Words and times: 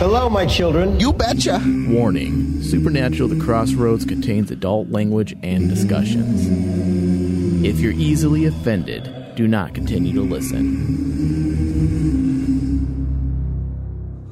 Hello, 0.00 0.30
my 0.30 0.46
children. 0.46 0.98
You 0.98 1.12
betcha. 1.12 1.60
Warning 1.86 2.62
Supernatural 2.62 3.28
The 3.28 3.38
Crossroads 3.38 4.06
contains 4.06 4.50
adult 4.50 4.88
language 4.88 5.36
and 5.42 5.68
discussions. 5.68 6.46
If 7.62 7.80
you're 7.80 7.92
easily 7.92 8.46
offended, 8.46 9.12
do 9.36 9.46
not 9.46 9.74
continue 9.74 10.14
to 10.14 10.22
listen. 10.22 10.64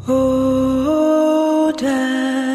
Oh, 0.09 1.70
Dad. 1.77 2.47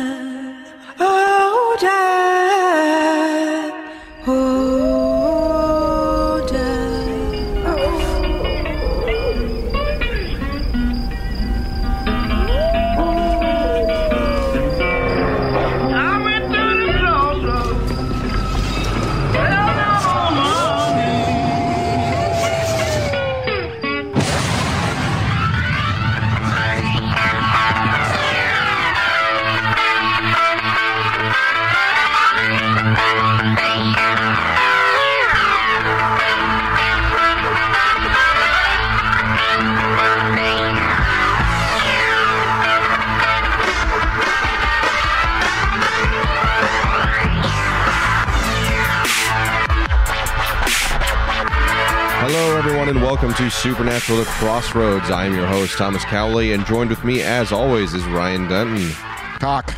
Welcome 53.23 53.45
to 53.45 53.49
Supernatural 53.49 54.19
The 54.19 54.25
Crossroads. 54.25 55.09
I 55.09 55.25
am 55.25 55.33
your 55.33 55.47
host, 55.47 55.77
Thomas 55.77 56.03
Cowley, 56.03 56.51
and 56.51 56.65
joined 56.65 56.89
with 56.89 57.05
me, 57.05 57.21
as 57.21 57.53
always, 57.53 57.93
is 57.93 58.03
Ryan 58.07 58.49
Dunton. 58.49 58.91
Cock. 59.39 59.73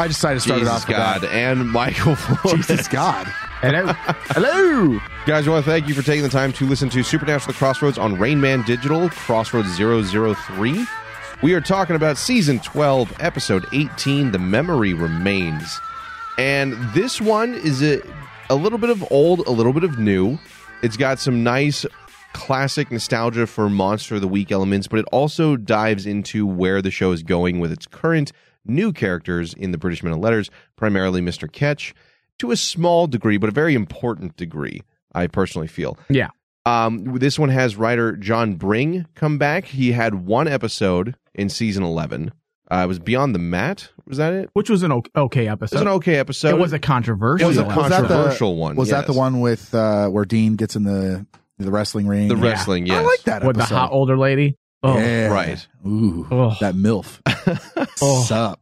I 0.00 0.08
decided 0.08 0.36
to 0.36 0.40
start 0.40 0.60
Jesus 0.60 0.72
it 0.72 0.74
off 0.74 0.88
with 0.88 0.96
God, 0.96 1.20
that. 1.20 1.30
and 1.34 1.68
Michael 1.68 2.14
Flores. 2.14 2.66
Jesus 2.66 2.88
God. 2.88 3.26
Hello. 3.60 3.92
Hello. 4.30 4.98
Guys, 5.26 5.44
we 5.44 5.52
want 5.52 5.66
to 5.66 5.70
thank 5.70 5.86
you 5.86 5.92
for 5.92 6.00
taking 6.00 6.22
the 6.22 6.30
time 6.30 6.50
to 6.54 6.64
listen 6.64 6.88
to 6.90 7.02
Supernatural 7.02 7.52
The 7.52 7.58
Crossroads 7.58 7.98
on 7.98 8.16
Rainman 8.16 8.64
Digital, 8.64 9.10
Crossroads 9.10 9.76
003. 9.76 10.86
We 11.42 11.52
are 11.52 11.60
talking 11.60 11.94
about 11.94 12.16
Season 12.16 12.58
12, 12.58 13.16
Episode 13.20 13.66
18, 13.74 14.32
The 14.32 14.38
Memory 14.38 14.94
Remains. 14.94 15.78
And 16.38 16.72
this 16.94 17.20
one 17.20 17.52
is 17.52 17.82
a, 17.82 18.00
a 18.48 18.54
little 18.54 18.78
bit 18.78 18.88
of 18.88 19.04
old, 19.12 19.40
a 19.40 19.50
little 19.50 19.74
bit 19.74 19.84
of 19.84 19.98
new. 19.98 20.38
It's 20.80 20.96
got 20.96 21.18
some 21.18 21.42
nice 21.42 21.84
classic 22.34 22.90
nostalgia 22.90 23.46
for 23.46 23.70
Monster 23.70 24.16
of 24.16 24.20
the 24.20 24.28
Week 24.28 24.52
elements, 24.52 24.86
but 24.88 24.98
it 24.98 25.06
also 25.12 25.56
dives 25.56 26.04
into 26.04 26.46
where 26.46 26.82
the 26.82 26.90
show 26.90 27.12
is 27.12 27.22
going 27.22 27.60
with 27.60 27.72
its 27.72 27.86
current 27.86 28.32
new 28.66 28.92
characters 28.92 29.54
in 29.54 29.70
the 29.72 29.78
British 29.78 30.02
Men 30.02 30.12
of 30.12 30.18
Letters, 30.18 30.50
primarily 30.76 31.20
Mr. 31.20 31.50
Ketch, 31.50 31.94
to 32.38 32.50
a 32.50 32.56
small 32.56 33.06
degree, 33.06 33.36
but 33.38 33.48
a 33.48 33.52
very 33.52 33.74
important 33.74 34.36
degree, 34.36 34.82
I 35.14 35.26
personally 35.28 35.68
feel. 35.68 35.96
Yeah. 36.08 36.28
Um, 36.66 37.18
this 37.18 37.38
one 37.38 37.50
has 37.50 37.76
writer 37.76 38.16
John 38.16 38.54
Bring 38.54 39.06
come 39.14 39.38
back. 39.38 39.66
He 39.66 39.92
had 39.92 40.26
one 40.26 40.48
episode 40.48 41.14
in 41.34 41.48
season 41.50 41.82
11. 41.82 42.32
Uh, 42.72 42.76
it 42.84 42.86
was 42.88 42.98
Beyond 42.98 43.34
the 43.34 43.38
Mat. 43.38 43.90
Was 44.06 44.16
that 44.16 44.32
it? 44.32 44.48
Which 44.54 44.70
was 44.70 44.82
an 44.82 44.90
o- 44.90 45.02
okay 45.14 45.44
It 45.46 45.50
episode. 45.50 45.76
was 45.76 45.82
an 45.82 45.88
okay 45.88 46.16
episode. 46.16 46.48
It 46.48 46.58
was 46.58 46.72
a 46.72 46.78
controversial. 46.78 47.44
It 47.44 47.48
was 47.48 47.58
a 47.58 47.64
one. 47.64 47.76
Was 47.76 47.88
that 47.90 48.02
the- 48.02 48.08
controversial 48.08 48.56
one. 48.56 48.76
Was 48.76 48.88
that 48.88 49.06
the 49.06 49.12
one 49.12 49.40
with 49.40 49.74
uh, 49.74 50.08
where 50.08 50.24
Dean 50.24 50.56
gets 50.56 50.74
in 50.74 50.84
the 50.84 51.26
the 51.58 51.70
wrestling 51.70 52.06
ring? 52.06 52.28
The 52.28 52.34
and- 52.34 52.42
wrestling, 52.42 52.86
yes. 52.86 52.98
I 52.98 53.02
like 53.02 53.22
that 53.24 53.44
with 53.44 53.56
the 53.56 53.62
episode. 53.62 53.74
hot 53.76 53.92
older 53.92 54.16
lady. 54.18 54.56
Oh, 54.82 54.98
Yeah. 54.98 55.28
Right. 55.28 55.66
Ooh, 55.86 56.26
Oh. 56.30 56.56
that 56.60 56.74
milf. 56.74 57.20
Oh. 58.02 58.22
Sup? 58.24 58.60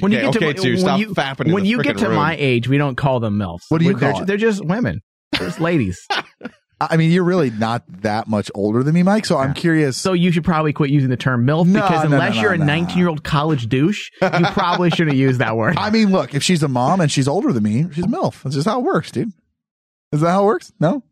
When 0.00 0.10
you 0.12 0.18
okay, 0.18 0.24
get 0.26 0.32
to 0.32 0.38
okay, 0.38 0.46
my- 0.46 0.52
too. 0.78 0.84
when 0.84 0.98
you- 0.98 1.08
fapping 1.14 1.52
when 1.52 1.64
you 1.64 1.82
get 1.82 1.98
to 1.98 2.06
room. 2.08 2.16
my 2.16 2.34
age, 2.38 2.68
we 2.68 2.78
don't 2.78 2.96
call 2.96 3.20
them 3.20 3.36
milfs. 3.38 3.62
What 3.68 3.78
do 3.78 3.84
you 3.84 3.94
they're, 3.94 4.12
call 4.12 4.22
it? 4.22 4.26
They're 4.26 4.36
just 4.36 4.64
women. 4.64 5.02
They're 5.32 5.46
just 5.48 5.60
ladies. 5.60 6.04
I 6.80 6.96
mean, 6.96 7.10
you're 7.10 7.24
really 7.24 7.50
not 7.50 7.82
that 8.02 8.28
much 8.28 8.52
older 8.54 8.84
than 8.84 8.94
me, 8.94 9.02
Mike. 9.02 9.26
So 9.26 9.36
I'm 9.36 9.52
curious. 9.52 9.96
So 9.96 10.12
you 10.12 10.30
should 10.30 10.44
probably 10.44 10.72
quit 10.72 10.90
using 10.90 11.10
the 11.10 11.16
term 11.16 11.44
milf 11.44 11.66
No, 11.66 11.80
because 11.82 12.04
no, 12.04 12.10
no, 12.10 12.16
unless 12.16 12.36
no, 12.36 12.40
you're 12.42 12.52
a 12.52 12.58
no. 12.58 12.64
19 12.66 12.96
year 12.98 13.08
old 13.08 13.24
college 13.24 13.68
douche, 13.68 14.10
you 14.22 14.28
probably 14.52 14.90
shouldn't 14.90 15.16
use 15.16 15.38
that 15.38 15.56
word. 15.56 15.76
I 15.78 15.90
mean, 15.90 16.12
look, 16.12 16.34
if 16.34 16.42
she's 16.44 16.62
a 16.62 16.68
mom 16.68 17.00
and 17.00 17.10
she's 17.10 17.26
older 17.26 17.52
than 17.52 17.64
me, 17.64 17.86
she's 17.92 18.06
milf. 18.06 18.42
That's 18.44 18.54
just 18.54 18.66
how 18.68 18.78
it 18.78 18.84
works, 18.84 19.10
dude. 19.10 19.32
Is 20.12 20.20
that 20.20 20.30
how 20.30 20.42
it 20.44 20.46
works? 20.46 20.72
No. 20.78 21.02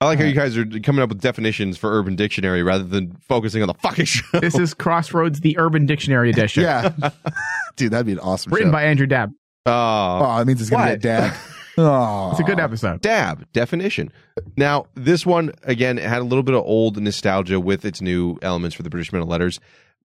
I 0.00 0.06
like 0.06 0.18
how 0.18 0.24
you 0.24 0.34
guys 0.34 0.56
are 0.56 0.66
coming 0.80 1.02
up 1.02 1.08
with 1.08 1.20
definitions 1.20 1.78
for 1.78 1.90
Urban 1.98 2.16
Dictionary 2.16 2.62
rather 2.62 2.84
than 2.84 3.16
focusing 3.28 3.62
on 3.62 3.68
the 3.68 3.74
fucking 3.74 4.04
show. 4.04 4.24
This 4.40 4.58
is 4.58 4.74
Crossroads, 4.74 5.40
the 5.40 5.56
Urban 5.58 5.86
Dictionary 5.86 6.30
edition. 6.30 6.62
Yeah, 6.64 6.92
dude, 7.76 7.92
that'd 7.92 8.06
be 8.06 8.12
an 8.12 8.18
awesome. 8.18 8.50
Show. 8.50 8.54
Written 8.56 8.68
show. 8.68 8.72
by 8.72 8.84
Andrew 8.84 9.06
Dabb. 9.06 9.32
Oh, 9.66 9.72
Oh, 9.72 10.38
it 10.40 10.46
means 10.46 10.60
it's 10.60 10.68
gonna 10.70 10.90
What? 10.92 11.00
get 11.00 11.02
dad. 11.02 11.36
Oh, 11.78 12.30
It's 12.32 12.40
a 12.40 12.44
good 12.44 12.60
episode. 12.60 13.00
dab 13.00 13.50
definition. 13.52 14.12
Now, 14.56 14.86
this 14.94 15.24
one 15.26 15.52
again 15.64 15.96
had 15.96 16.18
a 16.20 16.24
little 16.24 16.42
bit 16.44 16.54
of 16.54 16.62
old 16.64 17.00
nostalgia 17.00 17.58
with 17.58 17.84
its 17.84 18.00
new 18.00 18.38
elements 18.42 18.76
for 18.76 18.82
the 18.82 18.90
British 18.90 19.12
Men 19.12 19.22
of 19.22 19.28
Letters. 19.28 19.58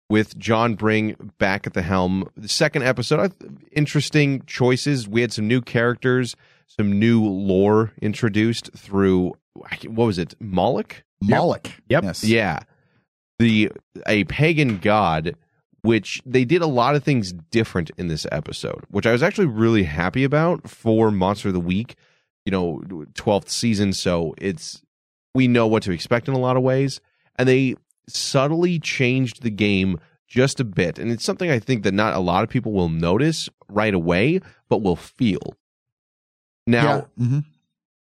With 0.09 0.35
John 0.39 0.73
Bring 0.73 1.31
back 1.37 1.67
at 1.67 1.73
the 1.73 1.83
helm, 1.83 2.27
the 2.35 2.47
second 2.47 2.81
episode, 2.83 3.31
interesting 3.71 4.41
choices. 4.47 5.07
We 5.07 5.21
had 5.21 5.31
some 5.31 5.47
new 5.47 5.61
characters, 5.61 6.35
some 6.65 6.97
new 6.97 7.23
lore 7.23 7.91
introduced 8.01 8.71
through 8.75 9.33
what 9.53 10.05
was 10.05 10.17
it, 10.17 10.35
Moloch? 10.39 11.03
Moloch. 11.21 11.69
Yep. 11.89 12.03
Yes. 12.03 12.23
Yeah. 12.23 12.59
The 13.39 13.71
a 14.07 14.23
pagan 14.25 14.77
god 14.77 15.35
which 15.81 16.21
they 16.25 16.43
did 16.43 16.61
a 16.61 16.67
lot 16.67 16.95
of 16.95 17.03
things 17.05 17.31
different 17.51 17.89
in 17.97 18.09
this 18.09 18.27
episode, 18.33 18.83
which 18.89 19.05
I 19.05 19.13
was 19.13 19.23
actually 19.23 19.47
really 19.47 19.83
happy 19.83 20.25
about 20.25 20.69
for 20.69 21.09
Monster 21.09 21.47
of 21.47 21.53
the 21.53 21.59
Week, 21.61 21.95
you 22.45 22.51
know, 22.51 22.81
12th 23.13 23.49
season, 23.49 23.93
so 23.93 24.35
it's 24.37 24.81
we 25.33 25.47
know 25.47 25.67
what 25.67 25.83
to 25.83 25.91
expect 25.93 26.27
in 26.27 26.33
a 26.33 26.39
lot 26.39 26.57
of 26.57 26.63
ways 26.63 26.99
and 27.37 27.47
they 27.47 27.75
subtly 28.09 28.77
changed 28.79 29.41
the 29.41 29.49
game 29.49 29.99
just 30.27 30.59
a 30.59 30.65
bit. 30.65 30.99
And 30.99 31.11
it's 31.11 31.23
something 31.23 31.49
I 31.49 31.59
think 31.59 31.83
that 31.83 31.93
not 31.93 32.13
a 32.13 32.19
lot 32.19 32.43
of 32.43 32.49
people 32.49 32.73
will 32.73 32.89
notice 32.89 33.47
right 33.69 33.93
away, 33.93 34.41
but 34.67 34.81
will 34.81 34.95
feel. 34.97 35.55
Now, 36.67 37.07
Yeah. 37.17 37.25
Mhm. 37.25 37.45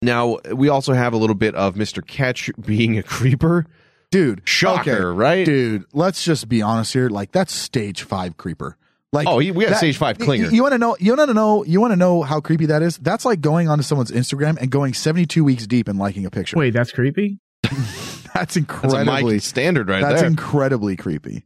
Now 0.02 0.38
we 0.52 0.68
also 0.68 0.92
have 0.92 1.12
a 1.12 1.16
little 1.16 1.36
bit 1.36 1.54
of 1.54 1.74
Mr. 1.76 2.04
Ketch 2.06 2.50
being 2.60 2.98
a 2.98 3.02
creeper. 3.02 3.66
dude. 4.10 4.42
Shocker, 4.44 4.90
okay, 4.90 5.00
right? 5.18 5.46
dude? 5.46 5.84
Let's 5.92 6.24
just 6.24 6.48
be 6.48 6.60
honest 6.60 6.92
here. 6.92 7.08
Like 7.08 7.32
that's 7.32 7.52
stage 7.54 8.02
five 8.02 8.36
creeper. 8.36 8.76
Like 9.12 9.26
Oh, 9.28 9.36
we 9.36 9.50
got 9.52 9.68
that- 9.70 9.76
stage 9.78 9.96
five 9.98 10.18
y- 10.18 10.26
clinger. 10.26 10.50
You, 10.52 10.62
want 10.62 10.72
to 10.72 10.78
know? 10.78 10.96
You 10.98 11.14
want 11.16 11.28
to 11.28 11.34
know? 11.34 11.64
You 11.64 11.80
want 11.80 11.92
to 11.92 11.96
know 11.96 12.22
how 12.22 12.40
creepy 12.40 12.66
that 12.66 12.82
is? 12.82 12.98
That's 12.98 13.24
like 13.24 13.40
going 13.40 13.68
onto 13.68 13.82
someone's 13.84 14.10
Instagram 14.10 14.56
and 14.60 14.70
going 14.70 14.94
seventy 14.94 15.26
two 15.26 15.44
weeks 15.44 15.66
deep 15.66 15.86
and 15.88 15.98
liking 15.98 16.24
a 16.26 16.30
picture. 16.30 16.56
Wait, 16.56 16.70
that's 16.72 16.90
creepy. 16.92 17.38
that's 17.62 18.22
That's 18.34 18.56
a 18.56 18.60
incredibly. 18.60 19.04
Mike 19.34 19.42
standard 19.42 19.88
right 19.88 20.00
there. 20.00 20.08
that's 20.10 20.22
there. 20.22 20.30
incredibly 20.30 20.96
creepy. 20.96 21.44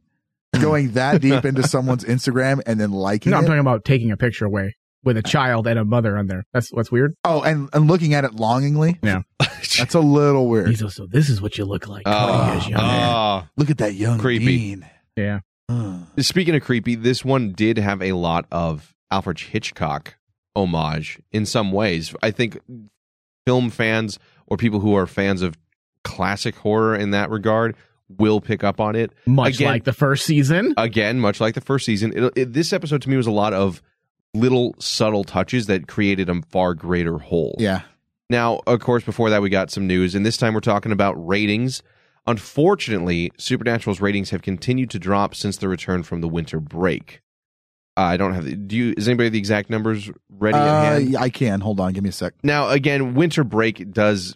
Going 0.59 0.91
that 0.93 1.21
deep 1.21 1.43
into 1.45 1.61
someone's 1.67 2.03
Instagram 2.05 2.61
and 2.65 2.79
then 2.79 2.91
liking 2.91 3.31
No, 3.31 3.37
I'm 3.37 3.43
it. 3.43 3.47
talking 3.47 3.59
about 3.59 3.83
taking 3.85 4.11
a 4.11 4.17
picture 4.17 4.45
away 4.45 4.75
with 5.03 5.17
a 5.17 5.21
child 5.23 5.67
and 5.67 5.77
a 5.79 5.85
mother 5.85 6.17
on 6.17 6.27
there. 6.27 6.43
That's 6.53 6.71
what's 6.71 6.91
weird. 6.91 7.15
oh, 7.23 7.41
and 7.41 7.69
and 7.73 7.87
looking 7.87 8.13
at 8.13 8.23
it 8.25 8.33
longingly. 8.33 8.99
Yeah. 9.03 9.21
That's 9.39 9.93
a 9.95 9.99
little 9.99 10.47
weird. 10.49 10.69
He's 10.69 10.81
also, 10.83 11.07
this 11.07 11.29
is 11.29 11.41
what 11.41 11.57
you 11.57 11.65
look 11.65 11.87
like. 11.87 12.03
Oh, 12.05 12.37
20 12.37 12.51
years 12.53 12.67
younger. 12.69 12.85
oh. 12.85 13.47
Look 13.57 13.69
at 13.69 13.77
that 13.79 13.93
young 13.93 14.19
Creepy. 14.19 14.45
Dean. 14.45 14.89
yeah. 15.15 15.39
Uh, 15.69 15.99
Speaking 16.19 16.55
of 16.55 16.63
creepy, 16.63 16.95
this 16.95 17.23
one 17.25 17.51
did 17.51 17.77
have 17.77 18.01
a 18.01 18.13
lot 18.13 18.45
of 18.51 18.95
Alfred 19.11 19.39
Hitchcock 19.39 20.15
homage 20.55 21.19
in 21.31 21.45
some 21.45 21.71
ways. 21.71 22.15
I 22.23 22.31
think 22.31 22.57
film 23.45 23.69
fans 23.69 24.17
or 24.47 24.57
people 24.57 24.79
who 24.79 24.95
are 24.95 25.05
fans 25.05 25.41
of 25.41 25.57
classic 26.03 26.55
horror 26.55 26.95
in 26.95 27.11
that 27.11 27.29
regard 27.29 27.75
will 28.09 28.39
pick 28.39 28.63
up 28.63 28.79
on 28.79 28.95
it. 28.95 29.11
Much 29.25 29.55
Again- 29.55 29.67
like 29.67 29.83
the 29.83 29.93
first 29.93 30.25
season. 30.25 30.73
Again, 30.77 31.19
much 31.19 31.41
like 31.41 31.53
the 31.53 31.61
first 31.61 31.85
season, 31.85 32.13
it, 32.15 32.33
it, 32.37 32.53
this 32.53 32.71
episode 32.71 33.01
to 33.03 33.09
me 33.09 33.17
was 33.17 33.27
a 33.27 33.31
lot 33.31 33.53
of 33.53 33.81
little 34.39 34.75
subtle 34.79 35.23
touches 35.23 35.65
that 35.67 35.87
created 35.87 36.29
a 36.29 36.41
far 36.49 36.73
greater 36.73 37.17
whole. 37.17 37.55
yeah. 37.59 37.81
Now, 38.29 38.59
of 38.67 38.81
course, 38.81 39.05
before 39.05 39.29
that, 39.29 39.41
we 39.41 39.49
got 39.49 39.71
some 39.71 39.87
news, 39.87 40.13
and 40.13 40.25
this 40.25 40.35
time 40.35 40.53
we're 40.53 40.59
talking 40.59 40.91
about 40.91 41.13
ratings. 41.13 41.81
Unfortunately, 42.25 43.31
Supernatural's 43.37 44.01
ratings 44.01 44.29
have 44.31 44.41
continued 44.41 44.89
to 44.91 44.99
drop 44.99 45.33
since 45.33 45.57
the 45.57 45.67
return 45.69 46.03
from 46.03 46.19
the 46.21 46.27
winter 46.27 46.59
break. 46.59 47.21
Uh, 47.95 48.01
I 48.01 48.17
don't 48.17 48.33
have. 48.33 48.43
The, 48.45 48.55
do 48.55 48.75
you? 48.75 48.93
Is 48.97 49.07
anybody 49.07 49.29
the 49.29 49.39
exact 49.39 49.69
numbers 49.69 50.11
ready 50.29 50.57
at 50.57 50.63
Uh, 50.67 50.81
hand? 50.99 51.17
I 51.17 51.29
can. 51.29 51.61
Hold 51.61 51.79
on. 51.79 51.93
Give 51.93 52.03
me 52.03 52.09
a 52.09 52.13
sec. 52.13 52.33
Now, 52.43 52.69
again, 52.69 53.15
winter 53.15 53.43
break 53.43 53.91
does, 53.91 54.35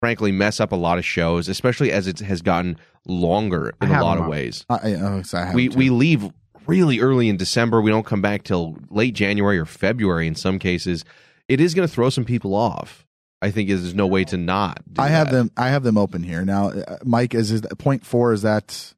frankly, 0.00 0.30
mess 0.30 0.60
up 0.60 0.70
a 0.70 0.76
lot 0.76 0.98
of 0.98 1.04
shows, 1.04 1.48
especially 1.48 1.90
as 1.92 2.06
it 2.06 2.20
has 2.20 2.40
gotten 2.42 2.76
longer 3.06 3.72
in 3.82 3.90
a 3.90 4.02
lot 4.02 4.18
of 4.18 4.26
ways. 4.26 4.64
I, 4.68 4.92
I, 4.94 5.22
I 5.34 5.54
We 5.54 5.70
we 5.70 5.90
leave 5.90 6.30
really 6.66 7.00
early 7.00 7.28
in 7.28 7.36
December. 7.36 7.80
We 7.80 7.90
don't 7.90 8.06
come 8.06 8.22
back 8.22 8.42
till 8.44 8.76
late 8.90 9.14
January 9.14 9.58
or 9.58 9.64
February 9.66 10.26
in 10.26 10.34
some 10.34 10.58
cases. 10.58 11.04
It 11.48 11.60
is 11.60 11.74
going 11.74 11.86
to 11.86 11.92
throw 11.92 12.10
some 12.10 12.24
people 12.24 12.54
off. 12.54 13.06
I 13.42 13.50
think 13.50 13.68
there's 13.68 13.94
no 13.94 14.06
way 14.06 14.24
to 14.24 14.36
not. 14.38 14.80
do 14.90 15.02
I 15.02 15.08
have 15.08 15.26
that. 15.30 15.36
them. 15.36 15.50
I 15.56 15.68
have 15.68 15.82
them 15.82 15.98
open 15.98 16.22
here 16.22 16.44
now. 16.44 16.70
Uh, 16.70 16.96
Mike, 17.04 17.34
is 17.34 17.50
is 17.50 17.60
point 17.78 18.06
four? 18.06 18.32
Is 18.32 18.42
that? 18.42 18.94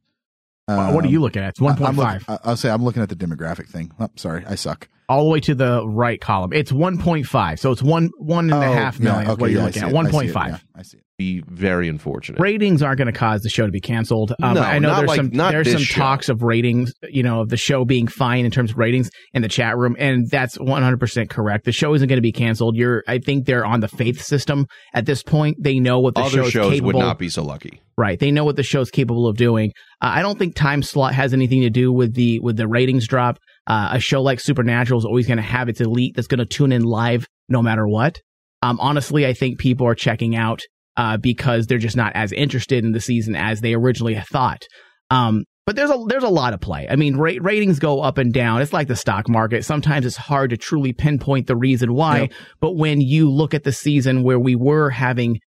Uh, 0.69 0.93
what 0.93 1.05
are 1.05 1.09
you 1.09 1.21
looking 1.21 1.43
at? 1.43 1.51
It's 1.51 1.61
1.5. 1.61 2.25
I- 2.29 2.39
I'll 2.45 2.57
say 2.57 2.71
I'm 2.71 2.85
looking 2.85 3.03
at 3.03 3.09
the 3.09 3.15
demographic 3.17 3.69
thing. 3.69 3.93
Oh, 4.01 4.09
sorry, 4.17 4.45
I 4.47 4.55
suck. 4.57 4.89
All 5.09 5.25
the 5.25 5.31
way 5.31 5.41
to 5.41 5.55
the 5.55 5.87
right 5.87 6.21
column. 6.21 6.53
It's 6.53 6.73
1.5. 6.73 7.59
So 7.59 7.71
it's 7.73 7.83
one 7.83 8.11
one 8.19 8.51
and 8.53 8.63
a 8.63 8.67
half 8.67 8.99
Oh, 9.01 9.05
million 9.05 9.27
yeah, 9.27 9.33
is 9.33 9.39
what 9.39 9.43
okay, 9.43 9.53
you're 9.53 9.61
yeah, 9.61 9.67
looking 9.67 9.83
at. 9.83 9.91
it, 9.93 9.97
I 9.97 10.03
see 10.11 10.27
it, 10.29 10.35
1.5. 10.35 10.49
yeah, 10.49 10.59
I 10.75 10.83
see 10.83 10.97
it. 10.99 11.03
be 11.19 11.43
very 11.47 11.89
unfortunate. 11.89 12.41
Ratings 12.41 12.83
aren't 12.83 12.99
going 12.99 13.07
to 13.13 13.19
cause 13.19 13.43
the 13.43 13.49
show 13.49 13.67
to 13.67 13.73
be 13.73 13.81
canceled. 13.81 14.35
Um, 14.43 14.55
No, 14.55 14.63
I 14.63 14.79
know 14.79 14.89
not 14.89 14.97
there's 14.99 15.09
like- 15.09 15.17
some 15.17 15.31
not 15.33 15.53
there's 15.53 15.71
some 15.73 15.81
show. 15.81 16.01
talks 16.01 16.29
of 16.29 16.43
ratings, 16.43 16.93
you 17.09 17.23
know, 17.23 17.41
of 17.41 17.49
the 17.49 17.57
show 17.57 17.85
being 17.85 18.07
fine 18.07 18.45
in 18.45 18.51
terms 18.51 18.73
of 18.73 18.79
ratings 18.79 19.09
in 19.33 19.43
the 19.43 19.49
chat 19.49 19.77
room, 19.77 19.97
and 19.99 20.29
that's 20.31 20.59
100% 20.59 21.31
correct. 21.31 21.65
The 21.65 21.73
show 21.73 21.95
isn't 21.95 22.09
going 22.09 22.19
to 22.19 22.23
be 22.23 22.33
canceled. 22.33 22.77
You're, 22.77 23.03
I 23.07 23.19
think 23.19 23.47
they're 23.47 23.65
on 23.65 23.81
the 23.81 23.89
faith 23.89 24.21
system 24.23 24.67
at 24.93 25.07
this 25.07 25.23
point. 25.23 25.57
They 25.61 25.79
know 25.79 26.01
what 26.01 26.15
the 26.15 26.23
Other 26.23 26.43
show's 26.43 26.51
shows 26.51 26.73
capable. 26.73 26.87
would 26.99 26.99
not 26.99 27.19
be 27.19 27.29
so 27.29 27.43
lucky. 27.45 27.81
Right. 27.99 28.19
They 28.19 28.31
know 28.31 28.45
what 28.45 28.57
the 28.57 28.63
show's 28.63 28.91
capable 28.91 29.27
of 29.27 29.37
doing. 29.39 29.73
Uh, 30.03 30.11
I 30.17 30.21
don't 30.23 30.39
think 30.39 30.55
time 30.55 30.83
slot 30.83 31.15
has 31.15 31.33
anything 31.33 31.63
to 31.63 31.71
do 31.71 31.91
with 31.93 32.13
the 32.15 32.41
with 32.41 32.57
the 32.59 32.69
ratings 32.69 33.07
drop. 33.09 33.39
Uh, 33.67 33.91
a 33.93 34.01
show 34.01 34.23
like 34.23 34.41
Supernatural 34.41 34.99
is 34.99 35.05
always 35.05 35.27
going 35.27 35.39
to 35.39 35.43
have 35.43 35.69
its 35.69 35.81
elite 35.81 36.15
that's 36.15 36.29
going 36.29 36.39
to 36.39 36.47
tune 36.47 36.73
in 36.73 36.85
live 36.85 37.27
no 37.49 37.63
matter 37.63 37.87
what. 37.87 38.21
Um, 38.63 38.79
honestly, 38.81 39.27
I 39.27 39.33
think 39.33 39.59
people 39.59 39.87
are 39.87 39.95
checking 39.95 40.37
out 40.37 40.61
uh, 40.97 41.17
because 41.17 41.67
they're 41.67 41.79
just 41.79 41.97
not 41.97 42.13
as 42.15 42.33
interested 42.33 42.85
in 42.85 42.93
the 42.93 43.01
season 43.01 43.35
as 43.35 43.61
they 43.61 43.75
originally 43.75 44.15
thought. 44.15 44.63
Um, 45.11 45.45
but 45.67 45.75
there's 45.75 45.91
a 45.91 45.99
there's 46.07 46.23
a 46.23 46.29
lot 46.29 46.55
of 46.55 46.61
play. 46.61 46.87
I 46.89 46.95
mean, 46.95 47.17
ra- 47.17 47.33
ratings 47.41 47.81
go 47.81 48.01
up 48.01 48.19
and 48.19 48.33
down. 48.33 48.63
It's 48.63 48.73
like 48.73 48.87
the 48.87 48.97
stock 48.97 49.29
market. 49.29 49.65
Sometimes 49.65 50.07
it's 50.07 50.17
hard 50.17 50.51
to 50.51 50.57
truly 50.57 50.93
pinpoint 50.93 51.49
the 51.49 51.57
reason 51.57 51.93
why. 51.93 52.21
Yep. 52.21 52.33
But 52.61 52.77
when 52.77 53.01
you 53.01 53.31
look 53.31 53.53
at 53.53 53.65
the 53.65 53.73
season 53.73 54.23
where 54.23 54.39
we 54.39 54.55
were 54.55 54.91
having 54.91 55.41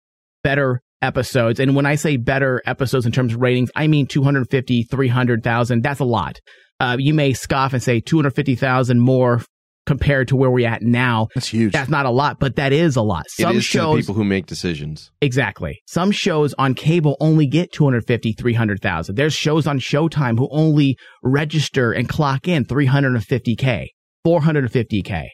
better 0.43 0.81
episodes. 1.01 1.59
And 1.59 1.75
when 1.75 1.85
I 1.85 1.95
say 1.95 2.17
better 2.17 2.61
episodes 2.65 3.05
in 3.05 3.11
terms 3.11 3.33
of 3.33 3.41
ratings, 3.41 3.71
I 3.75 3.87
mean 3.87 4.07
250, 4.07 4.83
300,000. 4.83 5.83
That's 5.83 5.99
a 5.99 6.05
lot. 6.05 6.39
Uh, 6.79 6.95
you 6.99 7.13
may 7.13 7.33
scoff 7.33 7.73
and 7.73 7.83
say 7.83 7.99
250,000 7.99 8.99
more 8.99 9.41
compared 9.85 10.27
to 10.27 10.35
where 10.35 10.51
we're 10.51 10.69
at 10.69 10.83
now. 10.83 11.27
That's 11.33 11.47
huge. 11.47 11.73
That's 11.73 11.89
not 11.89 12.05
a 12.05 12.11
lot, 12.11 12.39
but 12.39 12.57
that 12.57 12.71
is 12.71 12.95
a 12.95 13.01
lot. 13.01 13.25
Some 13.29 13.55
it 13.55 13.57
is 13.57 13.65
shows, 13.65 14.01
people 14.01 14.13
who 14.13 14.23
make 14.23 14.45
decisions. 14.45 15.11
exactly. 15.19 15.81
Some 15.87 16.11
shows 16.11 16.53
on 16.59 16.75
cable 16.75 17.17
only 17.19 17.47
get 17.47 17.71
250, 17.73 18.33
300,000. 18.33 19.15
There's 19.15 19.33
shows 19.33 19.65
on 19.65 19.79
Showtime 19.79 20.37
who 20.37 20.47
only 20.51 20.95
register 21.23 21.91
and 21.91 22.07
clock 22.07 22.47
in 22.47 22.65
350K, 22.65 23.87
450K. 24.25 25.25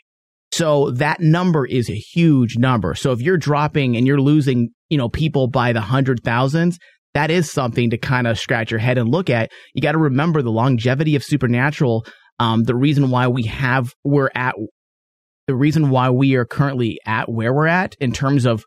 So 0.53 0.91
that 0.91 1.19
number 1.19 1.65
is 1.65 1.89
a 1.89 1.95
huge 1.95 2.57
number. 2.57 2.95
So 2.95 3.11
if 3.11 3.19
you're 3.19 3.35
dropping 3.37 3.97
and 3.97 4.07
you're 4.07 4.21
losing, 4.21 4.69
you 4.89 4.97
know, 4.97 5.09
people 5.09 5.49
by 5.49 5.73
the 5.73 5.81
hundred 5.81 6.23
thousands, 6.23 6.79
that 7.15 7.31
is 7.31 7.51
something 7.51 7.89
to 7.89 7.97
kind 7.97 8.27
of 8.27 8.37
scratch 8.37 8.69
your 8.69 8.79
head 8.79 8.97
and 8.99 9.09
look 9.09 9.29
at. 9.31 9.49
You 9.73 9.81
got 9.81 9.93
to 9.93 9.97
remember 9.97 10.41
the 10.43 10.51
longevity 10.51 11.15
of 11.15 11.23
Supernatural. 11.23 12.05
Um, 12.39 12.63
the 12.63 12.75
reason 12.75 13.09
why 13.09 13.27
we 13.29 13.43
have, 13.43 13.91
we're 14.03 14.29
at, 14.35 14.53
the 15.47 15.55
reason 15.55 15.89
why 15.89 16.09
we 16.09 16.35
are 16.35 16.45
currently 16.45 16.99
at 17.05 17.31
where 17.31 17.53
we're 17.53 17.67
at 17.67 17.95
in 17.99 18.11
terms 18.11 18.45
of 18.45 18.63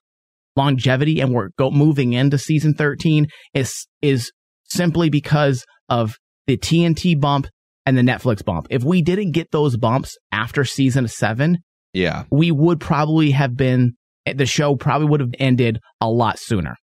longevity 0.57 1.21
and 1.21 1.33
we're 1.33 1.51
go, 1.59 1.71
moving 1.71 2.15
into 2.15 2.39
season 2.39 2.75
13 2.75 3.27
is, 3.55 3.87
is 4.03 4.33
simply 4.65 5.11
because 5.11 5.65
of 5.89 6.17
the 6.47 6.57
TNT 6.57 7.21
bump 7.21 7.47
and 7.87 7.97
the 7.97 8.03
Netflix 8.03 8.45
bump. 8.45 8.67
If 8.71 8.83
we 8.83 9.03
didn't 9.03 9.33
get 9.33 9.51
those 9.51 9.77
bumps 9.77 10.17
after 10.33 10.65
season 10.65 11.07
seven, 11.09 11.59
Yeah. 11.93 12.25
we 12.31 12.51
would 12.51 12.81
probably 12.81 13.31
have 13.33 13.57
been 13.57 13.93
the 14.27 14.47
show 14.47 14.75
probably 14.77 15.09
would 15.09 15.21
have 15.21 15.35
ended 15.39 15.79
a 16.01 16.09
lot 16.09 16.39
sooner. 16.39 16.77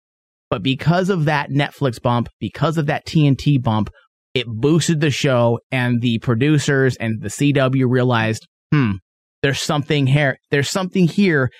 But 0.54 0.62
because 0.62 1.10
of 1.10 1.24
that 1.24 1.50
Netflix 1.50 2.00
bump, 2.00 2.28
because 2.38 2.78
of 2.78 2.86
that 2.86 3.04
TNT 3.04 3.60
bump, 3.60 3.90
it 4.34 4.46
boosted 4.46 5.00
the 5.00 5.10
show 5.10 5.58
and 5.72 6.00
the 6.00 6.20
producers 6.20 6.96
and 6.96 7.20
the 7.20 7.26
CW 7.26 7.90
realized, 7.90 8.46
hmm, 8.70 8.92
there's 9.42 9.60
something 9.60 10.06
here. 10.06 10.36
There's 10.52 10.70
something 10.70 11.08
here 11.08 11.50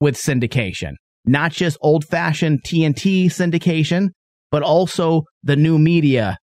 with 0.00 0.16
syndication. 0.16 0.92
Not 1.26 1.52
just 1.52 1.76
old 1.82 2.06
fashioned 2.06 2.60
TNT 2.66 3.26
syndication, 3.26 4.08
but 4.50 4.62
also 4.62 5.24
the 5.42 5.56
new 5.56 5.78
media 5.78 6.38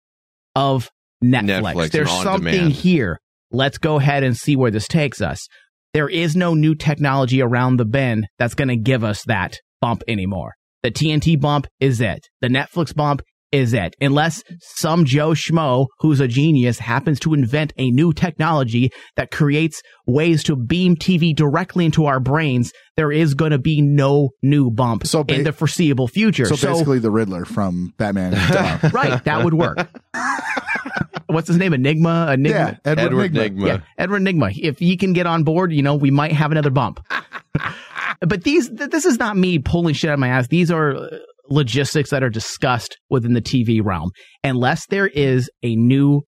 of 0.55 0.89
Netflix. 1.23 1.61
Netflix 1.75 1.91
there's 1.91 2.11
something 2.11 2.53
demand. 2.53 2.73
here. 2.73 3.19
Let's 3.51 3.77
go 3.77 3.95
ahead 3.99 4.23
and 4.23 4.35
see 4.35 4.57
where 4.57 4.69
this 4.69 4.89
takes 4.89 5.21
us 5.21 5.47
there 5.93 6.09
is 6.09 6.35
no 6.35 6.53
new 6.53 6.75
technology 6.75 7.41
around 7.41 7.77
the 7.77 7.85
bend 7.85 8.27
that's 8.37 8.53
going 8.53 8.67
to 8.67 8.75
give 8.75 9.03
us 9.03 9.23
that 9.23 9.57
bump 9.81 10.03
anymore. 10.07 10.53
The 10.83 10.91
TNT 10.91 11.39
bump 11.39 11.67
is 11.79 11.99
it. 12.01 12.27
The 12.41 12.47
Netflix 12.47 12.95
bump 12.95 13.21
is 13.51 13.73
it. 13.73 13.95
Unless 13.99 14.43
some 14.61 15.05
Joe 15.05 15.31
Schmo 15.31 15.87
who's 15.99 16.19
a 16.19 16.27
genius 16.27 16.77
happens 16.79 17.19
to 17.21 17.33
invent 17.33 17.73
a 17.77 17.89
new 17.89 18.13
technology 18.13 18.91
that 19.15 19.31
creates 19.31 19.81
ways 20.05 20.43
to 20.43 20.55
beam 20.55 20.95
TV 20.95 21.35
directly 21.35 21.85
into 21.85 22.05
our 22.05 22.19
brains, 22.19 22.71
there 22.95 23.11
is 23.11 23.33
going 23.33 23.49
to 23.51 23.57
be 23.57 23.81
no 23.81 24.29
new 24.43 24.69
bump 24.69 25.07
So 25.07 25.23
ba- 25.23 25.33
in 25.33 25.43
the 25.43 25.51
foreseeable 25.51 26.07
future. 26.07 26.45
so 26.45 26.55
basically, 26.55 26.99
the 26.99 27.09
Riddler 27.11 27.43
from 27.43 27.93
Batman. 27.97 28.33
right, 28.93 29.23
that 29.23 29.43
would 29.43 29.55
work. 29.55 29.79
What's 31.25 31.47
his 31.47 31.57
name? 31.57 31.73
Enigma? 31.73 32.31
Enigma? 32.33 32.57
yeah, 32.57 32.77
Edward, 32.85 33.05
Edward 33.05 33.33
Nygma. 33.33 33.49
Nygma. 33.59 33.67
Yeah, 33.67 33.77
Edward 33.97 34.21
Nygma. 34.23 34.57
If 34.57 34.79
he 34.79 34.95
can 34.97 35.13
get 35.13 35.25
on 35.27 35.43
board, 35.43 35.71
you 35.71 35.81
know, 35.83 35.95
we 35.95 36.11
might 36.11 36.31
have 36.31 36.51
another 36.51 36.71
bump. 36.71 36.99
but 38.21 38.43
these, 38.43 38.69
th- 38.69 38.89
this 38.89 39.05
is 39.05 39.17
not 39.17 39.37
me 39.37 39.59
pulling 39.59 39.93
shit 39.93 40.09
out 40.09 40.13
of 40.13 40.19
my 40.19 40.29
ass. 40.29 40.47
These 40.47 40.71
are 40.71 40.95
uh, 40.95 41.07
logistics 41.49 42.09
that 42.11 42.23
are 42.23 42.29
discussed 42.29 42.97
within 43.09 43.33
the 43.33 43.41
TV 43.41 43.83
realm. 43.83 44.11
Unless 44.43 44.87
there 44.87 45.07
is 45.07 45.49
a 45.63 45.75
new 45.75 46.21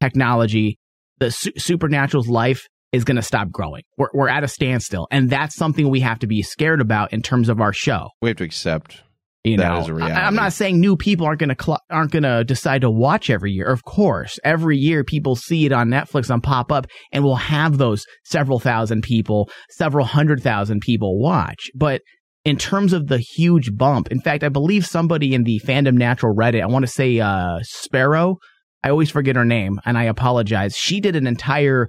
technology, 0.00 0.78
the 1.18 1.30
su- 1.30 1.52
supernatural's 1.56 2.28
life 2.28 2.66
is 2.92 3.04
going 3.04 3.16
to 3.16 3.22
stop 3.22 3.50
growing. 3.50 3.82
We're, 3.96 4.08
we're 4.14 4.28
at 4.28 4.44
a 4.44 4.48
standstill. 4.48 5.06
And 5.10 5.28
that's 5.28 5.56
something 5.56 5.88
we 5.88 6.00
have 6.00 6.18
to 6.20 6.26
be 6.26 6.42
scared 6.42 6.80
about 6.80 7.12
in 7.12 7.22
terms 7.22 7.48
of 7.48 7.60
our 7.60 7.72
show. 7.72 8.08
We 8.22 8.30
have 8.30 8.38
to 8.38 8.44
accept. 8.44 9.02
You 9.44 9.56
That 9.56 9.72
know, 9.72 9.80
is 9.80 9.88
a 9.88 9.94
reality. 9.94 10.14
I, 10.16 10.26
am 10.26 10.34
not 10.34 10.52
saying 10.52 10.80
new 10.80 10.96
people 10.96 11.26
aren't 11.26 11.38
going 11.38 11.54
to 11.54 11.62
cl- 11.62 11.80
aren't 11.90 12.10
going 12.10 12.24
to 12.24 12.44
decide 12.44 12.80
to 12.80 12.90
watch 12.90 13.30
every 13.30 13.52
year. 13.52 13.66
Of 13.66 13.84
course, 13.84 14.38
every 14.44 14.76
year 14.76 15.04
people 15.04 15.36
see 15.36 15.64
it 15.64 15.72
on 15.72 15.88
Netflix 15.88 16.30
on 16.30 16.40
pop 16.40 16.72
up, 16.72 16.86
and 17.12 17.24
we'll 17.24 17.36
have 17.36 17.78
those 17.78 18.04
several 18.24 18.58
thousand 18.58 19.02
people, 19.02 19.48
several 19.70 20.04
hundred 20.04 20.42
thousand 20.42 20.80
people 20.80 21.20
watch. 21.20 21.70
But 21.74 22.02
in 22.44 22.56
terms 22.56 22.92
of 22.92 23.06
the 23.06 23.18
huge 23.18 23.76
bump, 23.76 24.10
in 24.10 24.20
fact, 24.20 24.42
I 24.42 24.48
believe 24.48 24.84
somebody 24.84 25.34
in 25.34 25.44
the 25.44 25.60
fandom 25.64 25.94
natural 25.94 26.34
Reddit, 26.34 26.62
I 26.62 26.66
want 26.66 26.84
to 26.84 26.90
say 26.90 27.20
uh, 27.20 27.58
Sparrow. 27.62 28.38
I 28.82 28.90
always 28.90 29.10
forget 29.10 29.36
her 29.36 29.44
name, 29.44 29.80
and 29.84 29.96
I 29.96 30.04
apologize. 30.04 30.76
She 30.76 31.00
did 31.00 31.16
an 31.16 31.26
entire 31.26 31.88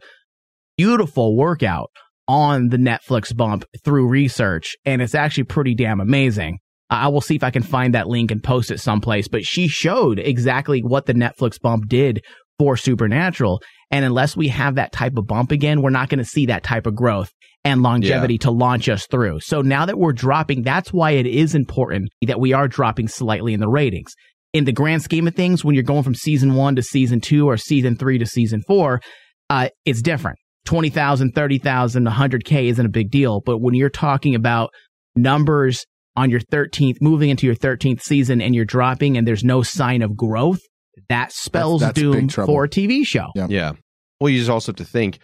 beautiful 0.78 1.36
workout 1.36 1.90
on 2.28 2.70
the 2.70 2.78
Netflix 2.78 3.36
bump 3.36 3.66
through 3.84 4.08
research, 4.08 4.76
and 4.86 5.02
it's 5.02 5.16
actually 5.16 5.46
pretty 5.46 5.76
damn 5.76 6.00
amazing. 6.00 6.60
I 6.90 7.08
will 7.10 7.22
see 7.22 7.36
if 7.36 7.44
I 7.44 7.52
can 7.52 7.64
find 7.64 7.94
that 7.94 8.08
link 8.08 8.32
and 8.32 8.44
post 8.44 8.72
it 8.72 8.80
someplace. 8.80 9.28
But 9.28 9.46
she 9.46 9.68
showed 9.68 10.20
exactly 10.20 10.82
what 10.82 11.06
the 11.06 11.14
Netflix 11.14 11.60
bump 11.62 11.88
did 11.88 12.24
for 12.58 12.76
Supernatural. 12.76 13.62
And 13.92 14.06
unless 14.06 14.36
we 14.36 14.50
have 14.50 14.76
that 14.76 14.92
type 14.92 15.18
of 15.18 15.28
bump 15.28 15.52
again, 15.52 15.82
we're 15.82 15.90
not 15.90 16.10
going 16.10 16.20
to 16.20 16.26
see 16.26 16.48
that 16.48 16.64
type 16.64 16.86
of 16.86 16.96
growth 16.96 17.32
and 17.64 17.82
longevity 17.82 18.38
to 18.40 18.52
launch 18.52 18.88
us 18.88 19.06
through. 19.08 19.40
So 19.42 19.62
now 19.62 19.86
that 19.86 19.98
we're 19.98 20.14
dropping, 20.14 20.64
that's 20.64 20.94
why 20.94 21.12
it 21.12 21.26
is 21.26 21.56
important 21.56 22.10
that 22.26 22.40
we 22.40 22.54
are 22.54 22.68
dropping 22.68 23.08
slightly 23.08 23.54
in 23.54 23.60
the 23.60 23.70
ratings. 23.70 24.14
In 24.54 24.66
the 24.66 24.72
grand 24.72 25.04
scheme 25.04 25.28
of 25.28 25.36
things, 25.36 25.64
when 25.64 25.76
you're 25.76 25.84
going 25.84 26.04
from 26.04 26.16
season 26.16 26.56
one 26.56 26.76
to 26.76 26.82
season 26.82 27.22
two 27.22 27.48
or 27.48 27.58
season 27.58 27.96
three 27.96 28.18
to 28.18 28.26
season 28.26 28.64
four, 28.66 29.02
uh, 29.50 29.70
it's 29.86 30.02
different. 30.02 30.40
20,000, 30.66 31.32
30,000, 31.34 32.06
100K 32.08 32.70
isn't 32.70 32.86
a 32.86 32.90
big 32.90 33.12
deal. 33.12 33.42
But 33.46 33.60
when 33.60 33.74
you're 33.74 33.90
talking 33.90 34.36
about 34.36 34.70
numbers 35.16 35.86
on 36.20 36.30
your 36.30 36.42
13th, 36.42 37.02
moving 37.02 37.30
into 37.30 37.46
your 37.46 37.56
13th 37.56 38.02
season 38.02 38.42
and 38.42 38.54
you're 38.54 38.66
dropping 38.66 39.18
and 39.18 39.26
there's 39.26 39.44
no 39.44 39.64
sign 39.64 40.02
of 40.02 40.18
growth, 40.18 40.60
that 41.08 41.32
spells 41.32 41.80
that's 41.80 41.94
big 41.94 42.12
doom 42.12 42.28
trouble. 42.28 42.54
for 42.54 42.66
a 42.66 42.70
TV 42.70 43.06
show. 43.06 43.28
Yeah. 43.36 43.48
Yeah. 43.50 43.72
Well, 44.20 44.30
you 44.30 44.38
just 44.38 44.50
also 44.50 44.74
have 44.74 44.78
to 44.78 44.86
think 44.86 45.20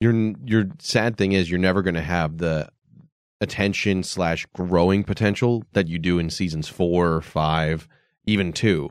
your 0.00 0.12
your 0.44 0.66
sad 0.80 1.16
thing 1.16 1.32
is 1.32 1.48
you're 1.48 1.60
never 1.60 1.82
going 1.82 1.94
to 1.94 2.02
have 2.02 2.38
the 2.38 2.68
attention 3.40 4.02
slash 4.02 4.44
growing 4.54 5.04
potential 5.04 5.62
that 5.72 5.86
you 5.86 5.98
do 6.00 6.18
in 6.18 6.30
seasons 6.30 6.68
four, 6.68 7.20
five, 7.20 7.86
even 8.26 8.52
two. 8.52 8.90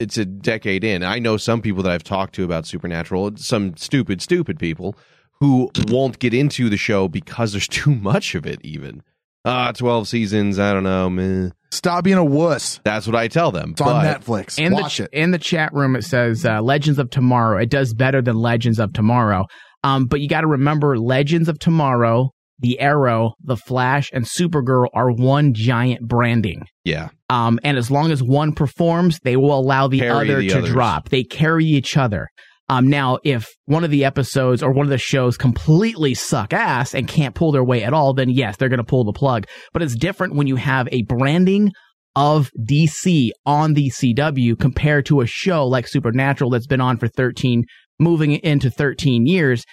It's 0.00 0.18
a 0.18 0.24
decade 0.24 0.82
in. 0.82 1.04
I 1.04 1.20
know 1.20 1.36
some 1.36 1.62
people 1.62 1.84
that 1.84 1.92
I've 1.92 2.02
talked 2.02 2.34
to 2.34 2.44
about 2.44 2.66
Supernatural, 2.66 3.36
some 3.36 3.76
stupid, 3.76 4.20
stupid 4.20 4.58
people 4.58 4.96
who 5.38 5.70
won't 5.86 6.18
get 6.18 6.34
into 6.34 6.68
the 6.68 6.76
show 6.76 7.06
because 7.06 7.52
there's 7.52 7.68
too 7.82 7.94
much 7.94 8.34
of 8.34 8.44
it. 8.44 8.58
Even 8.64 9.02
ah, 9.44 9.72
twelve 9.72 10.08
seasons. 10.08 10.58
I 10.58 10.72
don't 10.72 10.84
know, 10.84 11.08
meh. 11.10 11.50
Stop 11.72 12.02
being 12.04 12.18
a 12.18 12.24
wuss. 12.24 12.80
That's 12.84 13.06
what 13.06 13.14
I 13.14 13.28
tell 13.28 13.52
them. 13.52 13.70
It's 13.72 13.80
on 13.80 14.02
But- 14.04 14.20
Netflix. 14.22 14.58
in 14.58 14.72
Watch 14.72 14.98
the, 14.98 15.04
it. 15.04 15.10
In 15.12 15.30
the 15.30 15.38
chat 15.38 15.72
room, 15.72 15.94
it 15.94 16.02
says 16.02 16.44
uh, 16.44 16.60
Legends 16.60 16.98
of 16.98 17.10
Tomorrow. 17.10 17.58
It 17.62 17.70
does 17.70 17.94
better 17.94 18.20
than 18.20 18.36
Legends 18.36 18.80
of 18.80 18.92
Tomorrow. 18.92 19.46
Um, 19.84 20.06
but 20.06 20.20
you 20.20 20.28
got 20.28 20.40
to 20.42 20.46
remember, 20.48 20.98
Legends 20.98 21.48
of 21.48 21.58
Tomorrow, 21.60 22.30
The 22.58 22.80
Arrow, 22.80 23.34
The 23.44 23.56
Flash, 23.56 24.10
and 24.12 24.26
Supergirl 24.26 24.88
are 24.92 25.10
one 25.12 25.54
giant 25.54 26.06
branding. 26.06 26.64
Yeah. 26.84 27.10
Um, 27.30 27.60
and 27.62 27.78
as 27.78 27.88
long 27.90 28.10
as 28.10 28.20
one 28.22 28.52
performs, 28.52 29.20
they 29.22 29.36
will 29.36 29.56
allow 29.58 29.86
the 29.86 30.00
Carry 30.00 30.10
other 30.28 30.40
the 30.42 30.48
to 30.48 30.58
others. 30.58 30.70
drop. 30.70 31.08
They 31.08 31.22
carry 31.22 31.64
each 31.66 31.96
other. 31.96 32.26
Um, 32.70 32.86
now, 32.86 33.18
if 33.24 33.48
one 33.66 33.82
of 33.82 33.90
the 33.90 34.04
episodes 34.04 34.62
or 34.62 34.70
one 34.70 34.86
of 34.86 34.90
the 34.90 34.96
shows 34.96 35.36
completely 35.36 36.14
suck 36.14 36.52
ass 36.52 36.94
and 36.94 37.08
can't 37.08 37.34
pull 37.34 37.50
their 37.50 37.64
weight 37.64 37.82
at 37.82 37.92
all, 37.92 38.14
then 38.14 38.30
yes, 38.30 38.56
they're 38.56 38.68
going 38.68 38.78
to 38.78 38.84
pull 38.84 39.02
the 39.02 39.12
plug. 39.12 39.48
But 39.72 39.82
it's 39.82 39.96
different 39.96 40.36
when 40.36 40.46
you 40.46 40.54
have 40.54 40.88
a 40.92 41.02
branding 41.02 41.72
of 42.14 42.48
DC 42.60 43.30
on 43.44 43.74
the 43.74 43.90
CW 43.90 44.56
compared 44.56 45.04
to 45.06 45.20
a 45.20 45.26
show 45.26 45.66
like 45.66 45.88
Supernatural 45.88 46.50
that's 46.50 46.68
been 46.68 46.80
on 46.80 46.96
for 46.96 47.08
13, 47.08 47.64
moving 47.98 48.34
into 48.34 48.70
13 48.70 49.26
years. 49.26 49.64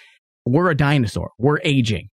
We're 0.44 0.70
a 0.70 0.76
dinosaur. 0.76 1.30
We're 1.38 1.60
aging. 1.62 2.08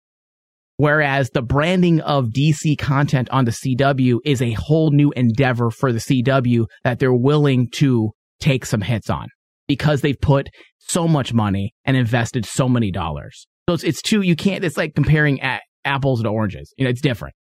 Whereas 0.77 1.31
the 1.31 1.41
branding 1.41 2.03
of 2.03 2.27
DC 2.27 2.77
content 2.77 3.31
on 3.31 3.47
the 3.47 3.53
CW 3.53 4.19
is 4.27 4.43
a 4.43 4.53
whole 4.53 4.91
new 4.91 5.13
endeavor 5.13 5.71
for 5.71 5.95
the 5.95 5.99
CW 5.99 6.67
that 6.83 6.99
they're 6.99 7.15
willing 7.15 7.71
to 7.77 8.11
take 8.39 8.67
some 8.67 8.83
hits 8.83 9.09
on 9.09 9.29
because 9.69 10.01
they've 10.01 10.21
put 10.21 10.49
so 10.79 11.09
much 11.09 11.33
money 11.33 11.75
and 11.85 11.97
invested 11.97 12.45
so 12.47 12.69
many 12.69 12.91
dollars. 12.91 13.47
So 13.69 13.75
it's, 13.75 13.85
it's 13.85 14.03
two, 14.03 14.21
you 14.23 14.37
can't, 14.37 14.65
it's 14.65 14.77
like 14.77 14.95
comparing 14.95 15.41
a- 15.41 15.61
apples 15.85 16.23
to 16.23 16.29
oranges. 16.29 16.73
You 16.77 16.85
know, 16.85 16.91
it's 16.91 17.01
different. 17.01 17.35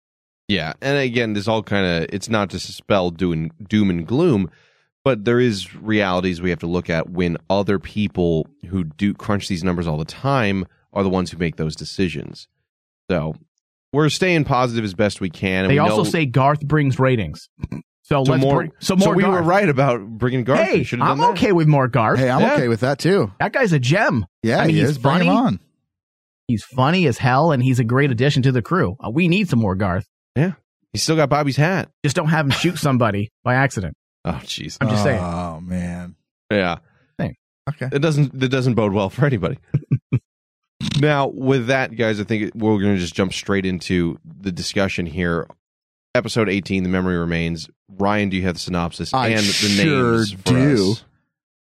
Yeah, 0.48 0.74
and 0.82 0.98
again, 0.98 1.34
this 1.34 1.48
all 1.48 1.64
kind 1.64 1.86
of 2.04 2.10
it's 2.14 2.30
not 2.30 2.50
to 2.52 2.60
spell 2.60 3.10
doom, 3.12 3.50
doom 3.68 3.90
and 3.90 4.06
gloom, 4.06 4.50
but 5.06 5.26
there 5.26 5.40
is 5.40 5.74
realities 5.76 6.42
we 6.42 6.50
have 6.50 6.60
to 6.60 6.68
look 6.68 6.90
at 6.90 7.10
when 7.10 7.38
other 7.50 7.80
people 7.80 8.48
who 8.70 8.84
do 8.84 9.14
crunch 9.14 9.48
these 9.48 9.64
numbers 9.64 9.88
all 9.88 9.98
the 9.98 10.06
time 10.06 10.66
are 10.92 11.04
the 11.04 11.10
ones 11.10 11.32
who 11.32 11.38
make 11.38 11.56
those 11.56 11.76
decisions. 11.76 12.48
So 13.10 13.36
we're 13.94 14.10
staying 14.10 14.44
positive 14.46 14.84
as 14.84 14.94
best 14.94 15.22
we 15.22 15.30
can. 15.30 15.66
And 15.66 15.70
They 15.72 15.76
we 15.76 15.80
also 15.80 16.04
know- 16.04 16.10
say 16.10 16.26
Garth 16.26 16.62
brings 16.62 17.00
ratings. 17.00 17.48
So, 18.04 18.24
so 18.24 18.32
let's 18.34 18.44
more. 18.44 18.56
bring, 18.58 18.72
so 18.80 18.96
more 18.96 19.16
we 19.16 19.24
were 19.24 19.42
right 19.42 19.68
about 19.68 20.06
bringing 20.06 20.44
Garth. 20.44 20.60
Hey, 20.60 20.80
We 20.80 20.88
I'm 20.94 21.00
done 21.00 21.18
that. 21.20 21.30
okay 21.32 21.52
with 21.54 21.68
more 21.68 21.88
Garth. 21.88 22.20
Hey, 22.20 22.30
I'm 22.30 22.42
Yeah. 22.42 22.54
okay 22.54 22.68
with 22.68 22.82
that 22.82 23.00
too. 23.00 23.32
That 23.40 23.54
guy's 23.54 23.72
a 23.74 23.80
gem. 23.80 24.26
Yeah, 24.44 24.60
I 24.60 24.66
mean, 24.68 24.76
he 24.76 24.82
he's 24.82 24.90
is. 24.92 24.98
Bring 24.98 25.22
him 25.22 25.28
funny. 25.28 25.30
on. 25.38 25.60
He's 26.48 26.64
funny 26.66 27.08
as 27.08 27.18
hell, 27.18 27.52
and 27.54 27.64
he's 27.64 27.80
a 27.80 27.84
great 27.86 28.12
addition 28.12 28.44
to 28.44 28.52
the 28.52 28.62
crew. 28.62 28.98
Uh, 29.04 29.10
we 29.10 29.28
need 29.30 29.48
some 29.50 29.60
more 29.60 29.76
Garth. 29.76 30.06
Yeah, 30.36 30.54
he's 30.92 31.02
still 31.04 31.16
got 31.16 31.30
Bobby's 31.30 31.56
hat. 31.56 31.90
Just 32.04 32.16
don't 32.18 32.28
have 32.28 32.46
him 32.46 32.52
shoot 32.52 32.78
somebody 32.78 33.32
by 33.44 33.56
accident. 33.56 33.96
Oh, 34.26 34.40
jeez. 34.44 34.78
I'm 34.82 34.90
just 34.90 35.04
saying. 35.04 35.22
Oh 35.24 35.60
man. 35.62 36.16
Yeah. 36.52 36.78
Okay. 37.70 37.88
It 37.94 38.00
doesn't 38.00 38.38
that 38.38 38.50
doesn't 38.50 38.74
bode 38.74 38.92
well 38.92 39.10
for 39.10 39.26
anybody. 39.26 39.58
now, 41.00 41.28
with 41.28 41.68
that, 41.68 41.96
guys, 41.96 42.20
I 42.20 42.26
think 42.26 42.52
we're 42.56 42.78
going 42.80 42.96
to 42.96 43.00
just 43.00 43.16
jump 43.16 43.32
straight 43.34 43.66
into 43.66 44.20
the 44.26 44.52
discussion 44.52 45.06
here. 45.06 45.48
Episode 46.16 46.48
18, 46.48 46.84
The 46.84 46.90
Memory 46.90 47.18
Remains. 47.18 47.70
Ryan, 47.90 48.30
do 48.30 48.38
you 48.38 48.44
have 48.44 48.54
the 48.54 48.60
synopsis 48.60 49.14
I 49.16 49.30
and 49.30 49.40
the 49.40 49.44
sure 49.52 50.18
names 50.18 50.32
for 50.34 50.44
do. 50.44 50.92
us? 50.92 51.06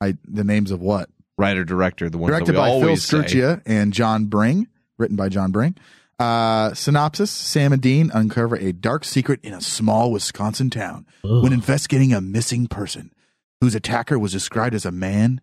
I 0.01 0.15
the 0.29 0.45
names 0.45 0.71
of 0.71 0.81
what? 0.81 1.11
Writer, 1.37 1.65
director, 1.65 2.09
the 2.09 2.19
one 2.19 2.31
Directed 2.31 2.53
that 2.53 2.53
we 2.53 2.59
by 2.59 2.69
Phil 2.69 2.83
always 2.85 3.05
say. 3.05 3.19
Scrucia 3.19 3.63
and 3.67 3.93
John 3.93 4.27
Bring. 4.27 4.69
Written 4.97 5.17
by 5.17 5.29
John 5.29 5.51
Bring. 5.51 5.77
Uh, 6.21 6.73
synopsis: 6.75 7.33
Sam 7.33 7.73
and 7.73 7.83
Dean 7.83 8.13
uncover 8.15 8.57
a 8.57 8.73
dark 8.73 9.05
secret 9.05 9.41
in 9.43 9.53
a 9.55 9.61
small 9.61 10.13
Wisconsin 10.13 10.71
town 10.71 11.07
when 11.23 11.53
investigating 11.53 12.13
a 12.13 12.21
missing 12.21 12.69
person 12.69 13.13
whose 13.61 13.75
attacker 13.75 14.19
was 14.21 14.31
described 14.33 14.75
as 14.75 14.85
a 14.87 14.93
man 14.93 15.41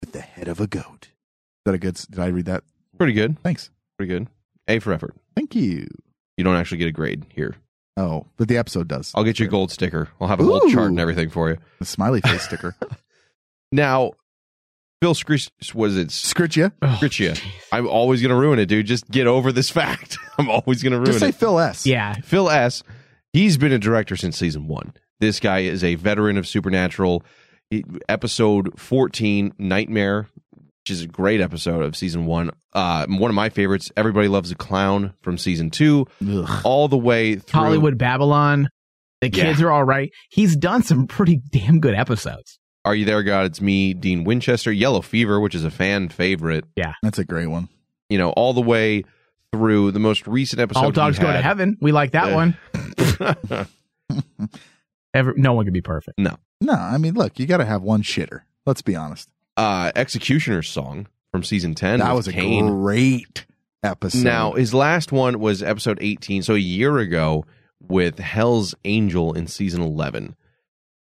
with 0.00 0.12
the 0.12 0.20
head 0.20 0.46
of 0.46 0.60
a 0.60 0.68
goat. 0.68 1.08
Is 1.08 1.10
that 1.64 1.74
a 1.74 1.78
good? 1.78 1.94
Did 1.94 2.18
I 2.20 2.26
read 2.28 2.46
that? 2.46 2.62
Pretty 2.96 3.12
good. 3.12 3.40
Thanks. 3.42 3.70
Pretty 3.98 4.12
good. 4.12 4.28
A 4.68 4.78
for 4.78 4.92
effort. 4.92 5.14
Thank 5.34 5.56
you. 5.56 5.88
You 6.36 6.44
don't 6.44 6.56
actually 6.56 6.78
get 6.78 6.88
a 6.88 6.92
grade 6.92 7.24
here. 7.30 7.56
Oh, 7.96 8.26
but 8.36 8.48
the 8.48 8.58
episode 8.58 8.88
does. 8.88 9.12
I'll 9.14 9.24
get 9.24 9.38
you 9.38 9.46
a 9.46 9.48
gold 9.48 9.70
sticker. 9.70 10.08
I'll 10.20 10.28
have 10.28 10.40
a 10.40 10.44
whole 10.44 10.68
chart 10.70 10.90
and 10.90 11.00
everything 11.00 11.30
for 11.30 11.48
you. 11.50 11.56
The 11.78 11.84
smiley 11.86 12.20
face 12.20 12.42
sticker. 12.42 12.74
Now, 13.72 14.12
Phil 15.02 15.12
Scrucia, 15.14 15.74
was 15.74 15.96
it 15.96 16.08
Scrucia. 16.08 16.72
Scrucia? 16.80 17.38
Oh, 17.44 17.50
I'm 17.76 17.88
always 17.88 18.22
going 18.22 18.30
to 18.30 18.36
ruin 18.36 18.58
it, 18.60 18.66
dude. 18.66 18.86
Just 18.86 19.10
get 19.10 19.26
over 19.26 19.50
this 19.52 19.70
fact. 19.70 20.16
I'm 20.38 20.48
always 20.48 20.82
going 20.82 20.92
to 20.92 20.98
ruin 20.98 21.08
it. 21.08 21.12
Just 21.12 21.20
say 21.20 21.28
it. 21.30 21.34
Phil 21.34 21.58
S. 21.58 21.84
Yeah. 21.84 22.14
Phil 22.22 22.48
S. 22.48 22.82
He's 23.32 23.58
been 23.58 23.72
a 23.72 23.78
director 23.78 24.16
since 24.16 24.38
season 24.38 24.68
one. 24.68 24.94
This 25.18 25.40
guy 25.40 25.60
is 25.60 25.82
a 25.82 25.96
veteran 25.96 26.38
of 26.38 26.46
Supernatural. 26.46 27.24
He- 27.70 27.84
episode 28.08 28.78
14, 28.78 29.52
Nightmare, 29.58 30.28
which 30.86 30.92
is 30.92 31.02
a 31.02 31.08
great 31.08 31.40
episode 31.40 31.82
of 31.82 31.96
season 31.96 32.26
one. 32.26 32.48
Uh, 32.72 33.06
one 33.08 33.28
of 33.28 33.34
my 33.34 33.48
favorites. 33.48 33.90
Everybody 33.96 34.28
loves 34.28 34.52
a 34.52 34.54
clown 34.54 35.14
from 35.20 35.36
season 35.36 35.68
two, 35.68 36.06
Ugh. 36.24 36.48
all 36.62 36.86
the 36.86 36.96
way 36.96 37.34
through. 37.34 37.60
Hollywood 37.60 37.98
Babylon. 37.98 38.68
The 39.20 39.28
Yeah. 39.28 39.46
kids 39.46 39.60
are 39.62 39.72
all 39.72 39.82
right. 39.82 40.12
He's 40.30 40.54
done 40.54 40.84
some 40.84 41.08
pretty 41.08 41.40
damn 41.50 41.80
good 41.80 41.94
episodes. 41.96 42.60
Are 42.84 42.94
you 42.94 43.04
there, 43.04 43.24
God? 43.24 43.46
It's 43.46 43.60
me, 43.60 43.94
Dean 43.94 44.22
Winchester. 44.22 44.70
Yellow 44.70 45.00
Fever, 45.00 45.40
which 45.40 45.56
is 45.56 45.64
a 45.64 45.72
fan 45.72 46.08
favorite. 46.08 46.64
Yeah, 46.76 46.92
that's 47.02 47.18
a 47.18 47.24
great 47.24 47.48
one. 47.48 47.68
You 48.08 48.18
know, 48.18 48.30
all 48.30 48.52
the 48.54 48.60
way 48.60 49.02
through 49.52 49.90
the 49.90 49.98
most 49.98 50.28
recent 50.28 50.60
episode. 50.60 50.84
all 50.84 50.90
dogs 50.92 51.16
he 51.18 51.22
go 51.24 51.32
to 51.32 51.42
heaven. 51.42 51.76
We 51.80 51.90
like 51.90 52.12
that 52.12 52.28
Yeah. 52.28 52.34
one. 52.36 53.66
Every, 55.14 55.32
no 55.36 55.52
one 55.52 55.64
can 55.64 55.72
be 55.72 55.80
perfect. 55.80 56.16
No, 56.16 56.36
no, 56.60 56.74
I 56.74 56.96
mean, 56.98 57.14
look, 57.14 57.40
you 57.40 57.46
got 57.46 57.56
to 57.56 57.64
have 57.64 57.82
one 57.82 58.02
shitter. 58.02 58.42
Let's 58.66 58.82
be 58.82 58.94
honest. 58.94 59.28
Uh, 59.56 59.90
Executioner's 59.94 60.68
song 60.68 61.06
from 61.32 61.42
season 61.42 61.74
10. 61.74 62.00
that 62.00 62.08
with 62.10 62.16
was 62.16 62.28
a 62.28 62.32
Cain. 62.32 62.66
great 62.68 63.46
episode. 63.82 64.24
Now, 64.24 64.52
his 64.52 64.74
last 64.74 65.12
one 65.12 65.38
was 65.40 65.62
episode 65.62 65.98
18, 66.00 66.42
so 66.42 66.54
a 66.54 66.58
year 66.58 66.98
ago 66.98 67.44
with 67.80 68.18
Hell's 68.18 68.74
Angel 68.84 69.32
in 69.32 69.46
season 69.46 69.80
11. 69.82 70.36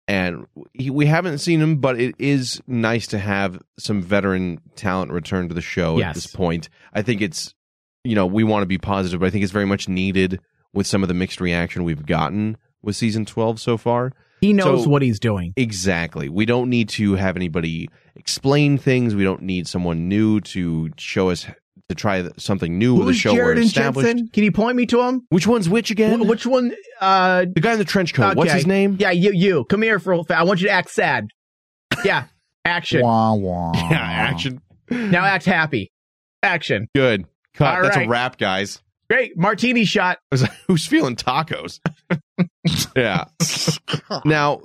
And 0.08 0.48
he, 0.74 0.89
we 0.89 1.05
haven't 1.05 1.38
seen 1.38 1.62
him, 1.62 1.77
but 1.77 2.00
it 2.00 2.15
is 2.20 2.62
nice 2.67 3.08
to 3.08 3.20
have 3.20 3.62
some 3.79 4.01
veteran 4.01 4.60
talent 4.75 5.12
return 5.12 5.48
to 5.48 5.53
the 5.53 5.62
show 5.62 6.00
at 6.01 6.15
this 6.15 6.27
point. 6.27 6.70
I 6.93 7.01
think 7.01 7.22
it's, 7.22 7.53
you 8.03 8.15
know, 8.15 8.25
we 8.25 8.43
want 8.43 8.63
to 8.63 8.67
be 8.67 8.77
positive, 8.77 9.20
but 9.22 9.27
I 9.27 9.29
think 9.29 9.43
it's 9.43 9.53
very 9.53 9.65
much 9.65 9.88
needed 9.88 10.41
with 10.74 10.88
some 10.88 11.01
of 11.03 11.08
the 11.08 11.13
mixed 11.13 11.39
reaction 11.39 11.84
we've 11.84 12.05
gotten 12.05 12.58
with 12.81 12.96
season 12.96 13.25
12 13.25 13.60
so 13.62 13.77
far. 13.77 14.12
He 14.41 14.53
knows 14.53 14.83
So- 14.83 14.89
what 14.89 15.01
he's 15.01 15.19
doing. 15.19 15.53
Exactly. 15.55 16.27
We 16.27 16.45
don't 16.45 16.69
need 16.69 16.89
to 16.89 17.13
have 17.15 17.36
anybody 17.36 17.89
explain 18.15 18.77
things. 18.77 19.15
We 19.15 19.24
don't 19.24 19.43
need 19.43 19.67
someone 19.67 20.07
new 20.10 20.39
to 20.41 20.89
show 20.98 21.29
us 21.29 21.45
to 21.89 21.95
try 21.95 22.27
something 22.38 22.77
new 22.77 22.95
with 22.95 23.03
a 23.03 23.12
Who's 23.12 23.17
show 23.17 23.33
Jared 23.33 23.45
we're 23.57 23.62
and 23.62 23.63
established. 23.65 24.07
Jensen? 24.07 24.27
Can 24.29 24.43
you 24.43 24.51
point 24.51 24.77
me 24.77 24.86
to 24.88 25.01
him? 25.01 25.21
Which 25.29 25.45
one's 25.45 25.67
which 25.69 25.91
again? 25.91 26.19
Wh- 26.21 26.27
Which 26.27 26.45
one? 26.45 26.74
Uh, 27.00 27.45
the 27.53 27.62
guy 27.62 27.74
in 27.74 27.79
the 27.79 27.86
trench 27.86 28.13
coat. 28.13 28.36
What's 28.36 28.51
his 28.53 28.65
name? 28.67 28.98
Yeah, 29.00 29.12
you. 29.12 29.31
You 29.33 29.65
come 29.65 29.81
here 29.81 30.00
for. 30.00 30.13
a 30.13 30.24
fa- 30.24 30.38
I 30.38 30.43
want 30.43 30.62
you 30.62 30.67
to 30.67 30.74
act 30.74 30.89
sad. 30.89 31.27
Yeah, 32.05 32.25
action. 32.65 33.01
wah 33.01 33.33
wah. 33.36 33.71
Yeah, 33.91 33.98
action. 34.00 34.62
Now 34.89 35.24
act 35.25 35.45
happy. 35.45 35.91
Action. 36.43 36.88
Good. 36.95 37.25
Cut. 37.53 37.75
All 37.75 37.83
That's 37.83 37.98
right. 37.98 38.07
a 38.07 38.10
wrap, 38.10 38.38
guys. 38.38 38.81
Great 39.10 39.38
martini 39.38 39.83
shot. 39.83 40.17
I 40.31 40.36
was 40.36 40.41
like, 40.43 40.51
Who's 40.67 40.88
feeling 40.88 41.15
tacos? 41.17 41.79
Yeah. 42.95 43.25
Now, 44.25 44.62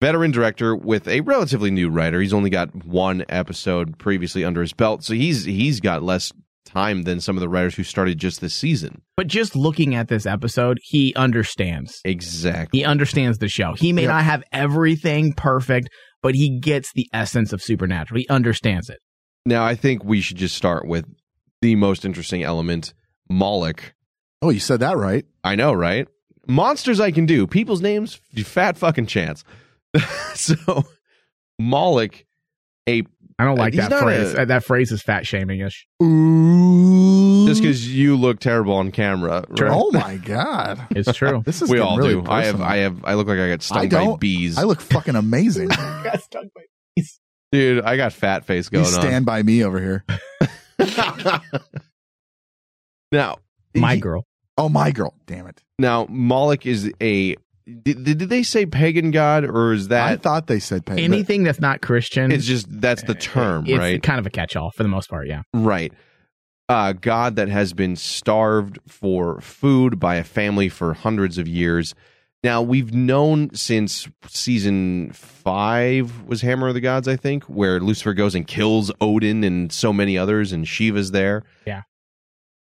veteran 0.00 0.30
director 0.30 0.74
with 0.76 1.08
a 1.08 1.20
relatively 1.22 1.70
new 1.70 1.88
writer. 1.90 2.20
He's 2.20 2.32
only 2.32 2.50
got 2.50 2.74
one 2.84 3.24
episode 3.28 3.98
previously 3.98 4.44
under 4.44 4.60
his 4.60 4.72
belt, 4.72 5.04
so 5.04 5.14
he's 5.14 5.44
he's 5.44 5.80
got 5.80 6.02
less 6.02 6.32
time 6.64 7.02
than 7.02 7.20
some 7.20 7.36
of 7.36 7.40
the 7.40 7.48
writers 7.48 7.74
who 7.74 7.82
started 7.82 8.18
just 8.18 8.40
this 8.40 8.54
season. 8.54 9.02
But 9.16 9.26
just 9.26 9.56
looking 9.56 9.94
at 9.94 10.08
this 10.08 10.26
episode, 10.26 10.78
he 10.82 11.14
understands. 11.14 12.00
Exactly. 12.04 12.80
He 12.80 12.84
understands 12.84 13.38
the 13.38 13.48
show. 13.48 13.74
He 13.74 13.92
may 13.92 14.02
Yep. 14.02 14.10
not 14.10 14.24
have 14.24 14.42
everything 14.52 15.32
perfect, 15.32 15.88
but 16.22 16.34
he 16.34 16.58
gets 16.60 16.92
the 16.92 17.08
essence 17.12 17.52
of 17.52 17.62
Supernatural. 17.62 18.20
He 18.20 18.28
understands 18.28 18.90
it. 18.90 18.98
Now, 19.46 19.64
I 19.64 19.74
think 19.74 20.04
we 20.04 20.20
should 20.20 20.36
just 20.36 20.54
start 20.56 20.86
with 20.86 21.06
the 21.62 21.74
most 21.74 22.04
interesting 22.04 22.42
element, 22.42 22.92
Moloch. 23.30 23.94
Oh, 24.42 24.50
you 24.50 24.60
said 24.60 24.80
that 24.80 24.96
right. 24.98 25.24
I 25.42 25.56
know, 25.56 25.72
right? 25.72 26.06
Monsters 26.48 26.98
I 27.00 27.10
can 27.10 27.26
do. 27.26 27.46
People's 27.46 27.82
names, 27.82 28.20
fat 28.44 28.76
fucking 28.78 29.06
chance. 29.06 29.44
so, 30.34 30.84
Moloch, 31.58 32.24
a 32.88 33.02
I 33.38 33.44
don't 33.44 33.56
like 33.56 33.74
that 33.74 33.92
phrase. 34.02 34.34
a- 34.34 34.42
Uh, 34.42 34.44
that 34.46 34.64
phrase 34.64 34.90
is 34.90 35.02
fat 35.02 35.26
shaming 35.26 35.60
ish. 35.60 35.86
Ooh. 36.02 37.46
just 37.46 37.60
because 37.62 37.88
you 37.94 38.16
look 38.16 38.40
terrible 38.40 38.74
on 38.74 38.90
camera. 38.90 39.44
Right? 39.48 39.70
Oh 39.72 39.90
my 39.92 40.16
god. 40.24 40.86
It's 40.90 41.12
true. 41.16 41.42
This 41.46 41.62
is 41.62 41.70
we 41.70 41.78
all 41.78 41.96
really 41.98 42.14
do. 42.20 42.24
I 42.28 42.44
have. 42.46 42.60
I 42.60 42.76
have, 42.78 43.04
I 43.04 43.14
look 43.14 43.26
like 43.28 43.38
I 43.38 43.48
got 43.50 43.62
stung 43.62 43.78
I 43.78 43.82
by 43.82 43.88
don't. 43.88 44.20
bees, 44.20 44.58
I 44.58 44.62
look 44.64 44.80
fucking 44.80 45.14
amazing. 45.16 45.68
Got 45.68 46.22
stung 46.22 46.50
by 46.54 46.62
bees. 46.96 47.20
dude. 47.52 47.84
I 47.84 47.96
got 47.96 48.12
fat 48.12 48.44
face 48.44 48.66
you 48.72 48.78
going 48.78 48.84
stand 48.86 49.24
by 49.26 49.42
me 49.42 49.62
over 49.64 49.78
here. 49.80 50.04
on. 50.80 51.40
now, 53.12 53.36
My 53.74 53.94
he- 53.96 54.00
girl. 54.00 54.26
Oh 54.56 54.68
my 54.68 54.90
girl. 54.90 55.14
Damn 55.26 55.46
it. 55.46 55.62
Now, 55.78 56.06
Moloch 56.08 56.66
is 56.66 56.92
a 57.00 57.36
did, 57.82 58.04
did 58.04 58.18
they 58.18 58.42
say 58.42 58.64
pagan 58.66 59.10
god 59.10 59.44
or 59.44 59.72
is 59.72 59.88
that 59.88 60.08
I 60.08 60.16
thought 60.16 60.46
they 60.46 60.58
said 60.58 60.86
pagan. 60.86 61.04
Anything 61.04 61.42
that's 61.42 61.60
not 61.60 61.82
Christian, 61.82 62.32
it's 62.32 62.46
just 62.46 62.66
that's 62.68 63.02
the 63.02 63.14
eh, 63.14 63.20
term, 63.20 63.66
it's 63.66 63.78
right? 63.78 64.02
kind 64.02 64.18
of 64.18 64.26
a 64.26 64.30
catch-all 64.30 64.70
for 64.70 64.82
the 64.82 64.88
most 64.88 65.10
part. 65.10 65.28
Yeah. 65.28 65.42
Right. 65.52 65.92
A 66.70 66.94
God 66.94 67.36
that 67.36 67.48
has 67.48 67.72
been 67.72 67.96
starved 67.96 68.78
for 68.86 69.40
food 69.40 69.98
by 69.98 70.16
a 70.16 70.24
family 70.24 70.68
for 70.68 70.94
hundreds 70.94 71.38
of 71.38 71.48
years. 71.48 71.94
Now, 72.44 72.62
we've 72.62 72.94
known 72.94 73.52
since 73.54 74.06
season 74.28 75.10
five 75.12 76.22
was 76.22 76.42
Hammer 76.42 76.68
of 76.68 76.74
the 76.74 76.80
Gods, 76.80 77.08
I 77.08 77.16
think, 77.16 77.44
where 77.44 77.80
Lucifer 77.80 78.14
goes 78.14 78.34
and 78.34 78.46
kills 78.46 78.92
Odin 79.00 79.42
and 79.44 79.72
so 79.72 79.92
many 79.92 80.16
others, 80.16 80.52
and 80.52 80.66
Shiva's 80.68 81.10
there. 81.10 81.42
Yeah. 81.66 81.82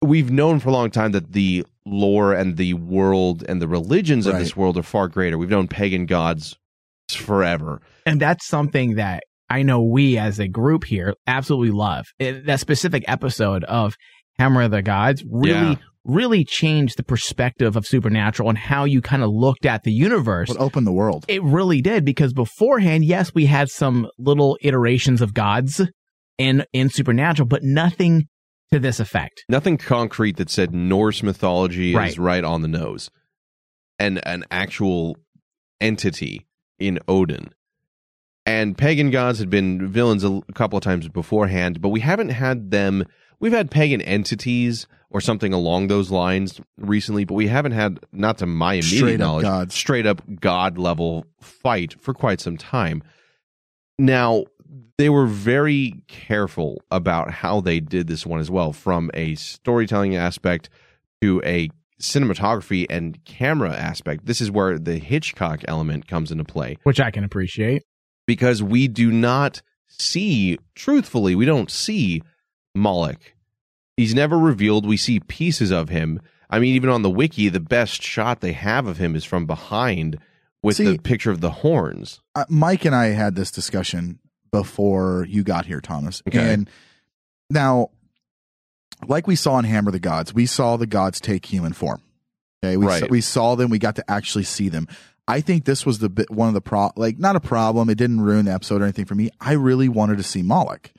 We've 0.01 0.31
known 0.31 0.59
for 0.59 0.69
a 0.69 0.71
long 0.71 0.89
time 0.89 1.11
that 1.11 1.33
the 1.33 1.65
lore 1.89 2.33
and 2.33 2.57
the 2.57 2.73
world 2.75 3.43
and 3.47 3.61
the 3.61 3.67
religions 3.67 4.25
of 4.27 4.37
this 4.37 4.55
world 4.55 4.77
are 4.77 4.83
far 4.83 5.07
greater. 5.07 5.37
We've 5.37 5.49
known 5.49 5.67
pagan 5.67 6.05
gods 6.05 6.57
forever. 7.09 7.81
And 8.05 8.19
that's 8.21 8.47
something 8.47 8.95
that 8.95 9.23
I 9.49 9.63
know 9.63 9.81
we 9.81 10.17
as 10.17 10.39
a 10.39 10.47
group 10.47 10.83
here 10.83 11.13
absolutely 11.25 11.71
love. 11.71 12.05
It, 12.19 12.45
that 12.47 12.59
specific 12.59 13.03
episode 13.07 13.63
of 13.65 13.95
Hammer 14.37 14.63
of 14.63 14.71
the 14.71 14.81
Gods 14.81 15.23
really, 15.29 15.51
Yeah. 15.71 15.75
really 16.03 16.43
changed 16.43 16.97
the 16.97 17.03
perspective 17.03 17.75
of 17.75 17.85
Supernatural 17.85 18.49
and 18.49 18.57
how 18.57 18.83
you 18.83 19.01
kind 19.01 19.23
of 19.23 19.29
looked 19.31 19.65
at 19.65 19.83
the 19.83 19.91
universe. 19.91 20.49
What 20.49 20.59
opened 20.59 20.85
the 20.85 20.91
world? 20.91 21.25
It 21.27 21.41
really 21.43 21.81
did 21.81 22.03
because 22.05 22.33
beforehand, 22.33 23.05
yes, 23.05 23.33
we 23.33 23.45
had 23.45 23.69
some 23.69 24.07
little 24.19 24.57
iterations 24.61 25.21
of 25.21 25.33
gods 25.33 25.81
in 26.37 26.65
in 26.73 26.89
Supernatural, 26.89 27.47
but 27.47 27.63
nothing 27.63 28.27
to 28.71 28.79
this 28.79 28.99
effect. 28.99 29.43
nothing 29.49 29.77
concrete 29.77 30.37
that 30.37 30.49
said 30.49 30.73
Norse 30.73 31.23
mythology 31.23 31.93
Right. 31.95 32.09
is 32.09 32.19
right 32.19 32.43
on 32.43 32.61
the 32.61 32.67
nose, 32.67 33.09
and 33.99 34.19
an 34.27 34.43
actual 34.51 35.17
entity 35.81 36.47
in 36.79 36.99
Odin. 37.07 37.49
And 38.45 38.77
pagan 38.77 39.11
gods 39.11 39.39
had 39.39 39.49
been 39.49 39.87
villains 39.87 40.23
a, 40.23 40.41
a 40.47 40.53
couple 40.53 40.77
of 40.77 40.83
times 40.83 41.07
beforehand, 41.09 41.81
but 41.81 41.89
we 41.89 41.99
haven't 41.99 42.29
had 42.29 42.71
them. 42.71 43.03
We've 43.39 43.51
had 43.51 43.69
pagan 43.69 44.01
entities 44.01 44.87
or 45.09 45.21
something 45.21 45.53
along 45.53 45.87
those 45.87 46.11
lines 46.11 46.59
recently, 46.77 47.23
but 47.25 47.33
we 47.35 47.47
haven't 47.47 47.73
had, 47.73 47.99
not 48.11 48.37
to 48.39 48.45
my 48.45 48.73
immediate 48.75 48.97
Straight 48.99 49.13
up 49.15 49.19
knowledge, 49.19 49.43
gods. 49.43 49.75
straight 49.75 50.05
up 50.05 50.21
god 50.39 50.77
level 50.77 51.25
fight 51.41 51.95
for 52.01 52.13
quite 52.13 52.39
some 52.41 52.57
time. 52.57 53.03
Now, 53.99 54.45
they 54.97 55.09
were 55.09 55.25
very 55.27 55.95
careful 56.07 56.81
about 56.91 57.31
how 57.31 57.61
they 57.61 57.79
did 57.79 58.07
this 58.07 58.25
one 58.25 58.39
as 58.39 58.49
well, 58.51 58.73
from 58.73 59.11
a 59.13 59.35
storytelling 59.35 60.15
aspect 60.15 60.69
to 61.21 61.41
a 61.45 61.69
cinematography 62.01 62.85
and 62.89 63.23
camera 63.25 63.75
aspect. 63.75 64.25
This 64.25 64.41
is 64.41 64.51
where 64.51 64.77
the 64.79 64.97
Hitchcock 64.97 65.61
element 65.67 66.07
comes 66.07 66.31
into 66.31 66.43
play 66.43 66.77
Which 66.83 66.99
I 66.99 67.11
can 67.11 67.23
appreciate. 67.23 67.83
because 68.25 68.61
we 68.63 68.87
do 68.87 69.11
not 69.11 69.61
see, 69.87 70.57
truthfully, 70.75 71.35
we 71.35 71.45
don't 71.45 71.71
see 71.71 72.21
Moloch. 72.75 73.33
He's 73.95 74.13
never 74.13 74.37
revealed. 74.37 74.85
We 74.85 74.97
see 74.97 75.19
pieces 75.21 75.71
of 75.71 75.89
him. 75.89 76.19
I 76.49 76.59
mean, 76.59 76.75
even 76.75 76.89
on 76.89 77.01
the 77.01 77.09
wiki, 77.09 77.49
the 77.49 77.59
best 77.59 78.01
shot 78.03 78.41
they 78.41 78.53
have 78.53 78.85
of 78.85 78.97
him 78.97 79.15
is 79.15 79.25
from 79.25 79.45
behind 79.45 80.19
with 80.61 80.77
See- 80.77 80.85
the 80.85 80.97
picture 80.99 81.31
of 81.31 81.41
the 81.41 81.49
horns. 81.51 82.21
uh, 82.35 82.45
Mike 82.49 82.85
and 82.85 82.95
I 82.95 83.07
had 83.07 83.35
this 83.35 83.49
discussion 83.51 84.19
before 84.51 85.25
you 85.29 85.43
got 85.43 85.65
here, 85.65 85.81
Thomas. 85.81 86.21
Okay. 86.27 86.53
And 86.53 86.69
now, 87.49 87.89
like 89.07 89.27
we 89.27 89.35
saw 89.35 89.57
in 89.59 89.65
Hammer 89.65 89.91
the 89.91 89.99
Gods, 89.99 90.33
we 90.33 90.45
saw 90.45 90.77
the 90.77 90.87
gods 90.87 91.19
take 91.19 91.45
human 91.45 91.73
form. 91.73 92.01
Okay, 92.63 92.77
we 92.77 92.85
Right. 92.85 93.01
saw, 93.01 93.07
we 93.09 93.21
saw 93.21 93.55
them. 93.55 93.69
We 93.69 93.79
got 93.79 93.95
to 93.97 94.09
actually 94.11 94.43
see 94.45 94.69
them. 94.69 94.87
I 95.27 95.41
think 95.41 95.65
this 95.65 95.85
was 95.85 95.99
the 95.99 96.09
bit 96.09 96.31
one 96.31 96.47
of 96.47 96.53
the 96.53 96.61
pro 96.61 96.89
like 96.95 97.19
not 97.19 97.35
a 97.35 97.39
problem. 97.39 97.89
It 97.89 97.97
didn't 97.97 98.21
ruin 98.21 98.45
the 98.45 98.53
episode 98.53 98.81
or 98.81 98.85
anything 98.85 99.05
for 99.05 99.15
me. 99.15 99.29
I 99.41 99.53
really 99.53 99.89
wanted 99.89 100.17
to 100.17 100.23
see 100.23 100.41
Moloch, 100.41 100.89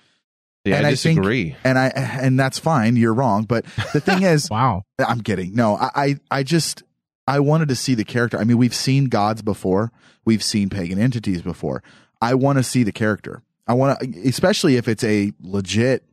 Yeah, 0.65 0.77
And 0.77 0.87
I 0.87 0.91
I 0.91 0.95
think- 0.95 1.17
disagree. 1.19 1.57
and 1.65 1.79
I 1.79 1.87
and 1.89 2.39
that's 2.39 2.59
fine. 2.59 2.97
You're 2.97 3.15
wrong, 3.15 3.45
but 3.45 3.65
the 3.93 4.01
thing 4.01 4.23
is, 4.23 4.49
Wow. 4.51 4.83
I'm 4.99 5.23
kidding. 5.23 5.55
No, 5.55 5.77
I, 5.77 5.91
I, 5.95 6.17
I 6.31 6.43
just, 6.43 6.83
I 7.27 7.41
wanted 7.41 7.69
to 7.71 7.75
see 7.77 7.95
the 7.95 8.05
character. 8.05 8.39
I 8.39 8.45
mean, 8.45 8.59
we've 8.59 8.75
seen 8.75 9.07
gods 9.07 9.43
before. 9.43 9.91
We've 10.25 10.43
seen 10.43 10.69
pagan 10.69 10.99
entities 10.99 11.41
before. 11.43 11.83
I 12.21 12.35
want 12.35 12.59
to 12.59 12.65
see 12.65 12.83
the 12.83 12.93
character. 12.93 13.43
I 13.67 13.75
want 13.75 14.01
to, 14.01 14.29
especially 14.29 14.77
if 14.77 14.89
it's 14.89 15.05
a 15.05 15.33
legit 15.41 16.05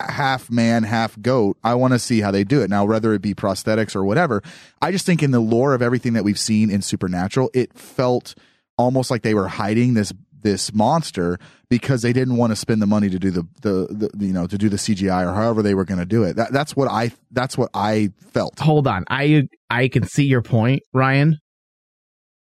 half 0.00 0.50
man, 0.50 0.82
half 0.82 1.20
goat. 1.20 1.56
I 1.62 1.74
want 1.74 1.92
to 1.92 1.98
see 1.98 2.20
how 2.20 2.30
they 2.30 2.44
do 2.44 2.60
it. 2.62 2.70
Now, 2.70 2.84
whether 2.84 3.12
it 3.14 3.22
be 3.22 3.34
prosthetics 3.34 3.94
or 3.94 4.04
whatever, 4.04 4.42
I 4.82 4.90
just 4.90 5.06
think 5.06 5.22
in 5.22 5.30
the 5.30 5.40
lore 5.40 5.74
of 5.74 5.82
everything 5.82 6.14
that 6.14 6.24
we've 6.24 6.38
seen 6.38 6.70
in 6.70 6.82
Supernatural, 6.82 7.50
it 7.54 7.72
felt 7.78 8.34
almost 8.76 9.10
like 9.10 9.22
they 9.22 9.34
were 9.34 9.48
hiding 9.48 9.94
this 9.94 10.12
this 10.40 10.72
monster 10.72 11.36
because 11.68 12.02
they 12.02 12.12
didn't 12.12 12.36
want 12.36 12.52
to 12.52 12.56
spend 12.56 12.80
the 12.80 12.86
money 12.86 13.10
to 13.10 13.18
do 13.18 13.30
the, 13.30 13.42
the, 13.60 14.10
the 14.14 14.26
you 14.26 14.32
know 14.32 14.46
to 14.46 14.58
do 14.58 14.68
the 14.68 14.76
CGI 14.76 15.26
or 15.26 15.34
however 15.34 15.62
they 15.62 15.74
were 15.74 15.84
going 15.84 15.98
to 15.98 16.06
do 16.06 16.24
it. 16.24 16.36
That, 16.36 16.52
that's 16.52 16.76
what 16.76 16.88
I 16.88 17.12
that's 17.30 17.56
what 17.56 17.70
I 17.74 18.10
felt. 18.32 18.58
hold 18.58 18.86
on. 18.86 19.04
I 19.08 19.48
I 19.70 19.88
can 19.88 20.04
see 20.04 20.24
your 20.24 20.42
point, 20.42 20.82
Ryan, 20.92 21.38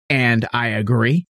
and 0.09 0.47
I 0.53 0.69
agree 0.69 1.27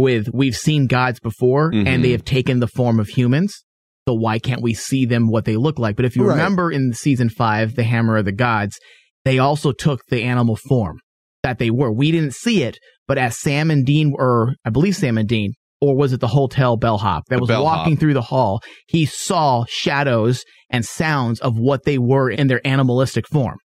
with 0.00 0.28
we've 0.32 0.56
seen 0.56 0.86
gods 0.86 1.20
before 1.20 1.72
Mhm. 1.72 1.86
and 1.86 2.04
they 2.04 2.10
have 2.12 2.24
taken 2.24 2.60
the 2.60 2.68
form 2.68 2.98
of 3.00 3.08
humans. 3.08 3.64
So 4.08 4.14
why 4.14 4.38
can't 4.38 4.62
we 4.62 4.72
see 4.74 5.04
them 5.04 5.28
what 5.28 5.44
they 5.44 5.56
look 5.56 5.78
like? 5.78 5.96
But 5.96 6.04
if 6.06 6.16
you 6.16 6.24
Right. 6.24 6.36
remember 6.36 6.70
in 6.72 6.92
season 6.94 7.28
5, 7.28 7.74
The 7.76 7.84
Hammer 7.84 8.16
of 8.16 8.24
the 8.24 8.32
Gods, 8.32 8.78
they 9.24 9.38
also 9.38 9.72
took 9.72 10.00
the 10.08 10.22
animal 10.22 10.56
form 10.56 10.98
that 11.42 11.58
they 11.58 11.70
were. 11.70 11.92
We 11.92 12.10
didn't 12.10 12.34
see 12.34 12.62
it, 12.62 12.78
but 13.06 13.18
as 13.18 13.38
Sam 13.38 13.70
and 13.70 13.84
Dean 13.84 14.14
or 14.16 14.54
I 14.64 14.70
believe 14.70 14.96
Sam 14.96 15.18
and 15.18 15.28
Dean 15.28 15.52
or 15.80 15.94
was 15.94 16.12
it 16.12 16.20
the 16.20 16.28
hotel 16.28 16.76
bellhop 16.76 17.24
that 17.28 17.36
The 17.36 17.40
was 17.42 17.48
bellhop. 17.48 17.78
walking 17.80 17.96
through 17.96 18.14
the 18.14 18.22
hall, 18.22 18.60
he 18.88 19.04
saw 19.04 19.64
shadows 19.68 20.42
and 20.70 20.84
sounds 20.84 21.38
of 21.40 21.58
what 21.58 21.84
they 21.84 21.98
were 21.98 22.30
in 22.30 22.46
their 22.48 22.66
animalistic 22.66 23.26
form. 23.28 23.58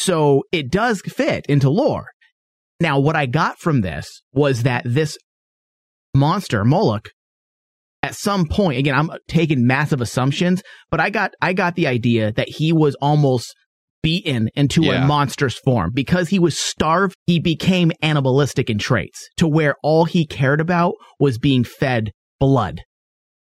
So 0.00 0.42
it 0.52 0.70
does 0.70 1.00
fit 1.02 1.44
into 1.48 1.68
lore. 1.70 2.06
Now, 2.80 2.98
what 2.98 3.14
I 3.16 3.26
got 3.26 3.58
from 3.58 3.80
this 3.82 4.08
was 4.32 4.62
that 4.64 4.82
this 4.84 5.16
monster, 6.14 6.64
Moloch, 6.64 7.08
at 8.02 8.14
some 8.14 8.46
point, 8.46 8.78
again, 8.78 8.94
I'm 8.94 9.10
taking 9.28 9.66
massive 9.66 10.00
assumptions, 10.00 10.62
but 10.90 10.98
I 11.00 11.10
got, 11.10 11.32
I 11.40 11.52
got 11.52 11.76
the 11.76 11.86
idea 11.86 12.32
that 12.32 12.48
he 12.48 12.72
was 12.72 12.96
almost 13.00 13.54
beaten 14.02 14.48
into 14.56 14.82
Yeah. 14.82 15.04
a 15.04 15.06
monstrous 15.06 15.56
form 15.64 15.92
because 15.94 16.28
he 16.28 16.40
was 16.40 16.58
starved. 16.58 17.14
He 17.26 17.38
became 17.38 17.92
animalistic 18.02 18.68
in 18.68 18.78
traits 18.78 19.28
to 19.36 19.46
where 19.46 19.76
all 19.84 20.04
he 20.06 20.26
cared 20.26 20.60
about 20.60 20.94
was 21.20 21.38
being 21.38 21.62
fed 21.62 22.10
blood. 22.40 22.80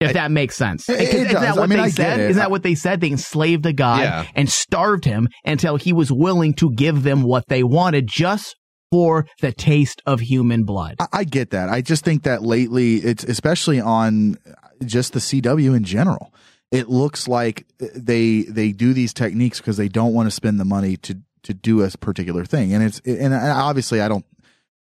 If 0.01 0.13
that 0.13 0.31
makes 0.31 0.55
sense. 0.57 0.87
It- 0.89 0.99
it 0.99 1.13
isn't 1.13 1.33
that 1.33 1.57
I 1.57 1.59
what 1.59 1.69
mean, 1.69 1.77
they 1.79 1.85
I 1.85 1.89
said? 1.89 2.19
Isn't 2.21 2.37
that 2.39 2.51
what 2.51 2.63
they 2.63 2.75
said? 2.75 2.99
They 3.01 3.11
enslaved 3.11 3.65
a 3.65 3.73
god 3.73 4.01
Yeah. 4.01 4.25
and 4.35 4.49
starved 4.49 5.05
him 5.05 5.27
until 5.45 5.77
he 5.77 5.91
was 5.93 6.11
willing 6.11 6.53
to 6.55 6.71
give 6.73 7.03
them 7.03 7.23
what 7.23 7.45
they 7.47 7.63
wanted 7.63 8.07
just 8.09 8.55
for 8.91 9.27
the 9.41 9.51
taste 9.51 10.01
of 10.05 10.19
human 10.19 10.63
blood. 10.63 10.95
I, 10.99 11.07
I 11.13 11.23
get 11.23 11.51
that. 11.51 11.69
I 11.69 11.81
just 11.81 12.03
think 12.03 12.23
that 12.23 12.43
lately, 12.43 12.95
it's 12.95 13.23
especially 13.23 13.79
on 13.79 14.37
just 14.83 15.13
the 15.13 15.19
CW 15.19 15.75
in 15.75 15.83
general. 15.83 16.33
It 16.71 16.89
looks 16.89 17.27
like 17.27 17.65
they 17.79 18.43
they 18.43 18.71
do 18.71 18.93
these 18.93 19.13
techniques 19.13 19.59
because 19.59 19.77
they 19.77 19.87
don't 19.87 20.13
want 20.13 20.27
to 20.27 20.31
spend 20.31 20.59
the 20.59 20.65
money 20.65 20.97
to 20.97 21.17
to 21.43 21.53
do 21.53 21.81
a 21.83 21.89
particular 21.89 22.45
thing, 22.45 22.73
and 22.73 22.83
it's 22.83 22.99
and 23.05 23.33
obviously 23.33 24.01
I 24.01 24.07
don't 24.07 24.25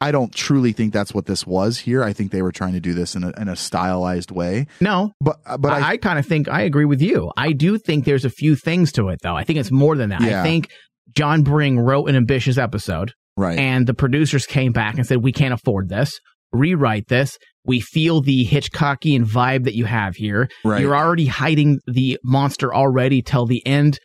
I 0.01 0.11
don't 0.11 0.35
truly 0.35 0.73
think 0.73 0.93
that's 0.93 1.15
what 1.15 1.27
this 1.27 1.47
was 1.47 1.79
here. 1.79 2.05
I 2.05 2.13
think 2.13 2.31
they 2.31 2.43
were 2.43 2.53
trying 2.53 2.75
to 2.75 2.81
do 2.81 2.93
this 2.93 3.15
in 3.15 3.25
a 3.25 3.33
in 3.41 3.49
a 3.49 3.57
stylized 3.57 4.31
way, 4.31 4.67
No, 4.81 5.13
but 5.21 5.39
but 5.59 5.73
I, 5.73 5.93
I, 5.93 5.97
kind 5.97 6.19
of 6.19 6.27
think 6.27 6.49
I 6.49 6.63
agree 6.63 6.85
with 6.85 7.01
you. 7.01 7.33
I 7.37 7.53
do 7.53 7.79
think 7.79 8.05
there's 8.05 8.25
a 8.25 8.31
few 8.31 8.55
things 8.55 8.93
to 8.93 9.09
it, 9.09 9.21
though. 9.23 9.37
I 9.37 9.45
think 9.45 9.59
it's 9.59 9.71
more 9.71 9.97
than 9.97 10.11
that. 10.11 10.21
Yeah. 10.21 10.41
I 10.41 10.45
think 10.45 10.71
John 11.15 11.43
Bring 11.43 11.79
wrote 11.79 12.07
an 12.09 12.17
ambitious 12.17 12.59
episode, 12.59 13.15
right 13.37 13.59
and 13.59 13.87
the 13.87 13.95
producers 13.95 14.47
came 14.47 14.73
back 14.73 14.97
and 14.97 15.07
said, 15.07 15.23
"We 15.23 15.33
can't 15.33 15.55
afford 15.55 15.89
this. 15.89 16.19
Rewrite 16.53 17.09
this. 17.09 17.37
We 17.65 17.81
feel 17.81 18.21
the 18.21 18.47
Hitchcockian 18.47 19.25
vibe 19.25 19.65
that 19.65 19.75
you 19.75 19.87
have 19.87 20.17
here. 20.17 20.49
right 20.65 20.81
You're 20.83 20.97
already 20.97 21.27
hiding 21.27 21.81
the 21.87 22.19
monster 22.23 22.73
already 22.75 23.23
till 23.23 23.47
the 23.47 23.67
end, 23.67 23.99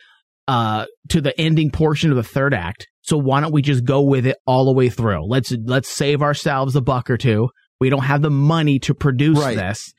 uh, 0.48 0.86
to 1.10 1.20
the 1.20 1.38
ending 1.40 1.70
portion 1.70 2.10
of 2.10 2.16
the 2.16 2.22
third 2.22 2.54
act. 2.54 2.88
So 3.02 3.16
why 3.16 3.40
don't 3.40 3.52
we 3.52 3.62
just 3.62 3.84
go 3.84 4.00
with 4.02 4.26
it 4.26 4.36
all 4.46 4.64
the 4.64 4.72
way 4.72 4.88
through? 4.88 5.26
Let's 5.26 5.52
let's 5.64 5.88
save 5.88 6.22
ourselves 6.22 6.74
a 6.74 6.80
buck 6.80 7.08
or 7.10 7.16
two. 7.16 7.50
We 7.80 7.88
don't 7.90 8.04
have 8.04 8.22
the 8.22 8.30
money 8.30 8.78
to 8.80 8.94
produce 8.94 9.38
Right. 9.38 9.56
this, 9.56 9.92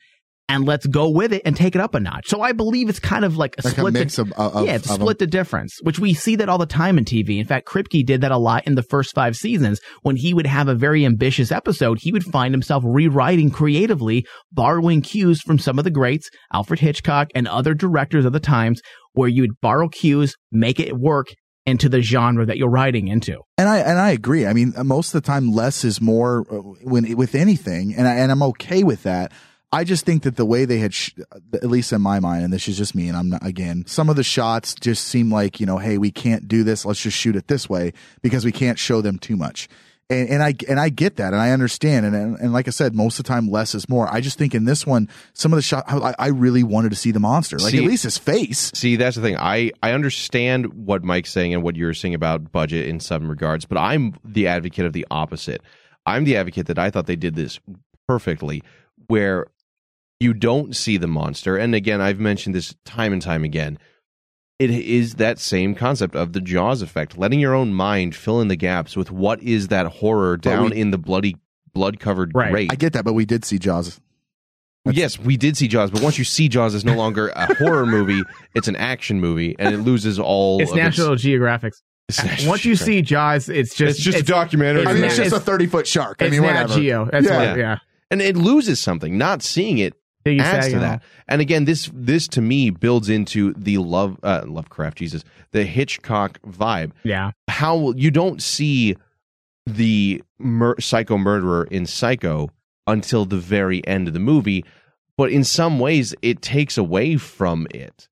and 0.52 0.66
let's 0.66 0.86
go 0.86 1.08
with 1.08 1.32
it 1.32 1.40
and 1.46 1.56
take 1.56 1.74
it 1.74 1.80
up 1.80 1.94
a 1.94 2.00
notch. 2.00 2.28
So 2.28 2.42
I 2.42 2.52
believe 2.52 2.90
it's 2.90 3.00
kind 3.00 3.24
of 3.24 3.38
like 3.38 3.56
a 3.58 3.66
like 3.66 3.72
a 3.72 3.76
split. 3.76 3.94
mix 3.94 4.16
the, 4.16 4.22
of, 4.22 4.32
of 4.32 4.66
yeah, 4.66 4.76
split 4.76 5.18
the 5.18 5.26
difference, 5.26 5.78
which 5.82 5.98
we 5.98 6.12
see 6.12 6.36
that 6.36 6.50
all 6.50 6.58
the 6.58 6.66
time 6.66 6.98
in 6.98 7.06
TV. 7.06 7.38
In 7.38 7.46
fact, 7.46 7.66
Kripke 7.66 8.04
did 8.04 8.20
that 8.20 8.32
a 8.32 8.36
lot 8.36 8.66
in 8.66 8.74
the 8.74 8.82
first 8.82 9.14
five 9.14 9.34
seasons. 9.34 9.80
When 10.02 10.16
he 10.16 10.34
would 10.34 10.46
have 10.46 10.68
a 10.68 10.74
very 10.74 11.06
ambitious 11.06 11.50
episode, 11.50 12.00
he 12.02 12.12
would 12.12 12.24
find 12.24 12.52
himself 12.52 12.84
rewriting 12.86 13.50
creatively, 13.50 14.26
borrowing 14.52 15.00
cues 15.00 15.40
from 15.40 15.58
some 15.58 15.78
of 15.78 15.84
the 15.84 15.90
greats, 15.90 16.28
Alfred 16.52 16.80
Hitchcock 16.80 17.28
and 17.34 17.48
other 17.48 17.72
directors 17.72 18.26
of 18.26 18.34
the 18.34 18.40
times, 18.40 18.82
where 19.14 19.30
you 19.30 19.42
would 19.42 19.60
borrow 19.62 19.88
cues, 19.88 20.36
make 20.50 20.78
it 20.78 20.94
work, 20.94 21.28
into 21.64 21.88
the 21.88 22.02
genre 22.02 22.44
that 22.44 22.56
you're 22.58 22.68
writing 22.68 23.06
into. 23.06 23.38
And 23.56 23.68
I 23.68 23.78
and 23.78 23.96
I 23.96 24.10
agree. 24.10 24.46
I 24.46 24.52
mean, 24.52 24.74
most 24.84 25.14
of 25.14 25.22
the 25.22 25.26
time, 25.26 25.52
less 25.52 25.84
is 25.84 26.00
more 26.00 26.44
uh, 26.50 26.56
when 26.82 27.16
with 27.16 27.36
anything, 27.36 27.94
and 27.94 28.08
I, 28.08 28.14
and 28.16 28.32
I'm 28.32 28.42
okay 28.42 28.82
with 28.82 29.04
that. 29.04 29.32
I 29.74 29.84
just 29.84 30.04
think 30.04 30.24
that 30.24 30.36
the 30.36 30.44
way 30.44 30.66
they 30.66 30.78
had, 30.78 30.92
sh- 30.92 31.12
at 31.54 31.64
least 31.64 31.92
in 31.92 32.02
my 32.02 32.20
mind, 32.20 32.44
and 32.44 32.52
this 32.52 32.68
is 32.68 32.76
just 32.76 32.94
me, 32.94 33.08
and 33.08 33.16
I'm 33.16 33.30
not 33.30 33.44
again, 33.46 33.84
some 33.86 34.10
of 34.10 34.16
the 34.16 34.22
shots 34.22 34.74
just 34.74 35.06
seem 35.06 35.32
like 35.32 35.60
you 35.60 35.66
know, 35.66 35.78
hey, 35.78 35.96
we 35.96 36.10
can't 36.10 36.46
do 36.46 36.62
this. 36.62 36.84
Let's 36.84 37.00
just 37.00 37.16
shoot 37.16 37.36
it 37.36 37.48
this 37.48 37.70
way 37.70 37.92
because 38.20 38.44
we 38.44 38.52
can't 38.52 38.78
show 38.78 39.00
them 39.00 39.18
too 39.18 39.36
much. 39.36 39.68
And, 40.10 40.28
and 40.28 40.42
I 40.42 40.54
and 40.68 40.78
I 40.78 40.90
get 40.90 41.16
that, 41.16 41.32
and 41.32 41.40
I 41.40 41.52
understand, 41.52 42.04
and, 42.04 42.14
and 42.14 42.38
and 42.38 42.52
like 42.52 42.68
I 42.68 42.70
said, 42.70 42.94
most 42.94 43.18
of 43.18 43.24
the 43.24 43.28
time, 43.28 43.48
less 43.48 43.74
is 43.74 43.88
more. 43.88 44.12
I 44.12 44.20
just 44.20 44.36
think 44.36 44.54
in 44.54 44.66
this 44.66 44.86
one, 44.86 45.08
some 45.32 45.54
of 45.54 45.56
the 45.56 45.62
shot, 45.62 45.84
I, 45.88 46.14
I 46.18 46.26
really 46.28 46.62
wanted 46.62 46.90
to 46.90 46.96
see 46.96 47.10
the 47.10 47.20
monster, 47.20 47.58
like 47.58 47.70
See- 47.70 47.78
at 47.78 47.84
least 47.84 48.02
his 48.02 48.18
face. 48.18 48.72
See, 48.74 48.96
that's 48.96 49.16
the 49.16 49.22
thing. 49.22 49.38
I, 49.38 49.70
I 49.82 49.92
understand 49.92 50.66
what 50.74 51.02
Mike's 51.02 51.30
saying 51.32 51.54
and 51.54 51.62
what 51.62 51.76
you're 51.76 51.94
saying 51.94 52.14
about 52.14 52.52
budget 52.52 52.88
in 52.88 53.00
some 53.00 53.26
regards, 53.26 53.64
but 53.64 53.78
I'm 53.78 54.14
the 54.22 54.48
advocate 54.48 54.84
of 54.84 54.92
the 54.92 55.06
opposite. 55.10 55.62
I'm 56.04 56.24
the 56.24 56.36
advocate 56.36 56.66
that 56.66 56.78
I 56.78 56.90
thought 56.90 57.06
they 57.06 57.16
did 57.16 57.36
this 57.36 57.58
perfectly, 58.06 58.62
where 59.06 59.46
you 60.22 60.32
don't 60.32 60.74
see 60.76 60.96
the 60.96 61.06
monster. 61.06 61.56
And 61.56 61.74
again, 61.74 62.00
I've 62.00 62.18
mentioned 62.20 62.54
this 62.54 62.74
time 62.84 63.12
and 63.12 63.20
time 63.20 63.44
again. 63.44 63.78
It 64.58 64.70
is 64.70 65.14
that 65.16 65.38
same 65.40 65.74
concept 65.74 66.14
of 66.14 66.32
the 66.32 66.40
Jaws 66.40 66.82
effect, 66.82 67.18
letting 67.18 67.40
your 67.40 67.52
own 67.54 67.74
mind 67.74 68.14
fill 68.14 68.40
in 68.40 68.48
the 68.48 68.56
gaps 68.56 68.96
with 68.96 69.10
what 69.10 69.42
is 69.42 69.68
that 69.68 69.86
horror 69.86 70.36
down 70.36 70.70
we- 70.70 70.76
in 70.76 70.90
the 70.92 70.98
bloody, 70.98 71.36
blood 71.74 71.98
covered 71.98 72.30
Right. 72.34 72.50
grate. 72.52 72.72
I 72.72 72.76
get 72.76 72.92
that, 72.92 73.04
but 73.04 73.14
we 73.14 73.24
did 73.24 73.44
see 73.44 73.58
Jaws. 73.58 74.00
Yes, 74.84 75.18
we 75.18 75.36
did 75.36 75.56
see 75.56 75.68
Jaws, 75.68 75.90
but 75.92 76.02
once 76.02 76.18
you 76.18 76.24
see 76.24 76.48
Jaws, 76.48 76.74
it's 76.74 76.84
no 76.84 76.94
longer 76.96 77.28
a 77.36 77.54
horror 77.54 77.86
movie; 77.86 78.20
it's 78.54 78.66
an 78.66 78.74
action 78.76 79.20
movie, 79.20 79.54
and 79.58 79.72
it 79.74 79.78
loses 79.78 80.18
all. 80.18 80.60
It's 80.60 80.72
of 80.72 80.76
National 80.76 81.14
Geographic. 81.14 81.72
It's 82.08 82.22
National 82.22 82.48
Once 82.50 82.64
you 82.64 82.74
see 82.74 83.00
Jaws, 83.00 83.48
it's 83.48 83.74
just 83.76 83.96
It's 83.98 84.04
just 84.04 84.18
a 84.18 84.22
documentary. 84.24 84.84
I 84.86 84.92
mean, 84.92 85.04
it's 85.04 85.14
It's- 85.14 85.30
just 85.30 85.40
a 85.40 85.44
30 85.44 85.66
foot 85.66 85.86
shark. 85.86 86.16
I 86.20 86.24
It's 86.24 86.32
mean, 86.32 86.42
Nat 86.42 86.62
whatever. 86.62 86.74
Geo. 86.74 87.08
That's 87.12 87.26
Yeah. 87.26 87.48
what, 87.50 87.58
yeah. 87.58 87.78
and 88.10 88.20
it 88.20 88.36
loses 88.36 88.80
something. 88.80 89.16
Not 89.16 89.42
seeing 89.42 89.78
it 89.78 89.94
Adds 90.40 90.68
to 90.68 90.78
that. 90.80 91.02
And 91.28 91.40
again, 91.40 91.64
this 91.64 91.90
this 91.92 92.28
to 92.28 92.40
me 92.40 92.70
builds 92.70 93.08
into 93.08 93.52
the 93.54 93.78
love 93.78 94.18
uh, 94.22 94.42
Lovecraft 94.46 94.98
Jesus, 94.98 95.24
the 95.52 95.64
Hitchcock 95.64 96.40
vibe. 96.42 96.92
Yeah. 97.02 97.32
How 97.48 97.92
you 97.92 98.10
don't 98.10 98.42
see 98.42 98.96
the 99.66 100.22
mur- 100.38 100.80
psycho 100.80 101.18
murderer 101.18 101.64
in 101.70 101.86
Psycho 101.86 102.50
until 102.86 103.24
the 103.24 103.38
very 103.38 103.86
end 103.86 104.08
of 104.08 104.14
the 104.14 104.20
movie, 104.20 104.64
but 105.16 105.30
in 105.30 105.44
some 105.44 105.78
ways 105.78 106.14
it 106.22 106.42
takes 106.42 106.76
away 106.76 107.16
from 107.16 107.66
it. 107.70 108.08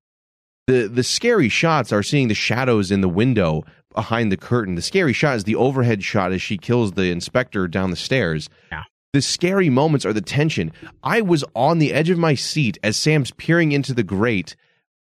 The 0.67 0.87
the 0.87 1.03
scary 1.03 1.49
shots 1.49 1.91
are 1.91 2.03
seeing 2.03 2.27
the 2.27 2.33
shadows 2.35 2.91
in 2.91 3.01
the 3.01 3.09
window 3.09 3.63
behind 3.93 4.31
the 4.31 4.37
curtain. 4.37 4.75
The 4.75 4.81
scary 4.81 5.11
shot 5.13 5.35
is 5.35 5.43
the 5.43 5.55
overhead 5.55 6.03
shot 6.03 6.31
as 6.31 6.41
she 6.41 6.57
kills 6.57 6.93
the 6.93 7.11
inspector 7.11 7.67
down 7.67 7.89
the 7.89 7.97
stairs. 7.97 8.49
Yeah. 8.71 8.83
The 9.13 9.21
scary 9.21 9.69
moments 9.69 10.05
are 10.05 10.13
the 10.13 10.21
tension. 10.21 10.71
I 11.03 11.21
was 11.21 11.43
on 11.53 11.79
the 11.79 11.91
edge 11.93 12.09
of 12.09 12.17
my 12.17 12.33
seat 12.35 12.77
as 12.81 12.95
Sam's 12.95 13.31
peering 13.31 13.73
into 13.73 13.93
the 13.93 14.03
grate 14.03 14.55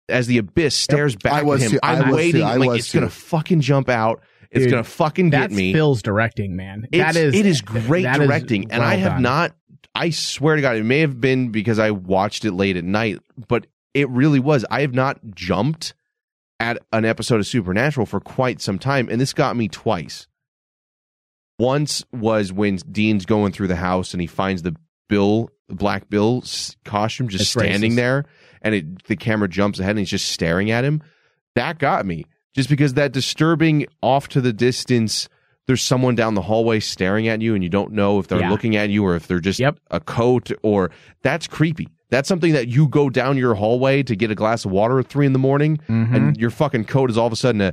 as 0.09 0.27
the 0.27 0.39
abyss 0.39 0.75
stares 0.75 1.17
back 1.17 1.33
I 1.33 1.43
was 1.43 1.63
at 1.63 1.67
him. 1.67 1.73
too. 1.73 1.79
I 1.83 1.93
I'm 1.97 2.09
was 2.09 2.17
waiting. 2.17 2.41
too. 2.41 2.47
I 2.47 2.57
like, 2.57 2.71
was 2.71 2.79
it's 2.81 2.93
gonna 2.93 3.09
fucking 3.09 3.61
jump 3.61 3.89
out. 3.89 4.23
It's 4.51 4.65
Dude, 4.65 4.71
gonna 4.73 4.85
fucking 4.85 5.31
get 5.31 5.41
That's 5.41 5.55
me. 5.55 5.73
Phil's 5.73 6.03
directing, 6.03 6.57
man. 6.57 6.87
It's, 6.93 6.99
that 7.15 7.17
is 7.21 7.35
it 7.35 7.47
is 7.47 7.61
great 7.61 8.05
directing, 8.05 8.71
and 8.71 8.81
well 8.81 8.91
I 8.91 8.97
have 8.97 9.13
done. 9.15 9.23
not. 9.23 9.57
I 9.95 10.11
swear 10.11 10.57
to 10.57 10.63
God, 10.63 10.77
it 10.77 10.85
may 10.85 11.01
have 11.01 11.21
been 11.21 11.51
because 11.51 11.79
I 11.79 11.93
watched 11.93 12.45
it 12.45 12.53
late 12.53 12.77
at 12.77 12.85
night, 12.85 13.21
but 13.49 13.67
it 13.95 14.09
really 14.11 14.41
was. 14.41 14.65
I 14.71 14.81
have 14.81 14.93
not 14.93 15.21
jumped 15.35 15.95
at 16.59 16.79
an 16.93 17.05
episode 17.05 17.39
of 17.41 17.47
Supernatural 17.47 18.07
for 18.07 18.21
quite 18.21 18.61
some 18.61 18.79
time, 18.79 19.09
and 19.09 19.21
this 19.21 19.33
got 19.33 19.57
me 19.57 19.69
twice. 19.69 20.27
Once 21.65 22.05
was 22.13 22.53
when 22.53 22.77
Dean's 22.77 23.25
going 23.27 23.53
through 23.53 23.69
the 23.69 23.77
house 23.77 24.13
and 24.13 24.21
he 24.21 24.27
finds 24.27 24.63
the 24.63 24.75
Bill, 25.09 25.51
Black 25.69 26.09
Bill 26.11 26.43
costume 26.85 27.29
just 27.29 27.43
It's 27.43 27.51
standing 27.51 27.93
racist. 27.93 27.97
there, 27.97 28.25
and 28.63 28.75
it, 28.75 29.05
the 29.05 29.17
camera 29.17 29.49
jumps 29.49 29.79
ahead 29.79 29.91
and 29.91 29.99
he's 30.01 30.11
just 30.11 30.27
staring 30.31 30.71
at 30.71 30.85
him. 30.85 31.03
That 31.55 31.79
got 31.79 32.05
me 32.07 32.25
just 32.55 32.69
because 32.69 32.95
that 32.95 33.13
disturbing 33.13 33.87
off 34.03 34.29
to 34.29 34.41
the 34.41 34.53
distance. 34.53 35.29
There's 35.67 35.81
someone 35.83 36.15
down 36.15 36.35
the 36.35 36.43
hallway 36.43 36.79
staring 36.81 37.27
at 37.27 37.41
you, 37.41 37.55
and 37.55 37.65
you 37.65 37.71
don't 37.71 37.93
know 37.93 38.19
if 38.19 38.29
they're 38.29 38.41
Yeah. 38.41 38.51
looking 38.51 38.77
at 38.77 38.91
you 38.91 39.03
or 39.07 39.17
if 39.17 39.27
they're 39.27 39.41
just 39.41 39.59
Yep. 39.59 39.79
a 39.91 39.99
coat 39.99 40.51
or 40.63 40.91
that's 41.23 41.47
creepy. 41.47 41.89
That's 42.11 42.29
something 42.29 42.53
that 42.53 42.69
you 42.69 42.87
go 42.87 43.09
down 43.09 43.39
your 43.39 43.55
hallway 43.55 44.03
to 44.03 44.15
get 44.15 44.31
a 44.31 44.35
glass 44.35 44.67
of 44.67 44.71
water 44.73 44.99
at 44.99 45.07
three 45.09 45.25
in 45.25 45.33
the 45.33 45.39
morning, 45.39 45.79
Mhm. 45.89 46.15
and 46.15 46.37
your 46.37 46.51
fucking 46.51 46.85
coat 46.85 47.09
is 47.11 47.17
all 47.17 47.27
of 47.27 47.33
a 47.33 47.37
sudden 47.37 47.63
a 47.63 47.73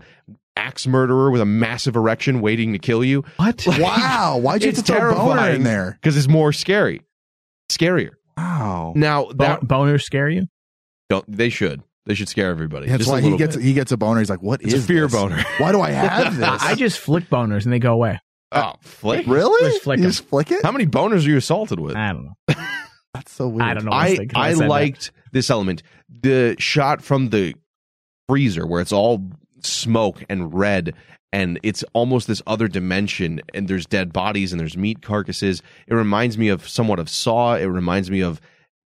axe 0.55 0.85
murderer 0.87 1.31
with 1.31 1.41
a 1.41 1.45
massive 1.45 1.95
erection 1.95 2.41
waiting 2.41 2.73
to 2.73 2.79
kill 2.79 3.03
you. 3.03 3.23
What? 3.37 3.65
Wow. 3.79 4.37
Why'd 4.41 4.61
you 4.63 4.69
have 4.69 4.77
It's 4.79 4.87
to 4.87 4.93
throw 4.93 5.15
boner 5.15 5.49
in 5.49 5.63
there? 5.63 5.97
Because 6.01 6.17
it's 6.17 6.27
more 6.27 6.51
scary, 6.53 7.01
scarier. 7.69 8.11
Wow. 8.37 8.93
Now 8.95 9.25
Bo- 9.25 9.59
boners 9.63 10.01
scare 10.03 10.29
you? 10.29 10.47
don't 11.09 11.25
they 11.29 11.49
should 11.49 11.81
they 12.05 12.13
should 12.15 12.29
scare 12.29 12.49
everybody. 12.49 12.87
That's 12.87 12.99
Just 12.99 13.09
a 13.09 13.13
why 13.13 13.21
he 13.21 13.37
gets 13.37 13.55
bit. 13.55 13.63
he 13.65 13.73
gets 13.73 13.91
a 13.91 13.97
boner. 13.97 14.19
He's 14.19 14.29
like, 14.29 14.41
"What 14.41 14.61
is 14.61 14.73
It's 14.73 14.83
a 14.83 14.87
fear 14.87 15.03
this? 15.07 15.13
boner. 15.13 15.43
Why 15.57 15.71
do 15.71 15.81
I 15.81 15.91
have 15.91 16.37
this? 16.37 16.63
I 16.63 16.73
just 16.75 16.99
flick 16.99 17.29
boners 17.29 17.65
and 17.65 17.73
they 17.73 17.79
go 17.79 17.93
away. 17.93 18.19
Oh, 18.53 18.73
flick. 18.81 19.27
really 19.27 19.69
Just 19.71 19.83
flick 19.83 19.99
you 19.99 20.05
'em. 20.05 20.09
just 20.11 20.25
flick 20.25 20.51
it. 20.51 20.63
How 20.63 20.71
many 20.71 20.85
boners 20.87 21.25
are 21.25 21.29
you 21.29 21.37
assaulted 21.37 21.79
with? 21.79 21.95
I 21.95 22.11
don't 22.13 22.25
know. 22.25 22.55
That's 23.13 23.31
so 23.31 23.47
weird. 23.49 23.69
I 23.69 23.73
don't 23.73 23.85
know. 23.85 23.91
I, 23.91 24.17
I 24.35 24.49
I 24.49 24.53
said 24.53 24.61
that. 24.63 24.69
liked 24.69 25.11
this 25.31 25.49
element. 25.49 25.83
The 26.09 26.55
shot 26.59 27.01
from 27.01 27.29
the 27.29 27.55
freezer 28.27 28.65
where 28.65 28.81
it's 28.81 28.91
all 28.93 29.29
smoke 29.65 30.23
and 30.29 30.53
red 30.53 30.93
and 31.33 31.59
it's 31.63 31.83
almost 31.93 32.27
this 32.27 32.41
other 32.45 32.67
dimension 32.67 33.41
and 33.53 33.67
there's 33.67 33.85
dead 33.85 34.11
bodies 34.11 34.51
and 34.51 34.59
there's 34.59 34.75
meat 34.75 35.01
carcasses. 35.01 35.61
It 35.87 35.93
reminds 35.93 36.37
me 36.37 36.49
of 36.49 36.67
somewhat 36.67 36.99
of 36.99 37.09
Saw. 37.09 37.55
It 37.55 37.65
reminds 37.65 38.11
me 38.11 38.21
of 38.21 38.41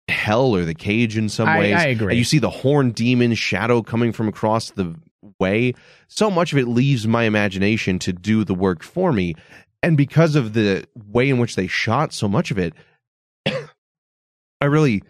Hell 0.07 0.55
or 0.55 0.63
the 0.63 0.73
Cage 0.73 1.17
in 1.17 1.27
some 1.29 1.49
I- 1.49 1.59
ways. 1.59 1.75
I 1.75 1.87
agree. 1.87 2.13
And 2.13 2.17
you 2.17 2.23
see 2.23 2.39
the 2.39 2.49
horn 2.49 2.91
demon 2.91 3.33
shadow 3.33 3.81
coming 3.81 4.13
from 4.13 4.27
across 4.27 4.71
the 4.71 4.95
way. 5.39 5.73
So 6.07 6.31
much 6.31 6.53
of 6.53 6.59
it 6.59 6.67
leaves 6.67 7.05
my 7.05 7.23
imagination 7.23 7.99
to 7.99 8.13
do 8.13 8.43
the 8.43 8.55
work 8.55 8.81
for 8.83 9.11
me. 9.11 9.35
And 9.83 9.97
because 9.97 10.35
of 10.35 10.53
the 10.53 10.85
way 11.07 11.29
in 11.29 11.37
which 11.37 11.55
they 11.55 11.67
shot 11.67 12.13
so 12.13 12.27
much 12.27 12.51
of 12.51 12.57
it, 12.57 12.73
I 14.61 14.65
really, 14.65 15.03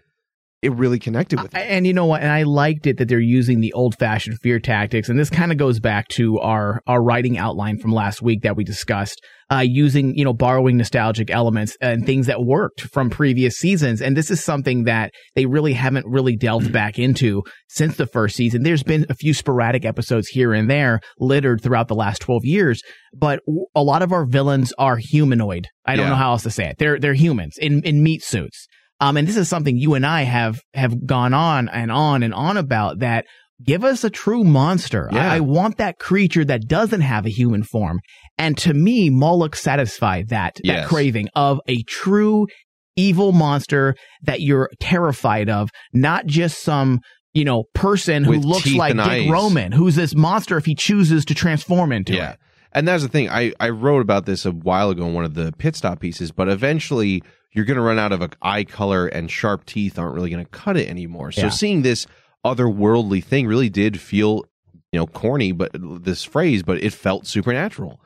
it 0.61 0.71
really 0.73 0.99
connected 0.99 1.41
with 1.41 1.53
me. 1.53 1.59
and 1.61 1.87
you 1.87 1.93
know 1.93 2.05
what? 2.05 2.21
And 2.21 2.31
I 2.31 2.43
liked 2.43 2.85
it 2.85 2.97
that 2.97 3.07
they're 3.07 3.19
using 3.19 3.61
the 3.61 3.73
old 3.73 3.97
fashioned 3.97 4.37
fear 4.41 4.59
tactics. 4.59 5.09
And 5.09 5.17
this 5.17 5.29
kind 5.29 5.51
of 5.51 5.57
goes 5.57 5.79
back 5.79 6.07
to 6.09 6.37
our, 6.39 6.81
our 6.85 7.01
writing 7.01 7.37
outline 7.37 7.77
from 7.79 7.91
last 7.91 8.21
week 8.21 8.43
that 8.43 8.55
we 8.55 8.63
discussed, 8.63 9.19
uh, 9.51 9.63
using, 9.65 10.15
you 10.15 10.23
know, 10.23 10.33
borrowing 10.33 10.77
nostalgic 10.77 11.31
elements 11.31 11.75
and 11.81 12.05
things 12.05 12.27
that 12.27 12.43
worked 12.43 12.81
from 12.81 13.09
previous 13.09 13.55
seasons. 13.55 14.01
And 14.03 14.15
this 14.15 14.29
is 14.29 14.43
something 14.43 14.83
that 14.83 15.11
they 15.35 15.47
really 15.47 15.73
haven't 15.73 16.05
really 16.07 16.35
delved 16.37 16.71
back 16.71 16.99
into 16.99 17.41
since 17.67 17.97
the 17.97 18.05
first 18.05 18.35
season. 18.35 18.61
There's 18.61 18.83
been 18.83 19.07
a 19.09 19.15
few 19.15 19.33
sporadic 19.33 19.83
episodes 19.83 20.27
here 20.27 20.53
and 20.53 20.69
there 20.69 20.99
littered 21.19 21.61
throughout 21.63 21.87
the 21.87 21.95
last 21.95 22.19
12 22.21 22.45
years, 22.45 22.81
but 23.17 23.39
a 23.75 23.81
lot 23.81 24.03
of 24.03 24.11
our 24.11 24.25
villains 24.25 24.73
are 24.77 24.97
humanoid. 24.97 25.67
I 25.85 25.95
don't 25.95 26.05
Yeah. 26.05 26.09
know 26.11 26.15
how 26.17 26.31
else 26.33 26.43
to 26.43 26.51
say 26.51 26.67
it. 26.67 26.75
They're, 26.77 26.99
they're 26.99 27.13
humans 27.15 27.55
in, 27.59 27.81
in 27.83 28.03
meat 28.03 28.21
suits. 28.23 28.67
Um, 29.01 29.17
and 29.17 29.27
this 29.27 29.35
is 29.35 29.49
something 29.49 29.75
you 29.75 29.95
and 29.95 30.05
I 30.05 30.21
have 30.21 30.61
have 30.75 31.05
gone 31.05 31.33
on 31.33 31.67
and 31.67 31.91
on 31.91 32.23
and 32.23 32.33
on 32.33 32.55
about 32.55 32.99
that. 32.99 33.25
Give 33.63 33.83
us 33.83 34.03
a 34.03 34.09
true 34.09 34.43
monster. 34.43 35.09
I, 35.11 35.15
Yeah. 35.15 35.33
I 35.33 35.39
want 35.39 35.77
that 35.77 35.99
creature 35.99 36.45
that 36.45 36.67
doesn't 36.67 37.01
have 37.01 37.25
a 37.25 37.29
human 37.29 37.63
form. 37.63 37.99
And 38.37 38.57
to 38.59 38.73
me, 38.73 39.09
Moloch 39.09 39.55
satisfied 39.55 40.29
that 40.29 40.55
that 40.63 40.87
craving 40.87 41.29
of 41.35 41.59
a 41.67 41.83
true 41.83 42.47
evil 42.95 43.31
monster 43.31 43.95
that 44.23 44.41
you're 44.41 44.69
terrified 44.79 45.49
of, 45.49 45.69
not 45.93 46.25
just 46.25 46.63
some 46.63 46.99
you 47.33 47.45
know 47.45 47.65
person 47.73 48.23
who 48.23 48.31
With 48.31 48.45
looks 48.45 48.73
like 48.73 48.95
Dick 48.95 49.05
eyes. 49.05 49.29
Roman, 49.29 49.71
who's 49.71 49.95
this 49.95 50.15
monster 50.15 50.57
if 50.57 50.65
he 50.65 50.75
chooses 50.75 51.25
to 51.25 51.35
transform 51.35 51.91
into 51.91 52.13
yeah. 52.13 52.31
it. 52.31 52.39
And 52.73 52.87
that's 52.87 53.03
the 53.03 53.09
thing. 53.09 53.29
I, 53.29 53.53
I 53.59 53.69
wrote 53.69 54.01
about 54.01 54.25
this 54.25 54.45
a 54.45 54.51
while 54.51 54.91
ago 54.91 55.05
in 55.05 55.13
one 55.13 55.25
of 55.25 55.33
the 55.33 55.51
pit 55.57 55.75
stop 55.75 55.99
pieces, 55.99 56.31
but 56.31 56.47
eventually 56.47 57.21
you're 57.53 57.65
going 57.65 57.77
to 57.77 57.83
run 57.83 57.99
out 57.99 58.11
of 58.11 58.21
a 58.21 58.29
eye 58.41 58.63
color 58.63 59.07
and 59.07 59.29
sharp 59.29 59.65
teeth 59.65 59.99
aren't 59.99 60.15
really 60.15 60.29
going 60.29 60.43
to 60.43 60.49
cut 60.51 60.77
it 60.77 60.87
anymore. 60.87 61.31
So 61.31 61.43
Yeah. 61.43 61.49
seeing 61.49 61.81
this 61.81 62.07
otherworldly 62.45 63.23
thing 63.23 63.47
really 63.47 63.69
did 63.69 63.99
feel, 63.99 64.45
you 64.91 64.99
know, 64.99 65.07
corny, 65.07 65.51
but 65.51 65.71
this 65.73 66.23
phrase, 66.23 66.63
but 66.63 66.81
it 66.83 66.93
felt 66.93 67.27
supernatural. 67.27 67.99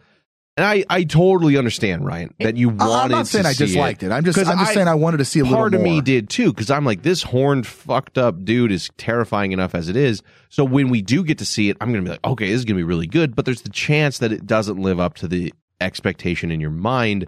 And 0.58 0.66
I, 0.66 0.86
I 0.90 1.04
totally 1.04 1.58
understand, 1.58 2.06
Ryan, 2.06 2.34
that 2.40 2.56
you 2.56 2.70
wanted 2.70 2.86
I'm 3.04 3.12
not 3.12 3.28
saying 3.28 3.46
I 3.46 3.52
disliked 3.54 4.04
it. 4.04 4.12
I'm 4.14 4.24
just 4.24 4.38
I'm 4.40 4.58
just 4.58 4.72
I- 4.72 4.74
saying 4.74 4.88
I 4.88 4.94
wanted 4.96 5.18
to 5.18 5.26
see 5.26 5.42
a 5.42 5.44
little 5.44 5.58
part 5.60 5.74
of 5.74 5.82
me 5.82 6.00
did 6.00 6.30
too 6.30 6.54
because 6.54 6.72
i'm 6.72 6.86
like 6.86 7.02
this 7.02 7.24
horned 7.24 7.68
fucked 7.68 8.18
up 8.18 8.46
dude 8.46 8.72
is 8.72 8.90
terrifying 8.98 9.52
enough 9.52 9.76
as 9.76 9.90
it 9.90 9.98
is 9.98 10.24
so 10.48 10.64
when 10.64 10.88
we 10.88 11.02
do 11.02 11.26
get 11.26 11.40
to 11.40 11.46
see 11.46 11.68
it 11.70 11.76
i'm 11.82 11.92
gonna 11.92 12.04
be 12.04 12.10
like 12.12 12.24
okay 12.26 12.46
this 12.48 12.56
is 12.56 12.64
gonna 12.64 12.78
be 12.78 12.84
really 12.84 13.06
good 13.08 13.36
but 13.36 13.44
there's 13.44 13.64
the 13.64 13.70
chance 13.70 14.20
that 14.20 14.32
it 14.32 14.46
doesn't 14.48 14.78
live 14.78 14.98
up 14.98 15.16
to 15.16 15.28
the 15.28 15.54
expectation 15.82 16.52
in 16.52 16.62
your 16.62 16.70
mind 16.72 17.28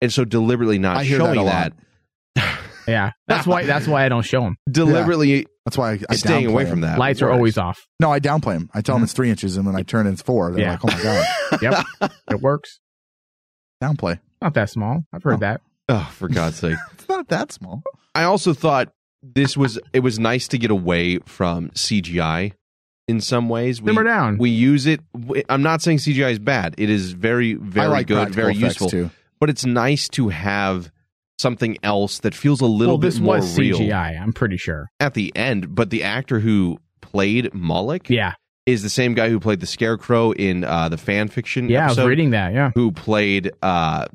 and 0.00 0.12
so 0.12 0.24
deliberately 0.24 0.78
not 0.78 0.96
I 0.98 1.04
hear 1.04 1.18
that 1.18 1.34
showing 1.34 1.40
a 1.40 1.44
that. 1.44 1.72
Yeah, 2.88 3.10
that's 3.26 3.46
why. 3.46 3.64
That's 3.64 3.86
why 3.86 4.06
I 4.06 4.08
don't 4.08 4.24
show 4.24 4.40
them. 4.40 4.56
Deliberately 4.70 5.46
That's 5.66 5.76
why 5.76 5.92
I, 5.92 5.98
I 6.08 6.16
staying 6.16 6.46
away 6.46 6.62
him. 6.64 6.70
from 6.70 6.80
that. 6.80 6.98
Lights 6.98 7.20
are 7.20 7.30
always 7.30 7.58
off. 7.58 7.78
No, 8.00 8.10
I 8.10 8.18
downplay 8.18 8.54
them. 8.54 8.70
I 8.72 8.80
tell 8.80 8.94
him 8.94 9.00
mm-hmm. 9.00 9.04
it's 9.04 9.12
three 9.12 9.28
inches, 9.28 9.58
and 9.58 9.66
when 9.66 9.76
I 9.76 9.82
turn 9.82 10.06
it, 10.06 10.12
it's 10.12 10.22
four. 10.22 10.50
They're 10.52 10.62
Yeah. 10.62 10.78
like, 10.82 10.84
"Oh 10.84 10.96
my 10.96 11.02
god, 11.02 11.62
Yep, 12.00 12.10
it 12.30 12.40
works. 12.40 12.80
downplay." 13.82 14.20
Not 14.40 14.54
that 14.54 14.70
small. 14.70 15.04
I've 15.12 15.22
heard 15.22 15.34
Oh. 15.34 15.38
that. 15.40 15.60
Oh, 15.90 16.10
for 16.14 16.28
God's 16.28 16.56
sake. 16.60 16.78
It's 16.94 17.08
not 17.10 17.28
that 17.28 17.52
small. 17.52 17.82
I 18.14 18.22
also 18.24 18.54
thought 18.54 18.90
this 19.22 19.54
was 19.54 19.78
it 19.92 20.00
was 20.00 20.18
nice 20.18 20.48
to 20.48 20.56
get 20.56 20.70
away 20.70 21.18
from 21.26 21.68
CGI 21.72 22.52
in 23.06 23.20
some 23.20 23.50
ways. 23.50 23.82
We, 23.82 23.90
Simmer 23.90 24.04
down. 24.04 24.38
we 24.38 24.48
use 24.48 24.86
it. 24.86 25.00
I'm 25.50 25.62
not 25.62 25.82
saying 25.82 25.98
CGI 25.98 26.30
is 26.32 26.38
bad. 26.38 26.74
It 26.78 26.88
is 26.88 27.12
very, 27.12 27.52
very 27.52 27.88
like 27.88 28.06
good, 28.06 28.30
very 28.34 28.54
useful. 28.54 28.88
too. 28.88 29.10
But 29.40 29.50
it's 29.50 29.64
nice 29.64 30.08
to 30.10 30.28
have 30.28 30.90
something 31.38 31.78
else 31.82 32.18
that 32.20 32.34
feels 32.34 32.60
a 32.60 32.66
little 32.66 32.94
well, 32.98 33.10
bit 33.10 33.20
more 33.20 33.36
real 33.36 33.78
CGI. 33.78 34.20
I'm 34.20 34.32
pretty 34.32 34.56
sure. 34.56 34.90
at 34.98 35.14
the 35.14 35.32
end. 35.36 35.74
But 35.74 35.90
the 35.90 36.02
actor 36.02 36.40
who 36.40 36.78
played 37.00 37.54
Moloch 37.54 38.10
Yeah, 38.10 38.32
is 38.66 38.82
the 38.82 38.88
same 38.90 39.14
guy 39.14 39.28
who 39.30 39.38
played 39.40 39.60
the 39.60 39.66
Scarecrow 39.66 40.32
in 40.32 40.64
uh, 40.64 40.88
the 40.88 40.98
fan 40.98 41.28
fiction. 41.28 41.68
yeah. 41.68 41.86
I 41.86 41.88
was 41.88 41.98
reading 42.00 42.30
that. 42.30 42.52
Yeah, 42.52 42.72
Who 42.74 42.90
played? 42.92 43.52
uh 43.62 44.06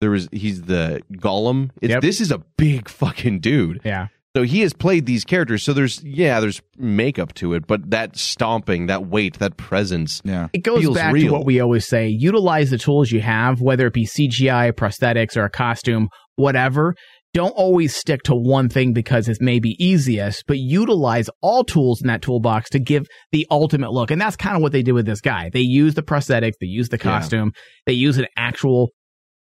There 0.00 0.10
was 0.10 0.28
he's 0.32 0.62
the 0.62 1.02
Gollum. 1.12 1.70
It's, 1.80 1.90
Yep. 1.90 2.02
This 2.02 2.20
is 2.20 2.30
a 2.32 2.38
big 2.56 2.88
fucking 2.88 3.40
dude. 3.40 3.80
yeah. 3.84 4.08
So 4.36 4.42
he 4.44 4.60
has 4.60 4.72
played 4.72 5.06
these 5.06 5.24
characters. 5.24 5.64
So 5.64 5.72
there's 5.72 6.02
yeah, 6.04 6.38
there's 6.38 6.62
makeup 6.78 7.34
to 7.34 7.54
it, 7.54 7.66
but 7.66 7.90
that 7.90 8.16
stomping, 8.16 8.86
that 8.86 9.06
weight, 9.06 9.38
that 9.40 9.56
presence. 9.56 10.22
Yeah, 10.24 10.48
It 10.52 10.58
goes 10.62 10.82
Feels 10.82 10.96
back 10.96 11.12
real. 11.12 11.26
to 11.26 11.32
what 11.32 11.44
we 11.46 11.58
always 11.60 11.86
say: 11.88 12.08
utilize 12.08 12.70
the 12.70 12.78
tools 12.78 13.10
you 13.10 13.20
have, 13.20 13.60
whether 13.60 13.86
it 13.88 13.92
be 13.92 14.06
CGI, 14.06 14.72
prosthetics, 14.72 15.36
or 15.36 15.44
a 15.44 15.50
costume, 15.50 16.08
whatever. 16.36 16.94
Don't 17.32 17.50
always 17.50 17.94
stick 17.94 18.24
to 18.24 18.34
one 18.34 18.68
thing 18.68 18.92
because 18.92 19.28
it's 19.28 19.40
maybe 19.40 19.76
easiest, 19.78 20.42
but 20.48 20.58
utilize 20.58 21.30
all 21.42 21.62
tools 21.62 22.00
in 22.00 22.08
that 22.08 22.22
toolbox 22.22 22.70
to 22.70 22.80
give 22.80 23.06
the 23.30 23.46
ultimate 23.52 23.92
look. 23.92 24.10
And 24.10 24.20
that's 24.20 24.34
kind 24.34 24.56
of 24.56 24.62
what 24.62 24.72
they 24.72 24.82
did 24.82 24.92
with 24.92 25.06
this 25.06 25.20
guy. 25.20 25.48
They 25.52 25.60
use 25.60 25.94
the 25.94 26.02
prosthetics, 26.02 26.54
they 26.60 26.66
use 26.66 26.88
the 26.88 26.96
Yeah. 26.96 27.02
costume, 27.04 27.52
they 27.86 27.92
use 27.92 28.18
an 28.18 28.26
actual 28.36 28.90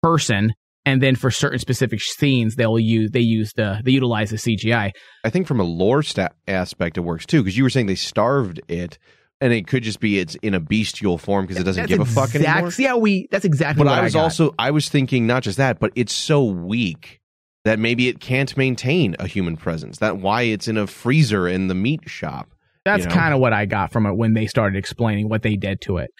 person, 0.02 0.52
and 0.86 1.02
then 1.02 1.16
for 1.16 1.30
certain 1.30 1.58
specific 1.58 2.00
scenes, 2.00 2.56
they'll 2.56 2.78
use 2.78 3.10
they 3.12 3.20
use 3.20 3.52
the 3.56 3.80
they 3.84 3.92
utilize 3.92 4.30
the 4.30 4.36
CGI. 4.36 4.90
I 5.24 5.30
think 5.30 5.46
from 5.46 5.60
a 5.60 5.64
lore 5.64 6.02
sta- 6.02 6.28
aspect, 6.46 6.96
it 6.98 7.00
works 7.00 7.26
too. 7.26 7.42
Because 7.42 7.56
you 7.56 7.62
were 7.64 7.70
saying 7.70 7.86
they 7.86 7.94
starved 7.94 8.60
it, 8.68 8.98
and 9.40 9.52
it 9.52 9.66
could 9.66 9.82
just 9.82 10.00
be 10.00 10.18
it's 10.18 10.34
in 10.36 10.54
a 10.54 10.60
bestial 10.60 11.18
form 11.18 11.44
because 11.46 11.60
it 11.60 11.64
doesn't 11.64 11.82
That's 11.82 11.88
give 11.90 12.00
a 12.00 12.04
fuck 12.04 12.34
exact- 12.34 12.56
anymore. 12.58 12.72
Yeah, 12.78 12.94
we 12.96 13.28
that's 13.30 13.44
exactly 13.44 13.82
But 13.84 13.90
what 13.90 13.98
I 13.98 14.02
was 14.02 14.14
got. 14.14 14.22
also 14.24 14.54
I 14.58 14.70
was 14.70 14.88
thinking 14.88 15.26
not 15.26 15.42
just 15.42 15.58
that, 15.58 15.78
but 15.78 15.92
it's 15.94 16.12
so 16.12 16.44
weak 16.44 17.20
that 17.64 17.78
maybe 17.78 18.08
it 18.08 18.20
can't 18.20 18.54
maintain 18.58 19.16
a 19.18 19.26
human 19.26 19.56
presence. 19.56 19.98
That 19.98 20.18
why 20.18 20.42
it's 20.42 20.68
in 20.68 20.76
a 20.76 20.86
freezer 20.86 21.48
in 21.48 21.68
the 21.68 21.74
meat 21.74 22.00
shop. 22.10 22.50
That's 22.84 23.04
you 23.04 23.08
know? 23.08 23.14
kind 23.14 23.32
of 23.32 23.40
what 23.40 23.54
I 23.54 23.64
got 23.64 23.90
from 23.90 24.04
it 24.04 24.14
when 24.14 24.34
they 24.34 24.46
started 24.46 24.76
explaining 24.76 25.30
what 25.30 25.40
they 25.42 25.56
did 25.56 25.80
to 25.82 25.96
it. 25.96 26.10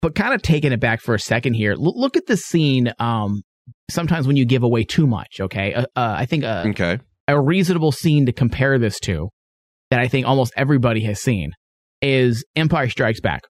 But 0.00 0.16
kind 0.16 0.34
of 0.34 0.42
taking 0.42 0.72
it 0.72 0.80
back 0.80 1.00
for 1.00 1.14
a 1.14 1.18
second 1.20 1.54
here, 1.54 1.74
l- 1.74 1.94
look 2.00 2.16
at 2.16 2.26
the 2.26 2.36
scene. 2.36 2.92
Um, 2.98 3.42
sometimes 3.90 4.26
when 4.26 4.36
you 4.36 4.44
give 4.44 4.62
away 4.62 4.84
too 4.84 5.06
much, 5.06 5.40
okay, 5.40 5.74
uh, 5.74 5.82
uh, 5.96 6.14
I 6.18 6.26
think 6.26 6.44
a, 6.44 6.64
Okay, 6.68 6.98
a 7.28 7.40
reasonable 7.40 7.92
scene 7.92 8.26
to 8.26 8.32
compare 8.32 8.78
this 8.78 8.98
to 9.00 9.28
that 9.90 10.00
I 10.00 10.08
think 10.08 10.26
almost 10.26 10.52
everybody 10.56 11.02
has 11.04 11.20
seen 11.20 11.52
is 12.00 12.44
Empire 12.56 12.88
Strikes 12.88 13.20
Back, 13.20 13.42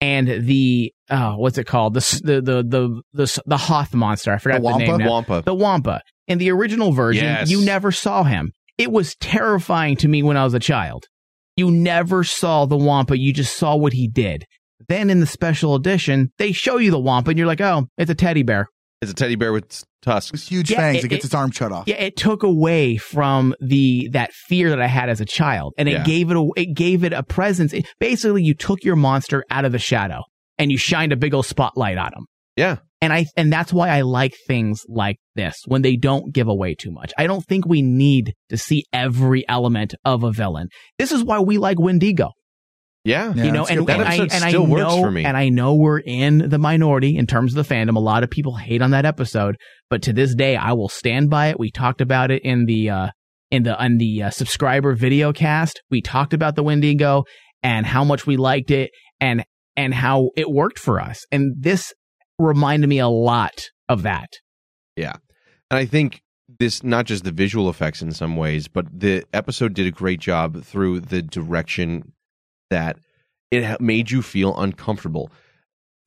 and 0.00 0.28
the 0.46 0.92
uh, 1.08 1.32
what's 1.34 1.58
it 1.58 1.64
called 1.66 1.94
the 1.94 2.20
the 2.24 2.40
the 2.40 2.62
the 2.62 3.02
the, 3.12 3.42
the 3.46 3.56
Hoth 3.56 3.94
monster. 3.94 4.32
I 4.32 4.38
forgot 4.38 4.58
the, 4.58 4.64
Wampa? 4.64 4.86
name. 4.86 4.96
now. 4.98 5.10
Wampa. 5.10 5.42
The 5.44 5.54
Wampa. 5.54 6.02
In 6.28 6.38
the 6.38 6.50
original 6.52 6.92
version, 6.92 7.24
Yes. 7.24 7.50
you 7.50 7.64
never 7.64 7.90
saw 7.90 8.22
him. 8.22 8.52
It 8.78 8.92
was 8.92 9.16
terrifying 9.16 9.96
to 9.96 10.08
me 10.08 10.22
when 10.22 10.36
I 10.36 10.44
was 10.44 10.54
a 10.54 10.60
child. 10.60 11.06
You 11.56 11.70
never 11.70 12.22
saw 12.24 12.66
the 12.66 12.76
Wampa, 12.76 13.18
you 13.18 13.32
just 13.32 13.56
saw 13.56 13.74
what 13.76 13.92
he 13.92 14.06
did. 14.08 14.44
Then 14.88 15.10
in 15.10 15.20
the 15.20 15.26
special 15.26 15.74
edition, 15.74 16.30
they 16.38 16.52
show 16.52 16.78
you 16.78 16.90
the 16.90 16.98
Wampa 17.00 17.30
and 17.30 17.38
you're 17.38 17.48
like, 17.48 17.60
oh, 17.60 17.88
it's 17.98 18.10
a 18.10 18.14
teddy 18.14 18.42
bear. 18.44 18.66
It's 19.02 19.10
a 19.10 19.14
teddy 19.14 19.34
bear 19.34 19.52
with 19.52 19.82
tusks. 20.02 20.32
It's 20.34 20.48
huge 20.48 20.70
Yeah, 20.70 20.76
fangs. 20.78 20.98
It, 20.98 21.04
it- 21.04 21.08
gets 21.08 21.24
it- 21.24 21.28
its 21.28 21.34
arm 21.34 21.50
cut 21.52 21.72
off. 21.72 21.84
Yeah, 21.86 21.94
it 21.96 22.16
took 22.16 22.42
away 22.42 22.96
from 22.98 23.54
the 23.60 24.08
that 24.12 24.32
fear 24.32 24.68
that 24.70 24.80
I 24.80 24.86
had 24.88 25.08
as 25.08 25.20
a 25.20 25.24
child, 25.24 25.72
and 25.78 25.88
it 25.88 25.92
Yeah. 25.92 26.04
gave 26.04 26.30
it 26.30 26.36
a 26.36 26.48
it 26.56 26.74
gave 26.74 27.02
it 27.04 27.12
a 27.14 27.22
presence. 27.22 27.72
It- 27.72 27.86
basically, 27.98 28.42
you 28.42 28.54
took 28.54 28.84
your 28.84 28.96
monster 28.96 29.44
out 29.50 29.64
of 29.64 29.72
the 29.72 29.78
shadow 29.78 30.22
and 30.58 30.70
you 30.70 30.76
shined 30.76 31.12
a 31.12 31.16
big 31.16 31.32
old 31.32 31.46
spotlight 31.46 31.96
on 31.96 32.08
him. 32.08 32.26
Yeah, 32.56 32.76
And 33.00 33.10
I 33.12 33.24
and 33.38 33.50
that's 33.50 33.72
why 33.72 33.88
I 33.88 34.02
like 34.02 34.34
things 34.46 34.82
like 34.86 35.16
this 35.34 35.62
when 35.66 35.80
they 35.80 35.96
don't 35.96 36.34
give 36.34 36.48
away 36.48 36.74
too 36.74 36.90
much. 36.90 37.12
I 37.16 37.26
don't 37.26 37.42
think 37.46 37.64
we 37.66 37.80
need 37.80 38.34
to 38.50 38.58
see 38.58 38.84
every 38.92 39.48
element 39.48 39.94
of 40.04 40.24
a 40.24 40.32
villain. 40.32 40.68
This 40.98 41.10
is 41.10 41.24
why 41.24 41.38
we 41.40 41.56
like 41.56 41.78
Wendigo. 41.80 42.32
Yeah. 43.04 43.32
Yeah, 43.34 43.44
you 43.44 43.52
know, 43.52 43.66
and, 43.66 43.80
and. 43.80 43.90
I 43.90 43.96
That 43.96 44.06
episode 44.06 44.32
and 44.32 44.44
I 44.44 44.48
still 44.48 44.66
works 44.66 44.94
know 44.94 45.02
for 45.02 45.10
me. 45.10 45.24
and 45.24 45.36
I 45.36 45.48
know 45.48 45.74
we're 45.74 46.00
in 46.00 46.48
the 46.48 46.58
minority 46.58 47.16
in 47.16 47.26
terms 47.26 47.56
of 47.56 47.66
the 47.66 47.74
fandom. 47.74 47.96
A 47.96 48.00
lot 48.00 48.22
of 48.22 48.30
people 48.30 48.56
hate 48.56 48.82
on 48.82 48.90
that 48.90 49.04
episode, 49.04 49.56
but 49.88 50.02
to 50.02 50.12
this 50.12 50.34
day, 50.34 50.56
I 50.56 50.72
will 50.72 50.88
stand 50.88 51.30
by 51.30 51.48
it. 51.48 51.58
We 51.58 51.70
talked 51.70 52.00
about 52.00 52.30
it 52.30 52.42
in 52.44 52.66
the 52.66 52.90
uh, 52.90 53.08
in 53.50 53.62
the 53.62 53.78
on 53.82 53.98
the 53.98 54.24
uh, 54.24 54.30
subscriber 54.30 54.94
video 54.94 55.32
cast. 55.32 55.80
We 55.90 56.02
talked 56.02 56.34
about 56.34 56.56
the 56.56 56.62
Wendigo 56.62 57.24
and 57.62 57.86
how 57.86 58.04
much 58.04 58.26
we 58.26 58.36
liked 58.36 58.70
it 58.70 58.90
and 59.20 59.44
and 59.76 59.94
how 59.94 60.30
it 60.36 60.50
worked 60.50 60.78
for 60.78 61.00
us. 61.00 61.24
And 61.32 61.54
this 61.58 61.92
reminded 62.38 62.88
me 62.88 62.98
a 62.98 63.08
lot 63.08 63.68
of 63.88 64.02
that. 64.02 64.28
Yeah. 64.96 65.14
And 65.70 65.78
I 65.78 65.86
think 65.86 66.20
this 66.58 66.82
not 66.82 67.06
just 67.06 67.24
the 67.24 67.32
visual 67.32 67.70
effects 67.70 68.02
in 68.02 68.12
some 68.12 68.36
ways, 68.36 68.68
but 68.68 68.86
the 68.92 69.24
episode 69.32 69.74
did 69.74 69.86
a 69.86 69.90
great 69.90 70.20
job 70.20 70.62
through 70.64 71.00
the 71.00 71.22
direction 71.22 72.12
that 72.70 72.98
it 73.50 73.80
made 73.80 74.10
you 74.10 74.22
feel 74.22 74.58
uncomfortable. 74.58 75.30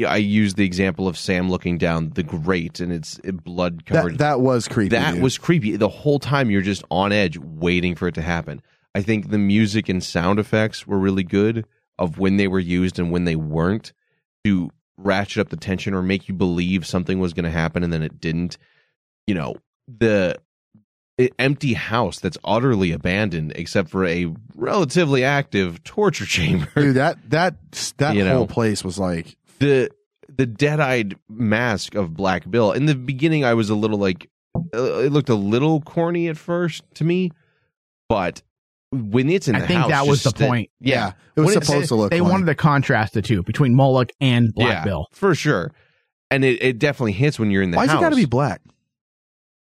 I 0.06 0.17
used 0.17 0.58
the 0.58 0.65
example 0.65 1.08
of 1.08 1.17
Sam 1.17 1.49
looking 1.49 1.78
down 1.78 2.10
the 2.10 2.23
grate 2.23 2.80
and 2.80 2.91
it's 2.91 3.19
blood 3.43 3.86
covered. 3.86 4.13
That, 4.13 4.17
that 4.17 4.41
was 4.41 4.67
creepy. 4.67 4.89
That 4.89 5.13
dude. 5.13 5.23
was 5.23 5.38
creepy. 5.38 5.76
The 5.76 5.88
whole 5.88 6.19
time 6.19 6.49
you're 6.49 6.62
just 6.62 6.84
on 6.89 7.12
edge 7.12 7.38
waiting 7.38 7.95
for 7.95 8.08
it 8.08 8.15
to 8.15 8.21
happen. 8.21 8.62
I 8.95 9.02
think 9.02 9.30
the 9.30 9.38
music 9.38 9.89
and 9.89 10.04
sound 10.04 10.39
effects 10.39 10.86
were 10.88 10.99
really 10.99 11.23
good 11.23 11.65
of 11.97 12.17
when 12.17 12.38
they 12.38 12.47
were 12.47 12.60
used 12.60 12.99
and 12.99 13.12
when 13.12 13.26
they 13.26 13.36
weren't 13.36 13.93
to 14.43 14.71
ratchet 14.97 15.41
up 15.41 15.49
the 15.49 15.58
tension 15.58 15.93
or 15.93 16.02
make 16.02 16.28
you 16.28 16.34
believe 16.34 16.86
something 16.86 17.19
was 17.19 17.34
going 17.34 17.45
to 17.45 17.52
happen 17.52 17.84
and 17.84 17.93
then 17.93 18.02
it 18.02 18.19
didn't. 18.19 18.58
You 19.26 19.36
know, 19.36 19.56
the 19.88 20.38
empty 21.39 21.73
house 21.73 22.19
that's 22.19 22.38
utterly 22.43 22.91
abandoned 22.91 23.54
except 23.56 23.89
for 23.89 24.06
a 24.06 24.34
relatively 24.56 25.23
active 25.23 25.84
torture 25.84 26.26
chamber. 26.26 26.67
dude. 26.76 26.95
That 26.95 27.17
that 27.30 27.56
that 27.97 28.15
You 28.15 28.23
know. 28.26 28.38
whole 28.38 28.47
place 28.47 28.84
was 28.84 28.97
like 28.97 29.38
the 29.60 29.89
the 30.36 30.45
dead-eyed 30.47 31.15
mask 31.30 31.93
of 31.95 32.15
Black 32.15 32.49
Bill. 32.49 32.71
In 32.71 32.88
the 32.88 32.95
beginning, 32.95 33.45
I 33.45 33.54
was 33.54 33.69
a 33.69 33.76
little 33.76 33.99
like 33.99 34.30
uh, 34.73 34.99
it 34.99 35.12
looked 35.12 35.30
a 35.30 35.36
little 35.36 35.82
corny 35.82 36.28
at 36.30 36.38
first 36.38 36.84
to 36.95 37.04
me, 37.04 37.32
but 38.10 38.41
when 38.91 39.30
it's 39.30 39.47
in 39.47 39.56
I 39.56 39.62
the 39.62 39.67
think 39.67 39.80
house, 39.82 39.89
that 39.89 40.08
was 40.08 40.23
just 40.23 40.38
the 40.38 40.47
point. 40.47 40.69
Yeah, 40.80 41.13
it 41.36 41.41
was 41.41 41.47
When 41.47 41.58
it's- 41.58 41.67
supposed 41.67 41.88
to 41.89 41.95
look. 41.95 42.12
They 42.12 42.19
funny. 42.19 42.32
wanted 42.32 42.45
to 42.47 42.56
contrast 42.56 43.13
the 43.13 43.21
two 43.21 43.43
between 43.43 43.76
Moloch 43.76 44.10
and 44.19 44.54
Black 44.54 44.67
yeah, 44.69 44.84
Bill. 44.84 45.08
for 45.12 45.34
sure, 45.36 45.71
and 46.32 46.43
it, 46.45 46.62
it 46.63 46.80
definitely 46.80 47.13
hits 47.13 47.38
when 47.39 47.49
you're 47.52 47.62
in 47.63 47.71
the 47.71 47.78
Why's 47.78 47.89
house. 47.89 47.99
it 47.99 48.02
got 48.04 48.10
to 48.10 48.15
be 48.15 48.26
black? 48.26 48.62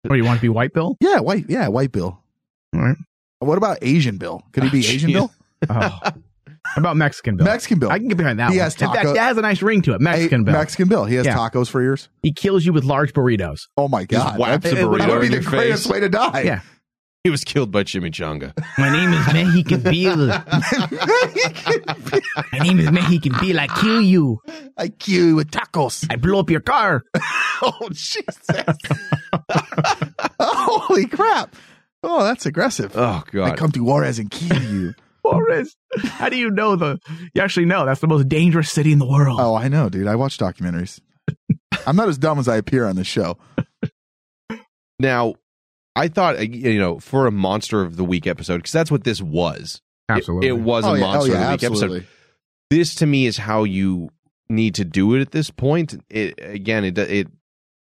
Or 0.10 0.16
you 0.16 0.24
want 0.24 0.38
to 0.38 0.42
be 0.42 0.50
White 0.50 0.74
Bill? 0.74 0.96
Yeah, 1.02 1.20
white. 1.20 1.46
Yeah, 1.50 1.68
white 1.68 1.92
Bill. 1.92 2.22
All 2.76 2.82
right. 2.82 2.96
What 3.40 3.58
about 3.58 3.80
Asian 3.82 4.18
Bill? 4.18 4.44
Could 4.52 4.64
he 4.66 4.70
be 4.70 4.78
Oh, 4.88 4.90
Asian 4.92 5.10
jeez. 5.10 5.14
Bill? 5.14 5.32
Oh. 5.70 6.00
About 6.76 6.98
Mexican 6.98 7.36
Bill? 7.36 7.46
Mexican 7.46 7.80
Bill. 7.80 7.90
I 7.90 7.98
can 7.98 8.10
get 8.10 8.18
behind 8.18 8.38
that 8.38 8.52
He 8.52 8.58
one. 8.58 8.64
has 8.66 8.76
In 8.80 8.92
fact, 8.92 9.06
that 9.06 9.18
has 9.18 9.38
a 9.38 9.42
nice 9.42 9.62
ring 9.64 9.82
to 9.84 9.94
it. 9.96 10.02
Mexican 10.02 10.42
Hey, 10.42 10.46
Bill. 10.46 10.54
Mexican 10.54 10.88
Bill. 10.88 11.06
He 11.06 11.16
has 11.16 11.26
Yeah. 11.26 11.36
tacos 11.36 11.68
for 11.70 11.82
ears. 11.82 12.10
he 12.22 12.32
kills 12.32 12.64
you 12.66 12.74
with 12.74 12.84
large 12.84 13.14
burritos. 13.14 13.62
Oh 13.76 13.88
my 13.88 14.04
god, 14.06 14.38
whaps 14.38 14.66
that, 14.70 14.74
a 14.74 14.76
burrito 14.76 15.00
that 15.00 15.10
would 15.10 15.20
be 15.22 15.26
in 15.28 15.32
the 15.32 15.42
your 15.42 15.50
greatest 15.50 15.84
face. 15.86 15.92
way 15.92 16.00
to 16.02 16.10
die. 16.10 16.42
Yeah. 16.42 16.62
He 17.26 17.30
was 17.30 17.44
killed 17.44 17.70
by 17.70 17.84
chimichanga. 17.84 18.54
My 18.78 18.90
name 18.90 19.12
is 19.12 19.34
Mexican 19.34 19.82
Bill. 19.82 20.28
My 22.54 22.60
name 22.60 22.80
is 22.80 22.90
Mexican 22.92 23.34
Bill. 23.42 23.60
I 23.60 23.68
kill 23.68 24.02
you. 24.02 24.40
I 24.78 24.88
kill 24.88 25.26
you 25.26 25.36
with 25.36 25.52
tacos. 25.52 26.08
I 26.10 26.16
blow 26.16 26.40
up 26.40 26.50
your 26.50 26.62
car. 26.62 27.04
oh 27.62 27.90
Jesus! 27.92 28.38
Holy 30.40 31.08
crap! 31.08 31.58
Oh, 32.04 32.24
that's 32.24 32.46
aggressive. 32.46 32.94
Oh 32.96 33.22
God. 33.30 33.52
I 33.52 33.56
come 33.58 33.74
to 33.74 33.84
Juarez 33.84 34.20
and 34.20 34.32
kill 34.32 34.64
you. 34.64 34.94
Juarez. 35.22 35.76
How 35.98 36.30
do 36.30 36.38
you 36.38 36.50
know 36.50 36.78
the? 36.78 37.00
You 37.34 37.42
actually 37.42 37.66
know 37.66 37.86
that's 37.86 38.00
the 38.00 38.08
most 38.08 38.30
dangerous 38.30 38.72
city 38.72 38.94
in 38.94 39.00
the 39.00 39.06
world. 39.08 39.42
oh, 39.42 39.56
I 39.56 39.68
know, 39.68 39.90
dude. 39.90 40.08
I 40.08 40.16
watch 40.16 40.38
documentaries. 40.38 41.02
I'm 41.86 41.98
not 41.98 42.08
as 42.08 42.18
dumb 42.18 42.40
as 42.40 42.48
I 42.48 42.56
appear 42.56 42.86
on 42.86 42.96
this 42.96 43.08
show. 43.08 43.38
now 45.00 45.34
I 45.95 46.08
thought 46.08 46.38
uh, 46.38 46.41
you 46.41 46.80
know 46.80 46.99
for 46.99 47.28
a 47.28 47.32
monster 47.32 47.82
of 47.82 47.95
the 47.97 48.04
week 48.04 48.28
episode 48.28 48.58
because 48.58 48.71
that's 48.71 48.91
what 48.91 49.04
this 49.04 49.21
was. 49.21 49.82
It- 50.08 50.13
Absolutely. 50.13 50.47
it, 50.47 50.54
was 50.54 50.86
oh, 50.86 50.93
a 50.93 50.97
yeah. 50.97 51.06
monster 51.06 51.32
oh, 51.32 51.36
yeah, 51.36 51.54
of 51.54 51.60
the 51.60 51.69
week 51.69 51.82
episode. 51.82 52.08
this 52.71 52.95
to 52.95 53.06
me 53.06 53.28
is 53.28 53.38
how 53.38 53.63
you 53.63 54.10
need 54.49 54.75
to 54.75 54.86
do 54.86 55.13
it 55.15 55.21
at 55.21 55.32
this 55.32 55.52
point. 55.52 55.95
It 56.10 56.36
again, 56.39 56.84
it 56.84 56.97
it 56.97 57.28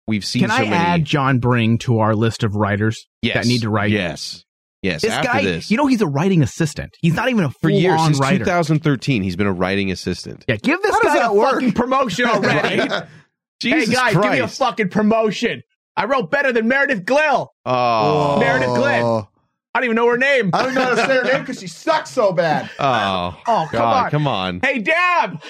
we've 0.08 0.26
seen 0.26 0.42
Can 0.42 0.50
so 0.50 0.56
I 0.56 0.62
many. 0.62 0.76
add 0.76 1.06
John 1.06 1.40
Bring 1.40 1.78
to 1.80 2.00
our 2.00 2.16
list 2.16 2.44
of 2.44 2.56
writers 2.56 3.08
yes, 3.22 3.34
that 3.34 3.46
need 3.48 3.62
to 3.62 3.70
write? 3.70 3.92
Yes, 3.92 4.46
yes. 4.82 5.02
This 5.02 5.12
after 5.12 5.28
guy, 5.28 5.44
this, 5.44 5.72
you 5.72 5.78
know, 5.78 5.88
he's 5.88 6.02
a 6.02 6.08
writing 6.08 6.44
assistant. 6.44 6.96
He's 7.02 7.16
not 7.16 7.30
even 7.30 7.46
a 7.46 7.50
for 7.50 7.70
years 7.70 7.96
full-on 7.96 8.14
since 8.14 8.20
writer. 8.20 8.40
2013, 8.40 9.24
he's 9.24 9.36
been 9.36 9.48
a 9.48 9.54
writing 9.54 9.92
assistant. 9.92 10.46
Yeah, 10.48 10.58
give 10.58 10.82
this 10.82 10.92
How 10.92 11.02
guy 11.02 11.26
a 11.26 11.34
work? 11.34 11.54
fucking 11.54 11.72
promotion 11.74 12.26
already. 12.26 12.90
Jesus 13.62 13.90
hey 13.90 13.94
guys, 13.94 14.14
Christ! 14.14 14.24
give 14.24 14.32
me 14.32 14.40
a 14.40 14.48
fucking 14.48 14.90
promotion. 14.90 15.64
I 15.98 16.06
wrote 16.06 16.32
better 16.32 16.52
than 16.52 16.68
Meredith 16.68 17.06
Glill. 17.06 17.54
oh, 17.66 18.40
Meredith 18.40 18.76
Glynn. 18.76 19.26
I 19.74 19.80
don't 19.80 19.86
even 19.86 19.96
know 19.96 20.08
her 20.10 20.18
name. 20.18 20.50
I 20.54 20.64
don't 20.64 20.74
know 20.74 20.82
how 20.84 20.90
to 20.90 20.96
say 20.98 21.16
her 21.16 21.24
name 21.24 21.42
because 21.42 21.60
she 21.60 21.68
sucks 21.68 22.10
so 22.12 22.34
bad. 22.34 22.70
oh, 22.80 23.38
Oh, 23.48 23.68
come 23.72 23.80
God, 23.80 24.06
on. 24.06 24.12
come 24.12 24.28
on. 24.28 24.60
Hey, 24.62 24.80
Dabb, 24.80 25.42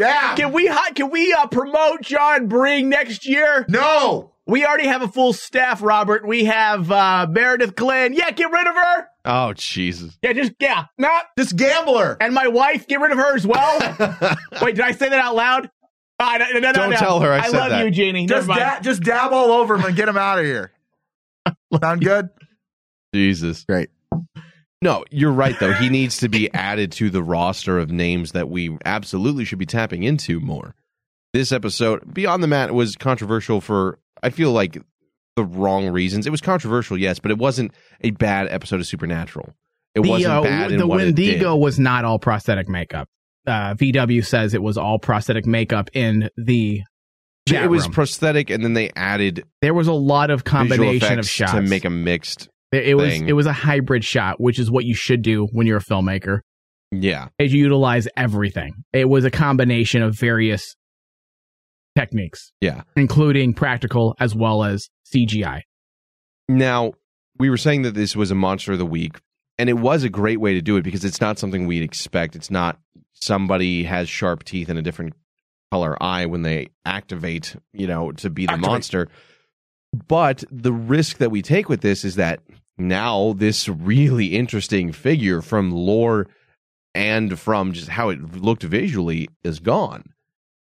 Yeah. 0.00 0.34
can 0.36 0.52
we 0.52 0.70
can 0.94 1.10
we 1.10 1.32
uh, 1.34 1.46
promote 1.48 2.00
John 2.02 2.48
Bring 2.48 2.88
next 2.88 3.26
year? 3.26 3.66
No. 3.68 4.30
We 4.46 4.64
already 4.66 4.88
have 4.88 5.02
a 5.02 5.08
full 5.08 5.32
staff, 5.34 5.82
Robert. 5.82 6.26
We 6.26 6.46
have 6.46 6.90
uh, 6.90 7.26
Meredith 7.30 7.76
Glynn. 7.76 8.12
Yeah, 8.14 8.30
get 8.32 8.50
rid 8.50 8.66
of 8.66 8.74
her. 8.74 9.06
Oh, 9.24 9.52
Jesus. 9.52 10.18
Yeah, 10.22 10.32
just 10.32 10.52
yeah, 10.58 10.86
not. 10.98 11.26
This 11.36 11.52
gambler. 11.52 12.16
And 12.20 12.34
my 12.34 12.48
wife, 12.48 12.88
get 12.88 13.00
rid 13.00 13.12
of 13.12 13.18
her 13.18 13.36
as 13.36 13.46
well. 13.46 13.78
Wait, 14.62 14.74
did 14.76 14.80
I 14.84 14.90
say 14.92 15.10
that 15.10 15.20
out 15.20 15.36
loud? 15.36 15.70
Uh, 16.18 16.38
no, 16.38 16.50
no, 16.52 16.58
no, 16.60 16.72
Don't 16.72 16.90
no. 16.90 16.96
tell 16.96 17.20
her 17.20 17.32
I 17.32 17.48
said 17.48 17.58
love 17.58 17.70
that. 17.70 17.84
you, 17.84 17.90
Jeannie. 17.90 18.26
Just, 18.26 18.46
da- 18.46 18.80
just 18.80 19.02
dab 19.02 19.32
all 19.32 19.52
over 19.52 19.74
him 19.74 19.84
and 19.84 19.96
get 19.96 20.08
him 20.08 20.16
out 20.16 20.38
of 20.38 20.44
here. 20.44 20.70
Sound 21.80 22.04
good? 22.04 22.28
Jesus. 23.14 23.64
Great. 23.64 23.90
No, 24.80 25.04
you're 25.10 25.32
right 25.32 25.58
though. 25.60 25.72
He 25.72 25.88
needs 25.88 26.18
to 26.18 26.28
be 26.28 26.52
added 26.52 26.92
to 26.92 27.08
the 27.10 27.22
roster 27.22 27.78
of 27.78 27.90
names 27.90 28.32
that 28.32 28.48
we 28.48 28.76
absolutely 28.84 29.44
should 29.44 29.58
be 29.58 29.66
tapping 29.66 30.02
into 30.02 30.40
more. 30.40 30.74
This 31.32 31.52
episode, 31.52 32.12
Beyond 32.12 32.42
the 32.42 32.48
Mat, 32.48 32.74
was 32.74 32.96
controversial 32.96 33.60
for 33.60 33.98
I 34.22 34.30
feel 34.30 34.52
like 34.52 34.78
the 35.36 35.44
wrong 35.44 35.88
reasons. 35.88 36.26
It 36.26 36.30
was 36.30 36.40
controversial, 36.40 36.98
yes, 36.98 37.18
but 37.18 37.30
it 37.30 37.38
wasn't 37.38 37.72
a 38.00 38.10
bad 38.10 38.48
episode 38.48 38.80
of 38.80 38.86
Supernatural. 38.86 39.54
It 39.94 40.02
the, 40.02 40.08
wasn't 40.08 40.32
uh, 40.32 40.42
bad 40.42 40.72
in 40.72 40.78
the 40.78 40.86
what 40.86 41.00
it 41.00 41.14
did. 41.14 41.26
Wendigo 41.26 41.56
was 41.56 41.78
not 41.78 42.04
all 42.04 42.18
prosthetic 42.18 42.68
makeup. 42.68 43.08
Uh, 43.46 43.74
VW 43.74 44.24
says 44.24 44.54
it 44.54 44.62
was 44.62 44.76
all 44.76 44.98
prosthetic 44.98 45.46
makeup 45.46 45.90
in 45.94 46.28
the. 46.36 46.82
It 47.46 47.68
was 47.68 47.84
room. 47.84 47.92
prosthetic, 47.92 48.50
and 48.50 48.64
then 48.64 48.74
they 48.74 48.90
added 48.94 49.44
there 49.62 49.74
was 49.74 49.88
a 49.88 49.92
lot 49.92 50.30
of 50.30 50.44
combination 50.44 51.18
of 51.18 51.28
shots 51.28 51.52
to 51.52 51.62
make 51.62 51.84
a 51.84 51.90
mixed. 51.90 52.48
It, 52.70 52.88
it 52.88 52.94
was 52.94 53.20
it 53.20 53.32
was 53.32 53.46
a 53.46 53.52
hybrid 53.52 54.04
shot, 54.04 54.40
which 54.40 54.58
is 54.58 54.70
what 54.70 54.84
you 54.84 54.94
should 54.94 55.22
do 55.22 55.48
when 55.52 55.66
you're 55.66 55.78
a 55.78 55.82
filmmaker. 55.82 56.40
Yeah, 56.92 57.28
Is 57.38 57.52
you 57.52 57.62
utilize 57.62 58.06
everything. 58.16 58.74
It 58.92 59.08
was 59.08 59.24
a 59.24 59.30
combination 59.30 60.02
of 60.02 60.16
various 60.16 60.76
techniques, 61.96 62.52
yeah. 62.60 62.82
including 62.96 63.54
practical 63.54 64.14
as 64.20 64.34
well 64.34 64.64
as 64.64 64.88
CGI. 65.14 65.62
Now, 66.48 66.92
we 67.38 67.50
were 67.50 67.56
saying 67.56 67.82
that 67.82 67.94
this 67.94 68.14
was 68.14 68.30
a 68.30 68.34
monster 68.34 68.72
of 68.72 68.78
the 68.78 68.86
week, 68.86 69.20
and 69.62 69.70
it 69.70 69.74
was 69.74 70.02
a 70.02 70.08
great 70.08 70.40
way 70.40 70.54
to 70.54 70.60
do 70.60 70.76
it 70.76 70.82
because 70.82 71.04
it's 71.04 71.20
not 71.20 71.38
something 71.38 71.68
we'd 71.68 71.84
expect. 71.84 72.34
It's 72.34 72.50
not 72.50 72.80
somebody 73.12 73.84
has 73.84 74.08
sharp 74.08 74.42
teeth 74.42 74.68
and 74.68 74.76
a 74.76 74.82
different 74.82 75.14
color 75.70 75.96
eye 76.02 76.26
when 76.26 76.42
they 76.42 76.70
activate, 76.84 77.54
you 77.72 77.86
know, 77.86 78.10
to 78.10 78.28
be 78.28 78.44
the 78.44 78.54
Activate. 78.54 78.68
monster. 78.68 79.08
But 80.08 80.42
the 80.50 80.72
risk 80.72 81.18
that 81.18 81.30
we 81.30 81.42
take 81.42 81.68
with 81.68 81.80
this 81.80 82.04
is 82.04 82.16
that 82.16 82.40
now 82.76 83.34
this 83.34 83.68
really 83.68 84.34
interesting 84.34 84.90
figure 84.90 85.40
from 85.40 85.70
lore 85.70 86.26
and 86.92 87.38
from 87.38 87.72
just 87.72 87.88
how 87.88 88.08
it 88.08 88.34
looked 88.34 88.64
visually 88.64 89.28
is 89.44 89.60
gone. 89.60 90.12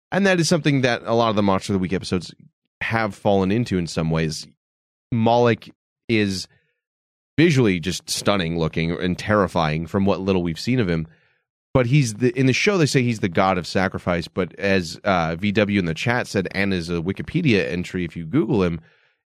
And 0.09 0.25
that 0.25 0.39
is 0.39 0.47
something 0.47 0.83
that 0.83 1.01
a 1.03 1.15
lot 1.15 1.31
of 1.31 1.35
the 1.35 1.43
Monster 1.43 1.73
of 1.73 1.79
the 1.79 1.81
Week 1.81 1.91
episodes 1.91 2.33
have 2.79 3.13
fallen 3.13 3.51
into 3.51 3.77
in 3.77 3.87
some 3.87 4.09
ways. 4.09 4.47
Moloch 5.11 5.65
is 6.07 6.47
visually 7.37 7.79
just 7.79 8.09
stunning 8.09 8.57
looking 8.57 8.91
and 8.91 9.17
terrifying 9.17 9.87
from 9.87 10.05
what 10.05 10.21
little 10.21 10.43
we've 10.43 10.59
seen 10.59 10.79
of 10.79 10.89
him. 10.89 11.07
But 11.73 11.87
he's 11.87 12.15
the 12.15 12.29
in 12.39 12.45
the 12.45 12.53
show 12.53 12.77
they 12.77 12.85
say 12.85 13.03
he's 13.03 13.19
the 13.19 13.27
god 13.27 13.57
of 13.57 13.67
sacrifice. 13.67 14.27
But 14.29 14.57
as 14.57 14.99
uh, 15.03 15.35
VW 15.35 15.77
in 15.77 15.85
the 15.85 15.93
chat 15.93 16.25
said, 16.27 16.47
and 16.51 16.73
as 16.73 16.89
a 16.89 17.01
Wikipedia 17.01 17.69
entry, 17.69 18.05
if 18.05 18.15
you 18.15 18.25
Google 18.25 18.63
him, 18.63 18.79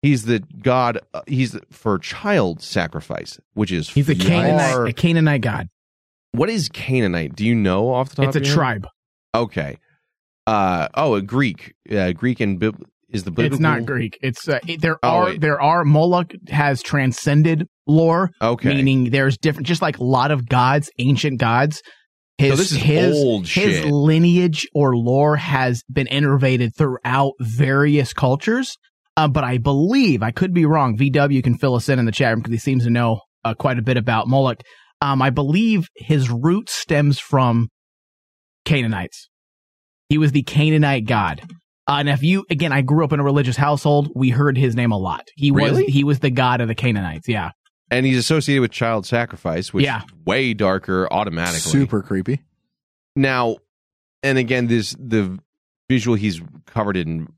he's 0.01 0.27
the 0.27 0.39
god. 0.63 1.01
Uh, 1.13 1.23
he's 1.27 1.59
for 1.71 1.99
child 1.99 2.63
sacrifice, 2.63 3.41
which 3.55 3.73
is 3.73 3.89
He's 3.91 4.09
a 4.09 4.15
Canaanite, 4.15 4.91
a 4.91 4.93
Canaanite 4.93 5.41
god. 5.41 5.69
What 6.31 6.49
is 6.49 6.69
Canaanite? 6.69 7.35
Do 7.35 7.45
you 7.45 7.55
know 7.57 7.93
off 7.93 8.11
the 8.11 8.17
top? 8.17 8.27
It's 8.27 8.37
a 8.37 8.39
of 8.41 8.47
your 8.47 8.55
head? 8.65 8.77
It's 8.77 8.83
a 8.83 8.83
tribe. 8.83 8.89
Okay. 9.35 9.79
Uh 10.47 10.89
oh, 10.95 11.15
a 11.15 11.23
Greek. 11.23 11.75
Uh, 11.91 12.13
Greek 12.13 12.39
and 12.39 12.61
Bib- 12.61 12.87
is 13.17 13.25
the 13.25 13.31
biblical. 13.31 13.55
It's 13.57 13.61
not 13.61 13.85
Greek. 13.85 14.19
It's 14.23 14.49
uh, 14.49 14.61
it- 14.67 14.81
there 14.81 14.99
Oh, 15.03 15.09
are 15.09 15.25
wait. 15.27 15.41
there 15.41 15.61
are 15.61 15.85
Moloch 15.85 16.33
has 16.49 16.83
transcended 16.83 17.67
lore, 17.87 18.31
Okay. 18.41 18.69
meaning 18.75 19.11
there's 19.11 19.37
different, 19.39 19.67
just 19.67 19.83
like 19.83 19.99
a 19.99 20.05
lot 20.05 20.31
of 20.31 20.49
gods, 20.49 20.91
ancient 20.99 21.41
gods. 21.41 21.83
His 22.39 22.51
So 22.51 22.57
this 22.57 22.73
is 22.73 22.79
his 22.79 23.17
old 23.17 23.49
his 23.49 23.77
shit. 23.79 23.87
lineage 23.87 24.67
or 24.75 24.95
lore 24.97 25.37
has 25.37 25.83
been 25.91 26.07
innervated 26.07 26.77
throughout 26.77 27.33
various 27.41 28.13
cultures. 28.13 28.77
Uh, 29.17 29.27
but 29.29 29.43
I 29.45 29.57
believe 29.57 30.23
I 30.23 30.31
could 30.31 30.53
be 30.53 30.67
wrong. 30.67 30.99
VW 30.99 31.43
can 31.43 31.57
fill 31.57 31.75
us 31.75 31.89
in 31.89 31.99
in 31.99 32.05
the 32.05 32.13
chat 32.13 32.33
room 32.33 32.41
because 32.41 32.53
he 32.53 32.59
seems 32.59 32.85
to 32.85 32.91
know 32.91 33.21
uh, 33.45 33.55
quite 33.55 33.79
a 33.79 33.83
bit 33.83 33.97
about 33.97 34.29
Moloch. 34.29 34.61
Um, 35.01 35.23
I 35.23 35.31
believe 35.31 35.89
his 35.97 36.29
root 36.31 36.69
stems 36.69 37.19
from 37.19 37.69
Canaanites. 38.67 39.29
He 40.09 40.19
was 40.19 40.33
the 40.33 40.43
Canaanite 40.43 41.07
god. 41.07 41.43
Uh, 41.89 41.97
and 42.01 42.09
if 42.09 42.23
you 42.23 42.45
again, 42.51 42.73
I 42.73 42.83
grew 42.83 43.05
up 43.05 43.13
in 43.13 43.21
a 43.21 43.25
religious 43.25 43.57
household. 43.57 44.11
We 44.15 44.31
heard 44.31 44.57
his 44.59 44.75
name 44.75 44.91
a 44.93 44.99
lot. 44.99 45.29
He 45.37 45.51
Really? 45.51 45.85
was 45.85 45.93
he 45.93 46.05
was 46.05 46.19
the 46.21 46.31
god 46.31 46.61
of 46.61 46.69
the 46.69 46.75
Canaanites. 46.75 47.29
Yeah, 47.29 47.51
and 47.91 48.05
he's 48.05 48.19
associated 48.19 48.61
with 48.63 48.73
child 48.73 49.07
sacrifice, 49.07 49.73
which 49.73 49.85
Yeah. 49.85 49.99
is 50.03 50.05
way 50.27 50.53
darker 50.55 51.07
automatically. 51.13 51.61
Super 51.61 52.03
creepy. 52.03 52.41
Now, 53.15 53.57
and 54.23 54.37
again, 54.39 54.67
this 54.67 54.97
the 54.99 55.39
visual 55.89 56.17
he's 56.17 56.41
covered 56.67 56.97
in 56.97 57.29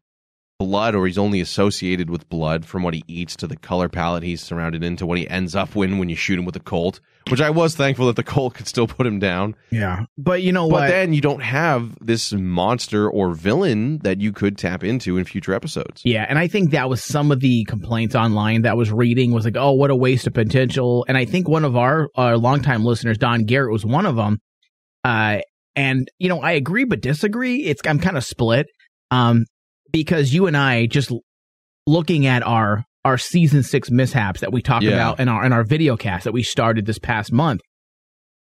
blood, 0.58 0.94
or 0.96 1.06
he's 1.06 1.18
only 1.18 1.40
associated 1.40 2.10
with 2.10 2.28
blood 2.28 2.64
from 2.66 2.82
what 2.82 2.92
he 2.92 3.04
eats 3.06 3.36
to 3.36 3.46
the 3.46 3.56
color 3.56 3.88
palette 3.88 4.24
he's 4.24 4.42
surrounded 4.42 4.82
in 4.82 4.96
to 4.96 5.06
what 5.06 5.16
he 5.18 5.28
ends 5.30 5.54
up 5.54 5.74
when 5.76 5.98
when 5.98 6.08
you 6.08 6.16
shoot 6.16 6.38
him 6.38 6.44
with 6.44 6.56
a 6.56 6.60
Colt. 6.60 7.00
Which 7.30 7.40
I 7.42 7.50
was 7.50 7.76
thankful 7.76 8.06
that 8.06 8.16
the 8.16 8.22
Colt 8.24 8.54
could 8.54 8.66
still 8.66 8.86
put 8.88 9.06
him 9.06 9.18
down. 9.18 9.54
yeah. 9.70 10.06
But 10.16 10.42
you 10.42 10.50
know 10.50 10.66
But 10.68 10.72
what? 10.72 10.88
then 10.88 11.12
you 11.12 11.20
don't 11.20 11.42
have 11.42 11.96
this 12.00 12.32
monster 12.32 13.08
or 13.08 13.34
villain 13.34 13.98
that 13.98 14.20
you 14.20 14.32
could 14.32 14.56
tap 14.58 14.82
into 14.82 15.16
in 15.18 15.24
future 15.26 15.52
episodes. 15.52 16.00
Yeah, 16.04 16.24
and 16.28 16.38
I 16.38 16.48
think 16.48 16.70
that 16.70 16.88
was 16.88 17.04
some 17.04 17.30
of 17.30 17.40
the 17.40 17.64
complaints 17.64 18.14
online 18.14 18.62
that 18.62 18.70
I 18.70 18.74
was 18.74 18.90
reading 18.90 19.30
was 19.32 19.44
like, 19.44 19.56
oh, 19.56 19.72
what 19.72 19.90
a 19.90 19.96
waste 19.96 20.26
of 20.26 20.32
potential. 20.34 21.04
And 21.06 21.16
I 21.18 21.24
think 21.26 21.48
one 21.48 21.64
of 21.64 21.76
our 21.76 22.08
uh, 22.16 22.36
longtime 22.36 22.84
listeners, 22.84 23.18
Don 23.18 23.44
Garrett, 23.44 23.72
was 23.72 23.84
one 23.84 24.06
of 24.06 24.16
them. 24.16 24.38
Uh, 25.04 25.40
and 25.76 26.08
you 26.18 26.28
know, 26.30 26.40
I 26.40 26.52
agree 26.52 26.84
but 26.84 27.00
disagree. 27.02 27.64
It's 27.64 27.82
I'm 27.86 28.00
kind 28.00 28.16
of 28.16 28.24
split, 28.24 28.66
um, 29.10 29.44
because 29.90 30.32
you 30.32 30.46
and 30.46 30.56
I 30.56 30.86
just 30.86 31.12
looking 31.86 32.26
at 32.26 32.42
our 32.46 32.84
our 33.04 33.18
season 33.18 33.62
six 33.62 33.90
mishaps 33.90 34.40
that 34.40 34.52
we 34.52 34.60
talk 34.60 34.82
Yeah. 34.82 34.90
about 34.92 35.20
in 35.20 35.28
our 35.28 35.44
in 35.44 35.52
our 35.52 35.64
video 35.64 35.96
cast 35.96 36.24
that 36.24 36.32
we 36.32 36.42
started 36.42 36.86
this 36.86 36.98
past 36.98 37.32
month, 37.32 37.60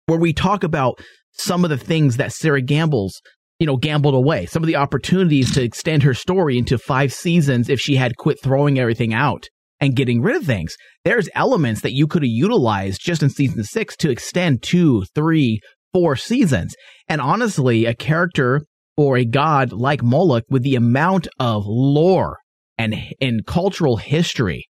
where 0.07 0.19
we 0.19 0.33
talk 0.33 0.63
about 0.63 0.99
some 1.31 1.63
of 1.63 1.69
the 1.69 1.77
things 1.77 2.17
that 2.17 2.31
Sera 2.33 2.61
Gamble's 2.61 3.19
you 3.59 3.67
know, 3.67 3.77
gambled 3.77 4.15
away. 4.15 4.45
Some 4.45 4.61
of 4.63 4.67
the 4.67 4.75
opportunities 4.75 5.53
to 5.53 5.63
extend 5.63 6.03
her 6.03 6.13
story 6.13 6.57
into 6.57 6.77
five 6.77 7.13
seasons 7.13 7.69
if 7.69 7.79
she 7.79 7.95
had 7.95 8.17
quit 8.17 8.41
throwing 8.41 8.77
everything 8.77 9.13
out 9.13 9.45
and 9.79 9.95
getting 9.95 10.21
rid 10.21 10.35
of 10.35 10.43
things. 10.43 10.75
There's 11.05 11.29
elements 11.33 11.79
that 11.81 11.93
you 11.93 12.07
could 12.07 12.23
have 12.23 12.29
utilized 12.31 12.99
just 13.01 13.23
in 13.23 13.29
season 13.29 13.63
six 13.63 13.95
to 13.97 14.09
extend 14.09 14.63
two, 14.63 15.05
three, 15.15 15.61
four 15.93 16.15
seasons. 16.17 16.75
And 17.07 17.21
honestly, 17.21 17.85
a 17.85 17.93
character 17.93 18.63
or 18.97 19.17
a 19.17 19.25
god 19.25 19.71
like 19.71 20.03
Moloch 20.03 20.43
with 20.49 20.63
the 20.63 20.75
amount 20.75 21.27
of 21.39 21.63
lore 21.65 22.37
and, 22.77 22.95
and 23.21 23.45
cultural 23.45 23.97
history 23.97 24.67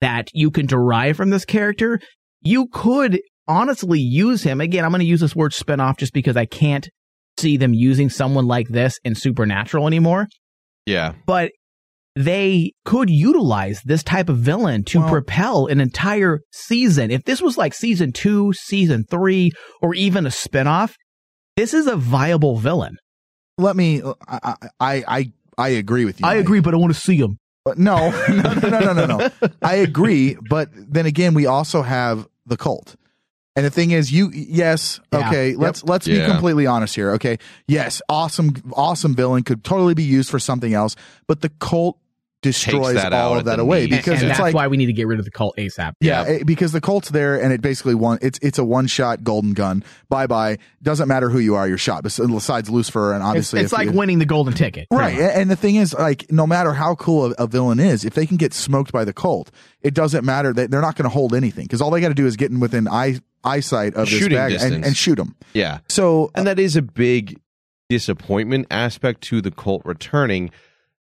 that 0.00 0.28
you 0.32 0.50
can 0.50 0.66
derive 0.66 1.16
from 1.16 1.30
this 1.30 1.44
character, 1.44 1.98
you 2.40 2.66
could 2.68 3.20
honestly 3.48 4.00
use 4.00 4.42
him. 4.42 4.60
Again, 4.60 4.84
I'm 4.84 4.90
going 4.90 5.00
to 5.00 5.06
use 5.06 5.20
this 5.20 5.36
word 5.36 5.52
spinoff 5.52 5.98
just 5.98 6.12
because 6.12 6.36
I 6.36 6.46
can't 6.46 6.88
see 7.38 7.56
them 7.56 7.74
using 7.74 8.10
someone 8.10 8.46
like 8.46 8.68
this 8.68 8.98
in 9.04 9.14
Supernatural 9.14 9.86
anymore. 9.86 10.28
Yeah. 10.86 11.14
But 11.26 11.52
they 12.16 12.72
could 12.84 13.10
utilize 13.10 13.80
this 13.84 14.02
type 14.02 14.28
of 14.28 14.38
villain 14.38 14.84
to 14.84 15.00
Well- 15.00 15.08
propel 15.08 15.66
an 15.66 15.80
entire 15.80 16.40
season. 16.52 17.10
If 17.10 17.24
this 17.24 17.42
was 17.42 17.58
like 17.58 17.74
season 17.74 18.12
two, 18.12 18.52
season 18.52 19.04
three, 19.10 19.50
or 19.82 19.94
even 19.94 20.26
a 20.26 20.30
spinoff, 20.30 20.92
this 21.56 21.74
is 21.74 21.86
a 21.86 21.96
viable 21.96 22.56
villain. 22.56 22.96
Let 23.58 23.76
me. 23.76 24.02
Uh, 24.02 24.14
I 24.26 24.54
I 24.80 25.04
I, 25.06 25.32
I 25.56 25.68
agree 25.70 26.04
with 26.04 26.20
you. 26.20 26.26
I 26.26 26.34
Mike. 26.34 26.44
Agree, 26.44 26.60
but 26.60 26.74
I 26.74 26.76
want 26.76 26.94
to 26.94 27.00
see 27.00 27.16
him. 27.16 27.38
But 27.64 27.78
uh, 27.78 27.80
no, 27.82 28.10
no, 28.28 28.52
no, 28.54 28.68
no, 28.68 28.92
no, 28.92 29.06
no, 29.06 29.18
no. 29.18 29.30
I 29.62 29.76
agree, 29.76 30.36
but 30.50 30.68
then 30.74 31.06
again, 31.06 31.34
we 31.34 31.46
also 31.46 31.82
have 31.82 32.28
the 32.46 32.56
Colt. 32.56 32.96
And 33.56 33.64
the 33.64 33.70
thing 33.70 33.92
is, 33.92 34.10
you 34.10 34.30
yes, 34.34 35.00
Yeah. 35.12 35.28
okay. 35.28 35.54
Let's 35.54 35.84
let's 35.84 36.06
be 36.08 36.22
completely 36.24 36.66
honest 36.66 36.94
here. 36.96 37.12
Okay, 37.12 37.38
yes, 37.68 38.02
awesome, 38.08 38.54
awesome 38.72 39.14
villain 39.14 39.44
could 39.44 39.62
totally 39.62 39.94
be 39.94 40.02
used 40.02 40.28
for 40.28 40.40
something 40.40 40.74
else, 40.74 40.96
but 41.28 41.40
the 41.40 41.48
Colt 41.48 41.98
destroys 42.44 42.94
that 42.94 43.12
all 43.12 43.32
out 43.34 43.38
of 43.38 43.44
that 43.46 43.58
away 43.58 43.86
knees. 43.86 43.96
because 43.96 44.20
and 44.22 44.30
it's 44.30 44.38
that's 44.38 44.40
like 44.40 44.54
why 44.54 44.68
we 44.68 44.76
need 44.76 44.86
to 44.86 44.92
get 44.92 45.06
rid 45.06 45.18
of 45.18 45.24
the 45.24 45.30
Colt 45.30 45.56
ASAP. 45.58 45.94
yeah, 46.00 46.22
it- 46.24 46.40
eh, 46.40 46.44
because 46.44 46.72
the 46.72 46.80
Colt's 46.80 47.10
there 47.10 47.40
and 47.42 47.52
it 47.52 47.60
basically 47.60 47.94
one 47.94 48.18
it's 48.22 48.38
it's 48.40 48.58
a 48.58 48.64
one 48.64 48.86
shot 48.86 49.24
golden 49.24 49.52
gun. 49.52 49.82
Bye 50.08 50.26
bye. 50.26 50.58
Doesn't 50.82 51.08
matter 51.08 51.28
who 51.30 51.38
you 51.38 51.54
are, 51.56 51.66
you're 51.66 51.78
shot. 51.78 52.02
Bes- 52.04 52.18
Besides 52.20 52.70
Lucifer 52.70 53.12
and 53.12 53.22
It's, 53.22 53.26
obviously 53.28 53.60
it's 53.60 53.72
if 53.72 53.78
like 53.78 53.86
you- 53.90 53.92
winning 53.92 54.18
the 54.20 54.26
golden 54.26 54.54
ticket. 54.54 54.86
Right. 54.90 55.18
A- 55.18 55.36
And 55.36 55.50
the 55.50 55.56
thing 55.56 55.76
is, 55.76 55.94
like, 55.94 56.30
no 56.30 56.46
matter 56.46 56.72
how 56.74 56.94
cool 56.94 57.26
a, 57.26 57.44
a 57.44 57.46
villain 57.46 57.80
is, 57.80 58.04
if 58.04 58.14
they 58.14 58.26
can 58.26 58.36
get 58.36 58.52
smoked 58.54 58.92
by 58.92 59.04
the 59.04 59.12
Colt, 59.12 59.50
it 59.82 59.94
doesn't 59.94 60.24
matter 60.24 60.52
that 60.52 60.70
they're 60.70 60.80
not 60.82 60.96
going 60.96 61.04
to 61.04 61.08
hold 61.10 61.34
anything 61.34 61.64
because 61.64 61.80
all 61.80 61.90
they 61.90 62.00
got 62.00 62.08
to 62.08 62.14
do 62.14 62.26
is 62.26 62.36
get 62.36 62.50
in 62.50 62.60
within 62.60 62.86
eye 62.88 63.18
eyesight 63.42 63.94
of 63.94 64.08
this 64.08 64.18
Shooting 64.18 64.36
bag 64.38 64.52
distance. 64.52 64.74
and, 64.74 64.84
and 64.84 64.96
shoot 64.96 65.16
them. 65.16 65.34
Yeah. 65.52 65.78
So, 65.88 66.30
and 66.34 66.46
uh 66.48 66.54
that 66.54 66.58
is 66.62 66.76
a 66.76 66.82
big 66.82 67.38
disappointment 67.90 68.66
aspect 68.70 69.20
to 69.22 69.40
the 69.40 69.50
Colt 69.50 69.82
returning. 69.84 70.50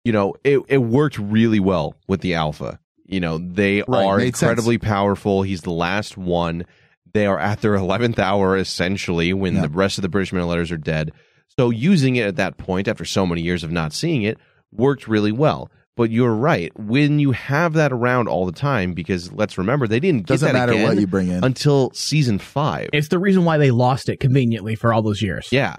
You 0.08 0.14
know, 0.14 0.36
it, 0.46 0.60
it 0.70 0.78
worked 0.78 1.18
really 1.20 1.60
well 1.60 1.94
with 2.08 2.22
the 2.22 2.34
Alpha. 2.36 2.80
You 3.06 3.20
know, 3.20 3.40
they 3.40 3.84
Right, 3.88 4.06
are 4.06 4.18
made 4.18 4.38
sense. 4.38 4.44
incredibly 4.44 4.78
powerful. 4.78 5.42
He's 5.42 5.62
the 5.64 5.72
last 5.72 6.18
one. 6.18 6.66
They 7.14 7.26
are 7.26 7.38
at 7.38 7.60
their 7.60 7.74
11th 7.86 8.18
hour, 8.18 8.56
essentially, 8.56 9.34
when 9.34 9.56
Yeah. 9.56 9.64
the 9.64 9.70
rest 9.70 9.98
of 9.98 10.04
the 10.04 10.08
British 10.10 10.32
letters 10.32 10.72
are 10.72 10.78
dead. 10.78 11.12
So 11.60 11.72
using 11.72 12.16
it 12.16 12.26
at 12.26 12.38
that 12.38 12.56
point, 12.58 12.88
after 12.88 13.04
so 13.04 13.26
many 13.26 13.42
years 13.42 13.64
of 13.66 13.72
not 13.72 13.92
seeing 13.92 14.22
it, 14.24 14.38
worked 14.72 15.10
really 15.10 15.34
well. 15.34 15.70
But 15.98 16.10
you're 16.12 16.34
right. 16.36 16.72
When 16.80 17.20
you 17.20 17.32
have 17.32 17.74
that 17.74 17.92
around 17.92 18.28
all 18.30 18.46
the 18.46 18.52
time, 18.54 18.94
because 18.94 19.34
let's 19.34 19.58
remember, 19.58 19.88
they 19.88 20.00
didn't 20.00 20.22
get 20.22 20.28
doesn't 20.36 20.48
that 20.48 20.54
matter 20.54 20.72
again 20.74 20.88
what 20.88 20.98
you 21.00 21.08
bring 21.08 21.28
in. 21.30 21.44
until 21.44 21.92
season 21.94 22.38
five. 22.40 22.90
It's 22.94 23.08
the 23.10 23.20
reason 23.20 23.44
why 23.46 23.58
they 23.58 23.72
lost 23.72 24.08
it 24.08 24.20
conveniently 24.22 24.76
for 24.76 24.94
all 24.94 25.02
those 25.02 25.22
years. 25.22 25.50
Yeah. 25.52 25.76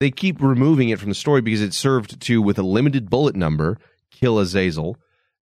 They 0.00 0.10
keep 0.10 0.40
removing 0.42 0.88
it 0.88 0.98
from 0.98 1.10
the 1.10 1.14
story 1.14 1.42
because 1.42 1.60
it 1.60 1.74
served 1.74 2.20
to, 2.22 2.40
with 2.42 2.58
a 2.58 2.62
limited 2.62 3.10
bullet 3.10 3.36
number, 3.36 3.76
kill 4.10 4.38
Azazel. 4.38 4.96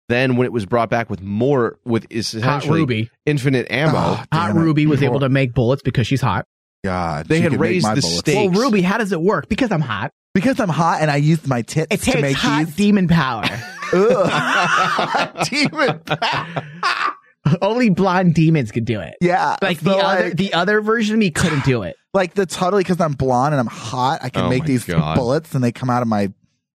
Then 0.09 0.35
when 0.35 0.45
it 0.45 0.51
was 0.51 0.65
brought 0.65 0.89
back 0.89 1.09
with 1.09 1.21
more, 1.21 1.79
with 1.85 2.05
is 2.09 2.33
Hot 2.33 2.65
Ruby. 2.65 3.09
infinite 3.25 3.71
ammo, 3.71 3.97
Ah, 3.97 4.15
Hot 4.31 4.47
damn 4.49 4.57
it. 4.57 4.59
Ruby 4.59 4.85
was 4.85 5.01
able 5.01 5.21
to 5.21 5.29
make 5.29 5.53
bullets 5.53 5.81
because 5.81 6.05
she's 6.05 6.21
hot. 6.21 6.45
God, 6.83 7.27
They 7.27 7.39
had 7.41 7.59
raised 7.59 7.85
the 7.87 8.01
bullets. 8.01 8.17
stake. 8.19 8.51
Well, 8.51 8.61
Ruby, 8.61 8.81
how 8.81 8.97
does 8.97 9.11
it 9.13 9.21
work? 9.21 9.47
Because 9.47 9.71
I'm 9.71 9.81
hot. 9.81 10.11
because 10.33 10.59
I'm 10.59 10.69
hot 10.69 11.01
and 11.01 11.09
I 11.09 11.15
used 11.15 11.47
my 11.47 11.61
tits 11.61 11.87
It 12.07 12.11
to 12.11 12.21
make 12.21 12.35
hot 12.35 12.65
these. 12.65 12.75
demon 12.75 13.07
power. 13.07 13.45
Ugh. 13.93 15.45
Demon. 15.49 16.01
Only 17.61 17.89
blonde 17.89 18.33
demons 18.35 18.71
could 18.71 18.85
do 18.85 18.99
it. 19.01 19.15
Yeah, 19.21 19.55
Like 19.61 19.79
so 19.79 19.89
the 19.91 19.97
other, 19.97 20.29
the 20.33 20.53
other 20.53 20.81
version 20.81 21.15
of 21.15 21.19
me 21.19 21.29
couldn't 21.31 21.65
do 21.65 21.83
it. 21.83 21.95
like 22.13 22.33
the 22.35 22.45
totally 22.45 22.83
because 22.83 23.01
I'm 23.01 23.13
blonde 23.13 23.53
and 23.53 23.59
I'm 23.59 23.67
hot. 23.67 24.19
I 24.23 24.29
can 24.29 24.45
Oh 24.45 24.49
make 24.49 24.61
my 24.61 24.67
these 24.67 24.85
God. 24.85 25.15
bullets 25.17 25.53
and 25.55 25.63
they 25.63 25.71
come 25.71 25.89
out 25.89 26.01
of 26.01 26.07
my 26.07 26.31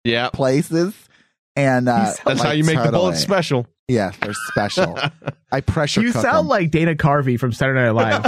yeah, 0.04 0.30
places. 0.30 0.94
And 1.54 1.88
uh, 1.88 2.12
that's 2.24 2.42
how 2.42 2.50
you 2.52 2.64
make 2.64 2.76
the 2.76 2.84
totally. 2.84 3.00
bullet 3.02 3.16
special. 3.16 3.66
Yeah, 3.88 4.10
they're 4.20 4.34
special. 4.50 4.98
I 5.52 5.60
pressure 5.60 6.00
You 6.02 6.12
cook 6.12 6.22
sound 6.22 6.38
them. 6.40 6.48
like 6.48 6.70
Dana 6.72 6.94
Carvey 6.96 7.38
from 7.38 7.52
Saturday 7.52 7.80
Night 7.80 7.90
Live. 7.92 8.24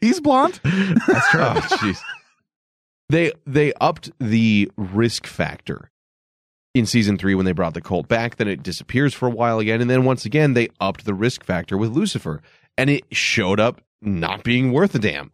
he's 0.00 0.18
blonde. 0.20 0.58
That's 0.64 1.28
true. 1.30 1.40
oh, 1.42 1.60
jeez. 1.78 1.98
They 3.10 3.32
they 3.46 3.72
upped 3.80 4.10
the 4.18 4.70
risk 4.76 5.26
factor 5.26 5.89
in 6.74 6.86
season 6.86 7.18
three 7.18 7.34
when 7.34 7.46
they 7.46 7.52
brought 7.52 7.74
the 7.74 7.80
Colt 7.80 8.08
back. 8.08 8.36
Then 8.36 8.48
it 8.48 8.62
disappears 8.62 9.14
for 9.14 9.26
a 9.28 9.32
while 9.32 9.58
again, 9.58 9.80
and 9.80 9.90
then 9.90 10.04
once 10.04 10.24
again 10.24 10.54
they 10.54 10.68
upped 10.80 11.04
the 11.04 11.14
risk 11.14 11.44
factor 11.44 11.76
with 11.76 11.90
Lucifer, 11.90 12.40
and 12.78 12.90
it 12.90 13.04
showed 13.14 13.60
up 13.60 13.80
not 14.02 14.44
being 14.44 14.72
worth 14.72 14.94
a 14.94 14.98
damn 14.98 15.32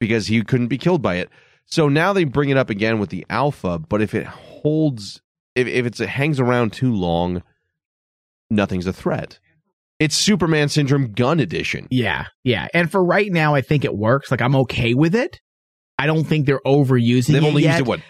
because 0.00 0.26
he 0.26 0.42
couldn't 0.42 0.68
be 0.68 0.78
killed 0.78 1.02
by 1.02 1.16
it. 1.16 1.28
So 1.66 1.88
now 1.88 2.12
they 2.12 2.24
bring 2.24 2.48
it 2.48 2.56
up 2.56 2.70
again 2.70 2.98
with 2.98 3.10
the 3.10 3.26
Alpha, 3.28 3.78
but 3.78 4.00
if 4.00 4.14
it 4.14 4.26
holds, 4.26 5.20
if 5.54 5.66
if 5.66 5.86
it's, 5.86 6.00
it 6.00 6.08
hangs 6.08 6.40
around 6.40 6.72
too 6.72 6.92
long, 6.94 7.42
nothing's 8.50 8.86
a 8.86 8.92
threat. 8.92 9.38
It's 9.98 10.14
Superman 10.14 10.68
Syndrome 10.68 11.12
Gun 11.12 11.40
Edition. 11.40 11.88
yeah, 11.90 12.26
yeah. 12.44 12.68
And 12.72 12.90
for 12.90 13.04
right 13.04 13.32
now, 13.32 13.54
I 13.56 13.62
think 13.62 13.84
it 13.84 13.96
works. 13.96 14.30
Like 14.30 14.40
I'm 14.40 14.54
okay 14.56 14.94
with 14.94 15.14
it. 15.14 15.40
I 16.00 16.06
don't 16.06 16.22
think 16.24 16.46
they're 16.46 16.60
overusing 16.64 17.30
it. 17.30 17.32
They've 17.32 17.44
only 17.44 17.64
yet. 17.64 17.78
used 17.78 17.80
it 17.80 17.86
what 17.88 18.00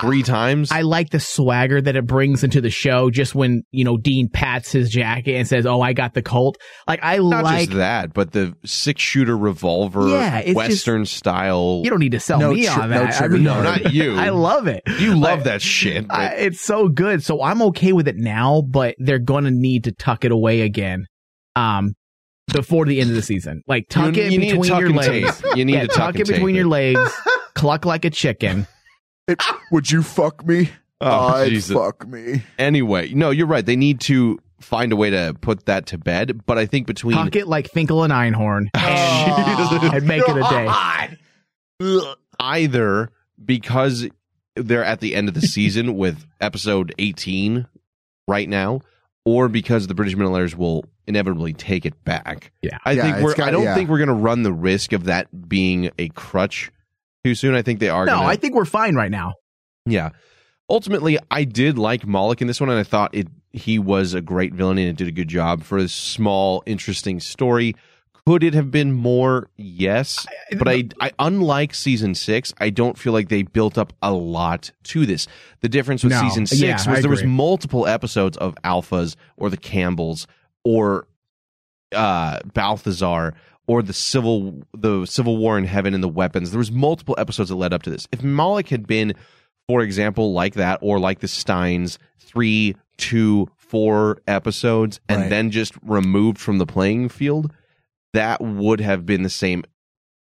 three 0.00 0.24
times. 0.24 0.72
I 0.72 0.82
like 0.82 1.10
the 1.10 1.20
swagger 1.20 1.80
that 1.80 1.94
it 1.94 2.04
brings 2.04 2.42
into 2.42 2.60
the 2.60 2.70
show. 2.70 3.08
Just 3.08 3.36
when 3.36 3.62
you 3.70 3.84
know 3.84 3.96
Dean 3.96 4.28
pats 4.28 4.72
his 4.72 4.90
jacket 4.90 5.36
and 5.36 5.46
says, 5.46 5.64
"Oh, 5.64 5.80
I 5.80 5.92
got 5.92 6.14
the 6.14 6.22
Colt." 6.22 6.56
Like 6.88 6.98
I 7.04 7.18
Not 7.18 7.44
like. 7.44 7.66
just 7.68 7.76
that, 7.78 8.12
but 8.12 8.32
the 8.32 8.54
six 8.64 9.00
shooter 9.00 9.36
revolver, 9.36 10.08
Yeah, 10.08 10.52
Western 10.54 11.06
style. 11.06 11.82
You 11.84 11.90
don't 11.90 12.00
need 12.00 12.12
to 12.12 12.20
sell 12.20 12.40
No 12.40 12.52
me 12.52 12.66
tr- 12.66 12.80
on 12.80 12.90
no 12.90 12.98
that. 13.04 13.22
I 13.22 13.28
mean, 13.28 13.44
no, 13.44 13.62
not 13.62 13.92
you. 13.94 14.16
I 14.16 14.30
love 14.30 14.66
it. 14.66 14.82
you 14.98 15.12
love 15.14 15.38
Like, 15.38 15.44
that 15.44 15.62
shit. 15.62 16.06
I, 16.10 16.34
it's 16.34 16.60
so 16.60 16.88
good. 16.88 17.22
So 17.22 17.42
I'm 17.42 17.62
okay 17.62 17.92
with 17.92 18.08
it 18.08 18.16
now, 18.16 18.60
but 18.68 18.96
they're 18.98 19.20
gonna 19.20 19.52
need 19.52 19.84
to 19.84 19.92
tuck 19.92 20.24
it 20.24 20.32
away 20.32 20.62
again. 20.62 21.06
Um, 21.54 21.94
before 22.52 22.86
the 22.86 23.00
end 23.00 23.10
of 23.10 23.16
the 23.16 23.22
season, 23.22 23.62
like 23.68 23.84
tuck 23.88 24.16
you, 24.16 24.22
it 24.24 24.32
you 24.32 24.40
between 24.40 24.64
tuck 24.64 24.80
your 24.80 24.90
legs. 24.92 25.42
You 25.54 25.64
need 25.64 25.74
yeah, 25.74 25.80
to 25.82 25.86
tuck, 25.88 26.14
tuck, 26.14 26.20
it 26.20 26.26
between 26.28 26.54
your 26.56 26.66
legs. 26.66 26.98
cluck 27.56 27.84
like 27.84 28.04
a 28.04 28.10
chicken. 28.10 28.66
It, 29.28 29.42
would 29.72 29.90
you 29.90 30.04
fuck 30.04 30.46
me? 30.46 30.70
Oh, 31.00 31.08
I'd 31.34 31.48
Jesus. 31.48 31.76
fuck 31.76 32.06
me. 32.06 32.44
Anyway, 32.60 33.12
no, 33.12 33.30
you're 33.30 33.48
right. 33.48 33.66
They 33.66 33.74
need 33.74 33.98
to 34.02 34.38
find 34.60 34.92
a 34.92 34.96
way 34.96 35.10
to 35.10 35.34
put 35.40 35.66
that 35.66 35.86
to 35.86 35.98
bed. 35.98 36.46
But 36.46 36.58
I 36.58 36.66
think 36.66 36.86
between 36.86 37.16
Tuck 37.16 37.34
it 37.34 37.48
like 37.48 37.68
Finkle 37.72 38.04
and 38.04 38.12
Einhorn, 38.12 38.68
oh. 38.76 39.78
and, 39.82 39.94
and 39.96 40.06
make 40.06 40.22
it 40.28 40.36
a 40.36 40.42
day. 41.80 42.06
either 42.38 43.10
because 43.44 44.06
they're 44.54 44.84
at 44.84 45.00
the 45.00 45.16
end 45.16 45.26
of 45.26 45.34
the 45.34 45.40
season 45.46 45.96
with 45.96 46.24
episode 46.40 46.94
18 46.98 47.66
right 48.28 48.48
now, 48.48 48.80
or 49.24 49.48
because 49.48 49.88
the 49.88 49.94
British 49.94 50.14
Millionaires 50.14 50.54
will 50.56 50.84
inevitably 51.08 51.52
take 51.52 51.84
it 51.84 52.04
back. 52.04 52.52
Yeah. 52.62 52.78
I 52.84 52.92
Yeah, 52.92 53.02
think 53.02 53.24
we're. 53.24 53.34
got- 53.34 53.48
I 53.48 53.50
don't 53.50 53.64
yeah. 53.64 53.74
think 53.74 53.90
we're 53.90 53.98
going 53.98 54.06
to 54.06 54.14
run 54.14 54.44
the 54.44 54.52
risk 54.52 54.92
of 54.92 55.04
that 55.04 55.48
being 55.48 55.90
a 55.98 56.10
crutch 56.10 56.70
too 57.26 57.34
soon. 57.34 57.54
I 57.56 57.62
think 57.62 57.80
they 57.80 57.88
are. 57.88 58.06
No, 58.06 58.12
gonna, 58.14 58.26
I 58.28 58.36
think 58.36 58.54
we're 58.54 58.64
fine 58.64 58.94
right 58.94 59.10
now. 59.10 59.34
Yeah. 59.84 60.10
Ultimately, 60.70 61.18
I 61.30 61.42
did 61.44 61.76
like 61.78 62.06
Moloch 62.06 62.40
in 62.40 62.46
this 62.46 62.60
one, 62.60 62.70
and 62.70 62.78
I 62.78 62.82
thought 62.84 63.14
it 63.14 63.26
he 63.52 63.78
was 63.80 64.14
a 64.14 64.20
great 64.20 64.52
villain 64.52 64.78
and 64.78 64.88
it 64.88 64.96
did 64.96 65.08
a 65.08 65.12
good 65.12 65.28
job 65.28 65.64
for 65.64 65.78
a 65.78 65.88
small, 65.88 66.62
interesting 66.66 67.18
story. 67.20 67.74
Could 68.26 68.44
it 68.44 68.54
have 68.54 68.70
been 68.70 68.92
more? 68.92 69.48
Yes, 69.56 70.26
but 70.58 70.68
I, 70.68 70.84
I 71.00 71.10
unlike 71.18 71.74
season 71.74 72.14
six, 72.14 72.52
I 72.58 72.70
don't 72.70 72.98
feel 72.98 73.12
like 73.12 73.28
they 73.28 73.42
built 73.42 73.78
up 73.78 73.92
a 74.02 74.12
lot 74.12 74.70
to 74.84 75.06
this. 75.06 75.26
The 75.62 75.68
difference 75.68 76.02
with 76.04 76.12
No. 76.12 76.20
season 76.20 76.46
six 76.46 76.60
Yeah, 76.60 76.72
was 76.74 76.86
I 76.88 77.00
there 77.00 77.10
was 77.10 77.24
multiple 77.24 77.86
episodes 77.86 78.36
of 78.36 78.54
Alphas 78.64 79.16
or 79.36 79.48
the 79.50 79.56
Campbells 79.56 80.26
or 80.64 81.06
uh 81.94 82.40
Balthazar 82.52 83.34
or 83.66 83.82
the 83.82 83.92
civil 83.92 84.62
the 84.76 85.04
civil 85.06 85.36
war 85.36 85.58
in 85.58 85.64
heaven 85.64 85.94
and 85.94 86.02
the 86.02 86.08
weapons 86.08 86.50
there 86.50 86.58
was 86.58 86.70
multiple 86.72 87.14
episodes 87.18 87.48
that 87.50 87.56
led 87.56 87.72
up 87.72 87.82
to 87.82 87.90
this 87.90 88.06
if 88.12 88.22
moloch 88.22 88.68
had 88.68 88.86
been 88.86 89.14
for 89.68 89.82
example 89.82 90.32
like 90.32 90.54
that 90.54 90.78
or 90.82 90.98
like 90.98 91.20
the 91.20 91.26
Stynes 91.26 91.98
three 92.18 92.76
two 92.98 93.48
four 93.56 94.18
episodes 94.28 95.00
and 95.08 95.22
Right. 95.22 95.30
then 95.30 95.50
just 95.50 95.74
removed 95.82 96.38
from 96.38 96.58
the 96.58 96.66
playing 96.66 97.08
field 97.08 97.52
that 98.12 98.40
would 98.40 98.80
have 98.80 99.04
been 99.04 99.22
the 99.22 99.28
same 99.30 99.64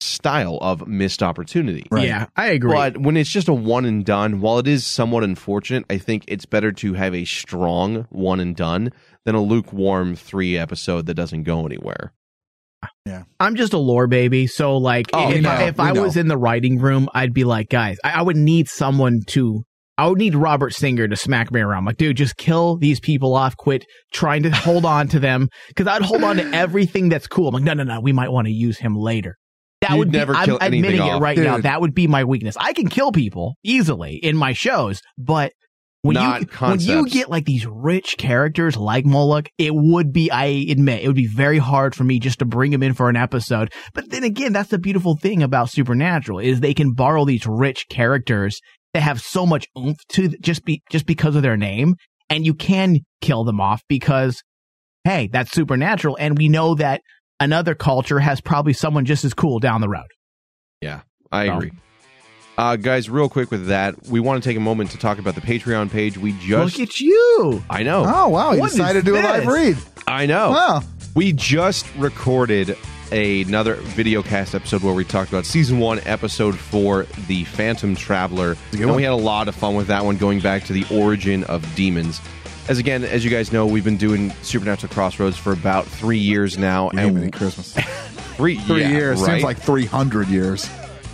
style 0.02 0.58
of 0.62 0.88
missed 0.88 1.24
opportunity 1.24 1.86
Right. 1.90 2.08
Yeah, 2.08 2.26
I 2.36 2.48
agree. 2.48 2.74
but 2.74 2.98
when 2.98 3.16
it's 3.18 3.30
just 3.30 3.48
a 3.48 3.54
one 3.54 3.86
and 3.86 4.06
done, 4.06 4.42
while 4.42 4.60
it 4.60 4.68
is 4.68 4.86
somewhat 4.86 5.24
unfortunate, 5.24 5.86
I 5.90 5.98
think 5.98 6.26
it's 6.28 6.46
better 6.46 6.72
to 6.74 6.94
have 6.96 7.16
a 7.16 7.24
strong 7.26 8.06
one 8.10 8.40
and 8.42 8.56
done 8.56 8.92
than 9.24 9.36
a 9.36 9.42
lukewarm 9.42 10.16
three 10.16 10.58
episode 10.58 11.06
that 11.06 11.14
doesn't 11.14 11.44
go 11.44 11.66
anywhere. 11.66 12.12
I'm 13.40 13.56
just 13.56 13.74
a 13.74 13.78
lore 13.78 14.08
baby, 14.08 14.48
so 14.48 14.78
like 14.78 15.08
Oh, 15.14 15.30
if, 15.32 15.38
I, 15.38 15.40
know, 15.40 15.66
if 15.66 15.78
we 15.78 15.84
I 15.84 15.92
was 15.94 16.18
in 16.18 16.28
the 16.28 16.38
writing 16.38 16.80
room, 16.80 17.10
I'd 17.14 17.34
be 17.34 17.44
like, 17.44 17.70
guys, 17.70 17.98
I, 18.04 18.12
I 18.12 18.22
would 18.22 18.38
need 18.38 18.68
someone 18.68 19.22
to. 19.28 19.64
I 19.98 20.08
would 20.08 20.18
need 20.18 20.36
Robert 20.36 20.74
Singer 20.74 21.08
to 21.08 21.16
smack 21.16 21.52
me 21.54 21.62
around. 21.62 21.86
Like, 21.86 21.96
dude, 21.96 22.18
just 22.18 22.36
kill 22.36 22.76
these 22.78 23.00
people 23.00 23.34
off. 23.34 23.56
Quit 23.56 23.86
trying 24.12 24.44
to 24.44 24.52
hold 24.52 24.84
on 24.84 25.08
to 25.10 25.20
them 25.20 25.48
because 25.70 25.88
I'd 25.88 26.02
hold 26.02 26.22
on 26.24 26.36
to 26.36 26.44
everything 26.54 27.08
that's 27.08 27.28
cool. 27.28 27.48
I'm 27.48 27.54
like, 27.54 27.64
no, 27.64 27.74
no, 27.74 27.84
no. 27.84 28.02
We 28.02 28.12
might 28.12 28.30
want 28.30 28.48
to 28.48 28.52
use 28.54 28.78
him 28.78 28.98
later. 28.98 29.38
That 29.82 29.92
You'd 29.92 29.98
would 30.00 30.12
be, 30.12 30.18
never 30.18 30.36
I'm 30.36 30.46
kill 30.46 30.58
anything 30.60 30.86
admitting 30.86 31.08
it 31.08 31.12
off. 31.12 31.22
right 31.22 31.38
now. 31.38 31.58
That 31.60 31.80
would 31.80 31.94
be 31.94 32.08
my 32.08 32.26
weakness. 32.26 32.58
I 32.60 32.74
can 32.74 32.90
kill 32.90 33.12
people 33.14 33.56
easily 33.64 34.16
in 34.16 34.36
my 34.36 34.52
shows, 34.52 35.00
but 35.18 35.54
when 36.06 36.14
Not 36.14 36.42
you 36.42 36.48
when 36.60 36.80
you 36.80 37.08
get 37.10 37.30
like 37.30 37.46
these 37.46 37.66
rich 37.66 38.18
characters 38.18 38.78
like 38.78 39.06
Moloch, 39.06 39.50
it 39.58 39.74
would 39.74 40.14
be 40.14 40.30
I 40.30 40.46
admit 40.70 41.04
it 41.04 41.08
would 41.08 41.16
be 41.16 41.28
very 41.28 41.58
hard 41.58 41.96
for 41.96 42.04
me 42.04 42.20
just 42.20 42.40
to 42.40 42.46
bring 42.46 42.72
him 42.72 42.84
in 42.84 42.94
for 42.94 43.10
an 43.10 43.16
episode. 43.16 43.74
But 43.94 44.12
then 44.12 44.24
again, 44.24 44.54
that's 44.54 44.70
the 44.70 44.78
beautiful 44.78 45.18
thing 45.18 45.42
about 45.42 45.70
Supernatural 45.70 46.40
is 46.40 46.60
they 46.60 46.74
can 46.74 46.94
borrow 46.94 47.26
these 47.26 47.48
rich 47.48 47.88
characters 47.90 48.60
that 48.94 49.02
have 49.02 49.20
so 49.20 49.46
much 49.46 49.68
oomph 49.78 49.98
to 50.10 50.30
just 50.42 50.64
be 50.64 50.84
just 50.92 51.06
because 51.06 51.36
of 51.36 51.42
their 51.42 51.58
name, 51.58 51.96
and 52.30 52.46
you 52.46 52.54
can 52.54 53.00
kill 53.22 53.44
them 53.44 53.60
off 53.60 53.82
because 53.90 54.44
hey, 55.04 55.28
that's 55.32 55.52
Supernatural, 55.52 56.18
and 56.20 56.38
we 56.38 56.50
know 56.50 56.76
that 56.76 57.02
another 57.40 57.76
culture 57.76 58.20
has 58.20 58.42
probably 58.42 58.74
someone 58.74 59.06
just 59.06 59.26
as 59.26 59.34
cool 59.34 59.60
down 59.60 59.82
the 59.82 59.90
road. 59.90 60.08
Yeah, 60.82 61.02
I 61.32 61.48
So. 61.48 61.58
agree. 61.58 61.72
Uh, 62.58 62.76
guys, 62.78 63.10
real 63.10 63.28
quick 63.28 63.52
with 63.52 63.68
that, 63.68 64.02
we 64.08 64.20
want 64.22 64.42
to 64.42 64.50
take 64.50 64.56
a 64.56 64.62
moment 64.62 64.92
to 64.92 64.98
talk 64.98 65.20
about 65.20 65.36
the 65.36 65.42
Patreon 65.42 65.92
page. 65.92 66.18
We 66.18 66.32
just, 66.40 66.78
Look 66.80 66.88
at 66.90 67.00
you. 67.02 67.62
I 67.70 67.84
know, 67.84 68.04
Oh 68.08 68.30
wow, 68.30 68.54
you 68.54 68.62
What 68.62 68.72
decided 68.72 69.00
is 69.00 69.04
to 69.04 69.10
do 69.12 69.18
a 69.18 69.20
live 69.22 69.46
this? 69.46 69.54
read. 69.54 69.78
I 70.08 70.26
know. 70.26 70.52
Wow. 70.52 70.82
We 71.16 71.34
just 71.34 71.86
recorded 71.96 72.78
another 73.12 73.76
video 73.76 74.24
cast 74.24 74.56
episode 74.56 74.84
where 74.84 74.94
we 74.94 75.04
talked 75.04 75.30
about 75.30 75.46
season 75.46 75.80
one, 75.80 76.00
episode 76.06 76.58
four, 76.58 77.06
The 77.28 77.44
Phantom 77.44 77.94
Traveler. 77.96 78.56
And 78.72 78.86
one. 78.86 78.96
we 78.96 79.04
had 79.04 79.12
a 79.12 79.16
lot 79.16 79.48
of 79.50 79.56
fun 79.56 79.76
with 79.76 79.88
that 79.88 80.06
one, 80.06 80.16
going 80.18 80.40
back 80.40 80.64
to 80.66 80.74
the 80.74 80.86
origin 80.92 81.44
of 81.46 81.66
demons. 81.76 82.22
As 82.70 82.80
again, 82.80 83.04
as 83.04 83.24
you 83.24 83.30
guys 83.30 83.52
know, 83.52 83.66
we've 83.68 83.84
been 83.84 83.98
doing 83.98 84.32
Supernatural 84.42 84.92
Crossroads 84.94 85.38
for 85.38 85.52
about 85.52 85.86
three 85.86 86.18
years 86.18 86.58
now. 86.58 86.90
You 86.94 87.00
gave 87.00 87.14
me 87.14 87.22
and 87.24 87.34
Christmas. 87.34 87.74
three, 88.38 88.58
Three 88.60 88.82
yeah, 88.82 88.90
years 88.90 89.22
right? 89.22 89.32
seems 89.34 89.44
like 89.44 89.60
three 89.60 89.86
hundred 89.86 90.28
years. 90.30 90.68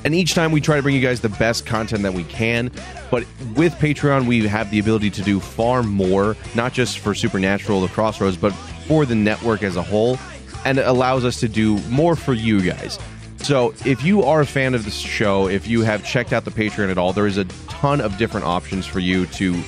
And 0.03 0.15
each 0.15 0.33
time 0.33 0.51
we 0.51 0.61
try 0.61 0.77
to 0.77 0.81
bring 0.81 0.95
you 0.95 1.01
guys 1.01 1.21
the 1.21 1.29
best 1.29 1.65
content 1.65 2.03
that 2.03 2.13
we 2.13 2.23
can. 2.23 2.71
But 3.11 3.25
with 3.55 3.73
Patreon, 3.75 4.25
we 4.25 4.47
have 4.47 4.71
the 4.71 4.79
ability 4.79 5.11
to 5.11 5.21
do 5.21 5.39
far 5.39 5.83
more, 5.83 6.35
not 6.55 6.73
just 6.73 6.99
for 6.99 7.13
Supernatural, 7.13 7.81
the 7.81 7.87
Crossroads, 7.87 8.37
but 8.37 8.51
for 8.87 9.05
the 9.05 9.15
network 9.15 9.63
as 9.63 9.75
a 9.75 9.83
whole. 9.83 10.17
And 10.65 10.77
it 10.77 10.87
allows 10.87 11.25
us 11.25 11.39
to 11.41 11.47
do 11.47 11.77
more 11.89 12.15
for 12.15 12.33
you 12.33 12.61
guys. 12.61 12.97
So 13.37 13.73
if 13.85 14.03
you 14.03 14.23
are 14.23 14.41
a 14.41 14.45
fan 14.45 14.75
of 14.75 14.85
this 14.85 14.97
show, 14.97 15.47
if 15.47 15.67
you 15.67 15.81
have 15.81 16.03
checked 16.03 16.33
out 16.33 16.45
the 16.45 16.51
Patreon 16.51 16.91
at 16.91 16.97
all, 16.97 17.13
there 17.13 17.27
is 17.27 17.37
a 17.37 17.45
ton 17.69 17.99
of 17.99 18.17
different 18.17 18.45
options 18.45 18.85
for 18.85 18.99
you 18.99 19.25
to. 19.27 19.61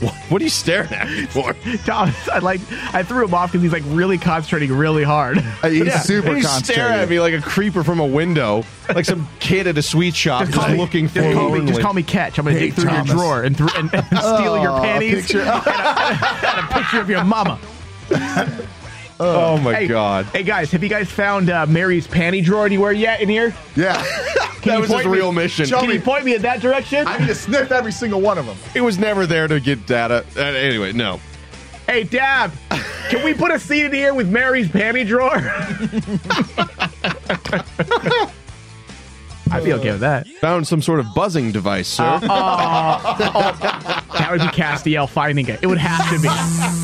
What, 0.00 0.14
what 0.28 0.40
are 0.40 0.44
you 0.44 0.50
staring 0.50 0.92
at 0.92 1.08
me 1.08 1.26
for? 1.26 1.52
Thomas, 1.84 2.28
I 2.28 2.38
like 2.38 2.60
I 2.94 3.02
threw 3.02 3.24
him 3.24 3.34
off 3.34 3.50
because 3.52 3.62
he's 3.62 3.72
like 3.72 3.82
really 3.86 4.18
concentrating 4.18 4.72
really 4.72 5.02
hard. 5.04 5.38
Uh, 5.38 5.68
He's 5.68 5.86
Yeah, 5.86 5.98
super 6.00 6.36
you 6.36 6.42
stare 6.42 6.50
concentrated. 6.52 6.90
at 7.00 7.08
me 7.08 7.20
like 7.20 7.34
a 7.34 7.40
creeper 7.40 7.82
from 7.82 7.98
a 8.00 8.06
window, 8.06 8.64
like 8.94 9.04
some 9.04 9.28
kid 9.40 9.66
at 9.66 9.76
a 9.78 9.82
sweet 9.82 10.14
shop 10.14 10.40
Just 10.42 10.52
just, 10.52 10.64
call 10.66 10.74
me, 10.74 10.80
looking 10.80 11.08
for 11.08 11.20
just 11.20 11.34
call 11.36 11.50
me, 11.50 11.66
just 11.66 11.80
call 11.80 11.92
me 11.94 12.02
Ketch. 12.02 12.38
I'm 12.38 12.44
gonna 12.44 12.56
Hey, 12.58 12.66
dig 12.66 12.74
through 12.74 12.84
Thomas. 12.90 13.08
your 13.08 13.16
drawer 13.16 13.42
and, 13.42 13.56
thro- 13.56 13.68
and, 13.76 13.92
and 13.94 14.04
steal 14.06 14.60
your 14.62 14.78
Oh, 14.78 14.80
panties 14.82 15.26
picture- 15.26 15.40
and, 15.42 15.48
a, 15.48 16.46
and 16.46 16.64
a 16.64 16.72
picture 16.72 17.00
of 17.00 17.10
your 17.10 17.24
mama. 17.24 17.58
Oh 19.20 19.58
my 19.58 19.74
Hey, 19.74 19.86
god. 19.88 20.26
Hey 20.26 20.44
guys, 20.44 20.70
have 20.70 20.82
you 20.82 20.88
guys 20.88 21.10
found 21.10 21.50
uh, 21.50 21.66
Mary's 21.66 22.06
panty 22.06 22.42
drawer 22.44 22.64
anywhere 22.66 22.92
yet 22.92 23.20
in 23.20 23.28
here? 23.28 23.52
yeah. 23.74 24.00
Can 24.68 24.68
that 24.68 24.74
you 24.76 24.80
was 24.82 24.90
his 24.90 24.94
point 25.02 25.06
me- 25.06 25.12
real 25.18 25.32
mission. 25.32 25.66
Show 25.66 25.80
Can 25.80 25.88
me. 25.88 25.94
you 25.96 26.00
point 26.00 26.24
me 26.24 26.34
in 26.34 26.42
that 26.42 26.60
direction? 26.60 27.06
I 27.06 27.18
need 27.18 27.26
to 27.28 27.34
sniff 27.34 27.70
every 27.72 27.92
single 27.92 28.20
one 28.20 28.38
of 28.38 28.46
them. 28.46 28.56
It 28.74 28.80
was 28.82 28.98
never 28.98 29.26
there 29.26 29.48
to 29.48 29.60
get 29.60 29.86
data. 29.86 30.24
Uh, 30.36 30.40
anyway, 30.40 30.92
no. 30.92 31.20
Hey 31.86 32.04
Dabb, 32.04 32.52
can 33.08 33.24
we 33.24 33.32
put 33.32 33.50
a 33.50 33.58
seat 33.58 33.86
in 33.86 33.92
here 33.94 34.12
with 34.12 34.28
Mary's 34.28 34.68
panty 34.68 35.06
drawer? 35.06 35.38
I'd 39.50 39.64
be 39.64 39.72
okay 39.72 39.92
with 39.92 40.00
that. 40.00 40.28
Found 40.42 40.66
some 40.66 40.82
sort 40.82 41.00
of 41.00 41.06
buzzing 41.14 41.50
device, 41.52 41.88
sir. 41.88 42.18
That 42.20 43.08
would 44.30 44.40
be 44.42 44.46
Castiel 44.48 45.08
finding 45.08 45.48
it. 45.48 45.60
It 45.62 45.66
would 45.66 45.78
have 45.78 46.06
to 46.10 46.18
be. 46.20 46.28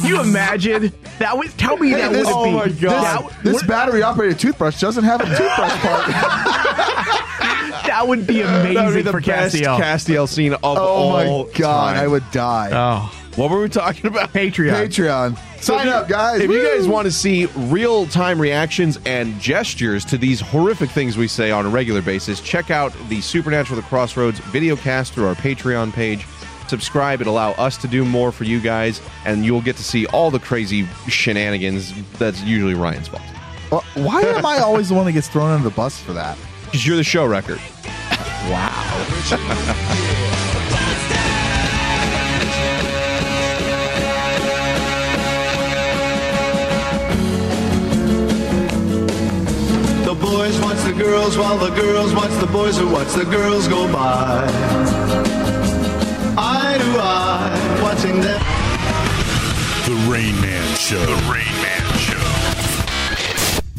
Can 0.01 0.09
you 0.09 0.21
imagine? 0.23 0.91
That 1.19 1.37
would 1.37 1.51
tell 1.59 1.77
me 1.77 1.91
that 1.93 2.11
this- 2.13 2.27
would 2.27 2.35
oh 2.35 2.45
be. 2.45 2.53
my 2.53 2.69
God. 2.69 3.29
That, 3.31 3.43
This 3.45 3.63
battery 3.65 4.03
operated 4.03 4.39
toothbrush 4.39 4.81
doesn't 4.81 5.05
have 5.05 5.21
a 5.21 5.27
toothbrush 5.27 5.79
part. 5.83 6.09
that 7.95 8.09
would 8.09 8.27
be 8.27 8.43
that 8.43 8.63
would 8.65 8.69
be 8.71 8.77
amazing 8.77 9.05
the 9.05 9.13
for 9.13 9.21
best 9.21 9.55
Castiel. 9.55 9.79
Castiel 9.79 10.29
scene 10.29 10.53
of 10.55 10.61
Oh 10.65 10.77
all 10.77 11.13
my 11.13 11.51
god, 11.53 11.95
time. 11.95 12.05
I 12.05 12.07
would 12.09 12.29
die. 12.33 12.71
oh, 12.73 13.15
What 13.37 13.51
were 13.51 13.61
we 13.63 13.69
talking 13.69 14.07
about? 14.07 14.33
Patreon. 14.33 14.87
Patreon. 14.89 15.39
Sign 15.63 15.89
up, 15.89 16.09
guys. 16.09 16.41
If 16.43 16.51
you 16.51 16.63
guys 16.63 16.87
want 16.87 17.07
to 17.07 17.13
see 17.13 17.47
real 17.57 18.07
time 18.07 18.41
reactions 18.41 18.99
and 19.07 19.39
gestures 19.41 20.05
to 20.07 20.19
these 20.19 20.41
horrific 20.41 20.91
things 20.91 21.17
we 21.17 21.27
say 21.29 21.51
on 21.51 21.65
a 21.65 21.69
regular 21.71 22.03
basis, 22.03 22.41
check 22.41 22.71
out 22.71 22.93
the 23.09 23.21
Supernatural 23.21 23.81
The 23.81 23.87
Crossroads 23.87 24.41
video 24.41 24.77
cast 24.77 25.15
through 25.15 25.27
our 25.27 25.35
Patreon 25.37 25.93
page. 25.93 26.27
Subscribe, 26.69 27.21
it 27.21 27.27
allow 27.27 27.53
us 27.53 27.77
to 27.79 27.89
do 27.89 28.05
more 28.05 28.33
for 28.33 28.45
you 28.45 28.59
guys, 28.61 29.01
and 29.25 29.45
you'll 29.45 29.61
get 29.63 29.77
to 29.77 29.85
see 29.85 30.07
all 30.07 30.31
the 30.31 30.39
crazy 30.41 30.87
shenanigans 31.09 31.93
that's 32.19 32.43
usually 32.43 32.75
Ryan's 32.75 33.09
fault. 33.09 33.23
Well, 33.71 33.85
why 33.95 34.23
am 34.23 34.45
I 34.45 34.59
always 34.59 34.89
the 34.89 34.95
one 34.95 35.07
that 35.07 35.13
gets 35.13 35.29
thrown 35.29 35.51
under 35.51 35.69
the 35.69 35.75
bus 35.75 35.99
for 36.01 36.13
that? 36.15 36.37
Because 36.75 36.89
you're 36.89 36.97
the 36.97 37.05
show 37.05 37.25
record. 37.25 37.61
Wow. 38.51 39.07
The 50.03 50.15
boys 50.21 50.59
watch 50.59 50.79
the 50.79 50.95
girls 50.99 51.39
while 51.39 51.59
the 51.59 51.71
girls 51.81 52.13
watch 52.13 52.33
the 52.41 52.49
boys 52.49 52.77
who 52.77 52.89
watch 52.89 53.13
the 53.13 53.25
girls 53.25 53.69
go 53.69 53.87
by. 53.93 54.45
Eye 56.37 56.77
to 56.77 57.01
eye, 57.01 57.81
watching 57.85 58.21
them. 58.21 58.41
The 59.87 60.11
Rain 60.11 60.35
Man 60.41 60.77
Show. 60.77 60.99
The 60.99 61.15
Rain 61.33 61.45
Man 61.45 61.61
Show. 61.61 61.64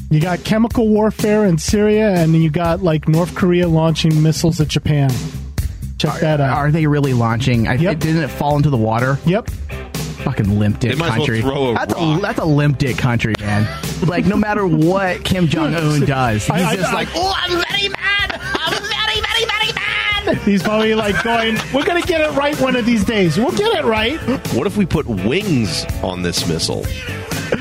You 0.09 0.21
got 0.21 0.43
chemical 0.43 0.87
warfare 0.87 1.45
in 1.45 1.57
Syria, 1.57 2.09
and 2.15 2.35
you 2.35 2.49
got 2.49 2.81
like 2.83 3.07
North 3.07 3.35
Korea 3.35 3.67
launching 3.67 4.21
missiles 4.21 4.61
at 4.61 4.67
Japan. 4.67 5.09
Check 5.97 6.19
that 6.21 6.39
out. 6.39 6.57
Are 6.57 6.71
they 6.71 6.87
really 6.87 7.13
launching? 7.13 7.67
I, 7.67 7.73
Yep. 7.75 7.93
it, 7.93 7.99
didn't 7.99 8.23
it 8.23 8.27
fall 8.29 8.55
into 8.57 8.69
the 8.69 8.77
water? 8.77 9.17
Yep. 9.25 9.49
Fucking 9.49 10.57
limp 10.59 10.79
dick 10.79 10.91
They 10.93 10.97
might 10.97 11.05
as 11.07 11.17
well 11.17 11.17
country. 11.27 11.41
throw 11.41 11.69
a 11.71 11.73
that's 11.73 11.93
a 11.95 12.19
that's 12.21 12.39
a 12.39 12.45
limp 12.45 12.77
dick 12.79 12.97
country, 12.97 13.33
man. 13.39 13.67
like 14.07 14.25
no 14.25 14.35
matter 14.35 14.65
what 14.65 15.23
Kim 15.23 15.47
Jong 15.49 15.75
Un 15.75 16.01
does, 16.05 16.43
he's 16.43 16.49
I- 16.51 16.69
I- 16.71 16.75
just 16.75 16.89
I- 16.89 16.93
like, 16.93 17.09
oh, 17.15 17.33
I'm 17.35 17.51
very 17.51 17.89
mad. 17.89 18.41
I'm 18.41 18.71
very, 18.83 19.21
very, 19.21 19.45
very 19.45 19.73
mad. 19.73 20.37
He's 20.45 20.63
probably 20.63 20.95
like 20.95 21.21
going, 21.23 21.57
"We're 21.73 21.85
gonna 21.85 22.01
get 22.01 22.21
it 22.21 22.31
right 22.35 22.59
one 22.59 22.75
of 22.75 22.85
these 22.85 23.03
days. 23.05 23.37
We'll 23.37 23.51
get 23.51 23.75
it 23.77 23.85
right." 23.85 24.19
What 24.55 24.65
if 24.65 24.75
we 24.75 24.85
put 24.87 25.05
wings 25.05 25.85
on 26.01 26.23
this 26.23 26.47
missile? 26.47 26.83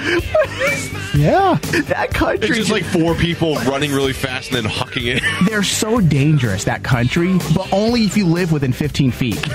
Yeah. 1.14 1.59
That 1.86 2.11
country, 2.12 2.48
It's 2.48 2.57
just 2.59 2.70
like 2.72 2.82
four 2.84 3.14
people 3.14 3.55
running 3.61 3.92
really 3.92 4.12
fast 4.12 4.52
and 4.52 4.64
then 4.64 4.70
hucking 4.70 5.14
it. 5.16 5.22
they're 5.48 5.62
so 5.62 6.00
dangerous. 6.00 6.64
That 6.64 6.82
country, 6.82 7.38
but 7.55 7.72
only 7.72 8.02
if 8.02 8.16
you 8.16 8.26
live 8.26 8.50
within 8.50 8.72
15 8.72 9.12
feet. 9.12 9.36
For 9.36 9.48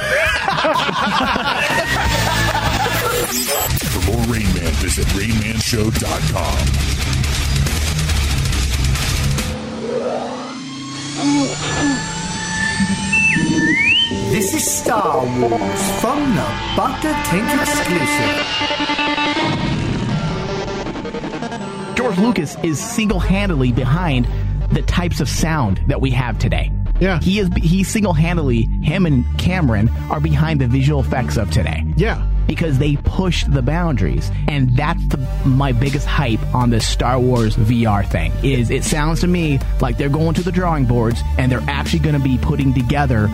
more 4.09 4.21
Rain 4.33 4.47
Man, 4.55 4.71
visit 4.79 5.05
RainManShow.com. 5.07 6.67
This 14.31 14.53
is 14.53 14.79
Star 14.79 15.25
Wars 15.39 16.01
from 16.01 16.19
the 16.35 16.47
Bunker 16.77 17.13
Tank 17.25 17.61
exclusive. 17.61 19.58
George 21.99 22.17
Lucas 22.17 22.55
is 22.63 22.79
single-handedly 22.79 23.73
behind 23.73 24.25
the 24.71 24.81
types 24.83 25.19
of 25.19 25.27
sound 25.27 25.81
that 25.87 25.99
we 25.99 26.09
have 26.11 26.39
today. 26.39 26.71
Yeah. 27.01 27.19
He 27.19 27.39
is 27.39 27.49
he 27.57 27.83
single-handedly 27.83 28.67
him 28.81 29.05
and 29.05 29.25
Cameron 29.37 29.89
are 30.09 30.21
behind 30.21 30.61
the 30.61 30.67
visual 30.67 31.01
effects 31.01 31.35
of 31.35 31.51
today. 31.51 31.83
Yeah. 31.97 32.25
Because 32.47 32.77
they 32.77 32.95
pushed 32.95 33.51
the 33.51 33.61
boundaries, 33.61 34.31
and 34.47 34.77
that's 34.77 35.05
the, 35.07 35.17
my 35.45 35.73
biggest 35.73 36.07
hype 36.07 36.39
on 36.55 36.69
this 36.69 36.87
Star 36.87 37.19
Wars 37.19 37.57
VR 37.57 38.09
thing. 38.09 38.31
Is 38.43 38.69
it 38.69 38.85
sounds 38.85 39.19
to 39.19 39.27
me 39.27 39.59
like 39.81 39.97
they're 39.97 40.07
going 40.07 40.35
to 40.35 40.41
the 40.41 40.53
drawing 40.53 40.85
boards 40.85 41.21
and 41.37 41.51
they're 41.51 41.65
actually 41.67 41.99
going 41.99 42.15
to 42.15 42.23
be 42.23 42.37
putting 42.37 42.73
together 42.73 43.29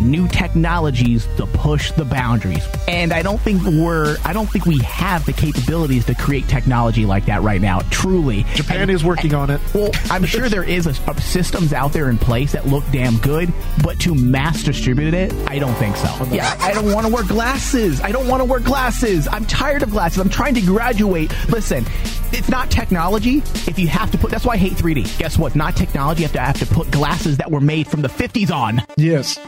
new 0.00 0.28
technologies 0.28 1.26
to 1.36 1.46
push 1.46 1.92
the 1.92 2.04
boundaries. 2.04 2.66
And 2.86 3.12
I 3.12 3.22
don't 3.22 3.40
think 3.40 3.62
we're 3.64 4.16
I 4.24 4.32
don't 4.32 4.48
think 4.48 4.66
we 4.66 4.78
have 4.78 5.24
the 5.26 5.32
capabilities 5.32 6.04
to 6.06 6.14
create 6.14 6.48
technology 6.48 7.06
like 7.06 7.26
that 7.26 7.42
right 7.42 7.60
now. 7.60 7.80
Truly, 7.90 8.44
Japan 8.54 8.90
is 8.90 9.04
working 9.04 9.34
on 9.34 9.50
it. 9.50 9.60
well, 9.74 9.90
I'm 10.10 10.24
sure 10.24 10.48
there 10.48 10.64
is 10.64 10.86
a, 10.86 10.90
a 11.10 11.20
systems 11.20 11.72
out 11.72 11.92
there 11.92 12.10
in 12.10 12.18
place 12.18 12.52
that 12.52 12.66
look 12.66 12.84
damn 12.92 13.18
good, 13.18 13.52
but 13.82 13.98
to 14.00 14.14
mass 14.14 14.62
distribute 14.62 15.14
it, 15.14 15.32
I 15.48 15.58
don't 15.58 15.74
think 15.74 15.96
so. 15.96 16.08
Yeah, 16.30 16.56
I 16.60 16.72
don't 16.72 16.92
want 16.92 17.06
to 17.06 17.12
wear 17.12 17.24
glasses. 17.24 18.00
I 18.00 18.12
don't 18.12 18.26
want 18.28 18.40
to 18.40 18.44
wear 18.44 18.60
glasses. 18.60 19.28
I'm 19.28 19.44
tired 19.46 19.82
of 19.82 19.90
glasses. 19.90 20.18
I'm 20.18 20.28
trying 20.28 20.54
to 20.54 20.60
graduate. 20.60 21.32
Listen, 21.48 21.84
it's 22.32 22.48
not 22.48 22.70
technology. 22.70 23.38
If 23.66 23.78
you 23.78 23.88
have 23.88 24.10
to 24.12 24.18
put, 24.18 24.30
that's 24.30 24.44
why 24.44 24.54
I 24.54 24.56
hate 24.58 24.72
3D. 24.72 25.18
Guess 25.18 25.38
what? 25.38 25.56
Not 25.56 25.76
technology. 25.76 26.22
You 26.22 26.26
have 26.26 26.34
to 26.34 26.40
have 26.40 26.58
to 26.58 26.66
put 26.74 26.90
glasses 26.90 27.38
that 27.38 27.50
were 27.50 27.60
made 27.60 27.86
from 27.88 28.02
the 28.02 28.08
50s 28.08 28.54
on. 28.54 28.82
Yes. 28.96 29.38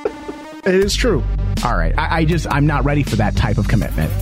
It 0.65 0.75
is 0.75 0.95
true. 0.95 1.23
All 1.65 1.77
right. 1.77 1.95
I, 1.99 2.19
I 2.19 2.25
just, 2.25 2.47
I'm 2.51 2.67
not 2.67 2.85
ready 2.85 3.03
for 3.03 3.17
that 3.17 3.35
type 3.37 3.59
of 3.59 3.69
commitment. 3.69 4.13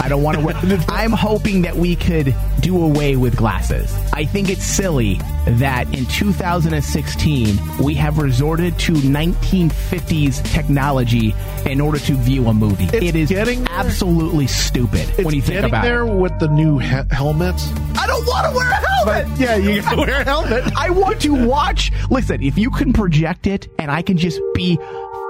I 0.00 0.08
don't 0.08 0.22
want 0.22 0.38
to 0.38 0.44
wear. 0.44 0.54
I'm 0.88 1.10
hoping 1.10 1.62
that 1.62 1.74
we 1.74 1.96
could 1.96 2.32
do 2.60 2.84
away 2.84 3.16
with 3.16 3.36
glasses. 3.36 3.92
I 4.12 4.26
think 4.26 4.48
it's 4.48 4.62
silly 4.62 5.14
that 5.46 5.92
in 5.92 6.06
2016 6.06 7.58
we 7.82 7.94
have 7.94 8.18
resorted 8.18 8.78
to 8.80 8.92
1950s 8.92 10.44
technology 10.52 11.34
in 11.66 11.80
order 11.80 11.98
to 11.98 12.14
view 12.14 12.46
a 12.46 12.54
movie. 12.54 12.84
It's 12.84 12.94
it 12.94 13.16
is 13.16 13.28
getting 13.30 13.64
there. 13.64 13.74
absolutely 13.74 14.46
stupid 14.46 15.00
It's 15.16 15.24
when 15.24 15.34
you 15.34 15.42
think 15.42 15.64
about 15.66 15.82
there 15.82 16.06
it. 16.06 16.14
with 16.14 16.38
the 16.38 16.48
new 16.48 16.78
he- 16.78 16.88
helmets. 17.10 17.68
I 17.98 18.06
don't 18.06 18.24
want 18.24 18.46
to 18.46 18.56
wear 18.56 18.70
a 18.70 18.74
helmet. 18.74 19.28
But, 19.28 19.40
Yeah, 19.40 19.56
you 19.56 19.82
gotta 19.82 19.96
wear 19.96 20.20
a 20.20 20.24
helmet. 20.24 20.64
I 20.76 20.90
want 20.90 21.20
to 21.22 21.46
watch. 21.46 21.90
Listen, 22.08 22.40
if 22.42 22.56
you 22.56 22.70
can 22.70 22.92
project 22.92 23.48
it 23.48 23.66
and 23.80 23.90
I 23.90 24.02
can 24.02 24.16
just 24.16 24.40
be 24.54 24.78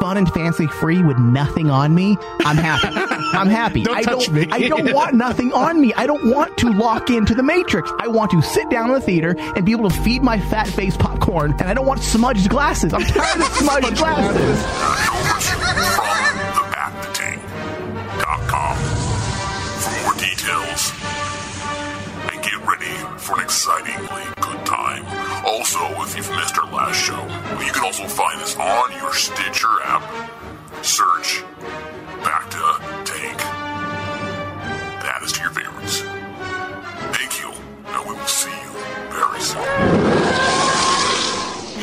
fun 0.01 0.17
and 0.17 0.31
fancy 0.33 0.67
free 0.67 1.03
with 1.03 1.19
nothing 1.19 1.71
on 1.71 1.95
me, 1.95 2.17
I'm 2.41 2.57
happy. 2.57 2.89
I'm 3.37 3.49
happy. 3.49 3.83
Don't 3.83 3.97
I 3.97 4.03
touch 4.03 4.27
don't, 4.27 4.35
me. 4.35 4.49
I 4.51 4.69
don't 4.69 4.93
want 4.93 5.15
nothing 5.15 5.53
on 5.53 5.81
me. 5.81 5.93
I 5.95 6.07
don't 6.07 6.31
want 6.31 6.57
to 6.59 6.73
lock 6.73 7.11
into 7.11 7.35
the 7.35 7.43
Matrix. 7.43 7.91
I 7.99 8.07
want 8.09 8.31
to 8.31 8.43
sit 8.43 8.71
down 8.71 8.89
in 8.89 8.95
the 8.95 9.01
theater 9.01 9.35
and 9.39 9.67
be 9.67 9.73
able 9.73 9.89
to 9.91 10.03
feed 10.03 10.23
my 10.23 10.39
fat 10.41 10.69
face 10.69 10.97
popcorn, 10.97 11.53
and 11.59 11.63
I 11.63 11.75
don't 11.75 11.87
want 11.87 12.03
smudged 12.03 12.49
glasses. 12.49 12.93
I'm 12.95 13.03
tired 13.03 13.41
of 13.41 13.49
smudged 13.57 13.97
glasses. 13.97 14.65
com 18.49 18.77
for 19.83 20.03
more 20.03 20.15
details. 20.15 20.93
And 22.33 22.43
get 22.43 22.59
ready 22.67 22.95
for 23.19 23.35
an 23.35 23.45
excitingly 23.45 23.99
good 24.03 24.07
time. 24.07 24.38
Also, 24.38 24.38
if 26.09 26.17
you've 26.17 26.31
missed 26.31 26.59
our 26.59 26.73
last 26.73 26.97
show, 26.97 27.21
you 27.63 27.71
can 27.71 27.85
also 27.85 28.07
find 28.07 28.41
us 28.41 28.57
on 28.57 28.93
your 28.93 29.13
Stitcher 29.13 29.69
app. 29.85 30.03
Search 30.83 31.45
Back 32.25 32.49
to 32.51 32.57
Tank. 33.05 33.39
Add 35.05 35.23
us 35.23 35.33
to 35.33 35.43
your 35.43 35.51
favorites. 35.51 36.01
Thank 37.15 37.41
you, 37.43 37.53
and 37.87 38.09
we 38.09 38.15
will 38.15 38.27
see 38.27 38.51
you 38.51 38.71
very 39.11 39.41
soon. 39.41 39.63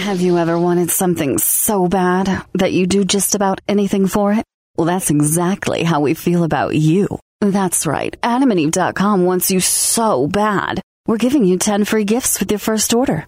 Have 0.06 0.22
you 0.22 0.40
ever 0.40 0.60
wanted 0.60 0.90
something 0.90 1.38
so 1.38 1.88
bad 1.88 2.44
that 2.56 2.74
you 2.74 2.88
do 2.88 3.06
just 3.06 3.36
about 3.36 3.62
anything 3.68 4.08
for 4.08 4.34
it? 4.34 4.44
Well, 4.76 4.88
that's 4.88 5.12
exactly 5.12 5.84
how 5.84 6.02
we 6.02 6.16
feel 6.16 6.44
about 6.44 6.76
you. 6.76 7.20
That's 7.42 7.86
right. 7.86 8.20
AdamandEve.com 8.22 9.24
wants 9.24 9.52
you 9.52 9.60
so 9.60 10.26
bad. 10.28 10.82
We're 11.06 11.18
giving 11.18 11.46
you 11.46 11.60
10 11.60 11.86
free 11.86 12.06
gifts 12.06 12.40
with 12.40 12.52
your 12.52 12.60
first 12.60 12.94
order. 12.94 13.28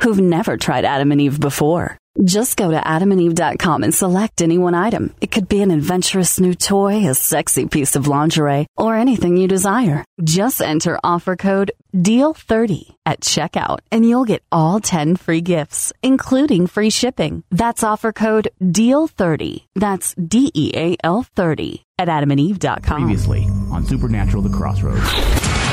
who've 0.00 0.20
never 0.20 0.56
tried 0.56 0.84
Adam 0.84 1.12
and 1.12 1.20
Eve 1.20 1.40
before. 1.40 1.98
Just 2.24 2.56
go 2.56 2.70
to 2.70 2.78
adamandeve.com 2.80 3.82
and 3.84 3.94
select 3.94 4.40
any 4.40 4.56
one 4.56 4.74
item. 4.74 5.14
It 5.20 5.30
could 5.30 5.48
be 5.50 5.60
an 5.60 5.70
adventurous 5.70 6.40
new 6.40 6.54
toy, 6.54 7.06
a 7.06 7.14
sexy 7.14 7.66
piece 7.66 7.94
of 7.94 8.08
lingerie, 8.08 8.66
or 8.74 8.96
anything 8.96 9.36
you 9.36 9.46
desire. 9.46 10.02
Just 10.24 10.62
enter 10.62 10.98
offer 11.04 11.36
code 11.36 11.72
DEAL30 11.94 12.94
at 13.04 13.20
checkout 13.20 13.80
and 13.90 14.08
you'll 14.08 14.24
get 14.24 14.42
all 14.50 14.80
10 14.80 15.16
free 15.16 15.42
gifts, 15.42 15.92
including 16.02 16.66
free 16.66 16.88
shipping. 16.90 17.42
That's 17.50 17.84
offer 17.84 18.12
code 18.12 18.48
DEAL30. 18.62 19.64
That's 19.74 20.14
D 20.14 20.50
E 20.54 20.72
A 20.74 20.96
L 21.04 21.22
30 21.22 21.84
at 21.98 22.08
adamandeve.com. 22.08 23.02
Previously 23.02 23.44
on 23.70 23.84
Supernatural 23.84 24.42
The 24.42 24.56
Crossroads. 24.56 25.65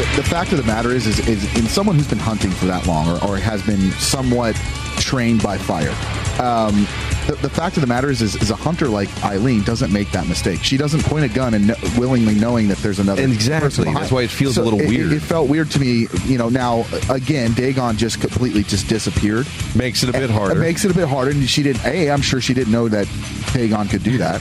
The, 0.00 0.16
the 0.16 0.22
fact 0.22 0.52
of 0.52 0.58
the 0.58 0.64
matter 0.64 0.92
is, 0.92 1.06
is, 1.06 1.18
is 1.28 1.44
in 1.58 1.66
someone 1.66 1.94
who's 1.94 2.08
been 2.08 2.18
hunting 2.18 2.50
for 2.50 2.64
that 2.64 2.86
long 2.86 3.06
or, 3.06 3.22
or 3.22 3.36
has 3.36 3.62
been 3.66 3.90
somewhat 3.92 4.54
trained 4.96 5.42
by 5.42 5.58
fire. 5.58 5.90
Um, 6.40 6.86
the, 7.26 7.36
the 7.42 7.50
fact 7.50 7.76
of 7.76 7.82
the 7.82 7.86
matter 7.86 8.10
is, 8.10 8.22
is, 8.22 8.34
is, 8.36 8.50
a 8.50 8.56
hunter 8.56 8.88
like 8.88 9.10
Eileen 9.22 9.62
doesn't 9.62 9.92
make 9.92 10.10
that 10.12 10.26
mistake. 10.26 10.62
She 10.62 10.78
doesn't 10.78 11.04
point 11.04 11.26
a 11.26 11.28
gun 11.28 11.52
and 11.52 11.66
kn- 11.66 11.98
willingly 11.98 12.34
knowing 12.34 12.68
that 12.68 12.78
there's 12.78 12.98
another. 12.98 13.22
Exactly. 13.22 13.92
That's 13.92 14.10
why 14.10 14.22
it 14.22 14.30
feels 14.30 14.56
a 14.56 14.62
little 14.62 14.80
it- 14.80 14.88
weird. 14.88 15.12
It, 15.12 15.20
felt 15.20 15.50
weird 15.50 15.70
to 15.72 15.78
me. 15.78 16.06
You 16.24 16.38
know, 16.38 16.48
now 16.48 16.86
again, 17.10 17.52
Dagon 17.52 17.98
just 17.98 18.22
completely 18.22 18.62
just 18.62 18.88
disappeared. 18.88 19.46
Makes 19.76 20.02
it 20.02 20.08
a 20.08 20.12
bit 20.12 20.22
It 20.22 20.30
harder. 20.30 20.56
It 20.56 20.60
makes 20.60 20.86
it 20.86 20.90
a 20.90 20.94
bit 20.94 21.08
harder, 21.08 21.32
and 21.32 21.46
she 21.46 21.62
didn't. 21.62 21.84
A, 21.84 22.10
I'm 22.10 22.22
sure 22.22 22.40
she 22.40 22.54
didn't 22.54 22.72
know 22.72 22.88
that 22.88 23.06
Dagon 23.52 23.86
could 23.86 24.02
do 24.02 24.16
that. 24.16 24.40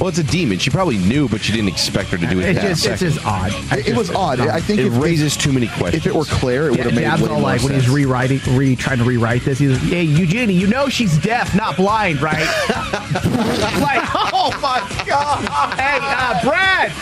Well, 0.00 0.08
it's 0.08 0.18
a 0.18 0.24
demon. 0.24 0.58
She 0.58 0.70
probably 0.70 0.96
knew, 0.96 1.28
but 1.28 1.42
she 1.42 1.52
didn't 1.52 1.68
expect 1.68 2.08
her 2.08 2.16
to 2.16 2.26
do 2.26 2.40
it. 2.40 2.48
It 2.48 2.54
that 2.54 2.62
just, 2.62 2.86
it's 2.86 3.00
just 3.00 3.26
odd. 3.26 3.52
It, 3.78 3.88
it 3.88 3.96
was 3.96 4.10
odd. 4.10 4.40
I 4.40 4.58
think 4.58 4.80
it 4.80 4.86
if, 4.86 4.96
raises 4.96 5.36
too 5.36 5.52
many 5.52 5.66
questions. 5.68 6.06
if 6.06 6.06
it 6.06 6.14
were 6.16 6.24
Claire, 6.24 6.68
it 6.68 6.70
would 6.70 6.78
Yeah, 6.78 6.84
have 6.84 6.94
made 6.94 7.02
Dabb's 7.02 7.22
way 7.22 7.28
all 7.28 7.34
more 7.34 7.42
like 7.42 7.62
when 7.62 7.74
he's 7.74 7.88
rewriting, 7.90 8.40
re 8.56 8.74
trying 8.76 8.96
to 8.98 9.04
rewrite 9.04 9.42
this. 9.44 9.58
He's 9.58 9.72
like, 9.72 9.82
"Hey, 9.82 10.02
Eugenie, 10.04 10.54
you 10.54 10.68
know 10.68 10.88
she's 10.88 11.18
deaf, 11.18 11.54
not 11.54 11.76
blind, 11.76 12.22
right?" 12.22 12.38
like, 12.70 14.08
oh 14.32 14.50
my 14.62 14.80
god! 15.06 15.44
Hey, 15.78 15.98
uh, 16.00 16.42
Brad, 16.42 16.92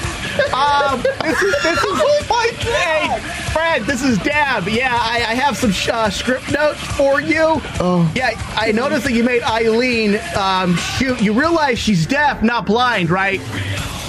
um, 0.52 1.00
this 1.22 1.40
is 1.40 1.62
this 1.62 1.78
is 1.78 1.84
oh 1.84 2.26
my 2.28 2.50
god! 2.64 3.20
Hey, 3.20 3.52
Brad, 3.52 3.82
this 3.82 4.02
is 4.02 4.18
Dabb. 4.18 4.66
Yeah, 4.68 4.92
I, 4.92 5.18
I 5.18 5.34
have 5.34 5.56
some 5.56 5.70
sh- 5.70 5.88
uh, 5.88 6.10
script 6.10 6.50
notes 6.50 6.80
for 6.96 7.20
you. 7.20 7.60
Oh, 7.80 8.10
yeah, 8.16 8.30
I 8.56 8.72
noticed 8.72 9.04
that 9.04 9.12
you 9.12 9.22
made 9.22 9.42
Eileen 9.42 10.18
um, 10.36 10.76
shoot. 10.76 11.20
You 11.20 11.32
realize 11.32 11.78
she's 11.78 12.06
deaf, 12.06 12.42
not 12.42 12.66
blind, 12.66 13.10
right? 13.10 13.40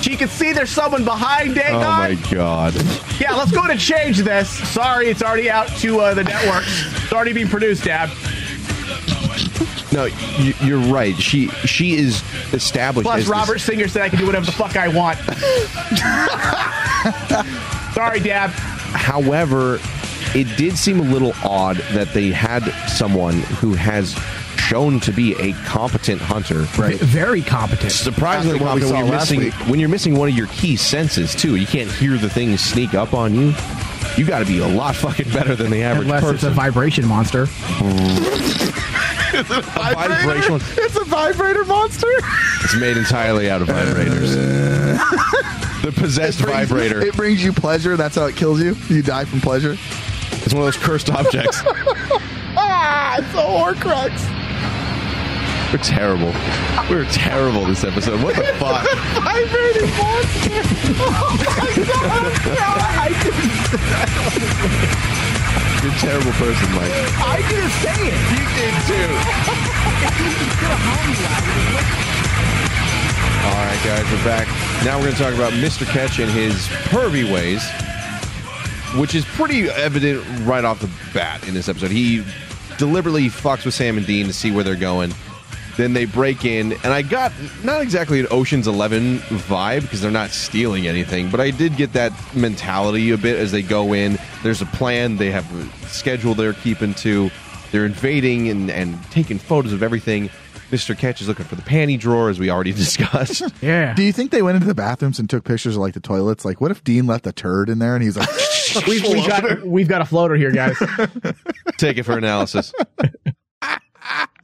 She 0.01 0.15
can 0.15 0.27
see 0.27 0.53
there's 0.53 0.69
someone 0.71 1.03
behind 1.05 1.55
Dagon. 1.55 1.75
oh 1.75 1.79
my 1.81 2.15
god. 2.31 2.73
Yeah, 3.19 3.35
let's 3.35 3.51
go 3.51 3.67
to 3.67 3.77
change 3.77 4.19
this. 4.19 4.49
Sorry, 4.69 5.09
it's 5.09 5.21
already 5.21 5.49
out 5.49 5.67
to 5.79 5.99
uh, 5.99 6.13
the 6.13 6.23
networks. 6.23 6.83
It's 7.03 7.13
already 7.13 7.33
being 7.33 7.47
produced, 7.49 7.83
Dad. 7.83 8.09
No, 9.91 10.05
you, 10.37 10.53
you're 10.61 10.93
right. 10.93 11.15
She 11.15 11.47
she 11.65 11.95
is 11.95 12.23
established. 12.53 13.05
Plus, 13.05 13.19
as 13.19 13.23
this- 13.25 13.31
Robert 13.31 13.59
Singer 13.59 13.87
said 13.87 14.03
I 14.03 14.09
can 14.09 14.19
do 14.19 14.25
whatever 14.25 14.45
the 14.45 14.51
fuck 14.51 14.77
I 14.77 14.87
want. 14.87 15.17
Sorry, 17.93 18.19
Dad. 18.19 18.49
However, 18.51 19.79
it 20.35 20.57
did 20.57 20.77
seem 20.77 20.99
a 20.99 21.03
little 21.03 21.33
odd 21.43 21.77
that 21.93 22.13
they 22.13 22.29
had 22.31 22.63
someone 22.89 23.39
who 23.39 23.73
has 23.73 24.15
shown 24.57 24.99
to 24.99 25.11
be 25.11 25.33
a 25.39 25.53
competent 25.65 26.21
hunter. 26.21 26.67
Right. 26.79 26.97
Very 26.99 27.41
competent. 27.41 27.91
Surprisingly 27.91 28.59
After 28.59 28.65
what 28.65 28.75
we 28.75 28.81
competent 28.81 28.91
when 28.91 29.05
you're 29.05 29.15
last 29.17 29.31
missing 29.31 29.39
week. 29.45 29.53
when 29.69 29.79
you're 29.79 29.89
missing 29.89 30.15
one 30.15 30.29
of 30.29 30.35
your 30.35 30.47
key 30.47 30.75
senses 30.75 31.33
too. 31.33 31.55
You 31.55 31.65
can't 31.65 31.89
hear 31.91 32.17
the 32.17 32.29
things 32.29 32.61
sneak 32.61 32.93
up 32.93 33.13
on 33.13 33.33
you. 33.33 33.53
You 34.17 34.25
got 34.25 34.39
to 34.39 34.45
be 34.45 34.59
a 34.59 34.67
lot 34.67 34.95
fucking 34.95 35.29
better 35.31 35.55
than 35.55 35.71
the 35.71 35.81
average 35.83 36.05
Unless 36.07 36.23
it's 36.23 36.29
a 36.43 36.47
person. 36.47 36.53
vibration 36.53 37.07
monster. 37.07 37.43
A 39.33 39.43
vibrational. 39.43 40.59
It's 40.77 40.95
a 40.97 41.03
vibrator 41.05 41.63
monster. 41.65 42.07
It's 42.63 42.75
made 42.79 42.97
entirely 42.97 43.49
out 43.49 43.61
of 43.61 43.67
vibrators. 43.69 44.33
the 45.83 45.91
possessed 45.93 46.41
brings- 46.41 46.67
vibrator. 46.69 47.01
It 47.01 47.15
brings 47.15 47.43
you 47.43 47.53
pleasure. 47.53 47.95
That's 47.95 48.15
how 48.15 48.25
it 48.25 48.35
kills 48.35 48.61
you. 48.61 48.75
You 48.89 49.01
die 49.01 49.25
from 49.25 49.39
pleasure. 49.41 49.77
It's 50.31 50.53
one 50.53 50.63
of 50.63 50.67
those 50.73 50.77
cursed 50.77 51.09
objects. 51.09 51.61
Ah, 52.61 53.17
it's 53.19 53.33
a 53.35 53.37
Horcrux. 53.37 54.11
We're 55.71 55.77
terrible. 55.83 56.33
We're 56.89 57.05
terrible 57.05 57.63
this 57.65 57.83
episode. 57.85 58.21
What 58.23 58.35
the 58.35 58.43
fuck? 58.57 58.83
Vibrating 59.23 59.89
monster. 59.95 60.61
Oh 60.99 61.37
my 61.39 61.69
god. 62.57 62.81
I 62.99 63.13
You're 65.81 65.93
a 65.93 65.95
terrible 65.97 66.33
person, 66.33 66.67
Mike. 66.73 66.91
I 67.21 67.37
didn't 67.47 67.71
say 67.79 67.95
it. 68.09 68.17
You 68.33 68.43
did 68.57 68.75
too. 68.89 69.09
All 73.45 73.55
right, 73.65 73.79
guys, 73.85 74.03
we're 74.11 74.23
back. 74.25 74.47
Now 74.83 74.97
we're 74.97 75.05
going 75.05 75.15
to 75.15 75.21
talk 75.23 75.33
about 75.33 75.53
Mr. 75.53 75.85
Ketch 75.85 76.19
and 76.19 76.29
his 76.29 76.67
pervy 76.91 77.23
ways, 77.31 77.63
which 78.95 79.15
is 79.15 79.25
pretty 79.25 79.69
evident 79.69 80.23
right 80.47 80.65
off 80.65 80.79
the 80.79 80.89
bat 81.13 81.47
in 81.47 81.53
this 81.53 81.69
episode. 81.69 81.91
He 81.91 82.23
deliberately 82.77 83.27
fucks 83.27 83.65
with 83.65 83.73
Sam 83.73 83.97
and 83.97 84.07
Dean 84.07 84.27
to 84.27 84.33
see 84.33 84.51
where 84.51 84.63
they're 84.63 84.75
going. 84.75 85.13
Then 85.77 85.93
they 85.93 86.05
break 86.05 86.43
in, 86.43 86.73
and 86.83 86.87
I 86.87 87.01
got 87.01 87.31
not 87.63 87.81
exactly 87.81 88.19
an 88.19 88.27
Ocean's 88.31 88.67
Eleven 88.67 89.19
vibe 89.19 89.83
because 89.83 90.01
they're 90.01 90.11
not 90.11 90.31
stealing 90.31 90.87
anything, 90.87 91.29
but 91.29 91.39
I 91.39 91.51
did 91.51 91.77
get 91.77 91.93
that 91.93 92.11
mentality 92.35 93.11
a 93.11 93.17
bit 93.17 93.37
as 93.37 93.51
they 93.51 93.61
go 93.61 93.93
in. 93.93 94.17
There's 94.43 94.61
a 94.61 94.65
plan, 94.65 95.15
they 95.15 95.31
have 95.31 95.45
a 95.55 95.87
schedule 95.87 96.33
they're 96.33 96.53
keeping 96.53 96.93
to. 96.95 97.31
They're 97.71 97.85
invading 97.85 98.49
and, 98.49 98.69
and 98.69 99.01
taking 99.11 99.37
photos 99.37 99.71
of 99.71 99.83
everything. 99.83 100.29
Mr. 100.69 100.97
Ketch 100.97 101.21
is 101.21 101.27
looking 101.27 101.45
for 101.45 101.55
the 101.55 101.61
panty 101.63 101.99
drawer, 101.99 102.29
as 102.29 102.39
we 102.39 102.49
already 102.49 102.71
discussed. 102.79 103.41
Yeah. 103.61 103.93
Do 103.93 104.03
you 104.03 104.13
think 104.13 104.31
they 104.31 104.41
went 104.41 104.55
into 104.55 104.67
the 104.67 104.75
bathrooms 104.75 105.19
and 105.19 105.29
took 105.29 105.43
pictures 105.43 105.75
of 105.75 105.81
like 105.81 105.93
the 105.93 105.99
toilets? 105.99 106.45
Like, 106.45 106.61
what 106.61 106.71
if 106.71 106.83
Dean 106.83 107.07
left 107.07 107.25
a 107.27 107.31
turd 107.31 107.69
in 107.69 107.79
there 107.79 107.95
and 107.95 108.03
he's 108.03 108.17
like, 108.17 108.29
We've, 108.87 109.03
we've 109.03 109.27
got 109.27 109.65
we've 109.65 109.87
got 109.87 110.01
a 110.01 110.05
floater 110.05 110.35
here, 110.35 110.51
guys. 110.51 110.77
Take 111.77 111.97
it 111.97 112.03
for 112.03 112.15
analysis. 112.15 112.71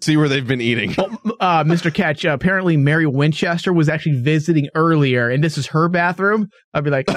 See 0.01 0.17
where 0.17 0.27
they've 0.27 0.47
been 0.47 0.61
eating. 0.61 0.91
Uh, 1.39 1.63
Mr. 1.63 1.93
Ketch, 1.93 2.25
uh, 2.25 2.29
apparently 2.31 2.75
Mary 2.75 3.05
Winchester 3.05 3.71
was 3.71 3.87
actually 3.87 4.21
visiting 4.21 4.67
earlier, 4.73 5.29
and 5.29 5.43
this 5.43 5.59
is 5.59 5.67
her 5.67 5.89
bathroom. 5.89 6.49
I'd 6.73 6.83
be 6.83 6.89
like, 6.89 7.05
oh, 7.09 7.15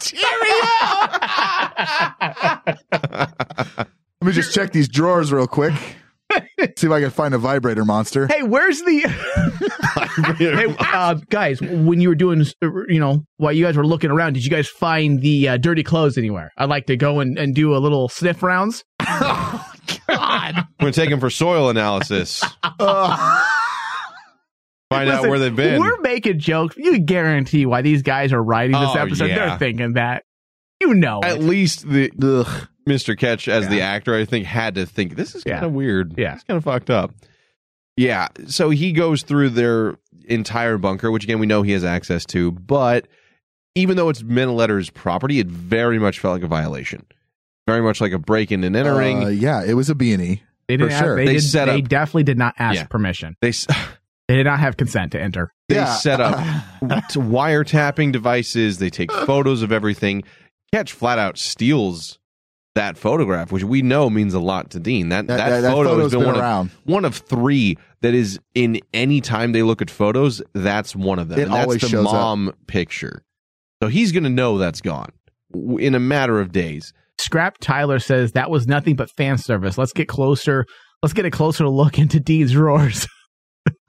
cheerio. 0.00 0.24
let 3.76 3.88
me 4.26 4.32
just 4.32 4.54
check 4.54 4.72
these 4.72 4.88
drawers 4.88 5.32
real 5.32 5.46
quick. 5.46 5.74
See 6.76 6.86
if 6.86 6.90
I 6.92 7.00
can 7.00 7.10
find 7.10 7.34
a 7.34 7.38
vibrator 7.38 7.84
monster. 7.84 8.26
Hey, 8.26 8.42
where's 8.42 8.80
the? 8.80 9.00
hey, 10.38 10.74
uh, 10.78 11.14
guys, 11.30 11.60
when 11.60 12.00
you 12.00 12.08
were 12.08 12.14
doing, 12.14 12.44
you 12.88 12.98
know, 12.98 13.24
while 13.36 13.52
you 13.52 13.64
guys 13.64 13.76
were 13.76 13.86
looking 13.86 14.10
around, 14.10 14.32
did 14.32 14.44
you 14.44 14.50
guys 14.50 14.66
find 14.68 15.20
the 15.20 15.48
uh, 15.50 15.56
dirty 15.58 15.82
clothes 15.84 16.16
anywhere? 16.18 16.50
I'd 16.56 16.68
like 16.70 16.86
to 16.86 16.96
go 16.96 17.20
and, 17.20 17.38
and 17.38 17.54
do 17.54 17.76
a 17.76 17.78
little 17.78 18.08
sniff 18.08 18.42
rounds. 18.42 18.82
God, 18.98 19.66
We're 20.08 20.64
gonna 20.80 20.92
take 20.92 21.10
them 21.10 21.20
for 21.20 21.30
soil 21.30 21.68
analysis. 21.68 22.42
Find 24.90 25.10
out 25.10 25.22
where 25.28 25.38
they've 25.38 25.54
been. 25.54 25.80
We're 25.80 26.00
making 26.00 26.38
jokes. 26.38 26.76
You 26.76 26.98
guarantee 26.98 27.66
why 27.66 27.82
these 27.82 28.02
guys 28.02 28.32
are 28.32 28.42
writing 28.42 28.72
this 28.78 28.90
Oh, 28.94 28.98
episode. 28.98 29.26
yeah. 29.26 29.48
They're 29.50 29.58
thinking 29.58 29.92
that. 29.94 30.24
You 30.80 30.94
know, 30.94 31.20
At 31.22 31.36
it. 31.36 31.42
least 31.42 31.88
the 31.88 32.10
Mr. 32.86 33.16
Ketch 33.16 33.48
as 33.48 33.68
the 33.68 33.80
actor, 33.80 34.14
I 34.14 34.24
think, 34.24 34.44
had 34.46 34.74
to 34.76 34.84
think 34.86 35.16
this 35.16 35.34
is 35.34 35.44
kind 35.44 35.64
of 35.64 35.72
weird. 35.72 36.14
Yeah. 36.18 36.34
it's 36.34 36.44
kind 36.44 36.56
of 36.58 36.64
fucked 36.64 36.90
up. 36.90 37.12
Yeah, 37.96 38.28
so 38.46 38.70
he 38.70 38.92
goes 38.92 39.22
through 39.22 39.50
their 39.50 39.96
entire 40.26 40.78
bunker, 40.78 41.10
which 41.10 41.24
again 41.24 41.38
we 41.38 41.46
know 41.46 41.62
he 41.62 41.72
has 41.72 41.84
access 41.84 42.24
to, 42.26 42.50
but 42.52 43.06
even 43.76 43.96
though 43.96 44.08
it's 44.08 44.22
Menletter's 44.22 44.90
property, 44.90 45.38
it 45.38 45.46
very 45.46 45.98
much 45.98 46.18
felt 46.18 46.34
like 46.34 46.42
a 46.42 46.48
violation. 46.48 47.04
Very 47.66 47.80
much 47.82 48.00
like 48.00 48.12
a 48.12 48.18
break-in 48.18 48.62
and 48.64 48.74
entering. 48.76 49.24
Uh, 49.24 49.28
yeah, 49.28 49.62
it 49.64 49.74
was 49.74 49.88
a 49.90 49.94
B 49.94 50.12
and 50.12 50.22
E. 50.22 50.42
they 50.68 50.76
didn't. 50.76 50.90
for 50.90 50.94
Have, 50.96 51.04
sure. 51.04 51.16
they, 51.16 51.24
They 51.26 51.32
did, 51.34 51.42
set 51.42 51.64
they 51.66 51.80
up- 51.82 51.88
definitely 51.88 52.24
did 52.24 52.36
not 52.38 52.54
ask 52.58 52.76
Yeah. 52.76 52.86
permission. 52.86 53.36
they 53.40 53.52
They 54.28 54.36
did 54.36 54.44
not 54.44 54.58
have 54.58 54.76
consent 54.76 55.12
to 55.12 55.20
enter. 55.20 55.52
they 55.68 55.76
Yeah. 55.76 55.94
set 55.94 56.20
up 56.20 56.34
wiretapping 56.82 58.12
devices. 58.12 58.78
They 58.78 58.90
take 58.90 59.12
photos 59.12 59.62
of 59.62 59.72
everything. 59.72 60.22
Ketch 60.72 60.92
flat 60.92 61.18
out 61.18 61.38
steals 61.38 62.18
that 62.74 62.96
photograph, 62.98 63.52
which 63.52 63.62
we 63.64 63.82
know 63.82 64.10
means 64.10 64.34
a 64.34 64.40
lot 64.40 64.70
to 64.70 64.80
Dean. 64.80 65.08
That 65.10 65.26
that, 65.28 65.36
That- 65.36 65.48
that- 65.50 65.60
that 65.62 65.72
photo 65.72 65.98
has 66.00 66.10
been, 66.12 66.20
been 66.20 66.26
one 66.28 66.38
around. 66.40 66.66
of 66.66 66.76
one 66.84 67.04
of 67.04 67.14
three 67.16 67.78
that 68.02 68.14
is 68.14 68.38
in 68.54 68.80
any 68.92 69.20
time 69.20 69.52
they 69.52 69.62
look 69.62 69.80
at 69.80 69.90
photos. 69.90 70.42
That's 70.54 70.94
one 70.96 71.18
of 71.18 71.28
them. 71.28 71.38
It 71.38 71.42
and 71.44 71.52
that's 71.52 71.64
always 71.66 71.80
the 71.82 71.88
shows 71.88 72.06
up. 72.06 72.12
mom 72.12 72.52
picture. 72.66 73.22
So 73.82 73.88
he's 73.88 74.12
going 74.12 74.24
to 74.24 74.30
know 74.30 74.58
that's 74.58 74.80
gone 74.80 75.10
in 75.78 75.94
a 75.94 76.00
matter 76.00 76.40
of 76.40 76.52
days. 76.52 76.92
Scrap 77.18 77.58
Tyler 77.58 77.98
says 78.00 78.32
that 78.32 78.50
was 78.50 78.66
nothing 78.66 78.96
but 78.96 79.08
fan 79.16 79.38
service. 79.38 79.78
Let's 79.78 79.92
get 79.92 80.08
closer. 80.08 80.66
Let's 81.02 81.12
get 81.12 81.24
a 81.26 81.30
closer 81.30 81.68
look 81.68 81.98
into 81.98 82.18
Dean's 82.18 82.52
drawers. 82.52 83.06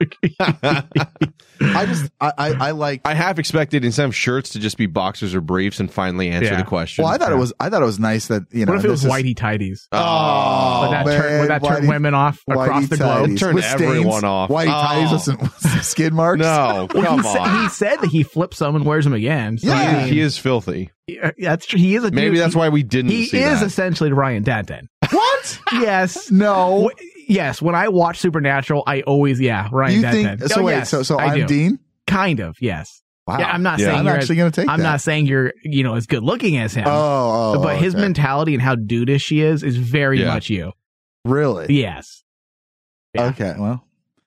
I 1.60 1.86
just 1.86 2.10
I 2.20 2.32
I, 2.38 2.48
I 2.68 2.70
like. 2.72 3.00
I 3.04 3.14
half 3.14 3.38
expected 3.38 3.84
instead 3.84 4.04
of 4.04 4.14
shirts 4.14 4.50
to 4.50 4.58
just 4.58 4.76
be 4.76 4.86
boxers 4.86 5.34
or 5.34 5.40
briefs 5.40 5.80
and 5.80 5.90
finally 5.90 6.28
answer 6.28 6.52
Yeah. 6.52 6.56
the 6.60 6.64
question. 6.66 7.04
Well, 7.04 7.12
I 7.12 7.18
thought 7.18 7.32
it 7.32 7.36
was 7.36 7.52
I 7.60 7.70
thought 7.70 7.82
it 7.82 7.86
was 7.86 7.98
nice 7.98 8.28
that 8.28 8.42
you 8.52 8.66
know. 8.66 8.72
what 8.72 8.78
if 8.80 8.84
it 8.84 8.90
was 8.90 9.02
this 9.02 9.12
is- 9.12 9.22
whitey 9.22 9.34
tighties? 9.34 9.80
Oh, 9.92 9.98
oh 9.98 10.80
would 10.82 10.92
that 10.92 11.04
turn, 11.06 11.22
man, 11.30 11.40
would 11.40 11.50
that 11.50 11.64
turn 11.64 11.82
whitey- 11.84 11.88
women 11.88 12.14
off 12.14 12.42
across 12.48 12.84
whitey 12.84 12.88
the 12.90 12.96
globe? 12.98 13.30
tighties. 13.30 13.38
Turn 13.38 13.54
With 13.54 13.64
everyone 13.64 14.24
off. 14.24 14.50
Whitey 14.50 14.66
Oh. 14.68 14.70
ties 14.86 15.12
with 15.12 15.22
some, 15.22 15.38
with 15.38 15.56
some 15.58 15.80
skid 15.82 16.12
marks. 16.12 16.40
no, 16.40 16.88
Well, 16.94 17.04
come 17.04 17.22
he, 17.22 17.28
said, 17.28 17.38
on. 17.40 17.62
he 17.62 17.68
said 17.70 17.96
that 18.00 18.10
he 18.10 18.22
flips 18.22 18.58
them 18.58 18.76
and 18.76 18.84
wears 18.84 19.04
them 19.04 19.14
again. 19.14 19.58
So, 19.58 19.68
Yeah. 19.68 19.74
I 19.74 19.92
mean, 20.04 20.12
he 20.12 20.20
is 20.20 20.36
filthy. 20.38 20.90
yeah, 21.06 21.30
that's 21.38 21.66
true. 21.66 21.78
He 21.78 21.94
is 21.96 22.04
a 22.04 22.10
Maybe 22.10 22.32
dude- 22.36 22.40
that's 22.40 22.54
why 22.56 22.68
we 22.68 22.82
didn't 22.82 23.10
he 23.12 23.26
see 23.26 23.38
is 23.38 23.60
that. 23.60 23.66
essentially 23.66 24.12
Ryan 24.12 24.42
Denton. 24.42 24.88
What? 25.10 25.60
yes. 25.72 26.30
No. 26.30 26.88
Wh- 26.90 27.15
yes. 27.26 27.60
When 27.62 27.74
I 27.74 27.88
watch 27.88 28.18
Supernatural, 28.18 28.82
I 28.86 29.02
always 29.02 29.40
yeah 29.40 29.68
Ryan 29.72 29.94
you 29.96 30.02
Denton. 30.02 30.38
think 30.38 30.50
so? 30.52 30.60
Oh, 30.60 30.64
wait, 30.64 30.72
yes, 30.72 30.90
so 30.90 31.02
so 31.02 31.18
I 31.18 31.26
I'm 31.26 31.38
do. 31.40 31.46
Dean. 31.46 31.78
Kind 32.06 32.40
of 32.40 32.56
yes. 32.60 33.02
Wow. 33.26 33.38
Yeah, 33.40 33.50
I'm 33.50 33.62
not 33.64 33.78
Yeah. 33.80 33.86
saying 33.86 33.98
I'm 33.98 34.04
you're 34.06 34.14
actually 34.14 34.36
going 34.36 34.52
to 34.52 34.60
take 34.62 34.70
I'm 34.70 34.78
that. 34.78 34.84
not 34.84 35.00
saying 35.00 35.26
you're 35.26 35.52
you 35.64 35.82
know 35.82 35.94
as 35.96 36.06
good 36.06 36.22
looking 36.22 36.56
as 36.58 36.74
him. 36.74 36.84
Oh, 36.86 37.54
oh, 37.56 37.62
but 37.62 37.78
his 37.78 37.94
mentality 37.96 38.54
and 38.54 38.62
how 38.62 38.76
dudeish 38.76 39.22
she 39.22 39.40
is 39.40 39.62
is 39.64 39.76
very 39.76 40.20
Yeah. 40.20 40.28
much 40.34 40.48
you. 40.48 40.72
really. 41.24 41.66
Yes. 41.74 42.22
Yeah. 43.14 43.24
Okay. 43.26 43.54
Well, 43.58 43.82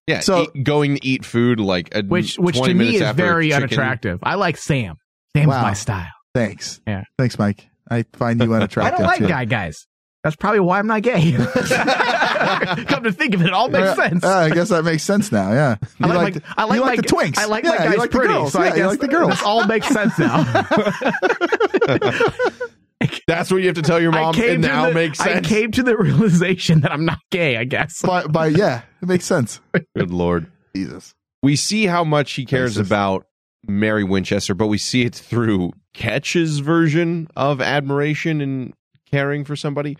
Yeah, 0.08 0.20
So- 0.22 0.48
eat, 0.56 0.64
going 0.64 0.96
to 0.96 1.06
eat 1.06 1.24
food 1.24 1.60
like 1.60 1.94
a, 1.96 2.02
Which 2.04 2.36
which 2.38 2.60
to 2.62 2.74
me 2.74 2.96
is 2.98 3.16
very 3.16 3.50
chicken. 3.50 3.64
unattractive. 3.64 4.20
I 4.24 4.36
like 4.36 4.58
Sam. 4.58 4.98
Sam's 5.36 5.48
Wow. 5.48 5.62
my 5.62 5.74
style. 5.74 6.10
thanks. 6.36 6.82
Yeah. 6.88 7.04
Thanks, 7.18 7.38
Mike. 7.40 7.68
I 7.90 8.04
find 8.14 8.42
you 8.42 8.54
unattractive. 8.56 8.94
I 8.96 8.98
don't 8.98 9.08
like 9.08 9.20
too. 9.20 9.28
guy 9.28 9.46
guys. 9.46 9.88
That's 10.24 10.36
probably 10.36 10.60
why 10.60 10.80
I'm 10.80 10.88
not 10.88 11.02
gay. 11.02 11.32
Come 11.34 13.04
to 13.04 13.12
think 13.12 13.36
of 13.36 13.42
it, 13.42 13.48
it 13.48 13.54
all 13.54 13.70
makes 13.70 13.96
sense. 13.96 14.24
uh, 14.24 14.28
I 14.30 14.50
guess 14.50 14.70
that 14.70 14.84
makes 14.84 15.04
sense 15.04 15.32
now. 15.32 15.52
Yeah. 15.54 15.78
I 16.02 16.08
You 16.08 16.14
like, 16.14 16.34
the- 16.34 16.42
my, 16.42 16.54
I 16.58 16.64
like 16.66 16.76
you 16.76 16.82
my, 16.82 16.88
like 16.88 17.02
the 17.02 17.08
twinks. 17.08 17.38
I 17.38 17.46
like 17.46 17.64
yeah, 17.64 17.70
my 17.72 17.78
guys 17.78 17.92
you 17.94 17.98
like 18.00 18.12
pretty, 18.12 18.28
the 18.28 18.34
girls. 18.40 18.52
so 18.52 18.60
yeah, 18.62 18.66
I 18.66 18.70
guess 18.70 18.78
you 18.80 18.88
like 18.88 19.00
the 19.00 19.08
girls. 19.08 19.30
this 19.32 19.44
all 19.44 19.66
makes 19.66 19.88
sense 19.88 20.20
now. 20.20 20.44
That's 23.28 23.50
what 23.50 23.58
you 23.62 23.68
have 23.68 23.76
to 23.76 23.82
tell 23.82 24.02
your 24.02 24.12
mom. 24.12 24.36
I 24.36 24.38
came 24.38 24.56
and 24.56 24.64
to 24.64 24.70
now 24.70 24.88
the, 24.90 24.94
makes 24.94 25.20
sense. 25.20 25.48
I 25.48 25.50
came 25.50 25.72
to 25.72 25.84
the 25.84 25.96
realization 25.98 26.82
that 26.82 26.92
I'm 26.92 27.06
not 27.06 27.20
gay. 27.32 27.56
I 27.56 27.64
guess. 27.64 28.02
by, 28.02 28.26
by 28.28 28.48
yeah, 28.48 28.82
it 29.02 29.08
makes 29.08 29.24
sense. 29.26 29.62
Good 29.96 30.12
lord. 30.12 30.52
Jesus. 30.76 31.14
We 31.42 31.56
see 31.56 31.86
how 31.86 32.04
much 32.04 32.34
he 32.34 32.46
cares 32.46 32.76
Racist. 32.76 32.86
about 32.88 33.26
Mary 33.66 34.04
Winchester, 34.04 34.54
but 34.54 34.68
we 34.68 34.78
see 34.78 35.04
it 35.04 35.16
through 35.16 35.72
Ketch's 35.94 36.60
version 36.60 37.30
of 37.38 37.62
admiration 37.62 38.42
and 38.42 38.74
caring 39.10 39.46
for 39.46 39.56
somebody. 39.56 39.98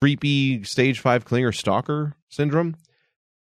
Creepy 0.00 0.62
stage 0.64 1.00
five 1.00 1.24
clinger 1.24 1.54
stalker 1.54 2.14
syndrome. 2.28 2.76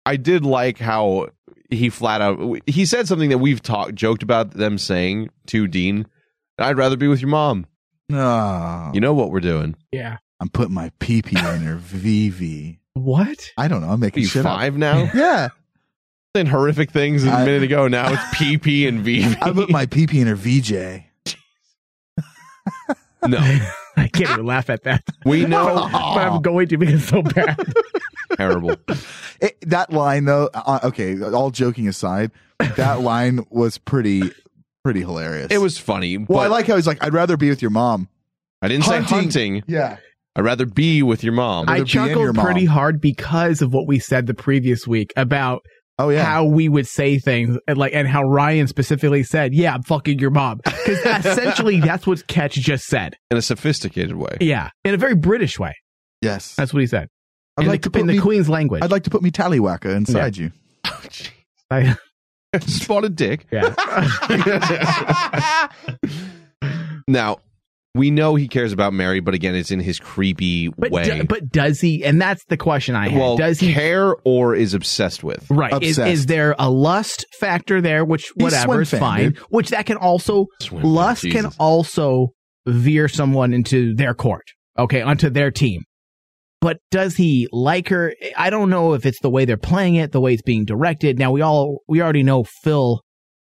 I 0.06 0.16
did 0.18 0.46
like 0.46 0.78
how 0.78 1.30
he 1.70 1.90
flat 1.90 2.22
out 2.22 2.60
he 2.68 2.86
said 2.86 3.08
something 3.08 3.30
that 3.30 3.40
we've 3.40 3.62
talked 3.62 3.96
joked 3.96 4.24
about 4.24 4.52
them 4.52 4.78
saying 4.78 5.30
to 5.48 5.68
Dean. 5.68 6.06
I'd 6.58 6.78
rather 6.78 6.96
be 6.96 7.08
with 7.08 7.20
your 7.22 7.30
mom. 7.30 7.66
No, 8.08 8.92
You 8.94 9.02
know 9.02 9.14
what 9.14 9.32
we're 9.32 9.40
doing. 9.40 9.76
Yeah. 9.92 10.18
I'm 10.40 10.48
putting 10.50 10.74
my 10.76 10.92
pee 11.00 11.22
pee 11.22 11.38
in 11.40 11.44
her 11.62 11.76
VV. 11.84 12.78
What? 12.94 13.52
I 13.58 13.68
don't 13.68 13.82
know. 13.82 13.90
I'm 13.90 14.00
making 14.00 14.24
you 14.24 14.30
shit 14.30 14.46
up. 14.46 14.56
five 14.58 14.78
now? 14.78 15.10
Yeah, 15.16 15.50
saying 16.36 16.48
horrific 16.48 16.92
things 16.92 17.26
a 17.26 17.32
I- 17.32 17.44
minute 17.46 17.64
ago. 17.64 17.88
Now 17.88 18.14
it's 18.14 18.22
PP 18.36 18.88
and 18.88 19.04
VV. 19.06 19.38
I 19.42 19.52
put 19.52 19.70
my 19.70 19.86
pee 19.88 20.06
pee 20.08 20.22
in 20.22 20.28
her 20.28 20.36
VJ. 20.36 21.04
no, 23.28 23.60
I 23.98 24.08
can't 24.08 24.30
even 24.32 24.46
laugh 24.46 24.70
at 24.70 24.84
that. 24.84 25.04
we 25.26 25.46
know 25.48 25.88
but 25.92 25.94
I'm 25.96 26.42
going 26.42 26.68
to 26.70 26.78
because 26.78 26.96
it's 26.96 27.10
so 27.10 27.22
bad. 27.22 27.58
terrible. 28.38 28.76
It, 29.42 29.58
that 29.62 29.92
line 29.92 30.26
though, 30.26 30.50
uh, 30.54 30.80
okay, 30.84 31.22
all 31.22 31.52
joking 31.52 31.88
aside, 31.88 32.32
that 32.60 33.02
line 33.02 33.46
was 33.50 33.78
pretty 33.78 34.32
pretty 34.84 35.02
hilarious. 35.02 35.48
It 35.50 35.60
was 35.60 35.78
funny. 35.78 36.18
Well, 36.18 36.40
I 36.40 36.48
like 36.48 36.68
how 36.68 36.76
he's 36.76 36.88
like, 36.88 37.04
I'd 37.04 37.14
rather 37.14 37.38
be 37.38 37.50
with 37.50 37.62
your 37.62 37.72
mom. 37.72 38.08
I 38.62 38.68
didn't 38.68 38.86
say 38.86 39.02
hunting. 39.02 39.64
Yeah. 39.68 39.98
I'd 40.36 40.44
rather 40.44 40.66
be 40.66 41.02
with 41.02 41.24
your 41.24 41.34
mom. 41.34 41.70
I 41.70 41.80
Rather 41.80 41.86
be 41.86 41.92
in 41.92 41.96
your 41.96 42.08
chuckled 42.08 42.36
mom. 42.36 42.46
pretty 42.46 42.66
hard 42.66 43.00
because 43.00 43.62
of 43.62 43.74
what 43.74 43.88
we 43.88 44.00
said 44.00 44.28
the 44.28 44.34
previous 44.34 44.86
week 44.86 45.14
about 45.16 45.66
Oh 45.98 46.10
yeah. 46.10 46.24
how 46.26 46.44
we 46.46 46.68
would 46.68 46.88
say 46.88 47.20
things 47.20 47.58
and 47.68 47.78
like 47.78 47.94
and 47.94 48.06
how 48.08 48.24
Ryan 48.24 48.68
specifically 48.68 49.24
said, 49.24 49.54
"Yeah, 49.54 49.74
I'm 49.74 49.84
fucking 49.84 50.20
your 50.20 50.30
mom," 50.32 50.58
because 50.66 51.00
essentially 51.26 51.80
that's 51.80 52.06
what 52.06 52.28
Ketch 52.28 52.56
just 52.56 52.86
said. 52.86 53.16
in 53.32 53.38
a 53.38 53.42
sophisticated 53.42 54.16
way. 54.16 54.38
Yeah, 54.42 54.70
in 54.84 54.94
a 54.94 54.98
very 54.98 55.16
British 55.16 55.58
way. 55.58 55.74
yes. 56.22 56.54
That's 56.56 56.74
what 56.74 56.82
he 56.82 56.88
said. 56.88 57.08
I'd 57.58 57.64
in 57.64 57.68
like 57.70 57.82
the, 57.82 57.86
to 57.86 57.92
put 57.92 58.02
in 58.02 58.08
the 58.08 58.14
me- 58.14 58.20
Queen's 58.20 58.50
language. 58.50 58.84
I'd 58.84 58.92
like 58.92 59.04
to 59.04 59.10
put 59.10 59.22
me 59.22 59.32
tallywhacker 59.32 59.96
inside 59.96 60.36
you. 60.36 60.52
I- 61.72 61.96
oh, 62.54 62.60
Spotted 62.60 63.16
dick. 63.16 63.46
yeah. 63.52 63.74
Now, 67.08 67.38
we 67.96 68.12
know 68.12 68.36
he 68.36 68.48
cares 68.48 68.74
about 68.74 68.94
Mary, 68.94 69.20
but 69.22 69.34
again, 69.34 69.56
it's 69.56 69.72
in 69.72 69.80
his 69.80 70.00
creepy 70.00 70.68
but 70.68 70.92
way. 70.92 71.04
do- 71.06 71.24
but 71.24 71.50
does 71.50 71.80
he? 71.82 72.04
And 72.04 72.22
that's 72.22 72.44
the 72.50 72.58
question 72.58 72.94
I 72.96 73.08
have. 73.10 73.20
well, 73.20 73.38
does 73.38 73.60
he? 73.60 73.74
care 73.74 74.16
or 74.26 74.54
is 74.54 74.74
obsessed 74.74 75.24
with? 75.24 75.50
Right. 75.50 75.72
Is, 75.82 75.98
Obsessed. 75.98 76.12
is 76.12 76.26
there 76.28 76.56
a 76.60 76.70
lust 76.70 77.26
factor 77.40 77.82
there? 77.82 78.04
Which 78.06 78.26
He's 78.38 78.44
whatever 78.44 78.82
is 78.82 78.92
fine. 78.92 79.32
dude. 79.32 79.38
Which 79.50 79.70
that 79.70 79.86
can 79.86 79.98
also 79.98 80.48
Swim 80.62 80.82
fan, 80.84 80.92
lust 80.92 81.22
can 81.24 81.46
also 81.60 82.28
veer 82.68 83.08
someone 83.08 83.54
into 83.54 83.96
their 83.96 84.14
court. 84.14 84.44
Okay, 84.78 85.02
onto 85.02 85.30
their 85.30 85.52
team. 85.52 85.84
But 86.62 86.78
does 86.92 87.16
he 87.16 87.48
like 87.52 87.90
her? 87.90 88.14
I 88.36 88.50
don't 88.50 88.70
know 88.70 88.94
if 88.94 89.06
it's 89.06 89.20
the 89.22 89.30
way 89.30 89.46
they're 89.46 89.56
playing 89.56 89.96
it, 89.96 90.12
the 90.12 90.20
way 90.20 90.34
it's 90.34 90.42
being 90.42 90.66
directed. 90.66 91.20
Now 91.20 91.32
we 91.32 91.42
all 91.42 91.80
we 91.88 92.02
already 92.02 92.24
know 92.24 92.44
Phil 92.44 93.02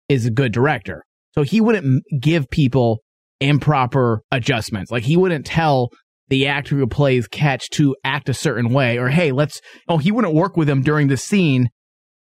is 0.10 0.26
a 0.26 0.32
good 0.32 0.52
director, 0.52 1.04
so 1.34 1.44
he 1.44 1.62
wouldn't 1.62 2.04
give 2.20 2.50
people 2.50 3.03
improper 3.44 4.22
adjustments. 4.32 4.92
Like 4.92 5.04
he 5.04 5.18
wouldn't 5.18 5.46
tell 5.46 5.90
the 6.30 6.48
actor 6.48 6.76
who 6.76 6.88
plays 6.88 7.28
Ketch 7.28 7.70
to 7.72 7.96
act 8.04 8.30
a 8.30 8.34
certain 8.34 8.70
way, 8.74 8.98
or 8.98 9.10
hey, 9.10 9.32
let's. 9.32 9.62
Oh, 9.88 9.98
he 9.98 10.12
wouldn't 10.12 10.34
work 10.34 10.56
with 10.58 10.70
him 10.70 10.82
during 10.82 11.08
the 11.10 11.18
scene, 11.18 11.70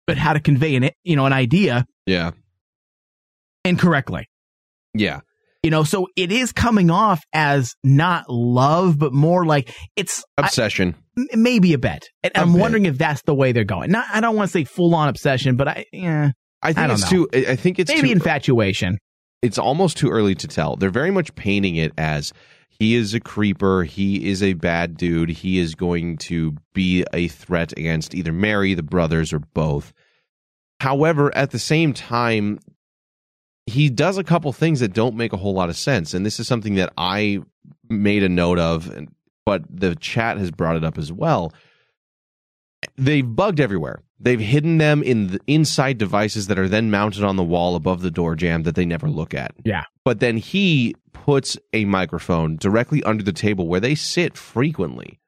but 0.08 0.18
how 0.18 0.34
to 0.34 0.40
convey 0.40 0.76
an 0.76 0.90
you 1.04 1.16
know 1.16 1.26
an 1.26 1.34
idea 1.34 1.86
Yeah. 2.06 2.32
incorrectly. 3.66 4.28
Yeah. 4.94 5.20
You 5.64 5.70
know, 5.70 5.84
so 5.84 6.08
it 6.16 6.32
is 6.32 6.52
coming 6.52 6.90
off 6.90 7.22
as 7.34 7.76
not 7.84 8.26
love, 8.30 8.98
but 8.98 9.14
more 9.14 9.46
like 9.46 9.72
it's 9.96 10.24
Obsession. 10.38 10.96
m- 11.16 11.28
maybe 11.36 11.74
a 11.74 11.78
bet. 11.78 12.02
And 12.24 12.32
A 12.36 12.40
I'm 12.42 12.54
bit. 12.54 12.62
wondering 12.62 12.86
if 12.88 12.98
that's 12.98 13.22
the 13.24 13.36
way 13.36 13.52
they're 13.52 13.64
going. 13.64 13.92
Not, 13.92 14.06
I 14.12 14.22
don't 14.22 14.36
want 14.36 14.48
to 14.48 14.52
say 14.52 14.64
full 14.64 14.96
on 14.96 15.08
obsession, 15.08 15.58
but 15.58 15.68
I, 15.68 15.86
yeah, 15.94 16.32
I 16.64 16.74
think 16.74 16.90
I 16.90 16.94
it's 16.94 17.04
know. 17.04 17.28
too. 17.28 17.30
I 17.48 17.52
I 17.52 17.56
think 17.58 17.78
it's 17.78 17.92
maybe 17.94 18.08
too, 18.08 18.14
infatuation. 18.14 18.98
It's 19.42 19.58
almost 19.58 19.98
too 19.98 20.10
early 20.10 20.36
to 20.36 20.48
tell. 20.48 20.76
They're 20.76 20.90
very 20.90 21.12
much 21.12 21.34
painting 21.36 21.76
it 21.76 21.94
as 21.98 22.34
he 22.70 22.96
is 22.96 23.14
a 23.14 23.20
creeper. 23.20 23.84
He 23.84 24.30
is 24.30 24.42
a 24.42 24.54
bad 24.54 24.98
dude. 24.98 25.30
He 25.30 25.60
is 25.60 25.76
going 25.76 26.18
to 26.18 26.56
be 26.74 27.06
a 27.14 27.28
threat 27.28 27.74
against 27.74 28.16
either 28.16 28.32
Mary, 28.32 28.74
the 28.74 28.84
brothers, 28.84 29.34
or 29.34 29.40
both. 29.40 29.94
However, 30.80 31.36
at 31.36 31.52
the 31.52 31.60
same 31.60 31.94
time, 31.94 32.60
he 33.68 33.90
does 33.90 34.18
a 34.18 34.24
couple 34.24 34.52
things 34.52 34.80
that 34.80 34.94
don't 34.94 35.16
make 35.16 35.34
a 35.34 35.38
whole 35.38 35.54
lot 35.54 35.70
of 35.70 35.78
sense. 35.78 36.14
And 36.14 36.26
this 36.26 36.40
is 36.40 36.48
something 36.48 36.76
that 36.76 36.92
I 36.98 37.42
made 37.90 38.24
a 38.24 38.30
note 38.30 38.58
of, 38.58 38.92
but 39.46 39.64
the 39.70 39.96
chat 39.96 40.38
has 40.38 40.50
brought 40.50 40.76
it 40.76 40.84
up 40.84 40.98
as 40.98 41.12
well. 41.12 41.54
They've 42.98 43.24
bugged 43.24 43.60
everywhere. 43.60 44.02
They've 44.24 44.40
hidden 44.40 44.78
them 44.78 45.02
in 45.02 45.28
the 45.28 45.40
inside 45.48 45.98
devices 45.98 46.46
that 46.48 46.60
are 46.60 46.68
then 46.68 46.92
mounted 46.92 47.24
on 47.24 47.38
the 47.38 47.44
wall 47.44 47.76
above 47.76 48.02
the 48.02 48.12
door 48.12 48.36
jamb 48.36 48.64
that 48.64 48.76
they 48.76 48.86
never 48.86 49.10
look 49.10 49.34
at. 49.34 49.56
Yeah. 49.66 49.86
But 50.06 50.20
then 50.20 50.38
he 50.38 50.96
puts 51.12 51.58
a 51.74 51.86
microphone 51.86 52.58
directly 52.58 53.02
under 53.04 53.24
the 53.24 53.34
table 53.34 53.68
where 53.68 53.80
they 53.80 53.96
sit 53.96 54.38
frequently, 54.38 55.20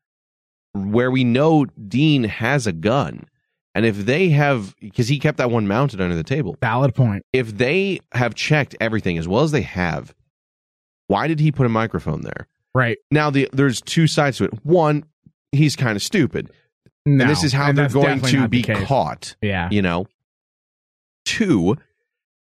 where 0.74 1.10
we 1.10 1.24
know 1.24 1.66
Dean 1.66 2.26
has 2.26 2.68
a 2.68 2.72
gun. 2.72 3.26
And 3.74 3.86
if 3.88 4.06
they 4.06 4.30
have, 4.30 4.76
because 4.80 5.08
he 5.08 5.18
kept 5.18 5.40
that 5.40 5.50
one 5.50 5.68
mounted 5.68 6.00
under 6.00 6.16
the 6.16 6.24
table. 6.24 6.56
Valid 6.62 6.94
point. 6.94 7.24
If 7.34 7.58
they 7.58 8.00
have 8.12 8.36
checked 8.36 8.76
everything 8.80 9.18
as 9.18 9.28
well 9.28 9.42
as 9.42 9.52
they 9.52 9.64
have, 9.64 10.14
why 11.08 11.28
did 11.28 11.40
he 11.40 11.52
put 11.52 11.66
a 11.66 11.70
microphone 11.70 12.22
there? 12.22 12.48
Right. 12.76 12.98
Now, 13.10 13.32
the, 13.32 13.50
there's 13.52 13.82
two 13.82 14.06
sides 14.06 14.38
to 14.38 14.46
it. 14.46 14.54
One, 14.64 15.06
he's 15.52 15.76
kind 15.76 15.96
of 15.96 16.04
stupid. 16.04 16.52
No, 17.06 17.24
and 17.24 17.30
this 17.30 17.44
is 17.44 17.52
how 17.52 17.72
they're 17.72 17.90
going 17.90 18.22
to 18.22 18.48
be 18.48 18.64
caught. 18.64 19.36
Yeah. 19.42 19.70
You 19.70 19.82
know? 19.82 20.08
Two, 21.26 21.78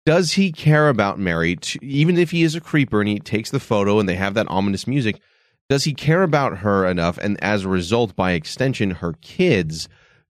does 0.06 0.34
he 0.34 0.52
care 0.52 0.90
about 0.90 1.20
Mary? 1.20 1.56
To, 1.56 1.86
even 1.86 2.18
if 2.18 2.32
he 2.32 2.44
is 2.44 2.56
a 2.56 2.62
creeper 2.62 3.00
and 3.00 3.10
he 3.10 3.20
takes 3.20 3.52
the 3.52 3.60
photo 3.60 4.00
and 4.00 4.08
they 4.08 4.16
have 4.16 4.34
that 4.36 4.50
ominous 4.50 4.88
music, 4.88 5.20
does 5.70 5.84
he 5.84 5.94
care 5.94 6.24
about 6.24 6.60
her 6.60 6.88
enough 6.88 7.18
and 7.18 7.42
as 7.44 7.66
a 7.66 7.70
result, 7.70 8.16
by 8.16 8.32
extension, 8.32 8.92
her 8.92 9.14
kids 9.22 9.90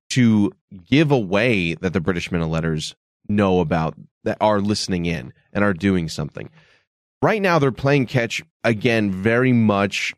to 0.10 0.52
give 0.90 1.12
away 1.12 1.76
that 1.76 1.94
the 1.94 2.02
British 2.02 2.32
men 2.32 2.42
of 2.42 2.50
letters 2.50 2.96
know 3.30 3.60
about 3.60 3.96
that 4.24 4.38
are 4.42 4.60
listening 4.60 5.06
in 5.06 5.32
and 5.54 5.64
are 5.64 5.74
doing 5.74 6.10
something? 6.10 6.50
Right 7.22 7.42
now, 7.42 7.60
they're 7.60 7.72
playing 7.72 8.08
Ketch 8.08 8.42
again 8.64 9.12
very 9.12 9.54
much 9.54 10.14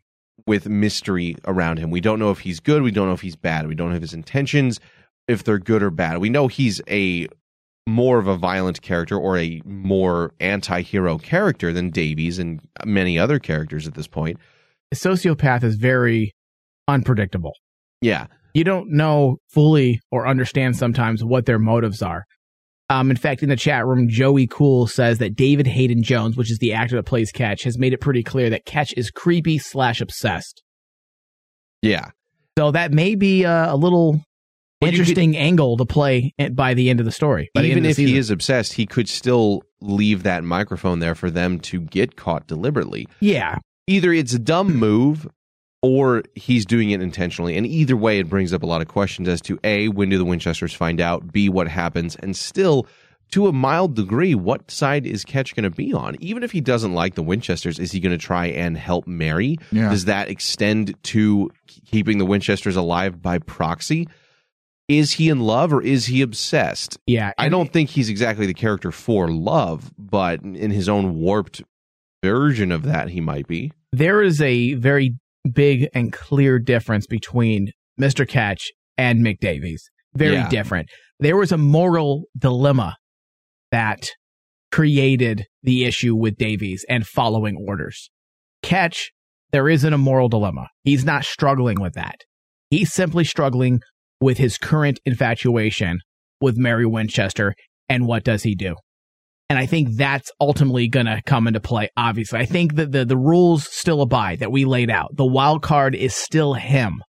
with 0.46 0.68
mystery 0.68 1.36
around 1.46 1.78
him. 1.78 1.90
We 1.90 2.00
don't 2.00 2.18
know 2.18 2.30
if 2.30 2.40
he's 2.40 2.60
good. 2.60 2.82
We 2.82 2.90
don't 2.90 3.06
know 3.06 3.14
if 3.14 3.20
he's 3.20 3.36
bad. 3.36 3.66
We 3.66 3.74
don't 3.74 3.92
know 3.92 4.00
his 4.00 4.14
intentions, 4.14 4.80
if 5.28 5.44
they're 5.44 5.58
good 5.58 5.82
or 5.82 5.90
bad. 5.90 6.18
We 6.18 6.28
know 6.28 6.48
he's 6.48 6.80
a 6.88 7.28
more 7.86 8.18
of 8.18 8.26
a 8.26 8.36
violent 8.36 8.82
character 8.82 9.16
or 9.16 9.38
a 9.38 9.60
more 9.64 10.32
anti-hero 10.38 11.18
character 11.18 11.72
than 11.72 11.90
Davies 11.90 12.38
and 12.38 12.60
many 12.84 13.18
other 13.18 13.38
characters 13.38 13.86
at 13.86 13.94
this 13.94 14.06
point. 14.06 14.38
A 14.92 14.96
sociopath 14.96 15.64
is 15.64 15.76
very 15.76 16.32
unpredictable. 16.86 17.54
Yeah. 18.00 18.26
You 18.54 18.64
don't 18.64 18.90
know 18.90 19.38
fully 19.48 20.00
or 20.10 20.26
understand 20.26 20.76
sometimes 20.76 21.24
what 21.24 21.46
their 21.46 21.58
motives 21.58 22.02
are. 22.02 22.24
Um, 22.90 23.08
in 23.10 23.16
fact, 23.16 23.42
in 23.42 23.48
the 23.48 23.56
chat 23.56 23.86
room, 23.86 24.08
Joey 24.08 24.46
Cool 24.48 24.86
says 24.88 25.18
that 25.18 25.36
David 25.36 25.66
Haydn-Jones, 25.68 26.36
which 26.36 26.50
is 26.50 26.58
the 26.58 26.72
actor 26.72 26.96
that 26.96 27.04
plays 27.06 27.30
Ketch, 27.30 27.62
has 27.62 27.78
made 27.78 27.92
it 27.92 28.00
pretty 28.00 28.22
clear 28.24 28.50
that 28.50 28.66
Ketch 28.66 28.92
is 28.96 29.10
creepy 29.12 29.58
slash 29.58 30.00
obsessed. 30.00 30.62
Yeah. 31.82 32.10
So 32.58 32.72
that 32.72 32.92
may 32.92 33.14
be 33.14 33.44
uh, 33.46 33.72
a 33.72 33.76
little 33.76 34.20
Well, 34.82 34.90
interesting 34.90 35.36
angle 35.36 35.76
to 35.76 35.86
play 35.86 36.34
by 36.52 36.74
the 36.74 36.90
end 36.90 36.98
of 37.00 37.06
the 37.06 37.12
story. 37.12 37.48
End 37.56 37.64
Even 37.64 37.86
if 37.86 37.96
he 37.96 38.18
is 38.18 38.28
obsessed, 38.28 38.72
he 38.74 38.86
could 38.86 39.08
still 39.08 39.62
leave 39.80 40.24
that 40.24 40.42
microphone 40.44 40.98
there 40.98 41.14
for 41.14 41.30
them 41.30 41.60
to 41.60 41.80
get 41.80 42.16
caught 42.16 42.46
deliberately. 42.46 43.06
yeah, 43.20 43.58
Either 43.86 44.12
it's 44.12 44.34
a 44.34 44.38
dumb 44.38 44.76
move 44.76 45.26
or 45.82 46.22
he's 46.34 46.66
doing 46.66 46.90
it 46.90 47.00
intentionally. 47.00 47.56
And 47.56 47.66
either 47.66 47.96
way, 47.96 48.18
it 48.18 48.28
brings 48.28 48.52
up 48.52 48.62
a 48.62 48.66
lot 48.66 48.82
of 48.82 48.88
questions 48.88 49.28
as 49.28 49.40
to 49.42 49.58
A, 49.64 49.88
when 49.88 50.10
do 50.10 50.18
the 50.18 50.24
Winchesters 50.24 50.74
find 50.74 51.00
out? 51.00 51.32
B, 51.32 51.48
what 51.48 51.68
happens? 51.68 52.16
And 52.16 52.36
still, 52.36 52.86
to 53.30 53.46
a 53.46 53.52
mild 53.52 53.94
degree, 53.94 54.34
what 54.34 54.70
side 54.70 55.06
is 55.06 55.24
Ketch 55.24 55.54
going 55.54 55.64
to 55.64 55.70
be 55.70 55.92
on? 55.92 56.16
Even 56.20 56.42
if 56.42 56.52
he 56.52 56.60
doesn't 56.60 56.92
like 56.92 57.14
the 57.14 57.22
Winchesters, 57.22 57.78
is 57.78 57.92
he 57.92 58.00
going 58.00 58.16
to 58.16 58.22
try 58.22 58.46
and 58.46 58.76
help 58.76 59.06
Mary? 59.06 59.56
Yeah. 59.72 59.88
Does 59.88 60.06
that 60.06 60.28
extend 60.28 61.02
to 61.04 61.50
keeping 61.66 62.18
the 62.18 62.26
Winchesters 62.26 62.76
alive 62.76 63.22
by 63.22 63.38
proxy? 63.38 64.08
Is 64.88 65.12
he 65.12 65.28
in 65.28 65.38
love 65.40 65.72
or 65.72 65.80
is 65.80 66.06
he 66.06 66.20
obsessed? 66.20 66.98
yeah. 67.06 67.32
I 67.38 67.48
don't 67.48 67.72
think 67.72 67.90
he's 67.90 68.08
exactly 68.08 68.46
the 68.46 68.54
character 68.54 68.90
for 68.90 69.30
love, 69.30 69.92
but 69.96 70.42
in 70.42 70.72
his 70.72 70.88
own 70.88 71.20
warped 71.20 71.62
version 72.24 72.72
of 72.72 72.82
that, 72.82 73.08
he 73.08 73.20
might 73.20 73.46
be. 73.46 73.72
there 73.92 74.20
is 74.20 74.42
a 74.42 74.74
very 74.74 75.14
big 75.52 75.88
and 75.94 76.12
clear 76.12 76.58
difference 76.58 77.06
between 77.06 77.72
Mr. 78.00 78.26
Ketch 78.28 78.70
and 78.96 79.20
Mick 79.24 79.38
Davies. 79.40 79.90
Very 80.14 80.34
Yeah. 80.34 80.48
different. 80.48 80.88
There 81.18 81.36
was 81.36 81.52
a 81.52 81.58
moral 81.58 82.24
dilemma 82.36 82.96
that 83.70 84.08
created 84.72 85.46
the 85.62 85.84
issue 85.84 86.14
with 86.14 86.36
Davies 86.36 86.84
and 86.88 87.06
following 87.06 87.56
orders. 87.56 88.10
Ketch, 88.62 89.10
there 89.52 89.68
isn't 89.68 89.92
a 89.92 89.98
moral 89.98 90.28
dilemma. 90.28 90.68
He's 90.84 91.04
not 91.04 91.24
struggling 91.24 91.80
with 91.80 91.94
that. 91.94 92.16
He's 92.70 92.92
simply 92.92 93.24
struggling 93.24 93.80
with 94.20 94.38
his 94.38 94.58
current 94.58 95.00
infatuation 95.04 95.98
with 96.40 96.56
Mary 96.56 96.86
Winchester. 96.86 97.54
And 97.88 98.06
what 98.06 98.22
does 98.24 98.44
he 98.44 98.54
do? 98.54 98.76
And 99.50 99.58
I 99.58 99.66
think 99.66 99.96
that's 99.96 100.30
ultimately 100.40 100.86
going 100.86 101.06
to 101.06 101.20
come 101.26 101.48
into 101.48 101.58
play, 101.58 101.90
obviously. 101.96 102.38
I 102.38 102.44
think 102.46 102.76
that 102.76 102.92
the, 102.92 103.04
the 103.04 103.16
rules 103.16 103.64
still 103.64 104.00
abide 104.00 104.38
that 104.38 104.52
we 104.52 104.64
laid 104.64 104.90
out. 104.90 105.16
The 105.16 105.26
wild 105.26 105.60
card 105.60 105.96
is 105.96 106.14
still 106.14 106.54
him. 106.54 107.02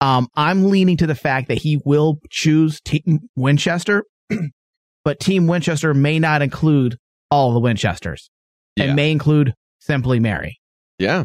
Um, 0.00 0.28
I'm 0.36 0.70
leaning 0.70 0.96
to 0.98 1.08
the 1.08 1.16
fact 1.16 1.48
that 1.48 1.58
he 1.58 1.80
will 1.84 2.18
choose 2.30 2.80
Team 2.80 3.18
Winchester, 3.34 4.04
but 5.04 5.18
Team 5.18 5.48
Winchester 5.48 5.92
may 5.92 6.20
not 6.20 6.40
include 6.40 6.96
all 7.32 7.52
the 7.52 7.60
Winchesters. 7.60 8.30
Yeah. 8.76 8.84
It 8.84 8.94
may 8.94 9.10
include 9.10 9.52
simply 9.80 10.20
Mary, 10.20 10.60
Yeah. 10.98 11.24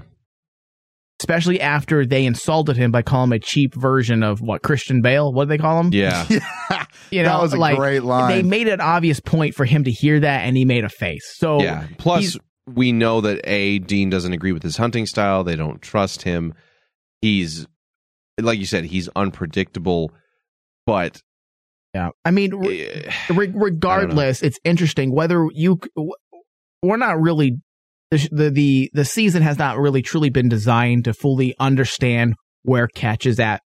Especially 1.20 1.59
after 1.61 2.05
they 2.05 2.26
insulted 2.26 2.78
him 2.78 2.91
by 2.91 3.01
calling 3.01 3.30
him 3.30 3.34
a 3.34 3.39
cheap 3.39 3.74
version 3.74 4.24
of 4.24 4.39
what 4.39 4.61
Christian 4.61 5.01
Bale. 5.01 5.34
What 5.34 5.45
do 5.45 5.49
they 5.49 5.57
call 5.57 5.80
him? 5.80 5.89
Yeah. 5.93 6.26
You 7.09 7.24
That 7.24 7.38
know, 7.38 7.41
was 7.41 7.53
a 7.53 7.57
like, 7.57 7.78
great 7.78 8.03
line. 8.03 8.30
They 8.30 8.43
made 8.43 8.68
an 8.68 8.82
obvious 8.82 9.22
point 9.22 9.55
for 9.55 9.63
him 9.63 9.86
to 9.86 9.91
hear 9.91 10.20
that, 10.20 10.41
and 10.45 10.57
he 10.57 10.65
made 10.65 10.84
a 10.84 10.89
face. 10.89 11.24
So 11.38 11.61
yeah. 11.61 11.88
Plus, 11.97 12.38
we 12.68 12.91
know 12.91 13.22
that 13.22 13.39
A, 13.45 13.80
Dean 13.80 14.09
doesn't 14.09 14.34
agree 14.34 14.51
with 14.51 14.61
his 14.61 14.76
hunting 14.76 15.05
style. 15.05 15.45
They 15.45 15.55
don't 15.55 15.82
trust 15.82 16.24
him. 16.24 16.53
He's, 17.22 17.65
like 18.41 18.59
you 18.59 18.65
said, 18.65 18.84
he's 18.86 19.07
unpredictable, 19.15 20.11
but 20.86 21.22
Yeah, 21.93 22.09
I 22.26 22.32
mean, 22.32 22.53
re- 22.55 22.86
eh, 22.88 23.11
re- 23.34 23.53
regardless, 23.55 24.43
it's 24.43 24.59
interesting 24.65 25.13
whether 25.13 25.47
you. 25.53 25.80
We're 26.84 26.97
not 26.97 27.22
really 27.22 27.57
the, 28.12 28.49
the 28.49 28.91
the 28.93 29.05
season 29.05 29.41
has 29.43 29.58
not 29.58 29.78
really 29.78 30.01
truly 30.01 30.30
been 30.30 30.49
designed 30.49 31.05
to 31.05 31.14
fully 31.14 31.55
understand 31.60 32.36
where 32.64 32.88
Ketch 32.88 33.26
is 33.26 33.39
at 33.39 33.62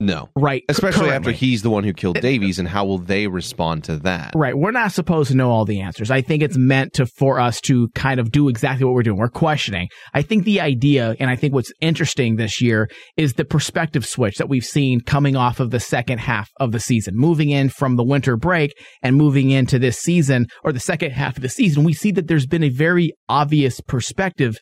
no. 0.00 0.28
right, 0.36 0.62
Especially 0.68 1.08
currently. 1.08 1.16
after 1.16 1.30
he's 1.32 1.62
the 1.62 1.70
one 1.70 1.84
who 1.84 1.92
killed 1.92 2.20
Davies, 2.20 2.58
and 2.58 2.68
how 2.68 2.84
will 2.84 2.98
they 2.98 3.26
respond 3.26 3.84
to 3.84 3.96
that? 3.98 4.32
Right, 4.34 4.56
we're 4.56 4.70
not 4.72 4.92
supposed 4.92 5.30
to 5.30 5.36
know 5.36 5.50
all 5.50 5.64
the 5.64 5.80
answers. 5.80 6.10
I 6.10 6.20
think 6.20 6.42
it's 6.42 6.56
meant 6.58 6.92
to 6.94 7.06
for 7.06 7.38
us 7.40 7.60
to 7.62 7.88
kind 7.94 8.18
of 8.20 8.30
do 8.32 8.48
exactly 8.48 8.84
what 8.84 8.94
we're 8.94 9.02
doing. 9.04 9.18
We're 9.18 9.28
questioning. 9.28 9.88
I 10.12 10.22
think 10.22 10.44
the 10.44 10.60
idea, 10.60 11.14
and 11.20 11.30
I 11.30 11.36
think 11.36 11.54
what's 11.54 11.72
interesting 11.80 12.36
this 12.36 12.60
year 12.60 12.88
is 13.16 13.34
the 13.34 13.44
perspective 13.44 14.04
switch 14.04 14.36
that 14.38 14.48
we've 14.48 14.64
seen 14.64 15.00
coming 15.00 15.36
off 15.36 15.60
of 15.60 15.70
the 15.70 15.80
second 15.80 16.18
half 16.18 16.50
of 16.58 16.72
the 16.72 16.80
season, 16.80 17.14
moving 17.16 17.50
in 17.50 17.68
from 17.68 17.96
the 17.96 18.04
winter 18.04 18.36
break 18.36 18.72
and 19.02 19.16
moving 19.16 19.50
into 19.50 19.78
this 19.78 19.98
season 19.98 20.46
or 20.64 20.72
the 20.72 20.80
second 20.80 21.12
half 21.12 21.36
of 21.36 21.42
the 21.42 21.48
season. 21.48 21.84
We 21.84 21.92
see 21.92 22.10
that 22.12 22.26
there's 22.26 22.46
been 22.46 22.64
a 22.64 22.68
very 22.68 23.12
obvious 23.28 23.80
perspective 23.80 24.56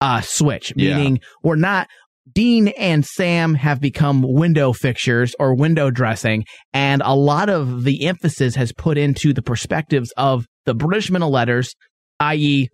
uh, 0.00 0.20
switch, 0.20 0.72
Yeah. 0.74 0.96
meaning 0.96 1.20
we're 1.44 1.54
not. 1.56 1.86
Dean 2.30 2.68
and 2.68 3.04
Sam 3.04 3.54
have 3.54 3.80
become 3.80 4.22
window 4.22 4.72
fixtures 4.72 5.34
or 5.40 5.54
window 5.54 5.90
dressing, 5.90 6.44
and 6.72 7.02
a 7.04 7.14
lot 7.14 7.48
of 7.48 7.84
the 7.84 8.06
emphasis 8.06 8.54
has 8.54 8.72
put 8.72 8.96
into 8.96 9.32
the 9.32 9.42
perspectives 9.42 10.12
of 10.16 10.46
the 10.64 10.74
British 10.74 11.10
men 11.10 11.22
of 11.22 11.30
letters, 11.30 11.74
i.e., 12.20 12.68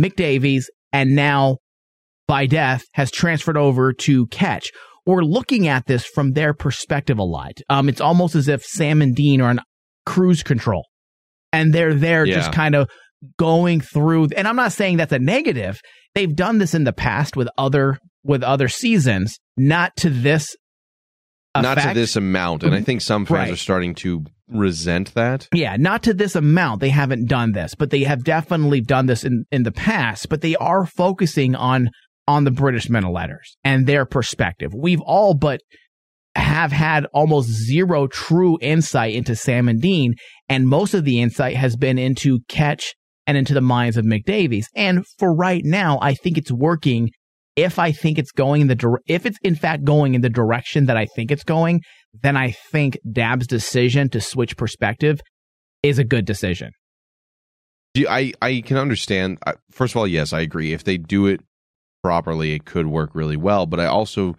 Mick 0.00 0.16
Davies, 0.16 0.68
and 0.92 1.14
now 1.14 1.58
by 2.26 2.46
death 2.46 2.82
has 2.94 3.10
transferred 3.10 3.56
over 3.56 3.92
to 3.92 4.26
Ketch. 4.26 4.70
We're 5.06 5.22
looking 5.22 5.68
at 5.68 5.86
this 5.86 6.04
from 6.04 6.32
their 6.32 6.52
perspective 6.52 7.18
a 7.18 7.24
lot. 7.24 7.52
Um, 7.70 7.88
it's 7.88 8.00
almost 8.00 8.34
as 8.34 8.48
if 8.48 8.62
Sam 8.62 9.00
and 9.00 9.14
Dean 9.14 9.40
are 9.40 9.50
on 9.50 9.60
cruise 10.06 10.42
control, 10.42 10.84
and 11.52 11.72
they're 11.72 11.94
there 11.94 12.26
just 12.26 12.52
kind 12.52 12.74
of 12.74 12.90
going 13.38 13.80
through. 13.80 14.28
And 14.36 14.46
I'm 14.46 14.56
not 14.56 14.72
saying 14.72 14.96
that's 14.96 15.12
a 15.12 15.18
negative. 15.18 15.80
They've 16.14 16.34
done 16.34 16.58
this 16.58 16.74
in 16.74 16.84
the 16.84 16.92
past 16.92 17.36
with 17.36 17.48
other 17.56 17.98
with 18.24 18.42
other 18.42 18.68
seasons, 18.68 19.38
not 19.56 19.96
to 19.96 20.10
this. 20.10 20.56
Not 21.56 21.78
to 21.78 21.92
this 21.94 22.14
amount. 22.14 22.62
And 22.62 22.74
I 22.74 22.82
think 22.82 23.00
some 23.00 23.26
fans 23.26 23.38
Right. 23.38 23.52
are 23.52 23.56
starting 23.56 23.94
to 23.96 24.24
resent 24.48 25.14
that. 25.14 25.48
Yeah, 25.52 25.76
not 25.76 26.04
to 26.04 26.14
this 26.14 26.36
amount. 26.36 26.80
They 26.80 26.90
haven't 26.90 27.28
done 27.28 27.52
this, 27.52 27.74
but 27.74 27.90
they 27.90 28.04
have 28.04 28.22
definitely 28.22 28.80
done 28.80 29.06
this 29.06 29.24
in, 29.24 29.44
in 29.50 29.64
the 29.64 29.72
past. 29.72 30.28
But 30.28 30.40
they 30.40 30.54
are 30.56 30.86
focusing 30.86 31.54
on 31.54 31.90
on 32.28 32.44
the 32.44 32.50
British 32.50 32.90
men 32.90 33.04
of 33.04 33.10
letters 33.10 33.56
and 33.64 33.86
their 33.86 34.04
perspective. 34.04 34.72
We've 34.74 35.00
all 35.00 35.32
but 35.34 35.60
have 36.34 36.70
had 36.72 37.06
almost 37.14 37.48
zero 37.48 38.06
true 38.06 38.58
insight 38.60 39.14
into 39.14 39.34
Sam 39.34 39.66
and 39.68 39.80
Dean, 39.80 40.14
and 40.48 40.68
most 40.68 40.94
of 40.94 41.04
the 41.04 41.20
insight 41.20 41.56
has 41.56 41.74
been 41.76 41.98
into 41.98 42.40
Ketch 42.48 42.94
and 43.26 43.36
into 43.36 43.54
the 43.54 43.60
minds 43.62 43.96
of 43.96 44.04
Mick 44.04 44.24
Davies. 44.24 44.68
And 44.76 45.04
for 45.18 45.34
right 45.34 45.62
now, 45.64 45.98
I 46.00 46.14
think 46.14 46.38
it's 46.38 46.52
working. 46.52 47.10
If 47.58 47.78
I 47.80 47.90
think 47.90 48.18
it's 48.18 48.30
going 48.30 48.60
in 48.62 48.68
the 48.68 48.98
if 49.06 49.26
it's 49.26 49.38
in 49.42 49.56
fact 49.56 49.82
going 49.84 50.14
in 50.14 50.20
the 50.20 50.30
direction 50.30 50.86
that 50.86 50.96
I 50.96 51.06
think 51.06 51.32
it's 51.32 51.42
going, 51.42 51.80
then 52.22 52.36
I 52.36 52.52
think 52.52 52.98
Dabb's 53.10 53.48
decision 53.48 54.08
to 54.10 54.20
switch 54.20 54.56
perspective 54.56 55.20
is 55.82 55.98
a 55.98 56.04
good 56.04 56.24
decision. 56.24 56.70
Do 57.94 58.02
you- 58.02 58.08
I 58.08 58.32
I 58.40 58.62
can 58.64 58.76
understand. 58.76 59.38
First 59.72 59.94
of 59.94 59.96
all, 59.96 60.06
yes, 60.06 60.32
I 60.32 60.40
agree. 60.40 60.72
If 60.72 60.84
they 60.84 60.98
do 60.98 61.26
it 61.26 61.40
properly, 62.02 62.52
it 62.52 62.64
could 62.64 62.86
work 62.86 63.10
really 63.14 63.36
well. 63.36 63.66
But 63.66 63.80
I 63.80 63.86
also 63.86 64.36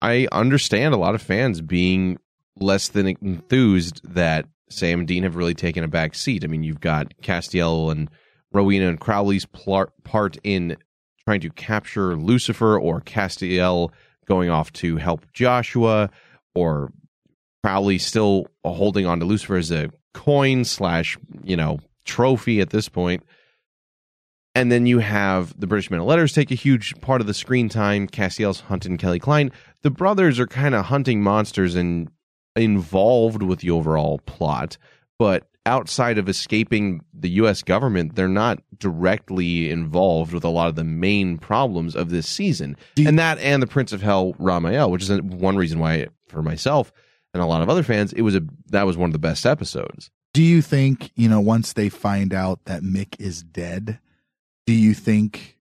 I 0.00 0.28
understand 0.30 0.94
a 0.94 0.98
lot 0.98 1.16
of 1.16 1.22
fans 1.22 1.60
being 1.60 2.18
less 2.60 2.88
than 2.88 3.08
enthused 3.08 4.00
that 4.04 4.46
Sam 4.70 5.00
and 5.00 5.08
Dean 5.08 5.24
have 5.24 5.34
really 5.34 5.54
taken 5.54 5.82
a 5.82 5.88
back 5.88 6.14
seat. 6.14 6.44
I 6.44 6.46
mean, 6.46 6.62
you've 6.62 6.80
got 6.80 7.14
Castiel 7.20 7.90
and 7.90 8.08
Rowena 8.52 8.88
and 8.88 9.00
Crowley's 9.00 9.46
part 9.46 10.38
in 10.44 10.76
trying 11.26 11.40
to 11.40 11.50
capture 11.50 12.16
Lucifer, 12.16 12.78
or 12.78 13.00
Castiel 13.00 13.90
going 14.26 14.50
off 14.50 14.72
to 14.74 14.96
help 14.96 15.30
Joshua, 15.32 16.10
or 16.54 16.92
Crowley 17.62 17.98
still 17.98 18.46
holding 18.64 19.06
on 19.06 19.20
to 19.20 19.24
Lucifer 19.24 19.56
as 19.56 19.70
a 19.70 19.90
coin 20.12 20.64
slash 20.64 21.18
you 21.42 21.56
know 21.56 21.80
trophy 22.04 22.60
at 22.60 22.70
this 22.70 22.88
point. 22.88 23.22
And 24.56 24.70
then 24.70 24.86
you 24.86 25.00
have 25.00 25.58
the 25.58 25.66
British 25.66 25.90
Men 25.90 26.00
of 26.00 26.06
Letters 26.06 26.32
take 26.32 26.52
a 26.52 26.56
huge 26.56 26.94
part 27.00 27.20
of 27.20 27.26
the 27.26 27.34
screen 27.34 27.68
time. 27.68 28.06
Castiel's 28.06 28.60
hunting 28.60 28.96
Kelly 28.96 29.18
Klein. 29.18 29.50
The 29.82 29.90
brothers 29.90 30.38
are 30.38 30.46
kind 30.46 30.74
of 30.74 30.84
hunting 30.84 31.22
monsters 31.22 31.74
and 31.74 32.08
involved 32.54 33.42
with 33.42 33.60
the 33.60 33.70
overall 33.70 34.20
plot, 34.26 34.78
but 35.18 35.48
outside 35.66 36.18
of 36.18 36.28
escaping 36.28 37.02
the 37.12 37.30
U.S. 37.30 37.62
government, 37.62 38.14
they're 38.14 38.28
not 38.28 38.62
directly 38.78 39.70
involved 39.70 40.32
with 40.32 40.44
a 40.44 40.48
lot 40.48 40.68
of 40.68 40.74
the 40.74 40.84
main 40.84 41.38
problems 41.38 41.96
of 41.96 42.10
this 42.10 42.28
season. 42.28 42.76
and 42.98 43.18
that 43.18 43.38
and 43.38 43.62
the 43.62 43.66
Prince 43.66 43.92
of 43.92 44.02
Hell, 44.02 44.34
Ramiel, 44.34 44.90
which 44.90 45.08
is 45.08 45.22
one 45.22 45.56
reason 45.56 45.78
why, 45.78 46.08
for 46.28 46.42
myself 46.42 46.92
and 47.32 47.42
a 47.42 47.46
lot 47.46 47.62
of 47.62 47.68
other 47.68 47.82
fans, 47.82 48.12
it 48.12 48.22
was 48.22 48.34
a 48.34 48.42
that 48.66 48.86
was 48.86 48.96
one 48.96 49.08
of 49.08 49.12
the 49.12 49.18
best 49.18 49.46
episodes. 49.46 50.10
Do 50.32 50.42
you 50.42 50.62
think, 50.62 51.12
you 51.14 51.28
know, 51.28 51.40
once 51.40 51.72
they 51.72 51.88
find 51.88 52.34
out 52.34 52.64
that 52.64 52.82
Mick 52.82 53.20
is 53.20 53.42
dead, 53.42 54.00
do 54.66 54.72
you 54.72 54.92
think 54.92 55.58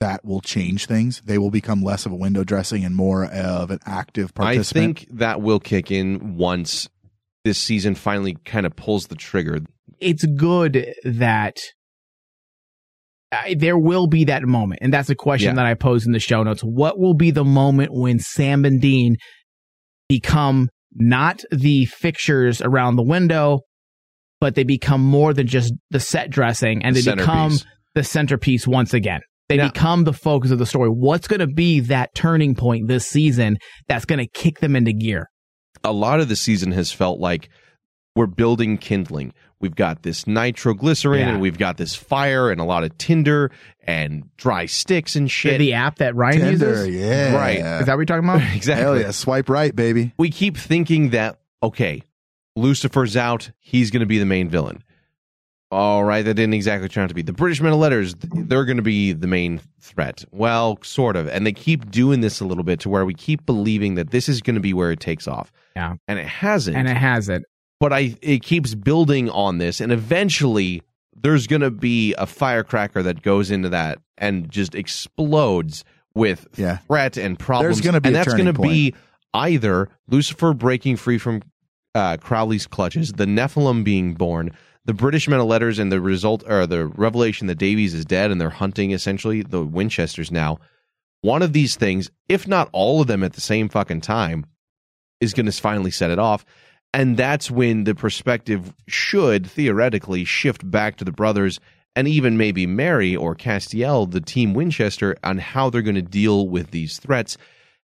that 0.00 0.24
will 0.24 0.40
change 0.40 0.86
things? 0.86 1.22
They 1.24 1.38
will 1.38 1.50
become 1.50 1.82
less 1.82 2.04
of 2.04 2.12
a 2.12 2.16
window 2.16 2.44
dressing 2.44 2.84
and 2.84 2.94
more 2.96 3.26
of 3.26 3.70
an 3.70 3.78
active 3.86 4.34
participant. 4.34 4.82
I 4.82 5.00
think 5.02 5.18
that 5.18 5.40
will 5.40 5.60
kick 5.60 5.90
in 5.90 6.36
once 6.36 6.88
this 7.44 7.58
season 7.58 7.94
finally 7.94 8.36
kind 8.44 8.66
of 8.66 8.74
pulls 8.76 9.06
the 9.06 9.14
trigger. 9.14 9.60
it's 10.00 10.24
good 10.26 10.92
that 11.04 11.56
uh, 13.32 13.54
there 13.56 13.78
will 13.78 14.06
be 14.06 14.24
that 14.24 14.42
moment. 14.44 14.80
And 14.82 14.92
that's 14.92 15.10
a 15.10 15.14
question 15.14 15.50
Yeah. 15.50 15.54
that 15.56 15.66
I 15.66 15.74
posed 15.74 16.06
in 16.06 16.12
the 16.12 16.18
show 16.18 16.42
notes. 16.42 16.62
What 16.62 16.98
will 16.98 17.14
be 17.14 17.30
the 17.30 17.44
moment 17.44 17.90
when 17.92 18.18
Sam 18.18 18.64
and 18.64 18.80
Dean 18.80 19.16
become 20.08 20.68
not 20.94 21.42
the 21.50 21.84
fixtures 21.86 22.62
around 22.62 22.96
the 22.96 23.02
window, 23.02 23.60
but 24.40 24.54
they 24.54 24.64
become 24.64 25.02
more 25.02 25.34
than 25.34 25.46
just 25.46 25.74
the 25.90 26.00
set 26.00 26.30
dressing 26.30 26.82
and 26.84 26.96
The 26.96 27.02
they 27.02 27.14
become 27.16 27.52
the 27.94 28.04
centerpiece 28.04 28.66
once 28.66 28.94
again? 28.94 29.20
They 29.48 29.56
become 29.58 30.04
the 30.04 30.12
focus 30.12 30.50
of 30.50 30.58
the 30.58 30.66
story. 30.66 30.90
What's 30.90 31.26
going 31.26 31.40
to 31.40 31.46
be 31.46 31.80
that 31.80 32.14
turning 32.14 32.54
point 32.54 32.86
this 32.86 33.06
season 33.06 33.56
that's 33.88 34.04
going 34.04 34.18
to 34.18 34.26
kick 34.28 34.60
them 34.60 34.76
into 34.76 34.92
gear? 34.92 35.26
A 35.84 35.92
lot 35.92 36.20
of 36.20 36.28
the 36.28 36.36
season 36.36 36.72
has 36.72 36.92
felt 36.92 37.18
like 37.20 37.48
we're 38.16 38.26
building 38.26 38.78
kindling. 38.78 39.32
We've 39.60 39.74
got 39.74 40.02
this 40.02 40.26
nitroglycerin 40.26 41.20
Yeah. 41.20 41.28
and 41.30 41.40
we've 41.40 41.58
got 41.58 41.76
this 41.76 41.94
fire 41.94 42.50
and 42.50 42.60
a 42.60 42.64
lot 42.64 42.84
of 42.84 42.96
tinder 42.98 43.50
and 43.86 44.28
dry 44.36 44.66
sticks 44.66 45.16
and 45.16 45.30
shit. 45.30 45.58
The 45.58 45.74
app 45.74 45.96
that 45.98 46.14
Ryan 46.14 46.40
Tinder, 46.40 46.68
uses? 46.86 46.88
yeah. 46.88 47.34
Right. 47.36 47.58
Is 47.58 47.86
that 47.86 47.94
what 47.96 47.98
you're 47.98 48.04
talking 48.04 48.28
about? 48.28 48.42
exactly. 48.54 48.82
Hell 48.84 48.98
yeah, 49.00 49.10
swipe 49.10 49.48
right, 49.48 49.74
baby. 49.74 50.12
We 50.18 50.30
keep 50.30 50.56
thinking 50.56 51.10
that, 51.10 51.40
okay, 51.62 52.02
Lucifer's 52.56 53.16
out, 53.16 53.50
he's 53.58 53.90
going 53.90 54.00
to 54.00 54.06
be 54.06 54.18
the 54.18 54.26
main 54.26 54.48
villain. 54.48 54.82
All 55.70 56.02
right, 56.04 56.24
that 56.24 56.34
didn't 56.34 56.54
exactly 56.54 56.88
turn 56.88 57.04
out 57.04 57.08
to 57.08 57.14
be. 57.14 57.20
The 57.22 57.32
British 57.34 57.60
Men 57.60 57.72
of 57.74 57.78
Letters, 57.78 58.14
they're 58.18 58.64
going 58.64 58.78
to 58.78 58.82
be 58.82 59.12
the 59.12 59.26
main 59.26 59.60
threat. 59.80 60.24
Well, 60.32 60.78
sort 60.82 61.14
of. 61.14 61.28
And 61.28 61.46
they 61.46 61.52
keep 61.52 61.90
doing 61.90 62.22
this 62.22 62.40
a 62.40 62.46
little 62.46 62.64
bit 62.64 62.80
to 62.80 62.88
where 62.88 63.04
we 63.04 63.12
keep 63.12 63.44
believing 63.44 63.94
that 63.96 64.10
this 64.10 64.30
is 64.30 64.40
going 64.40 64.54
to 64.54 64.62
be 64.62 64.72
where 64.72 64.90
it 64.92 65.00
takes 65.00 65.28
off. 65.28 65.52
Yeah. 65.76 65.96
And 66.08 66.18
it 66.18 66.26
hasn't. 66.26 66.76
And 66.76 66.88
it 66.88 66.96
hasn't. 66.96 67.44
but 67.80 67.92
I 67.92 68.16
it 68.22 68.42
keeps 68.42 68.74
building 68.74 69.28
on 69.30 69.58
this, 69.58 69.80
and 69.82 69.92
eventually 69.92 70.82
there's 71.20 71.46
going 71.46 71.62
to 71.62 71.70
be 71.70 72.14
a 72.16 72.26
firecracker 72.26 73.02
that 73.02 73.20
goes 73.22 73.50
into 73.50 73.68
that 73.68 73.98
and 74.16 74.50
just 74.50 74.74
explodes 74.74 75.84
with 76.14 76.46
Yeah. 76.56 76.78
threat 76.78 77.16
and 77.18 77.38
problems. 77.38 77.76
There's 77.76 77.84
gonna 77.84 78.00
be 78.00 78.08
and 78.08 78.16
a 78.16 78.18
that's 78.18 78.34
gonna 78.34 78.52
be 78.54 78.94
either 79.34 79.88
Lucifer 80.08 80.54
breaking 80.54 80.96
free 80.96 81.18
from 81.18 81.42
uh, 81.94 82.16
Crowley's 82.16 82.66
clutches, 82.66 83.12
the 83.12 83.26
Nephilim 83.26 83.84
being 83.84 84.14
born, 84.14 84.50
the 84.88 84.94
British 84.94 85.28
men 85.28 85.38
of 85.38 85.44
letters, 85.44 85.78
and 85.78 85.92
the 85.92 86.00
result 86.00 86.42
or 86.48 86.66
the 86.66 86.86
revelation 86.86 87.46
that 87.46 87.58
Davies 87.58 87.92
is 87.92 88.06
dead, 88.06 88.30
and 88.30 88.40
they're 88.40 88.48
hunting 88.48 88.92
essentially 88.92 89.42
the 89.42 89.62
Winchesters 89.62 90.32
now. 90.32 90.60
One 91.20 91.42
of 91.42 91.52
these 91.52 91.76
things, 91.76 92.10
if 92.26 92.48
not 92.48 92.70
all 92.72 93.02
of 93.02 93.06
them 93.06 93.22
at 93.22 93.34
the 93.34 93.42
same 93.42 93.68
fucking 93.68 94.00
time, 94.00 94.46
is 95.20 95.34
going 95.34 95.44
to 95.44 95.52
finally 95.52 95.90
set 95.90 96.10
it 96.10 96.18
off. 96.18 96.46
And 96.94 97.18
that's 97.18 97.50
when 97.50 97.84
the 97.84 97.94
perspective 97.94 98.72
should 98.86 99.46
theoretically 99.46 100.24
shift 100.24 100.68
back 100.70 100.96
to 100.96 101.04
the 101.04 101.12
brothers 101.12 101.60
and 101.94 102.08
even 102.08 102.38
maybe 102.38 102.66
Mary 102.66 103.14
or 103.14 103.34
Castiel, 103.34 104.10
the 104.10 104.22
team 104.22 104.54
Winchester, 104.54 105.18
on 105.22 105.36
how 105.36 105.68
they're 105.68 105.82
going 105.82 105.96
to 105.96 106.02
deal 106.02 106.48
with 106.48 106.70
these 106.70 106.96
threats. 106.98 107.36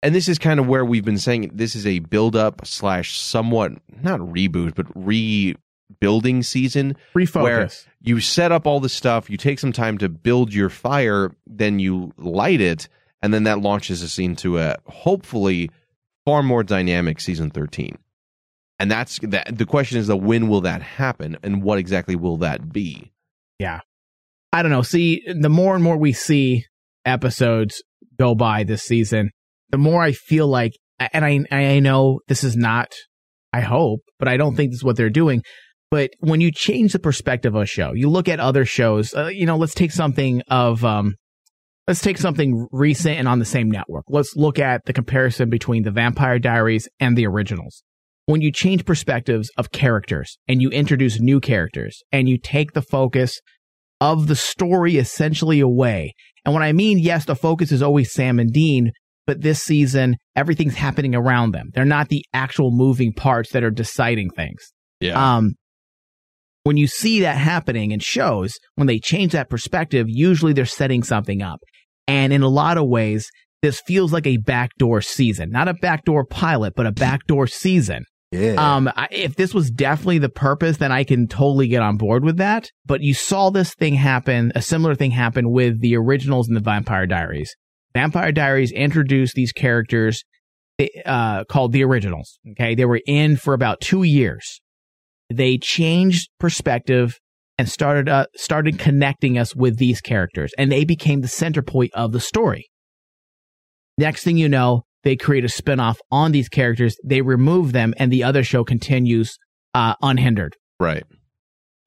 And 0.03 0.13
this 0.13 0.29
is 0.29 0.37
kind 0.37 0.59
of 0.59 0.67
where 0.67 0.85
we've 0.85 1.03
been 1.03 1.17
saying 1.17 1.49
this 1.51 1.75
is 1.75 1.87
a 1.87 1.97
build 1.97 2.35
up 2.35 2.63
slash 2.67 3.17
somewhat 3.17 3.71
not 4.03 4.19
reboot, 4.19 4.75
but 4.75 4.85
rebuilding 5.91 6.43
season. 6.43 6.95
Refocus. 7.15 7.41
Where 7.41 7.69
you 8.01 8.19
set 8.19 8.51
up 8.51 8.65
all 8.67 8.79
the 8.79 8.89
stuff, 8.89 9.29
you 9.29 9.37
take 9.37 9.59
some 9.59 9.71
time 9.71 9.97
to 9.99 10.09
build 10.09 10.53
your 10.53 10.69
fire, 10.69 11.31
then 11.45 11.79
you 11.79 12.11
light 12.17 12.61
it, 12.61 12.87
and 13.21 13.33
then 13.33 13.43
that 13.43 13.61
launches 13.61 14.03
us 14.03 14.17
into 14.17 14.57
a 14.57 14.77
hopefully 14.87 15.69
far 16.25 16.43
more 16.43 16.63
dynamic 16.63 17.19
season 17.19 17.49
13 17.49 17.97
and 18.81 18.89
that's 18.89 19.19
that 19.23 19.57
the 19.57 19.65
question 19.65 19.99
is 19.99 20.07
the 20.07 20.17
when 20.17 20.47
will 20.47 20.61
that 20.61 20.81
happen 20.81 21.37
and 21.43 21.61
what 21.63 21.77
exactly 21.77 22.15
will 22.15 22.37
that 22.37 22.71
be 22.71 23.11
Yeah. 23.59 23.81
I 24.51 24.63
don't 24.63 24.71
know. 24.71 24.81
See, 24.81 25.23
the 25.25 25.49
more 25.49 25.75
and 25.75 25.83
more 25.83 25.97
we 25.97 26.13
see 26.13 26.65
episodes 27.05 27.81
go 28.19 28.35
by 28.35 28.63
this 28.63 28.83
season, 28.83 29.29
the 29.69 29.77
more 29.77 30.01
I 30.01 30.11
feel 30.11 30.47
like, 30.47 30.73
and 30.99 31.23
I, 31.23 31.39
I 31.55 31.79
know 31.79 32.19
this 32.27 32.43
is 32.43 32.57
not, 32.57 32.91
I 33.53 33.61
hope, 33.61 34.01
but 34.19 34.27
I 34.27 34.37
don't 34.37 34.55
think 34.55 34.71
this 34.71 34.79
is 34.79 34.83
what 34.83 34.97
they're 34.97 35.09
doing. 35.09 35.43
But 35.91 36.11
when 36.19 36.39
you 36.39 36.51
change 36.51 36.93
the 36.93 36.99
perspective 36.99 37.53
of 37.53 37.61
a 37.61 37.65
show, 37.65 37.91
you 37.93 38.09
look 38.09 38.29
at 38.29 38.39
other 38.39 38.63
shows, 38.63 39.13
uh, 39.13 39.27
you 39.27 39.45
know, 39.45 39.57
let's 39.57 39.75
take 39.75 39.91
something 39.91 40.41
of, 40.47 40.85
um, 40.85 41.15
let's 41.85 42.01
take 42.01 42.17
something 42.17 42.65
recent 42.71 43.19
and 43.19 43.27
on 43.27 43.39
the 43.39 43.45
same 43.45 43.69
network. 43.69 44.05
Let's 44.07 44.33
look 44.37 44.57
at 44.57 44.85
the 44.85 44.93
comparison 44.93 45.49
between 45.49 45.83
the 45.83 45.91
Vampire 45.91 46.39
Diaries 46.39 46.87
and 47.01 47.17
the 47.17 47.27
originals. 47.27 47.83
When 48.25 48.39
you 48.39 48.53
change 48.53 48.85
perspectives 48.85 49.49
of 49.57 49.71
characters 49.71 50.37
and 50.47 50.61
you 50.61 50.69
introduce 50.69 51.19
new 51.19 51.41
characters 51.41 52.01
and 52.09 52.29
you 52.29 52.37
take 52.37 52.71
the 52.71 52.81
focus 52.81 53.41
of 53.99 54.27
the 54.27 54.35
story 54.35 54.95
essentially 54.95 55.59
away. 55.59 56.13
And 56.45 56.53
when 56.53 56.63
I 56.63 56.71
mean, 56.71 56.99
yes, 56.99 57.25
the 57.25 57.35
focus 57.35 57.71
is 57.71 57.81
always 57.81 58.13
Sam 58.13 58.39
and 58.39 58.53
Dean, 58.53 58.93
but 59.27 59.41
this 59.41 59.61
season, 59.61 60.15
everything's 60.37 60.75
happening 60.75 61.15
around 61.15 61.51
them. 61.51 61.69
They're 61.73 61.83
not 61.83 62.07
the 62.07 62.23
actual 62.33 62.71
moving 62.71 63.11
parts 63.13 63.51
that 63.51 63.63
are 63.63 63.71
deciding 63.71 64.29
things. 64.29 64.71
yeah 65.01 65.35
Um, 65.35 65.55
when 66.63 66.77
you 66.77 66.87
see 66.87 67.21
that 67.21 67.37
happening 67.37 67.91
in 67.91 67.99
shows, 67.99 68.53
when 68.75 68.87
they 68.87 68.99
change 68.99 69.31
that 69.31 69.49
perspective, 69.49 70.07
usually 70.09 70.53
they're 70.53 70.65
setting 70.65 71.03
something 71.03 71.41
up. 71.41 71.59
And 72.07 72.33
in 72.33 72.43
a 72.43 72.47
lot 72.47 72.77
of 72.77 72.87
ways, 72.87 73.29
this 73.61 73.81
feels 73.81 74.11
like 74.11 74.27
a 74.27 74.37
backdoor 74.37 75.01
season, 75.01 75.49
not 75.51 75.67
a 75.67 75.73
backdoor 75.73 76.25
pilot, 76.25 76.73
but 76.75 76.87
a 76.87 76.91
backdoor 76.91 77.47
season. 77.47 78.05
Yeah. 78.31 78.55
Um, 78.55 78.89
I, 78.95 79.07
if 79.11 79.35
this 79.35 79.53
was 79.53 79.69
definitely 79.69 80.19
the 80.19 80.29
purpose, 80.29 80.77
then 80.77 80.91
I 80.91 81.03
can 81.03 81.27
totally 81.27 81.67
get 81.67 81.81
on 81.81 81.97
board 81.97 82.23
with 82.23 82.37
that. 82.37 82.69
But 82.85 83.01
you 83.01 83.13
saw 83.13 83.49
this 83.49 83.73
thing 83.73 83.95
happen, 83.95 84.53
a 84.55 84.61
similar 84.61 84.95
thing 84.95 85.11
happen 85.11 85.51
with 85.51 85.81
the 85.81 85.97
originals 85.97 86.47
in 86.47 86.53
the 86.53 86.61
Vampire 86.61 87.05
Diaries. 87.05 87.53
Vampire 87.93 88.31
Diaries 88.31 88.71
introduced 88.71 89.33
these 89.35 89.51
characters 89.51 90.23
uh, 91.05 91.43
called 91.43 91.73
the 91.73 91.83
originals. 91.83 92.39
Okay, 92.51 92.73
they 92.73 92.85
were 92.85 93.01
in 93.05 93.35
for 93.35 93.53
about 93.53 93.81
two 93.81 94.03
years. 94.03 94.60
They 95.31 95.57
changed 95.57 96.29
perspective 96.39 97.19
and 97.57 97.69
started 97.69 98.09
uh, 98.09 98.25
started 98.35 98.79
connecting 98.79 99.37
us 99.37 99.55
with 99.55 99.77
these 99.77 100.01
characters, 100.01 100.51
and 100.57 100.71
they 100.71 100.83
became 100.83 101.21
the 101.21 101.27
center 101.27 101.61
point 101.61 101.91
of 101.93 102.11
the 102.11 102.19
story. 102.19 102.69
Next 103.97 104.23
thing 104.23 104.37
you 104.37 104.49
know, 104.49 104.83
they 105.03 105.15
create 105.15 105.43
a 105.43 105.47
spinoff 105.47 105.97
on 106.11 106.31
these 106.31 106.49
characters. 106.49 106.95
They 107.03 107.21
remove 107.21 107.71
them, 107.71 107.93
and 107.97 108.11
the 108.11 108.23
other 108.23 108.43
show 108.43 108.63
continues 108.63 109.37
uh, 109.73 109.95
unhindered. 110.01 110.55
Right. 110.79 111.03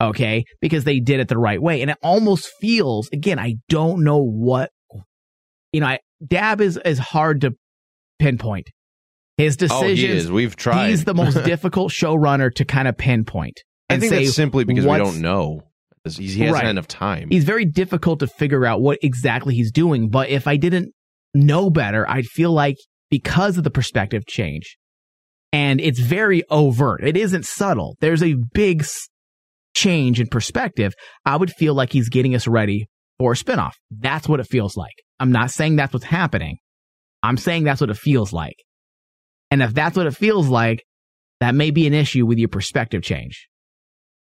Okay, 0.01 0.45
because 0.61 0.85
they 0.85 1.01
did 1.01 1.21
it 1.21 1.29
the 1.29 1.39
right 1.39 1.61
way, 1.61 1.81
and 1.81 1.91
it 1.91 1.99
almost 2.03 2.51
feels 2.61 3.09
again. 3.13 3.39
I 3.39 3.57
don't 3.69 4.05
know 4.05 4.23
what 4.23 4.71
you 5.73 5.81
know. 5.81 5.87
I, 5.87 5.99
Dabb 6.25 6.61
is 6.61 6.79
is 6.85 6.99
hard 6.99 7.41
to 7.43 7.53
pinpoint. 8.19 8.71
His 9.37 9.57
Oh, 9.71 9.83
he 9.83 9.95
decisions. 9.97 10.25
is. 10.25 10.33
We've 10.33 10.55
tried. 10.57 10.91
He's 10.91 11.05
the 11.05 11.15
most 11.15 11.35
difficult 11.45 11.93
showrunner 11.93 12.53
to 12.55 12.65
kind 12.65 12.87
of 12.89 12.97
pinpoint. 12.97 13.61
I 13.91 13.95
and 13.95 14.01
think 14.01 14.13
say 14.13 14.25
that's 14.25 14.37
simply 14.37 14.65
because 14.65 14.87
we 14.87 14.97
don't 14.97 15.21
know. 15.21 15.63
He 16.05 16.27
he 16.29 16.41
hasn't 16.43 16.53
Right. 16.63 16.67
enough 16.71 16.87
time. 16.87 17.29
He's 17.31 17.45
very 17.45 17.65
difficult 17.65 18.21
to 18.21 18.27
figure 18.27 18.65
out 18.67 18.81
what 18.81 18.99
exactly 19.03 19.55
he's 19.55 19.73
doing. 19.73 20.09
But 20.11 20.29
if 20.29 20.47
I 20.47 20.57
didn't 20.57 20.93
know 21.35 21.71
better, 21.71 22.09
I'd 22.09 22.27
feel 22.27 22.53
like 22.53 22.77
because 23.11 23.57
of 23.59 23.65
the 23.65 23.71
perspective 23.71 24.27
change, 24.27 24.77
and 25.53 25.81
it's 25.81 25.99
very 26.01 26.43
overt. 26.51 27.03
It 27.05 27.17
isn't 27.17 27.45
subtle. 27.47 27.97
There's 28.01 28.23
a 28.23 28.35
big 28.53 28.85
change 29.75 30.21
in 30.21 30.27
perspective. 30.29 30.93
I 31.25 31.37
would 31.37 31.51
feel 31.51 31.75
like 31.75 31.93
he's 31.93 32.09
getting 32.09 32.35
us 32.35 32.47
ready 32.47 32.87
for 33.19 33.33
a 33.33 33.35
spinoff. 33.35 33.73
That's 33.91 34.29
what 34.29 34.41
it 34.41 34.47
feels 34.47 34.77
like. 34.77 34.93
I'm 35.19 35.33
not 35.33 35.51
saying 35.51 35.77
that's 35.77 35.93
what's 35.93 36.05
happening. 36.07 36.59
I'm 37.23 37.37
saying 37.37 37.65
that's 37.65 37.81
what 37.81 37.91
it 37.91 37.97
feels 37.97 38.33
like. 38.33 38.57
And 39.55 39.63
if 39.63 39.73
that's 39.73 39.97
what 39.97 40.09
it 40.09 40.17
feels 40.17 40.49
like, 40.49 40.85
that 41.39 41.55
may 41.55 41.71
be 41.71 41.87
an 41.87 41.95
issue 41.95 42.27
with 42.27 42.39
your 42.39 42.49
perspective 42.49 43.05
change. 43.05 43.49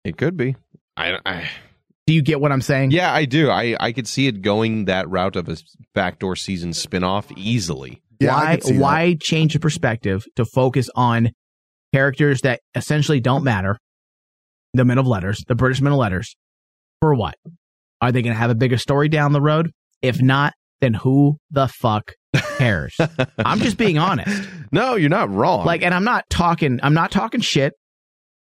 It 0.04 0.18
could 0.18 0.36
be. 0.36 0.58
I, 0.98 1.20
I 1.26 1.50
Do 2.06 2.14
you 2.14 2.22
get 2.22 2.42
what 2.42 2.52
I'm 2.52 2.62
saying? 2.62 2.92
yeah, 2.92 3.14
I 3.14 3.24
do. 3.24 3.50
I 3.50 3.78
I 3.80 3.94
could 3.94 4.10
see 4.10 4.28
it 4.28 4.42
going 4.42 4.86
that 4.86 5.10
route 5.10 5.38
of 5.38 5.48
a 5.48 5.56
backdoor 5.96 6.36
season 6.36 6.72
spinoff 6.72 7.32
easily. 7.38 8.02
why 8.20 8.60
why 8.66 9.16
change 9.22 9.54
the 9.54 9.60
perspective 9.62 10.26
to 10.36 10.44
focus 10.44 10.90
on 10.96 11.30
characters 11.94 12.42
that 12.42 12.60
essentially 12.76 13.22
don't 13.22 13.46
matter 13.46 13.78
the 14.74 14.84
men 14.84 14.98
of 14.98 15.08
letters 15.08 15.44
the 15.48 15.56
british 15.56 15.82
men 15.82 15.92
of 15.94 15.98
letters 15.98 16.36
for 17.00 17.16
what 17.16 17.36
are 18.02 18.12
they 18.12 18.22
going 18.22 18.34
to 18.34 18.40
have 18.40 18.52
a 18.52 18.56
bigger 18.56 18.78
story 18.78 19.10
down 19.10 19.32
the 19.32 19.42
road 19.42 19.72
if 20.02 20.22
not 20.22 20.54
then 20.82 20.94
who 20.94 21.38
the 21.52 21.68
fuck 21.68 22.14
cares 22.58 22.96
i'm 23.46 23.60
just 23.60 23.78
being 23.78 23.98
honest 23.98 24.48
No, 24.72 24.96
you're 24.96 25.10
not 25.10 25.30
wrong. 25.30 25.66
like 25.66 25.82
and 25.84 25.94
i'm 25.94 26.04
not 26.04 26.26
talking 26.30 26.80
i'm 26.84 26.94
not 26.94 27.12
talking 27.12 27.42
shit 27.42 27.74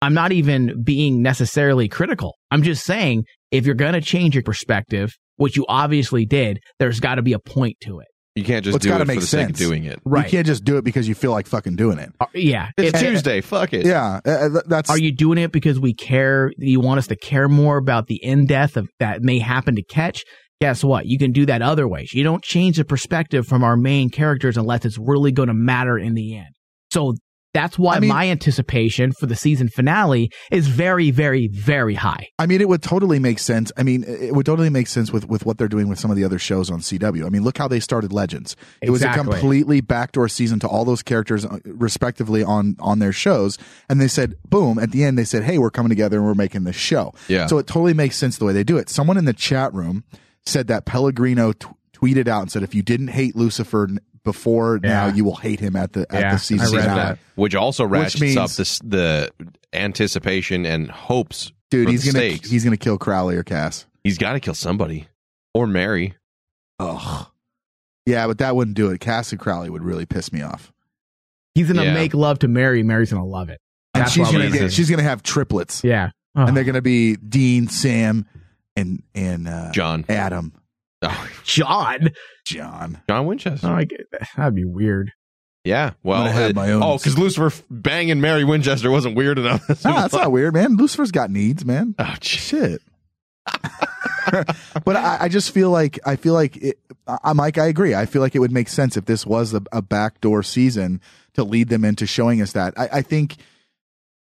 i'm 0.03 0.15
not 0.15 0.33
even 0.33 0.83
being 0.83 1.23
necessarily 1.23 1.89
critical 1.89 2.37
i'm 2.51 2.63
just 2.63 2.85
saying 2.85 3.25
if 3.51 3.67
you're 3.67 3.75
going 3.75 3.93
to 3.95 4.01
change 4.01 4.35
your 4.35 4.43
perspective 4.45 5.13
which 5.37 5.57
you 5.57 5.65
obviously 5.69 6.25
did 6.27 6.59
there's 6.79 7.01
got 7.01 7.17
to 7.17 7.23
be 7.23 7.33
a 7.33 7.39
point 7.39 7.77
to 7.81 8.01
it 8.01 8.07
you 8.37 8.43
can't 8.43 8.65
just 8.65 8.73
Well, 8.73 8.77
it's 8.79 8.83
do 8.85 8.89
gotta 8.89 9.03
it 9.03 9.07
for 9.07 9.13
make 9.13 9.21
the 9.21 9.27
sake 9.29 9.51
of 9.51 9.57
sense. 9.57 9.59
doing 9.61 9.85
it. 9.85 10.01
Right. 10.05 10.25
You 10.25 10.31
can't 10.33 10.45
just 10.45 10.65
do 10.65 10.77
it 10.77 10.83
because 10.85 11.07
you 11.07 11.15
feel 11.15 11.31
like 11.31 11.47
fucking 11.47 11.77
doing 11.77 11.99
it. 12.01 12.11
Uh, 12.19 12.27
yeah 12.35 12.71
It's 12.77 12.93
If- 12.93 13.01
Tuesday. 13.01 13.41
Fuck 13.43 13.73
it. 13.73 13.87
Yeah, 13.87 14.19
uh, 14.27 14.49
that's. 14.67 14.91
Are 14.91 14.99
you 14.99 15.13
doing 15.13 15.39
it 15.39 15.53
because 15.53 15.79
we 15.79 15.95
care? 15.95 16.51
You 16.59 16.81
want 16.81 16.99
us 16.99 17.07
to 17.07 17.17
care 17.17 17.49
more 17.49 17.77
about 17.77 18.09
the 18.09 18.17
in 18.17 18.47
death 18.47 18.77
of 18.77 18.89
that 18.99 19.23
may 19.23 19.39
happen 19.39 19.77
to 19.77 19.85
Ketch? 19.85 20.25
Guess 20.61 20.85
what? 20.85 21.07
You 21.07 21.19
can 21.19 21.33
do 21.33 21.47
that 21.47 21.63
other 21.63 21.87
ways. 21.87 22.13
You 22.15 22.23
don't 22.23 22.43
change 22.43 22.77
the 22.77 22.85
perspective 22.85 23.47
from 23.47 23.65
our 23.65 23.77
main 23.77 24.09
characters 24.11 24.57
unless 24.57 24.85
it's 24.85 24.99
really 24.99 25.33
going 25.33 25.49
to 25.49 25.55
matter 25.55 25.99
in 25.99 26.15
the 26.15 26.37
end. 26.37 26.55
So 26.91 27.15
that's 27.55 27.79
why 27.79 27.97
I 27.97 28.01
mean- 28.01 28.09
my 28.09 28.29
anticipation 28.29 29.13
for 29.13 29.27
the 29.27 29.37
season 29.37 29.69
finale 29.69 30.31
is 30.51 30.67
very, 30.67 31.13
very, 31.13 31.49
very 31.49 31.95
high. 31.95 32.29
I 32.39 32.47
mean, 32.47 32.61
it 32.61 32.69
would 32.69 32.83
totally 32.83 33.21
make 33.21 33.39
sense. 33.39 33.71
I 33.77 33.85
mean, 33.85 34.05
it 34.05 34.35
would 34.35 34.45
totally 34.45 34.71
make 34.71 34.89
sense 34.89 35.13
with, 35.13 35.29
with 35.29 35.47
what 35.47 35.57
they're 35.57 35.69
doing 35.69 35.89
with 35.89 35.99
some 36.01 36.11
of 36.11 36.17
the 36.17 36.25
other 36.25 36.39
shows 36.39 36.69
on 36.69 36.81
CW. 36.81 37.25
I 37.25 37.29
mean, 37.29 37.45
look 37.45 37.57
how 37.57 37.69
they 37.69 37.79
started 37.79 38.13
Legends. 38.13 38.57
It 38.83 38.91
was 38.91 39.03
a 39.03 39.13
completely 39.13 39.81
backdoor 39.81 40.29
season 40.29 40.59
to 40.61 40.69
all 40.69 40.85
those 40.85 41.03
characters, 41.03 41.45
uh, 41.45 41.59
respectively, 41.65 42.43
on 42.43 42.77
on 42.81 42.99
their 42.99 43.13
shows. 43.13 43.57
And 43.89 44.01
they 44.01 44.09
said, 44.09 44.35
boom, 44.49 44.79
at 44.81 44.91
the 44.91 45.05
end, 45.05 45.17
they 45.17 45.25
said, 45.25 45.45
hey, 45.45 45.59
we're 45.59 45.71
coming 45.71 45.91
together 45.91 46.17
and 46.17 46.27
we're 46.27 46.35
making 46.35 46.65
this 46.65 46.77
show. 46.77 47.15
Yeah. 47.29 47.47
So 47.47 47.59
it 47.59 47.69
totally 47.69 47.95
makes 47.95 48.17
sense 48.17 48.37
the 48.37 48.45
way 48.47 48.53
they 48.53 48.65
do 48.65 48.77
it. 48.79 48.89
Someone 48.89 49.17
in 49.17 49.27
the 49.27 49.33
chat 49.33 49.73
room 49.73 50.03
said 50.47 50.67
that 50.69 50.85
Pellegrino 50.85 51.53
t- 51.53 51.67
tweeted 51.95 52.29
out 52.29 52.43
and 52.43 52.51
said, 52.53 52.63
if 52.63 52.75
you 52.75 52.83
didn't 52.83 53.09
hate 53.09 53.35
Lucifer 53.37 53.85
n- 53.89 53.99
before 54.25 54.79
now, 54.83 55.07
you 55.07 55.25
will 55.25 55.37
hate 55.37 55.61
him 55.61 55.77
at 55.77 55.93
the 55.93 56.07
at 56.11 56.21
Yeah, 56.21 56.33
the 56.33 56.39
season 56.39 56.67
I 56.67 56.71
read 56.79 56.83
finale. 56.85 57.01
that. 57.01 57.19
Which 57.35 57.55
also 57.55 57.85
Which 57.85 57.91
ratchets 58.01 58.21
means- 58.21 58.37
up 58.37 58.51
this 58.51 58.79
the 58.81 59.31
anticipation 59.73 60.65
and 60.67 60.91
hopes. 60.91 61.53
Dude, 61.71 61.87
for 61.87 61.91
he's 61.93 62.05
the 62.05 62.13
gonna 62.13 62.29
stakes. 62.31 62.51
he's 62.51 62.65
gonna 62.65 62.77
kill 62.77 62.99
Crowley 62.99 63.37
or 63.37 63.43
Cass. 63.43 63.87
He's 64.03 64.19
got 64.19 64.35
to 64.35 64.41
kill 64.41 64.55
somebody 64.55 65.09
or 65.55 65.67
Mary. 65.67 66.15
Ugh. 66.79 67.27
Yeah, 68.07 68.27
but 68.27 68.39
that 68.39 68.55
wouldn't 68.55 68.77
do 68.77 68.91
it. 68.91 69.01
Cass 69.01 69.33
and 69.33 69.41
Crowley 69.41 69.71
would 69.71 69.83
really 69.83 70.05
piss 70.05 70.31
me 70.33 70.43
off. 70.43 70.73
He's 71.55 71.69
going 71.69 71.79
to 71.79 71.85
Yeah. 71.85 71.95
make 71.95 72.13
love 72.13 72.41
to 72.41 72.49
Mary. 72.49 72.83
Mary's 72.83 73.11
going 73.13 73.23
to 73.23 73.29
love 73.29 73.49
it. 73.49 73.61
And 73.95 74.07
she's 74.11 74.31
gonna 74.31 74.51
we- 74.51 74.59
get, 74.59 74.73
she's 74.73 74.91
gonna 74.91 75.05
have 75.05 75.23
triplets. 75.23 75.83
yeah. 75.85 76.11
And 76.35 76.55
they're 76.57 76.65
gonna 76.65 76.83
be 76.83 77.15
Dean, 77.17 77.69
Sam, 77.69 78.27
and 78.77 79.03
and 79.15 79.49
uh, 79.49 79.73
John. 79.73 80.05
Adam, 80.09 80.53
Oh, 81.03 81.29
John. 81.45 82.11
John. 82.47 83.01
John 83.09 83.27
Winchester. 83.27 83.67
Oh, 83.67 83.73
I 83.75 83.85
get 83.85 84.11
that. 84.13 84.29
That'd 84.37 84.55
be 84.55 84.65
weird. 84.65 85.13
Yeah. 85.65 85.93
Well, 86.03 86.21
gonna 86.25 86.33
have 86.33 86.51
uh, 86.51 86.55
my 86.61 86.73
own- 86.73 86.83
oh, 86.83 86.99
because 86.99 87.19
Lucifer 87.19 87.51
banging 87.71 88.21
Mary 88.21 88.45
Winchester 88.45 88.91
wasn't 88.91 89.17
weird 89.17 89.39
enough. 89.39 89.67
No, 89.85 89.95
that's 89.95 90.13
not 90.15 90.31
weird, 90.33 90.55
man. 90.55 90.77
Lucifer's 90.77 91.11
got 91.11 91.31
needs, 91.31 91.65
man. 91.65 91.95
Oh, 91.99 92.15
gee. 92.21 92.37
Shit. 92.39 92.83
but 94.85 94.97
I, 94.97 95.19
I 95.23 95.29
just 95.29 95.53
feel 95.53 95.71
like 95.71 95.99
I 96.07 96.17
feel 96.17 96.33
like 96.35 96.57
it, 96.57 96.79
I, 97.07 97.33
Mike. 97.35 97.59
I 97.59 97.67
agree. 97.67 97.95
I 97.95 98.07
feel 98.07 98.23
like 98.23 98.35
it 98.35 98.39
would 98.39 98.53
make 98.53 98.69
sense 98.69 98.97
if 98.97 99.05
this 99.05 99.27
was 99.27 99.53
a, 99.55 99.63
a 99.73 99.83
backdoor 99.83 100.43
season 100.43 101.01
to 101.35 101.45
lead 101.45 101.69
them 101.69 101.85
into 101.85 102.07
showing 102.07 102.41
us 102.41 102.53
that. 102.53 102.75
I, 102.79 102.89
I 102.95 103.03
think 103.03 103.37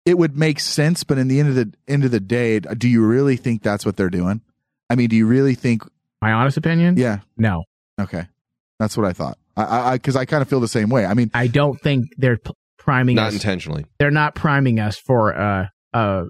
it 0.06 0.18
would 0.18 0.38
make 0.38 0.60
sense, 0.60 1.04
but 1.04 1.18
in 1.18 1.28
the 1.28 1.40
end 1.40 1.50
of 1.50 1.56
the 1.56 1.74
end 1.88 2.06
of 2.06 2.12
the 2.12 2.20
day, 2.20 2.60
do 2.60 2.88
you 2.88 3.06
really 3.06 3.38
think 3.38 3.64
that's 3.64 3.86
what 3.86 3.98
they're 3.98 4.10
doing? 4.10 4.42
I 4.90 4.96
mean, 4.96 5.10
do 5.10 5.16
you 5.16 5.26
really 5.26 5.56
think? 5.56 5.84
My 6.22 6.32
honest 6.32 6.58
opinion? 6.58 6.98
Yeah. 6.98 7.20
No. 7.38 7.64
Okay, 8.00 8.26
that's 8.80 8.98
what 8.98 9.06
I 9.06 9.14
thought. 9.14 9.38
I 9.58 9.92
I, 9.92 9.94
because 9.94 10.16
I, 10.16 10.26
kind 10.26 10.42
of 10.42 10.50
feel 10.50 10.60
the 10.60 10.68
same 10.68 10.90
way. 10.90 11.06
I 11.06 11.14
mean, 11.14 11.32
I 11.34 11.48
don't 11.48 11.80
think 11.82 12.06
they're 12.18 12.38
p- 12.38 12.52
priming 12.78 13.16
Not 13.16 13.28
us. 13.28 13.34
intentionally. 13.34 13.86
they're 14.00 14.12
not 14.12 14.36
priming 14.36 14.80
us 14.80 14.98
for 14.98 15.34
uh, 15.34 15.68
uh, 15.94 16.24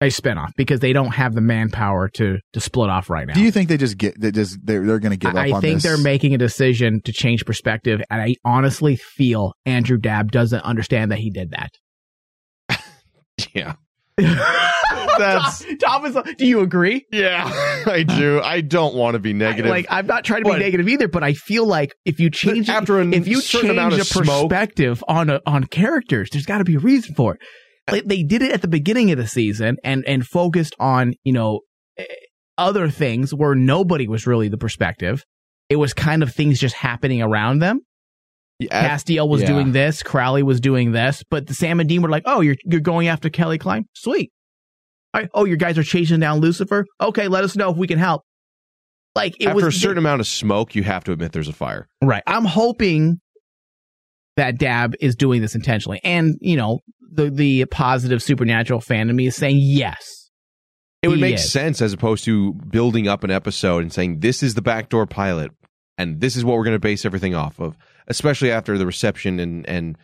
a 0.00 0.06
spinoff 0.06 0.50
because 0.56 0.80
they 0.80 0.92
don't 0.92 1.12
have 1.12 1.34
the 1.34 1.40
manpower 1.40 2.08
to 2.16 2.38
to 2.52 2.60
split 2.60 2.90
off 2.90 3.08
right 3.08 3.26
now. 3.26 3.34
do 3.34 3.40
you 3.40 3.52
think 3.52 3.68
they 3.68 3.76
just 3.76 3.96
get 3.96 4.20
they 4.20 4.30
just 4.32 4.58
they're 4.64 4.84
they're 4.84 4.98
going 4.98 5.12
to 5.12 5.16
give 5.16 5.34
I, 5.34 5.42
up 5.42 5.46
I 5.46 5.52
on 5.52 5.60
think 5.60 5.76
this? 5.76 5.84
they're 5.84 5.96
making 6.02 6.34
a 6.34 6.38
decision 6.38 7.00
to 7.04 7.12
change 7.12 7.44
perspective, 7.46 8.00
and 8.10 8.20
I 8.20 8.34
honestly 8.44 8.96
feel 8.96 9.54
Andrew 9.64 9.96
Dabb 9.96 10.32
doesn't 10.32 10.60
understand 10.62 11.12
that 11.12 11.18
he 11.18 11.30
did 11.30 11.52
that. 11.52 11.70
Yeah. 13.54 13.74
That's 15.18 15.64
Thomas. 15.80 16.16
Do 16.38 16.46
you 16.46 16.60
agree? 16.60 17.06
Yeah, 17.12 17.44
I 17.86 18.02
do. 18.02 18.40
I 18.40 18.60
don't 18.60 18.94
want 18.94 19.14
to 19.14 19.18
be 19.18 19.32
negative. 19.32 19.70
Like 19.70 19.86
I'm 19.88 20.06
not 20.06 20.24
trying 20.24 20.42
to 20.44 20.50
But- 20.50 20.58
be 20.58 20.64
negative 20.64 20.88
either, 20.88 21.08
but 21.08 21.22
I 21.22 21.34
feel 21.34 21.66
like 21.66 21.94
if 22.04 22.20
you 22.20 22.30
change 22.30 22.68
after 22.68 23.00
a 23.00 23.06
if 23.08 23.26
you 23.28 23.40
certain 23.40 23.68
change 23.70 23.78
amount 23.78 23.94
of 23.94 24.00
a 24.00 24.04
smoke- 24.04 24.50
perspective 24.50 25.02
on 25.08 25.30
a, 25.30 25.40
on 25.46 25.64
characters, 25.64 26.30
there's 26.32 26.46
got 26.46 26.58
to 26.58 26.64
be 26.64 26.76
a 26.76 26.80
reason 26.80 27.14
for 27.14 27.34
it. 27.34 27.40
Like, 27.90 28.04
they 28.06 28.22
did 28.22 28.40
it 28.42 28.52
at 28.52 28.62
the 28.62 28.68
beginning 28.68 29.10
of 29.12 29.18
the 29.18 29.26
season 29.26 29.76
and 29.84 30.04
and 30.06 30.26
focused 30.26 30.74
on 30.80 31.14
you 31.22 31.32
know 31.32 31.60
eh, 31.98 32.04
other 32.56 32.88
things 32.88 33.32
where 33.34 33.54
nobody 33.54 34.08
was 34.08 34.26
really 34.26 34.48
the 34.48 34.58
perspective. 34.58 35.24
It 35.68 35.76
was 35.76 35.92
kind 35.94 36.22
of 36.22 36.32
things 36.32 36.58
just 36.58 36.74
happening 36.76 37.22
around 37.22 37.58
them. 37.60 37.80
Yeah, 38.60 38.88
Castiel 38.88 39.28
was 39.28 39.42
yeah. 39.42 39.48
doing 39.48 39.72
this, 39.72 40.02
Crowley 40.02 40.42
was 40.42 40.60
doing 40.60 40.92
this, 40.92 41.24
but 41.28 41.46
the 41.46 41.54
Sam 41.54 41.80
and 41.80 41.88
Dean 41.88 42.02
were 42.02 42.08
like, 42.08 42.22
"Oh, 42.26 42.40
you're 42.40 42.56
you're 42.64 42.80
going 42.80 43.08
after 43.08 43.28
Kelly 43.28 43.58
Klein, 43.58 43.86
sweet. 43.94 44.32
All 45.12 45.20
right. 45.20 45.30
Oh, 45.34 45.44
your 45.44 45.56
guys 45.56 45.76
are 45.76 45.82
chasing 45.82 46.20
down 46.20 46.40
Lucifer. 46.40 46.86
Okay, 47.00 47.28
let 47.28 47.44
us 47.44 47.56
know 47.56 47.70
if 47.70 47.76
we 47.76 47.86
can 47.86 47.98
help." 47.98 48.22
Like 49.14 49.36
it 49.40 49.46
After 49.46 49.54
was 49.54 49.64
a 49.64 49.72
certain 49.72 49.98
amount 49.98 50.20
of 50.20 50.26
smoke, 50.26 50.74
you 50.74 50.82
have 50.82 51.04
to 51.04 51.12
admit 51.12 51.32
there's 51.32 51.48
a 51.48 51.52
fire. 51.52 51.88
Right. 52.02 52.22
I'm 52.26 52.44
hoping 52.44 53.20
that 54.36 54.58
Dabb 54.58 54.94
is 55.00 55.14
doing 55.14 55.40
this 55.40 55.54
intentionally. 55.54 56.00
And, 56.02 56.36
you 56.40 56.56
know, 56.56 56.80
the 57.00 57.30
the 57.30 57.64
positive 57.66 58.22
supernatural 58.22 58.80
fan 58.80 59.14
me 59.14 59.26
is 59.26 59.36
saying 59.36 59.58
yes. 59.60 60.30
It 61.02 61.08
would 61.08 61.20
make 61.20 61.34
is. 61.34 61.52
sense 61.52 61.82
as 61.82 61.92
opposed 61.92 62.24
to 62.24 62.54
building 62.54 63.08
up 63.08 63.24
an 63.24 63.30
episode 63.30 63.82
and 63.82 63.92
saying 63.92 64.20
this 64.20 64.42
is 64.42 64.54
the 64.54 64.62
backdoor 64.62 65.06
pilot 65.06 65.52
and 65.98 66.20
this 66.20 66.36
is 66.36 66.44
what 66.44 66.56
we're 66.56 66.64
going 66.64 66.76
to 66.76 66.80
base 66.80 67.04
everything 67.04 67.34
off 67.34 67.58
of, 67.60 67.76
especially 68.08 68.50
after 68.50 68.78
the 68.78 68.86
reception 68.86 69.38
and 69.40 69.68
and 69.68 69.98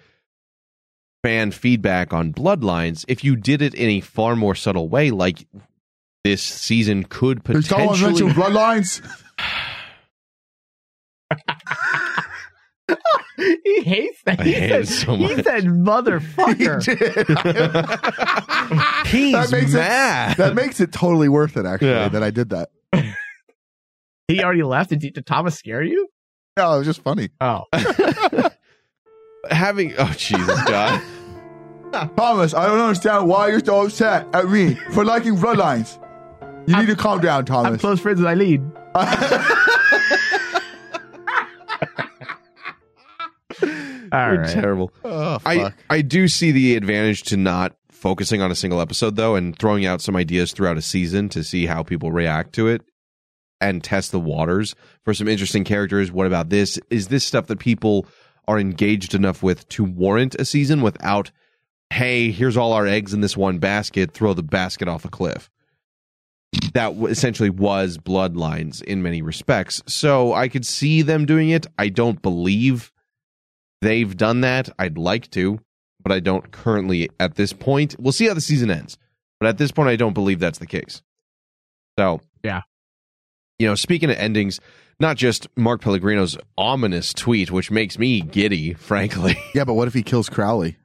fan 1.22 1.50
feedback 1.50 2.12
on 2.12 2.32
Bloodlines. 2.32 3.04
If 3.08 3.24
you 3.24 3.36
did 3.36 3.62
it 3.62 3.74
in 3.74 3.88
a 3.90 4.00
far 4.00 4.36
more 4.36 4.54
subtle 4.54 4.88
way, 4.88 5.10
like 5.10 5.46
this 6.24 6.42
season 6.42 7.04
could 7.04 7.44
potentially. 7.44 8.22
bloodlines. 8.32 9.00
he 13.64 13.82
hates 13.82 14.22
that. 14.24 14.40
I 14.40 14.44
He 14.44 14.52
hate 14.52 14.68
said, 14.70 14.80
it 14.82 14.88
so 14.88 15.16
He 15.16 15.34
said 15.42 15.64
motherfucker. 15.64 16.82
He's 19.06 19.32
that 19.32 19.50
makes 19.52 19.72
mad. 19.72 20.32
It, 20.32 20.36
that 20.38 20.54
makes 20.54 20.80
it 20.80 20.92
totally 20.92 21.28
worth 21.28 21.56
it. 21.56 21.66
Actually, 21.66 21.90
Yeah. 21.90 22.08
that 22.08 22.22
I 22.22 22.30
did 22.30 22.50
that. 22.50 22.70
He 24.30 24.42
already 24.42 24.62
left. 24.62 24.90
Did, 24.90 25.00
did 25.00 25.26
Thomas 25.26 25.56
scare 25.56 25.82
you? 25.82 26.08
No, 26.56 26.74
it 26.74 26.78
was 26.78 26.86
just 26.86 27.02
funny. 27.02 27.30
Oh. 27.40 27.64
Having 29.50 29.94
oh 29.98 30.12
Jesus 30.16 30.62
God. 30.64 31.02
Thomas, 32.16 32.54
I 32.54 32.66
don't 32.66 32.80
understand 32.80 33.28
why 33.28 33.48
you're 33.48 33.64
so 33.64 33.84
upset 33.84 34.26
at 34.32 34.48
me 34.48 34.74
for 34.92 35.04
liking 35.04 35.36
bloodlines. 35.36 35.98
You 36.66 36.76
need 36.76 36.86
to 36.86 36.94
calm 36.94 37.20
down, 37.20 37.46
Thomas. 37.46 37.66
I'm 37.66 37.78
Thomas. 37.78 37.80
close 37.80 38.00
friends 38.00 38.20
with 38.20 38.28
Eileen. 38.28 38.72
All 44.12 44.18
You're 44.32 44.40
right. 44.42 44.50
terrible. 44.50 44.92
Oh, 45.04 45.38
I 45.44 45.58
fuck. 45.58 45.74
I 45.88 46.02
do 46.02 46.26
see 46.28 46.50
the 46.50 46.76
advantage 46.76 47.22
to 47.24 47.36
not 47.36 47.74
focusing 47.90 48.42
on 48.42 48.50
a 48.50 48.54
single 48.54 48.80
episode 48.80 49.16
though, 49.16 49.36
and 49.36 49.56
throwing 49.58 49.86
out 49.86 50.00
some 50.00 50.16
ideas 50.16 50.52
throughout 50.52 50.76
a 50.76 50.82
season 50.82 51.28
to 51.30 51.44
see 51.44 51.66
how 51.66 51.82
people 51.82 52.10
react 52.10 52.52
to 52.54 52.66
it 52.68 52.82
and 53.60 53.82
test 53.84 54.12
the 54.12 54.20
waters 54.20 54.74
for 55.04 55.14
some 55.14 55.28
interesting 55.28 55.64
characters. 55.64 56.10
What 56.10 56.26
about 56.26 56.48
this? 56.48 56.78
Is 56.90 57.08
this 57.08 57.24
stuff 57.24 57.46
that 57.46 57.58
people 57.58 58.06
are 58.48 58.58
engaged 58.58 59.14
enough 59.14 59.42
with 59.42 59.68
to 59.70 59.84
warrant 59.84 60.34
a 60.36 60.44
season 60.44 60.80
without, 60.80 61.30
hey, 61.90 62.30
here's 62.30 62.56
all 62.56 62.72
our 62.72 62.86
eggs 62.86 63.12
in 63.14 63.20
this 63.20 63.36
one 63.36 63.58
basket, 63.58 64.12
throw 64.12 64.34
the 64.34 64.42
basket 64.42 64.88
off 64.88 65.04
a 65.04 65.08
cliff? 65.08 65.50
That 66.74 66.94
essentially 67.08 67.50
was 67.50 67.96
Bloodlines 67.98 68.82
in 68.82 69.02
many 69.02 69.22
respects. 69.22 69.82
So 69.86 70.32
I 70.32 70.48
could 70.48 70.66
see 70.66 71.02
them 71.02 71.26
doing 71.26 71.50
it. 71.50 71.66
I 71.78 71.88
don't 71.88 72.20
believe 72.20 72.92
they've 73.82 74.16
done 74.16 74.40
that. 74.40 74.68
I'd 74.78 74.98
like 74.98 75.30
to, 75.32 75.60
but 76.02 76.10
I 76.12 76.18
don't 76.18 76.50
currently 76.50 77.08
at 77.20 77.36
this 77.36 77.52
point. 77.52 77.94
We'll 78.00 78.12
see 78.12 78.26
how 78.26 78.34
the 78.34 78.40
season 78.40 78.70
ends. 78.70 78.98
But 79.38 79.48
at 79.48 79.58
this 79.58 79.70
point, 79.70 79.88
I 79.88 79.96
don't 79.96 80.12
believe 80.12 80.38
that's 80.38 80.58
the 80.58 80.66
case. 80.66 81.02
So, 81.98 82.20
Yeah. 82.42 82.62
You 83.60 83.66
know, 83.66 83.74
speaking 83.74 84.08
of 84.10 84.16
endings, 84.16 84.58
not 84.98 85.16
just 85.18 85.46
Mark 85.54 85.82
Pellegrino's 85.82 86.38
ominous 86.56 87.12
tweet, 87.12 87.50
which 87.50 87.70
makes 87.70 87.98
me 87.98 88.22
giddy, 88.22 88.72
frankly. 88.74 89.36
Yeah, 89.54 89.64
but 89.64 89.74
what 89.74 89.86
if 89.86 89.92
he 89.94 90.02
kills 90.02 90.30
Crowley? 90.30 90.78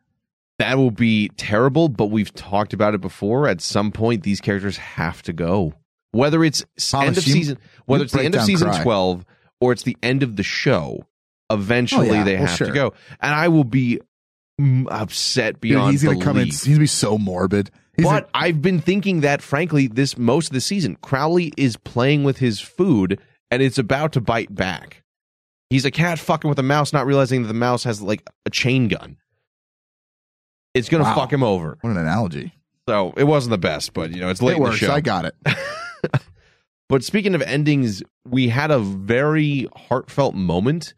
That 0.60 0.78
will 0.78 0.92
be 0.92 1.30
terrible, 1.38 1.88
but 1.90 2.08
we've 2.08 2.34
talked 2.34 2.74
about 2.74 2.94
it 2.94 3.00
before. 3.02 3.48
At 3.48 3.62
some 3.62 3.92
point, 3.94 4.24
these 4.24 4.42
characters 4.42 4.76
have 4.78 5.22
to 5.24 5.32
go. 5.34 5.74
Whether 6.12 6.44
it's 6.44 6.66
Thomas, 6.78 7.08
end 7.08 7.18
of 7.18 7.28
you- 7.28 7.34
season, 7.34 7.58
whether 7.86 8.04
it's 8.04 8.14
the 8.14 8.24
end 8.24 8.36
of 8.36 8.44
season 8.44 8.70
cry. 8.70 8.84
12 8.84 9.26
or 9.62 9.72
it's 9.72 9.84
the 9.84 9.96
end 10.04 10.22
of 10.24 10.36
the 10.36 10.44
show, 10.44 11.08
eventually 11.50 12.10
Oh, 12.10 12.14
yeah. 12.14 12.24
they 12.26 12.36
Well, 12.36 12.46
have 12.48 12.58
sure. 12.58 12.68
to 12.68 12.74
go. 12.74 12.94
And 13.22 13.34
I 13.34 13.48
will 13.48 13.64
be 13.64 14.00
upset 14.90 15.56
Dude, 15.56 15.62
beyond 15.62 15.92
he's 15.92 16.04
gonna 16.04 16.22
come 16.22 16.38
in. 16.38 16.46
He's 16.46 16.66
gonna 16.66 16.80
be 16.80 16.88
so 16.88 17.18
morbid. 17.18 17.72
He's 17.98 18.06
but 18.06 18.30
I've 18.34 18.62
been 18.62 18.80
thinking 18.80 19.22
that, 19.22 19.42
frankly, 19.42 19.88
this 19.88 20.18
most 20.18 20.48
of 20.48 20.54
the 20.54 20.62
season, 20.62 20.98
Crowley 21.02 21.54
is 21.58 21.78
playing 21.78 22.24
with 22.24 22.38
his 22.38 22.60
food 22.60 23.20
and 23.52 23.62
it's 23.62 23.78
about 23.78 24.14
to 24.14 24.22
bite 24.22 24.54
back. 24.54 25.02
He's 25.70 25.86
a 25.86 25.92
cat 25.92 26.20
fucking 26.20 26.50
with 26.50 26.60
a 26.60 26.64
mouse, 26.64 26.92
not 26.94 27.06
realizing 27.06 27.42
that 27.44 27.48
the 27.48 27.54
mouse 27.54 27.84
has 27.86 28.02
like 28.02 28.28
a 28.46 28.50
chain 28.50 28.88
gun. 28.88 29.18
It's 30.74 30.90
gonna 30.90 31.04
Wow. 31.06 31.16
fuck 31.16 31.32
him 31.34 31.44
over. 31.44 31.78
what 31.82 31.90
an 31.92 31.98
analogy. 31.98 32.54
So 32.88 33.14
it 33.18 33.24
wasn't 33.24 33.52
the 33.52 33.58
best, 33.58 33.94
but 33.94 34.12
you 34.12 34.20
know, 34.20 34.30
it's 34.30 34.42
late 34.42 34.54
it 34.54 34.58
in 34.58 34.64
works. 34.64 34.80
the 34.80 34.88
show. 34.88 34.94
I 34.94 35.02
got 35.02 35.26
it. 35.26 35.36
But 36.88 37.04
speaking 37.04 37.34
of 37.34 37.42
endings, 37.42 38.04
we 38.28 38.48
had 38.48 38.70
a 38.70 38.78
very 38.78 39.68
heartfelt 39.76 40.36
moment 40.36 40.94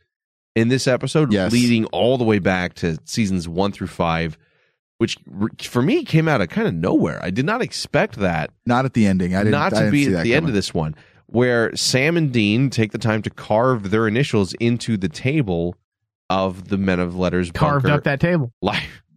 in 0.53 0.67
this 0.67 0.85
episode, 0.85 1.31
Yes. 1.31 1.53
leading 1.53 1.85
all 1.85 2.17
the 2.17 2.25
way 2.25 2.39
back 2.39 2.73
to 2.75 2.97
seasons 3.05 3.47
one 3.47 3.71
through 3.71 3.87
five, 3.87 4.37
which 4.97 5.17
for 5.61 5.81
me 5.81 6.03
came 6.03 6.27
out 6.27 6.41
of 6.41 6.49
kind 6.49 6.67
of 6.67 6.73
nowhere. 6.73 7.19
I 7.23 7.29
did 7.29 7.45
not 7.45 7.61
expect 7.61 8.15
that. 8.17 8.51
Not 8.65 8.85
at 8.85 8.93
the 8.93 9.05
ending. 9.05 9.35
I 9.35 9.39
didn't. 9.39 9.51
not 9.51 9.73
I 9.73 9.75
to 9.75 9.75
didn't 9.83 9.91
be 9.91 10.03
see 10.05 10.09
at 10.11 10.17
that 10.17 10.23
the 10.23 10.33
end 10.35 10.47
of 10.47 10.53
this 10.53 10.73
one, 10.73 10.95
where 11.27 11.75
Sam 11.75 12.17
and 12.17 12.31
Dean 12.31 12.69
take 12.69 12.91
the 12.91 12.97
time 12.97 13.21
to 13.23 13.29
carve 13.29 13.91
their 13.91 14.07
initials 14.07 14.53
into 14.55 14.97
the 14.97 15.09
table 15.09 15.75
of 16.29 16.67
the 16.69 16.77
Men 16.77 16.99
of 16.99 17.15
Letters 17.15 17.51
bunker. 17.51 17.59
Carved 17.69 17.83
bunker 17.83 17.97
up 17.97 18.03
that 18.05 18.19
table. 18.19 18.51
li- 18.61 18.73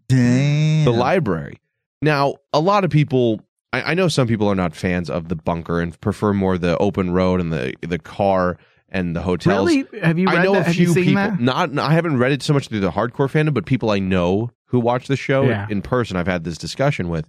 Damn. 0.09 0.85
the 0.85 0.93
library. 0.93 1.59
Now, 2.03 2.37
a 2.53 2.61
lot 2.61 2.85
of 2.85 2.91
people, 2.91 3.41
I, 3.73 3.83
I 3.83 3.95
know 3.95 4.09
some 4.09 4.27
people 4.27 4.49
are 4.49 4.55
not 4.55 4.75
fans 4.75 5.09
of 5.11 5.29
the 5.29 5.37
bunker 5.37 5.81
and 5.81 5.99
prefer 6.01 6.33
more 6.33 6.59
the 6.59 6.77
open 6.79 7.11
road 7.13 7.41
and 7.41 7.53
the 7.53 7.75
the 7.83 7.99
car 7.99 8.59
and 8.91 9.15
the 9.17 9.23
hotels. 9.23 9.69
Really? 9.69 10.01
Have 10.03 10.19
you 10.19 10.27
read 10.27 10.39
I 10.39 10.45
know 10.45 10.53
that? 10.55 10.69
a 10.69 10.73
few 10.73 10.93
people. 10.95 11.15
that? 11.15 11.41
Not, 11.41 11.79
I 11.79 11.93
haven't 11.93 12.19
read 12.19 12.33
it 12.33 12.43
so 12.43 12.53
much 12.53 12.69
through 12.69 12.81
the 12.81 12.91
hardcore 12.91 13.31
fandom, 13.31 13.55
but 13.55 13.67
people 13.67 13.91
I 13.91 13.99
know 13.99 14.51
who 14.67 14.81
watch 14.81 15.07
the 15.09 15.17
show 15.17 15.43
Yeah. 15.45 15.67
in 15.71 15.83
person, 15.83 16.17
I've 16.17 16.27
had 16.27 16.45
this 16.45 16.59
discussion 16.59 17.09
with. 17.09 17.29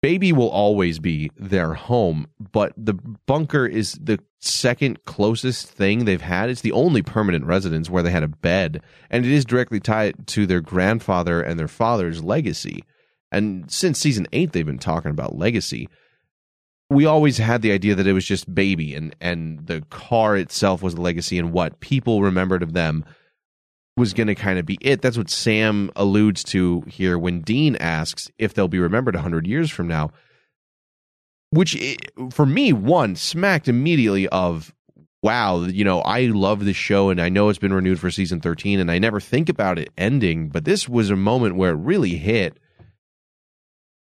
Baby 0.00 0.32
will 0.32 0.50
always 0.50 0.98
be 0.98 1.30
their 1.36 1.74
home, 1.74 2.26
but 2.52 2.72
the 2.76 2.94
bunker 3.26 3.66
is 3.66 3.92
the 4.02 4.18
second 4.40 5.04
closest 5.04 5.68
thing 5.68 6.04
they've 6.04 6.20
had. 6.20 6.50
It's 6.50 6.62
the 6.62 6.72
only 6.72 7.02
permanent 7.02 7.44
residence 7.44 7.88
where 7.88 8.02
they 8.02 8.10
had 8.10 8.24
a 8.24 8.28
bed, 8.28 8.82
and 9.10 9.24
it 9.24 9.30
is 9.30 9.44
directly 9.44 9.78
tied 9.78 10.26
to 10.28 10.44
their 10.44 10.60
grandfather 10.60 11.40
and 11.40 11.56
their 11.56 11.68
father's 11.68 12.24
legacy. 12.24 12.82
And 13.30 13.70
since 13.70 14.00
season 14.00 14.26
eight, 14.32 14.50
they've 14.52 14.66
been 14.66 14.78
talking 14.78 15.12
about 15.12 15.38
legacy. 15.38 15.88
We 16.92 17.06
always 17.06 17.38
had 17.38 17.62
the 17.62 17.72
idea 17.72 17.94
that 17.94 18.06
it 18.06 18.12
was 18.12 18.24
just 18.24 18.52
baby, 18.54 18.94
and 18.94 19.16
and 19.20 19.66
the 19.66 19.80
car 19.90 20.36
itself 20.36 20.82
was 20.82 20.94
the 20.94 21.00
legacy, 21.00 21.38
and 21.38 21.52
what 21.52 21.80
people 21.80 22.22
remembered 22.22 22.62
of 22.62 22.72
them 22.72 23.04
was 23.96 24.14
going 24.14 24.26
to 24.26 24.34
kind 24.34 24.58
of 24.58 24.66
be 24.66 24.78
it. 24.80 25.02
That's 25.02 25.18
what 25.18 25.30
Sam 25.30 25.90
alludes 25.96 26.42
to 26.44 26.82
here 26.82 27.18
when 27.18 27.40
Dean 27.40 27.76
asks 27.76 28.30
if 28.38 28.54
they'll 28.54 28.68
be 28.68 28.78
remembered 28.78 29.14
100 29.14 29.46
years 29.46 29.70
from 29.70 29.86
now. 29.86 30.10
Which, 31.50 31.98
for 32.30 32.46
me, 32.46 32.72
one 32.72 33.14
smacked 33.16 33.68
immediately 33.68 34.26
of, 34.28 34.74
wow, 35.22 35.64
you 35.64 35.84
know, 35.84 36.00
I 36.00 36.22
love 36.22 36.64
this 36.64 36.76
show 36.76 37.10
and 37.10 37.20
I 37.20 37.28
know 37.28 37.50
it's 37.50 37.58
been 37.58 37.74
renewed 37.74 38.00
for 38.00 38.10
season 38.10 38.40
13 38.40 38.80
and 38.80 38.90
I 38.90 38.98
never 38.98 39.20
think 39.20 39.50
about 39.50 39.78
it 39.78 39.90
ending, 39.98 40.48
but 40.48 40.64
this 40.64 40.88
was 40.88 41.10
a 41.10 41.16
moment 41.16 41.56
where 41.56 41.72
it 41.72 41.76
really 41.76 42.16
hit. 42.16 42.58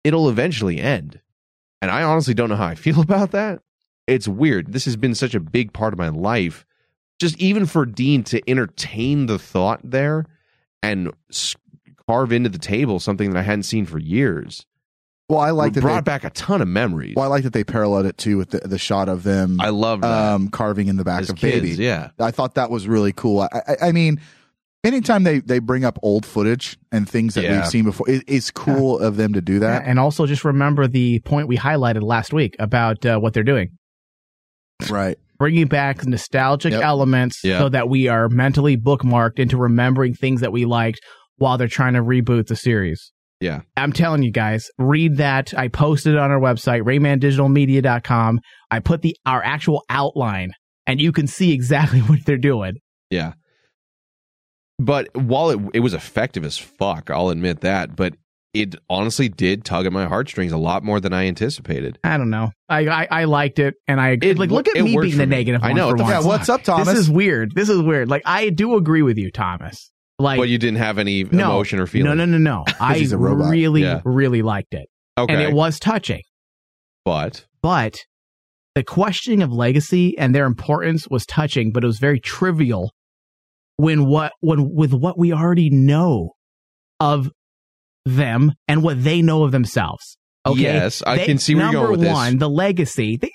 It'll 0.05 0.28
eventually 0.28 0.78
end. 0.78 1.20
And 1.82 1.90
I 1.90 2.02
honestly 2.02 2.35
don't 2.35 2.48
know 2.48 2.57
how 2.57 2.66
I 2.66 2.74
feel 2.74 3.01
about 3.02 3.32
that. 3.32 3.61
It's 4.07 4.28
weird. 4.28 4.73
This 4.73 4.85
has 4.86 4.97
been 4.97 5.15
such 5.15 5.35
a 5.35 5.40
big 5.40 5.73
part 5.73 5.93
of 5.93 5.98
my 5.98 6.09
life 6.09 6.66
just 7.20 7.39
even 7.39 7.66
for 7.66 7.85
Dean 7.86 8.24
to 8.24 8.43
entertain 8.51 9.27
the 9.27 9.39
thought 9.39 9.81
there 9.85 10.24
and 10.82 11.12
carve 12.09 12.32
into 12.32 12.48
the 12.48 12.59
table 12.59 12.98
something 12.98 13.31
that 13.31 13.39
I 13.39 13.43
hadn't 13.43 13.65
seen 13.65 13.86
for 13.86 13.98
years. 13.98 14.66
Well, 15.28 15.39
I 15.39 15.51
like 15.51 15.74
that 15.74 15.82
brought 15.82 16.05
they, 16.05 16.11
back 16.11 16.24
a 16.24 16.31
ton 16.31 16.61
of 16.61 16.66
memories. 16.66 17.15
Well, 17.15 17.24
I 17.24 17.28
like 17.28 17.44
that 17.44 17.52
they 17.52 17.62
paralleled 17.62 18.07
it 18.07 18.19
too 18.19 18.36
with 18.36 18.51
the, 18.51 18.59
the 18.66 18.78
shot 18.78 19.09
of 19.09 19.23
them. 19.23 19.61
I 19.61 19.69
love 19.69 20.02
um, 20.02 20.48
carving 20.48 20.89
in 20.89 20.97
the 20.97 21.05
back 21.05 21.20
As 21.20 21.31
of 21.31 21.36
kids, 21.36 21.61
baby. 21.61 21.85
yeah. 21.85 22.11
I 22.19 22.32
thought 22.32 22.57
that 22.57 22.69
was 22.69 22.89
really 22.89 23.12
cool. 23.12 23.43
I, 23.43 23.48
I, 23.52 23.77
I 23.89 23.93
mean, 23.93 24.20
anytime 24.85 25.24
they 25.24 25.40
they 25.40 25.59
bring 25.59 25.85
up 25.85 25.98
old 26.02 26.24
footage 26.27 26.78
and 26.93 27.09
things 27.09 27.35
that 27.35 27.44
Yeah. 27.44 27.57
we've 27.61 27.66
seen 27.66 27.85
before, 27.85 28.09
it, 28.09 28.24
it's 28.27 28.51
cool 28.51 28.98
of 28.98 29.16
them 29.16 29.32
to 29.35 29.40
do 29.40 29.59
that. 29.61 29.85
and 29.86 29.98
also 29.98 30.27
just 30.27 30.44
remember 30.44 30.86
the 30.86 31.20
point 31.20 31.48
we 31.48 31.57
highlighted 31.57 32.02
last 32.02 32.32
week 32.32 32.57
about 32.59 33.05
uh, 33.07 33.19
what 33.19 33.32
they're 33.35 33.43
doing. 33.43 33.70
Right. 34.89 35.19
Bringing 35.39 35.66
back 35.66 36.05
nostalgic 36.07 36.73
Yep. 36.73 36.82
elements 36.82 37.40
Yeah. 37.44 37.59
so 37.59 37.69
that 37.70 37.89
we 37.89 38.09
are 38.09 38.28
mentally 38.28 38.77
bookmarked 38.77 39.39
into 39.39 39.57
remembering 39.57 40.15
things 40.15 40.40
that 40.40 40.52
we 40.52 40.65
liked 40.65 41.01
while 41.36 41.57
they're 41.59 41.69
trying 41.69 41.94
to 41.94 42.02
reboot 42.02 42.47
the 42.48 42.57
series. 42.57 43.12
Yeah. 43.40 43.61
I'm 43.77 43.93
telling 43.93 44.23
you 44.23 44.31
guys, 44.31 44.69
read 44.78 45.16
that. 45.16 45.55
I 45.57 45.69
posted 45.69 46.12
it 46.15 46.19
on 46.19 46.31
our 46.31 46.39
website, 46.40 46.82
raymandigitalmedia.com. 46.82 48.40
I 48.70 48.81
put 48.81 49.02
the 49.02 49.16
our 49.27 49.43
actual 49.43 49.82
outline 49.89 50.52
and 50.86 51.01
you 51.01 51.12
can 51.12 51.27
see 51.27 51.52
exactly 51.52 52.01
what 52.09 52.19
they're 52.27 52.36
doing. 52.36 52.74
Yeah. 53.11 53.32
But 54.81 55.09
while 55.15 55.51
it 55.51 55.61
it 55.74 55.81
was 55.81 55.93
effective 55.94 56.44
as 56.44 56.57
fuck, 56.57 57.11
I'll 57.11 57.28
admit 57.28 57.61
that, 57.61 57.94
but 57.97 58.15
it 58.55 58.74
honestly 58.89 59.28
did 59.28 59.65
tug 59.65 59.86
at 59.86 59.93
my 59.93 60.07
heartstrings 60.07 60.51
a 60.52 60.57
lot 60.57 60.82
more 60.82 60.98
than 61.01 61.12
I 61.12 61.27
anticipated. 61.27 61.98
I 62.02 62.16
don't 62.16 62.31
know. 62.31 62.51
I 62.69 62.89
I, 62.89 63.09
I 63.11 63.24
liked 63.24 63.59
it, 63.59 63.74
and 63.86 64.01
I 64.01 64.16
It 64.20 64.39
like 64.39 64.51
look 64.51 64.69
at 64.69 64.74
me 64.82 64.97
being 64.98 65.19
the 65.19 65.27
me. 65.27 65.36
negative. 65.36 65.62
I 65.62 65.73
know, 65.74 65.90
For 65.90 65.97
what 65.97 65.98
the 65.98 66.02
once. 66.05 66.24
Yeah, 66.24 66.28
what's 66.28 66.48
up, 66.48 66.62
Thomas? 66.62 66.89
This 66.89 66.98
is 66.98 67.11
weird. 67.11 67.55
This 67.55 67.69
is 67.69 67.81
weird. 67.82 68.09
Like 68.09 68.23
I 68.24 68.48
do 68.51 68.77
agree 68.77 69.02
with 69.02 69.19
you, 69.19 69.31
Thomas. 69.31 69.90
Like 70.19 70.39
but 70.39 70.48
you 70.48 70.59
didn't 70.59 70.78
have 70.78 70.98
any 70.98 71.24
no, 71.24 71.51
emotion 71.51 71.78
or 71.78 71.86
feeling. 71.86 72.16
No, 72.16 72.24
no, 72.24 72.39
no, 72.39 72.39
no. 72.39 72.65
I 72.81 72.97
he's 72.98 73.12
a 73.12 73.19
robot. 73.19 73.51
really, 73.51 73.82
Yeah. 73.82 74.01
really 74.05 74.43
liked 74.43 74.74
it. 74.74 74.89
Okay. 75.19 75.32
and 75.32 75.43
it 75.43 75.52
was 75.52 75.78
touching. 75.78 76.23
But 77.05 77.44
But 77.62 77.98
the 78.74 78.82
questioning 78.85 79.43
of 79.43 79.52
legacy 79.52 80.16
and 80.19 80.35
their 80.35 80.47
importance 80.47 81.07
was 81.09 81.27
touching, 81.27 81.70
but 81.73 81.85
it 81.85 81.86
was 81.86 81.98
very 81.98 82.20
trivial 82.20 82.93
when 83.81 84.05
what 84.07 84.32
when 84.40 84.70
with 84.74 84.93
what 84.93 85.19
we 85.19 85.32
already 85.32 85.70
know 85.70 86.31
of 86.98 87.31
them 88.05 88.52
and 88.69 88.82
what 88.82 89.02
they 89.02 89.23
know 89.23 89.44
of 89.44 89.52
themselves. 89.52 90.16
Okay. 90.47 90.62
Yes, 90.62 91.02
I 91.07 91.16
They- 91.19 91.27
can 91.27 91.39
see 91.39 91.55
where 91.55 91.65
you're 91.65 91.73
number 91.73 91.86
going 91.89 91.98
with 91.98 92.01
this. 92.09 92.12
one, 92.15 92.39
the 92.39 92.48
legacy. 92.48 93.19
They, 93.20 93.31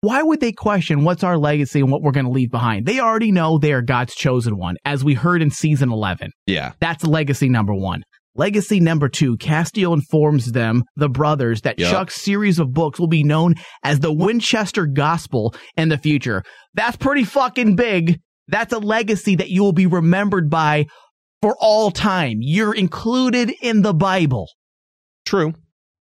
why 0.00 0.22
would 0.22 0.40
they 0.40 0.52
question 0.52 1.02
what's 1.02 1.24
our 1.24 1.38
legacy 1.38 1.80
and 1.80 1.90
what 1.90 2.02
we're 2.02 2.12
going 2.12 2.26
to 2.26 2.30
leave 2.32 2.50
behind? 2.50 2.86
They 2.86 3.00
already 3.00 3.32
know 3.32 3.58
they 3.58 3.72
are 3.72 3.82
God's 3.82 4.14
chosen 4.14 4.56
one, 4.56 4.76
as 4.84 5.02
we 5.02 5.14
heard 5.14 5.42
in 5.42 5.50
season 5.50 5.90
eleven. 5.90 6.30
yeah. 6.46 6.72
That's 6.80 7.04
legacy 7.04 7.48
number 7.48 7.74
one. 7.74 8.02
Legacy 8.36 8.80
number 8.80 9.08
two, 9.08 9.36
Castiel 9.36 9.94
informs 9.94 10.50
them, 10.52 10.82
the 10.96 11.08
brothers, 11.08 11.60
that 11.60 11.78
Yup. 11.78 11.90
Chuck's 11.92 12.20
series 12.20 12.58
of 12.58 12.72
books 12.72 12.98
will 12.98 13.06
be 13.08 13.22
known 13.22 13.54
as 13.84 14.00
the 14.00 14.12
Winchester 14.12 14.86
Gospel 14.86 15.54
in 15.76 15.88
the 15.88 15.98
future. 15.98 16.42
That's 16.74 16.96
pretty 16.96 17.22
fucking 17.24 17.76
big 17.76 18.18
That's 18.48 18.72
a 18.72 18.78
legacy 18.78 19.36
that 19.36 19.50
you 19.50 19.62
will 19.62 19.72
be 19.72 19.86
remembered 19.86 20.50
by 20.50 20.86
for 21.42 21.56
all 21.60 21.90
time. 21.90 22.38
You're 22.40 22.74
included 22.74 23.52
in 23.62 23.82
the 23.82 23.94
Bible. 23.94 24.48
True. 25.24 25.54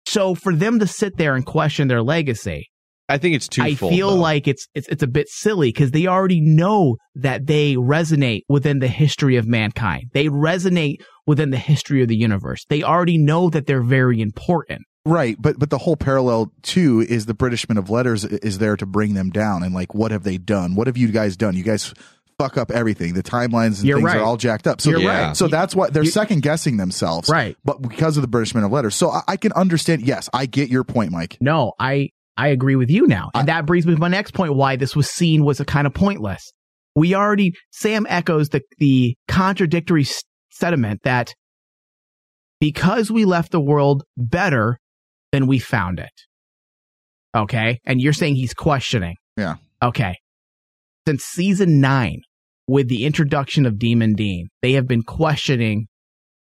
So 0.07 0.35
for 0.35 0.55
them 0.55 0.78
to 0.81 0.86
sit 0.86 1.16
there 1.16 1.35
and 1.35 1.44
question 1.44 1.89
their 1.89 2.02
legacy, 2.02 2.70
I 3.09 3.19
think 3.19 3.35
it's 3.35 3.48
too. 3.48 3.62
I 3.62 3.70
twofold. 3.70 3.93
feel 3.93 4.11
though. 4.11 4.16
like 4.16 4.47
it's 4.47 4.69
it's 4.74 4.89
it's 4.89 5.02
a 5.02 5.09
bit 5.09 5.28
silly 5.28 5.69
because 5.69 5.90
they 5.90 6.07
already 6.07 6.40
know 6.40 6.97
that 7.16 7.47
they 7.47 7.74
resonate 7.74 8.43
within 8.48 8.78
the 8.78 8.89
history 8.89 9.36
of 9.36 9.47
mankind. 9.47 10.05
They 10.12 10.27
resonate 10.27 10.98
within 11.27 11.51
the 11.51 11.59
history 11.59 12.02
of 12.02 12.09
the 12.09 12.16
universe. 12.16 12.65
They 12.69 12.82
already 12.82 13.19
know 13.19 13.51
that 13.51 13.66
they're 13.66 13.82
very 13.82 14.20
important. 14.20 14.82
Right, 15.05 15.36
but 15.40 15.59
but 15.59 15.70
the 15.70 15.78
whole 15.78 15.97
parallel 15.97 16.52
too 16.62 17.01
is 17.01 17.27
the 17.27 17.35
British 17.35 17.69
Men 17.69 17.78
of 17.78 17.90
Letters 17.90 18.24
is 18.24 18.59
there 18.59 18.77
to 18.77 18.86
bring 18.86 19.15
them 19.15 19.31
down 19.31 19.62
and 19.62 19.74
like 19.74 19.93
what 19.94 20.12
have 20.12 20.23
they 20.23 20.39
done? 20.39 20.77
What 20.77 20.86
have 20.86 20.97
you 20.97 21.09
guys 21.09 21.36
done? 21.36 21.57
You 21.57 21.65
guys 21.65 21.93
fuck 22.43 22.57
up 22.57 22.71
everything. 22.71 23.15
The 23.15 23.23
timelines 23.23 23.79
and 23.79 23.85
You're 23.85 23.99
things 23.99 24.07
right. 24.07 24.17
are 24.19 24.23
all 24.25 24.37
jacked 24.37 24.67
up. 24.67 24.81
So 24.81 24.91
You're 24.91 25.09
right. 25.09 25.37
so 25.37 25.49
that's 25.49 25.75
why 25.75 25.91
they're 25.91 26.05
second 26.05 26.43
guessing 26.43 26.77
themselves. 26.77 27.29
Right. 27.29 27.57
But 27.65 27.83
because 27.83 28.17
of 28.17 28.23
the 28.23 28.29
British 28.29 28.55
Men 28.55 28.65
of 28.65 28.73
Letters. 28.73 28.95
So 28.95 29.11
I, 29.11 29.23
I 29.29 29.37
can 29.37 29.53
understand 29.53 30.03
yes, 30.03 30.29
I 30.33 30.47
get 30.47 30.69
your 30.71 30.85
point, 30.85 31.12
Mike. 31.12 31.37
No, 31.41 31.73
I 31.79 32.11
I 32.37 32.49
agree 32.49 32.77
with 32.77 32.91
you 32.91 33.07
now, 33.07 33.31
and 33.35 33.49
that 33.49 33.67
brings 33.67 33.87
me 33.87 33.95
to 33.95 34.01
my 34.01 34.09
next 34.09 34.33
point: 34.33 34.55
why 34.55 34.77
this 34.77 34.97
was 34.97 35.11
seen 35.11 35.45
was 35.45 35.61
a 35.61 35.65
kind 35.65 35.87
of 35.87 35.93
pointless. 35.93 36.53
We 36.97 37.15
already 37.15 37.53
Sam 37.71 38.07
echoes 38.09 38.49
the 38.49 38.62
the 38.79 39.17
contradictory 39.29 40.03
s- 40.03 40.23
sentiment 40.51 41.01
that 41.05 41.35
because 42.61 43.11
we 43.11 43.25
left 43.25 43.53
the 43.53 43.61
world 43.61 44.05
better 44.17 44.79
than 45.33 45.47
we 45.47 45.59
found 45.59 45.99
it. 45.99 46.11
Okay, 47.37 47.79
and 47.85 48.01
you're 48.01 48.12
saying 48.12 48.35
he's 48.37 48.55
questioning. 48.55 49.17
Yeah. 49.37 49.57
Okay. 49.83 50.17
Since 51.07 51.25
season 51.25 51.81
nine, 51.81 52.21
with 52.71 52.89
the 52.89 53.05
introduction 53.05 53.67
of 53.67 53.81
Demon 53.81 54.15
Dean, 54.15 54.49
they 54.63 54.73
have 54.73 54.87
been 54.87 55.03
questioning 55.03 55.89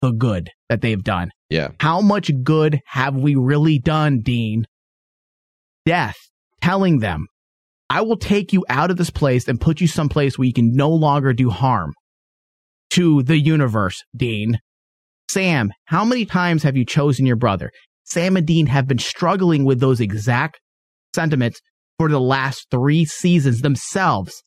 the 0.01 0.11
good 0.11 0.49
that 0.67 0.81
they've 0.81 1.03
done. 1.03 1.29
Yeah. 1.49 1.69
How 1.79 2.01
much 2.01 2.29
good 2.43 2.81
have 2.85 3.15
we 3.15 3.35
really 3.35 3.79
done, 3.79 4.19
Dean? 4.19 4.65
Death 5.85 6.17
telling 6.61 6.99
them, 6.99 7.27
I 7.89 8.01
will 8.01 8.17
take 8.17 8.51
you 8.51 8.65
out 8.67 8.91
of 8.91 8.97
this 8.97 9.09
place 9.09 9.47
and 9.47 9.61
put 9.61 9.79
you 9.79 9.87
someplace 9.87 10.37
where 10.37 10.45
you 10.45 10.53
can 10.53 10.73
no 10.73 10.89
longer 10.89 11.31
do 11.31 11.49
harm 11.49 11.93
to 12.89 13.23
the 13.23 13.39
universe, 13.39 14.03
Dean. 14.13 14.59
Sam, 15.31 15.71
how 15.85 16.03
many 16.03 16.25
times 16.25 16.63
have 16.63 16.75
you 16.75 16.85
chosen 16.85 17.25
your 17.25 17.37
brother? 17.37 17.71
Sam 18.03 18.35
and 18.35 18.45
Dean 18.45 18.67
have 18.67 18.85
been 18.85 18.99
struggling 18.99 19.63
with 19.63 19.79
those 19.79 20.01
exact 20.01 20.59
sentiments 21.15 21.61
for 21.97 22.09
the 22.09 22.19
last 22.19 22.67
three 22.69 23.05
seasons 23.05 23.61
themselves. 23.61 24.43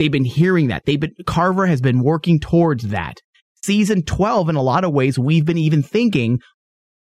They've 0.00 0.10
been 0.10 0.24
hearing 0.24 0.68
that. 0.68 0.86
They've 0.86 0.98
been, 0.98 1.12
Carver 1.26 1.66
has 1.66 1.82
been 1.82 2.02
working 2.02 2.40
towards 2.40 2.84
that. 2.84 3.18
Season 3.62 4.02
12, 4.02 4.48
in 4.48 4.56
a 4.56 4.62
lot 4.62 4.82
of 4.82 4.94
ways, 4.94 5.18
we've 5.18 5.44
been 5.44 5.58
even 5.58 5.82
thinking, 5.82 6.38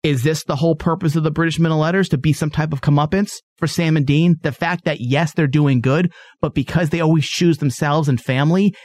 is 0.04 0.24
this 0.24 0.44
the 0.44 0.58
whole 0.58 0.76
purpose 0.76 1.16
of 1.16 1.24
the 1.24 1.32
British 1.32 1.58
of 1.58 1.64
Letters 1.64 2.10
to 2.10 2.18
be 2.18 2.34
some 2.34 2.50
type 2.50 2.74
of 2.74 2.82
comeuppance 2.82 3.36
for 3.58 3.66
Sam 3.66 3.96
and 3.96 4.06
Dean? 4.06 4.36
The 4.42 4.52
fact 4.52 4.84
that, 4.84 4.98
yes, 5.00 5.34
they're 5.34 5.48
doing 5.48 5.80
good, 5.80 6.12
but 6.42 6.54
because 6.54 6.90
they 6.90 7.00
always 7.00 7.26
choose 7.26 7.60
themselves 7.60 8.10
and 8.10 8.20
family, 8.20 8.76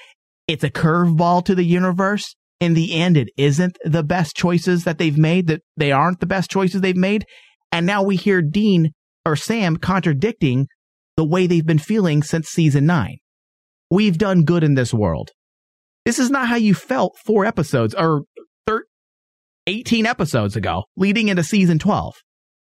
it's 0.46 0.62
a 0.62 0.70
curveball 0.70 1.44
to 1.46 1.56
the 1.56 1.64
universe. 1.64 2.36
In 2.60 2.74
the 2.74 2.94
end, 2.94 3.16
it 3.16 3.30
isn't 3.36 3.76
the 3.84 4.04
best 4.04 4.36
choices 4.36 4.84
that 4.84 4.98
they've 4.98 5.18
made, 5.18 5.48
that 5.48 5.62
they 5.76 5.90
aren't 5.90 6.20
the 6.20 6.26
best 6.26 6.48
choices 6.48 6.80
they've 6.80 6.94
made. 6.94 7.24
And 7.72 7.86
now 7.86 8.04
we 8.04 8.14
hear 8.14 8.40
Dean 8.40 8.92
or 9.24 9.34
Sam 9.34 9.78
contradicting 9.78 10.68
the 11.16 11.26
way 11.26 11.48
they've 11.48 11.66
been 11.66 11.80
feeling 11.80 12.22
since 12.22 12.46
season 12.46 12.86
nine. 12.86 13.16
We've 13.90 14.18
done 14.18 14.44
good 14.44 14.64
in 14.64 14.74
this 14.74 14.92
world. 14.92 15.30
This 16.04 16.18
is 16.18 16.30
not 16.30 16.48
how 16.48 16.56
you 16.56 16.74
felt 16.74 17.16
four 17.24 17.44
episodes 17.44 17.94
or 17.94 18.22
thir- 18.66 18.84
18 19.66 20.06
episodes 20.06 20.56
ago, 20.56 20.84
leading 20.96 21.28
into 21.28 21.42
season 21.42 21.78
12, 21.78 22.14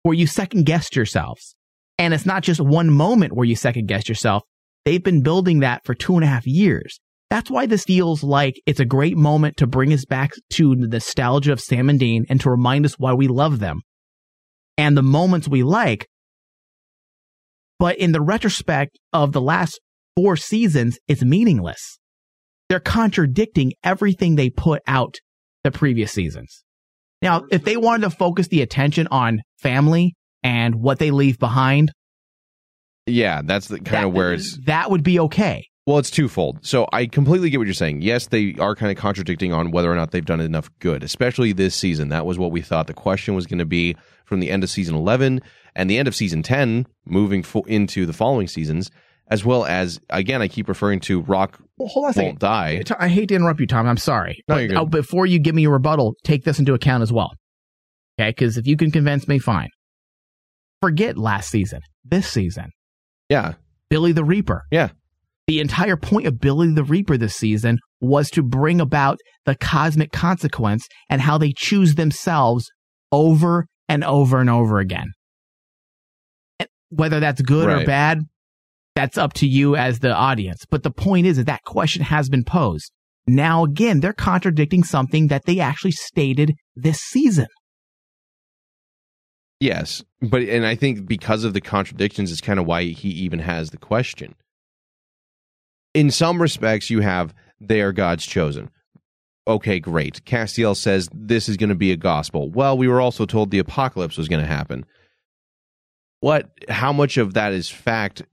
where 0.04 0.14
you 0.14 0.28
second 0.28 0.66
guessed 0.66 0.96
yourselves. 0.96 1.56
And 1.98 2.14
it's 2.14 2.26
not 2.26 2.44
just 2.44 2.62
one 2.62 2.90
moment 2.90 3.34
where 3.34 3.46
you 3.46 3.56
second 3.56 3.88
guessed 3.88 4.10
yourself. 4.10 4.44
They've 4.86 5.04
been 5.04 5.24
building 5.24 5.60
that 5.60 5.82
for 5.86 5.94
two 5.94 6.16
and 6.16 6.24
a 6.24 6.28
half 6.28 6.46
years. 6.46 7.00
That's 7.30 7.52
why 7.52 7.66
this 7.66 7.84
feels 7.84 8.24
like 8.24 8.62
it's 8.66 8.80
a 8.80 8.86
great 8.86 9.18
moment 9.18 9.58
to 9.58 9.68
bring 9.68 9.92
us 9.92 10.06
back 10.06 10.32
to 10.54 10.76
the 10.76 10.88
nostalgia 10.88 11.52
of 11.52 11.60
Sam 11.60 11.90
and 11.90 12.00
Dean 12.00 12.26
and 12.30 12.40
to 12.42 12.50
remind 12.50 12.86
us 12.86 12.98
why 12.98 13.14
we 13.14 13.28
love 13.28 13.60
them 13.60 13.82
and 14.78 14.96
the 14.96 15.02
moments 15.02 15.48
we 15.48 15.64
like. 15.64 16.08
But 17.80 17.98
in 17.98 18.12
the 18.12 18.22
retrospect 18.22 18.98
of 19.12 19.34
the 19.34 19.42
last 19.42 19.80
four 20.18 20.36
seasons, 20.36 20.98
is 21.08 21.24
meaningless. 21.24 22.00
They're 22.70 22.80
contradicting 22.80 23.74
everything 23.84 24.36
they 24.36 24.50
put 24.50 24.82
out 24.88 25.18
the 25.64 25.70
previous 25.70 26.12
seasons. 26.12 26.64
Now, 27.22 27.44
if 27.52 27.64
they 27.64 27.78
wanted 27.78 28.02
to 28.02 28.10
focus 28.10 28.48
the 28.48 28.64
attention 28.64 29.08
on 29.12 29.42
family 29.60 30.16
and 30.42 30.76
what 30.82 30.98
they 30.98 31.12
leave 31.12 31.38
behind, 31.38 31.92
Yeah, 33.06 33.42
that's 33.44 33.68
the 33.68 33.80
kind 33.80 34.06
of 34.06 34.14
where 34.14 34.34
it's 34.34 34.58
that 34.66 34.90
would 34.90 35.04
be 35.04 35.20
okay. 35.20 35.68
Well, 35.86 36.00
it's 36.00 36.10
twofold. 36.10 36.66
So 36.66 36.88
I 36.92 37.06
completely 37.06 37.50
get 37.52 37.60
what 37.60 37.68
you're 37.68 37.74
saying. 37.76 38.02
Yes, 38.02 38.28
they 38.28 38.56
are 38.60 38.76
kind 38.76 38.92
of 38.92 38.98
contradicting 38.98 39.54
on 39.54 39.72
whether 39.72 39.90
or 39.90 39.96
not 39.96 40.12
they've 40.12 40.26
done 40.26 40.42
enough 40.42 40.70
good, 40.80 41.04
especially 41.04 41.54
this 41.54 41.76
season. 41.76 42.10
That 42.10 42.26
was 42.26 42.40
what 42.40 42.52
we 42.52 42.62
thought 42.62 42.88
the 42.88 42.94
question 42.94 43.36
was 43.36 43.46
going 43.46 43.60
to 43.60 43.66
be 43.66 43.96
from 44.26 44.40
the 44.42 44.50
end 44.50 44.64
of 44.64 44.70
season 44.70 44.96
11 44.96 45.42
and 45.76 45.90
the 45.90 45.98
end 45.98 46.08
of 46.08 46.16
season 46.16 46.42
10, 46.44 46.88
moving 47.06 47.44
fo- 47.44 47.62
into 47.62 48.06
the 48.06 48.12
following 48.14 48.48
seasons, 48.48 48.90
as 49.30 49.44
well 49.44 49.66
as, 49.66 50.00
again, 50.10 50.42
I 50.42 50.48
keep 50.48 50.68
referring 50.70 51.00
to 51.02 51.22
Rock 51.22 51.60
Well, 51.78 51.88
hold 51.90 52.06
on 52.06 52.14
a 52.16 52.24
Won't 52.24 52.40
second. 52.40 52.40
Die. 52.40 52.84
I 53.00 53.08
hate 53.10 53.28
to 53.30 53.36
interrupt 53.36 53.60
you, 53.60 53.68
Tom. 53.68 53.88
I'm 53.88 53.98
sorry. 53.98 54.44
No, 54.48 54.56
But, 54.56 54.60
you're 54.60 54.68
good. 54.70 54.78
uh, 54.78 54.86
before 54.86 55.26
you 55.26 55.40
give 55.40 55.54
me 55.56 55.66
a 55.66 55.70
rebuttal, 55.70 56.14
take 56.24 56.44
this 56.46 56.60
into 56.60 56.74
account 56.74 57.04
as 57.04 57.12
well. 57.12 57.32
Okay, 58.20 58.30
because 58.32 58.58
if 58.58 58.66
you 58.66 58.78
can 58.78 58.90
convince 58.92 59.28
me, 59.28 59.38
fine. 59.40 59.70
Forget 60.82 61.18
last 61.18 61.50
season. 61.50 61.82
This 62.06 62.28
season, 62.30 62.70
Yeah. 63.30 63.54
Billy 63.90 64.12
the 64.12 64.24
Reaper. 64.24 64.64
Yeah. 64.72 64.90
The 65.48 65.60
entire 65.60 65.96
point 65.98 66.28
of 66.28 66.40
Billy 66.40 66.72
the 66.74 66.84
Reaper 66.84 67.18
this 67.18 67.36
season 67.36 67.80
was 68.02 68.30
to 68.32 68.44
bring 68.44 68.80
about 68.82 69.18
the 69.46 69.56
cosmic 69.56 70.12
consequence 70.12 70.86
and 71.10 71.22
how 71.22 71.38
they 71.38 71.54
choose 71.56 71.96
themselves 71.96 72.70
over 73.12 73.66
and 73.90 74.04
over 74.04 74.40
and 74.40 74.50
over 74.50 74.80
again. 74.80 75.08
Whether 76.90 77.20
that's 77.20 77.42
good 77.42 77.70
or 77.70 77.86
bad, 77.86 78.20
that's 78.98 79.18
up 79.18 79.34
to 79.34 79.46
you 79.46 79.76
as 79.76 80.00
the 80.00 80.12
audience. 80.12 80.66
But 80.68 80.82
the 80.82 80.90
point 80.90 81.28
is 81.28 81.38
that 81.38 81.46
that 81.46 81.64
question 81.64 82.02
has 82.02 82.30
been 82.30 82.44
posed. 82.44 82.92
Now, 83.28 83.64
again, 83.64 84.00
they're 84.00 84.12
contradicting 84.12 84.84
something 84.84 85.28
that 85.28 85.46
they 85.46 85.60
actually 85.60 85.92
stated 85.92 86.56
this 86.76 87.00
season. 87.00 87.46
Yes, 89.60 90.04
but 90.20 90.42
and 90.42 90.66
I 90.66 90.74
think 90.74 91.08
because 91.08 91.44
of 91.44 91.54
the 91.54 91.62
contradictions 91.62 92.32
is 92.32 92.42
kind 92.42 92.60
of 92.60 92.66
why 92.66 92.86
he 92.86 93.10
even 93.10 93.40
has 93.40 93.70
the 93.70 93.78
question. 93.78 94.34
In 95.94 96.10
some 96.10 96.42
respects, 96.42 96.90
you 96.90 97.02
have 97.02 97.36
they 97.60 97.82
are 97.82 97.92
God's 97.92 98.26
chosen. 98.26 98.72
Okay, 99.48 99.80
great. 99.80 100.26
Castiel 100.26 100.76
says 100.76 101.08
this 101.14 101.48
is 101.48 101.58
going 101.58 101.70
to 101.70 101.76
be 101.76 101.92
a 101.92 101.98
gospel. 101.98 102.50
Well, 102.50 102.76
we 102.76 102.88
were 102.88 103.02
also 103.02 103.26
told 103.26 103.52
the 103.52 103.60
apocalypse 103.60 104.18
was 104.18 104.28
going 104.28 104.42
to 104.42 104.48
happen. 104.48 104.86
What? 106.28 106.52
How 106.70 106.92
much 106.92 107.18
of 107.18 107.34
that 107.36 107.54
is 107.54 107.70
fact? 107.70 108.24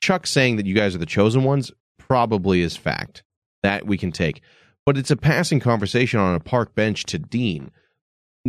Chuck 0.00 0.26
saying 0.26 0.56
that 0.56 0.66
you 0.66 0.74
guys 0.74 0.94
are 0.94 0.98
the 0.98 1.06
chosen 1.06 1.42
ones 1.42 1.72
probably 1.96 2.60
is 2.60 2.76
fact 2.76 3.22
that 3.62 3.86
we 3.86 3.96
can 3.96 4.12
take, 4.12 4.42
but 4.84 4.98
it's 4.98 5.10
a 5.10 5.16
passing 5.16 5.58
conversation 5.58 6.20
on 6.20 6.34
a 6.34 6.40
park 6.40 6.74
bench 6.74 7.04
to 7.04 7.18
Dean 7.18 7.70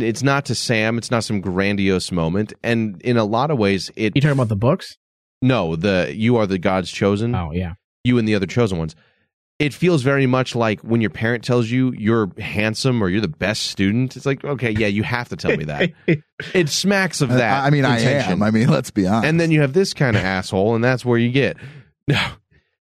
it's 0.02 0.22
not 0.22 0.44
to 0.46 0.54
Sam. 0.54 0.98
It's 0.98 1.10
not 1.10 1.24
some 1.24 1.40
grandiose 1.40 2.12
moment, 2.12 2.52
and 2.62 3.00
in 3.02 3.16
a 3.16 3.24
lot 3.24 3.50
of 3.50 3.58
ways, 3.58 3.90
it. 3.96 4.14
You 4.14 4.20
talking 4.20 4.32
about 4.32 4.48
the 4.48 4.56
books? 4.56 4.96
No, 5.42 5.76
the 5.76 6.12
you 6.14 6.36
are 6.36 6.46
the 6.46 6.58
God's 6.58 6.90
chosen. 6.90 7.34
Oh 7.34 7.52
yeah, 7.52 7.74
you 8.04 8.18
and 8.18 8.26
the 8.26 8.34
other 8.34 8.46
chosen 8.46 8.78
ones. 8.78 8.94
It 9.60 9.74
feels 9.74 10.02
very 10.02 10.26
much 10.26 10.56
like 10.56 10.80
when 10.80 11.00
your 11.02 11.10
parent 11.10 11.44
tells 11.44 11.70
you 11.70 11.92
you're 11.96 12.30
handsome 12.38 13.02
or 13.02 13.10
you're 13.10 13.20
the 13.20 13.28
best 13.28 13.64
student. 13.66 14.16
It's 14.16 14.24
like, 14.24 14.42
okay, 14.42 14.70
yeah, 14.70 14.86
you 14.86 15.02
have 15.02 15.28
to 15.28 15.36
tell 15.36 15.54
me 15.56 15.64
that. 15.64 15.92
it 16.54 16.68
smacks 16.70 17.20
of 17.20 17.28
that. 17.28 17.62
I 17.64 17.68
mean, 17.70 17.84
I 17.84 18.00
am. 18.00 18.42
I 18.42 18.50
mean, 18.50 18.68
let's 18.68 18.90
be 18.90 19.06
honest. 19.06 19.28
And 19.28 19.38
then 19.38 19.50
you 19.50 19.60
have 19.60 19.74
this 19.74 19.92
kind 19.92 20.16
of 20.16 20.24
asshole, 20.24 20.74
and 20.74 20.82
that's 20.82 21.04
where 21.04 21.18
you 21.18 21.30
get. 21.30 21.58
No. 22.08 22.26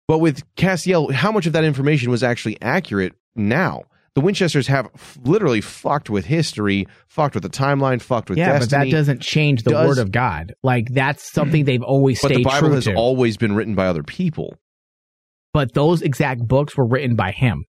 But 0.08 0.20
with 0.20 0.44
Castiel, 0.56 1.12
how 1.12 1.32
much 1.32 1.46
of 1.48 1.54
that 1.54 1.64
information 1.64 2.10
was 2.12 2.24
actually 2.24 2.62
accurate 2.62 3.14
now? 3.36 3.84
The 4.16 4.22
Winchesters 4.22 4.68
have 4.68 4.88
f- 4.96 5.18
literally 5.24 5.62
fucked 5.62 6.10
with 6.10 6.26
history, 6.26 6.88
fucked 7.08 7.36
with 7.36 7.44
the 7.44 7.50
timeline, 7.50 8.02
fucked 8.02 8.30
with 8.30 8.38
yeah, 8.38 8.60
destiny. 8.60 8.86
but 8.86 8.86
that 8.86 8.92
doesn't 8.98 9.22
change 9.22 9.64
the 9.64 9.72
Does- 9.72 9.88
word 9.88 9.98
of 10.00 10.12
God. 10.12 10.56
Like 10.64 10.88
that's 10.92 11.32
something 11.32 11.66
they've 11.66 11.84
always 11.84 12.20
But 12.22 12.30
stayed 12.30 12.40
the 12.40 12.50
Bible 12.50 12.72
has 12.74 12.86
to. 12.86 12.96
always 12.96 13.38
been 13.38 13.56
written 13.56 13.76
by 13.76 13.86
other 13.88 14.04
people. 14.04 14.56
But 15.54 15.74
those 15.74 16.02
exact 16.02 16.48
books 16.48 16.78
were 16.78 16.86
written 16.86 17.16
by 17.16 17.32
him. 17.32 17.66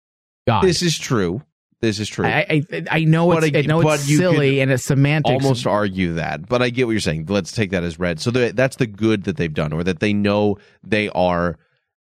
God. 0.46 0.62
This 0.62 0.82
is 0.82 0.98
true. 0.98 1.42
This 1.80 2.00
is 2.00 2.08
true. 2.08 2.26
I, 2.26 2.62
I, 2.72 2.84
I 2.90 3.04
know 3.04 3.30
it's, 3.32 3.50
But 3.50 3.56
I 3.56 3.60
know 3.62 3.82
but 3.82 4.00
it's 4.00 4.16
silly 4.16 4.58
and 4.60 4.72
it's 4.72 4.84
semantics. 4.84 5.44
Almost 5.44 5.64
argue 5.66 6.14
that, 6.14 6.48
but 6.48 6.60
I 6.60 6.70
get 6.70 6.86
what 6.86 6.92
you're 6.92 7.00
saying. 7.00 7.26
Let's 7.28 7.52
take 7.52 7.70
that 7.70 7.84
as 7.84 8.00
read. 8.00 8.18
So 8.18 8.32
the, 8.32 8.52
that's 8.52 8.76
the 8.76 8.86
good 8.88 9.24
that 9.24 9.36
they've 9.36 9.54
done, 9.54 9.72
or 9.72 9.84
that 9.84 10.00
they 10.00 10.12
know 10.12 10.56
they 10.82 11.08
are 11.10 11.56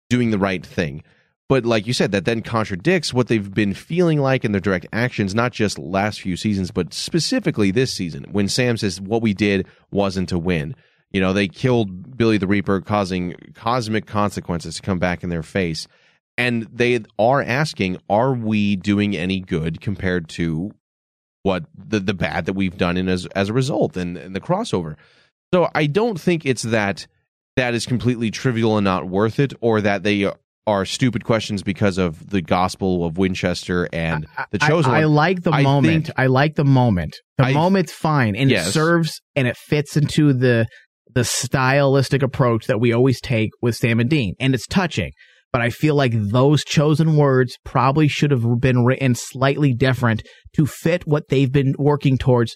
doing 0.10 0.32
the 0.32 0.40
right 0.40 0.66
thing. 0.66 1.04
but 1.48 1.66
like 1.66 1.86
you 1.86 1.94
said, 1.94 2.12
that 2.12 2.26
then 2.26 2.42
contradicts 2.42 3.14
what 3.14 3.28
they've 3.28 3.54
been 3.54 3.74
feeling 3.74 4.20
like 4.20 4.44
in 4.46 4.52
their 4.52 4.62
direct 4.62 4.88
actions, 4.94 5.36
not 5.36 5.52
just 5.52 5.78
last 5.78 6.22
few 6.22 6.36
seasons, 6.36 6.72
but 6.72 6.94
specifically 6.94 7.70
this 7.72 7.94
season. 7.94 8.26
When 8.32 8.48
Sam 8.48 8.78
says 8.78 9.00
what 9.00 9.22
we 9.22 9.34
did 9.34 9.68
wasn't 9.92 10.30
to 10.30 10.40
win. 10.40 10.76
You 11.12 11.22
know, 11.22 11.34
they 11.34 11.48
killed 11.48 12.18
Billy 12.18 12.38
the 12.38 12.48
Reaper, 12.48 12.82
causing 12.82 13.36
cosmic 13.54 14.06
consequences 14.06 14.76
to 14.76 14.82
come 14.82 15.00
back 15.00 15.24
in 15.24 15.30
their 15.30 15.44
face. 15.44 15.88
And 16.38 16.64
they 16.74 17.00
are 17.18 17.42
asking, 17.42 17.98
are 18.10 18.34
we 18.34 18.76
doing 18.76 19.16
any 19.16 19.40
good 19.40 19.80
compared 19.80 20.28
to 20.30 20.72
what 21.44 21.64
the, 21.78 22.00
the 22.02 22.14
bad 22.14 22.46
that 22.46 22.54
we've 22.54 22.78
done 22.78 22.98
in 22.98 23.08
as 23.08 23.26
as 23.28 23.48
a 23.50 23.54
result 23.54 23.96
and, 23.96 24.18
and 24.18 24.36
the 24.36 24.42
crossover? 24.42 24.96
So 25.54 25.70
I 25.74 25.86
don't 25.86 26.20
think 26.20 26.46
it's 26.46 26.64
that 26.64 27.08
that 27.56 27.74
is 27.74 27.86
completely 27.86 28.32
trivial 28.32 28.78
and 28.78 28.84
not 28.84 29.08
worth 29.08 29.40
it, 29.40 29.54
or 29.62 29.80
that 29.80 30.04
they 30.04 30.30
are 30.68 30.84
stupid 30.84 31.24
questions 31.24 31.64
because 31.64 31.98
of 31.98 32.32
the 32.32 32.42
Gospel 32.42 33.06
of 33.06 33.18
Winchester 33.18 33.88
and 33.94 34.28
the 34.52 34.58
I- 34.62 34.68
chosen 34.68 34.92
I, 34.92 35.06
like 35.06 35.44
the 35.44 35.52
I 35.52 35.62
moment. 35.62 36.08
think- 36.08 36.20
I 36.20 36.26
like 36.26 36.56
the 36.56 36.66
moment. 36.66 37.16
The 37.38 37.46
I- 37.46 37.54
moment's 37.54 37.94
fine, 37.94 38.36
and 38.36 38.50
Yes. 38.50 38.68
it 38.68 38.72
serves 38.72 39.22
and 39.38 39.48
it 39.48 39.56
fits 39.56 39.96
into 39.96 40.34
the 40.34 40.66
the 41.16 41.24
stylistic 41.24 42.22
approach 42.22 42.68
that 42.68 42.80
we 42.80 42.94
always 42.94 43.20
take 43.20 43.50
with 43.62 43.76
Sam 43.76 44.00
and 44.00 44.10
Dean, 44.10 44.36
and 44.40 44.54
it's 44.54 44.68
touching. 44.68 45.12
But 45.52 45.62
I 45.62 45.70
feel 45.70 45.96
like 45.96 46.12
those 46.14 46.66
chosen 46.66 47.16
words 47.16 47.58
probably 47.64 48.10
should 48.10 48.32
have 48.32 48.44
been 48.60 48.84
written 48.84 49.16
slightly 49.16 49.74
different 49.74 50.22
to 50.58 50.66
fit 50.66 51.08
what 51.08 51.30
they've 51.30 51.52
been 51.52 51.74
working 51.80 52.18
towards. 52.18 52.56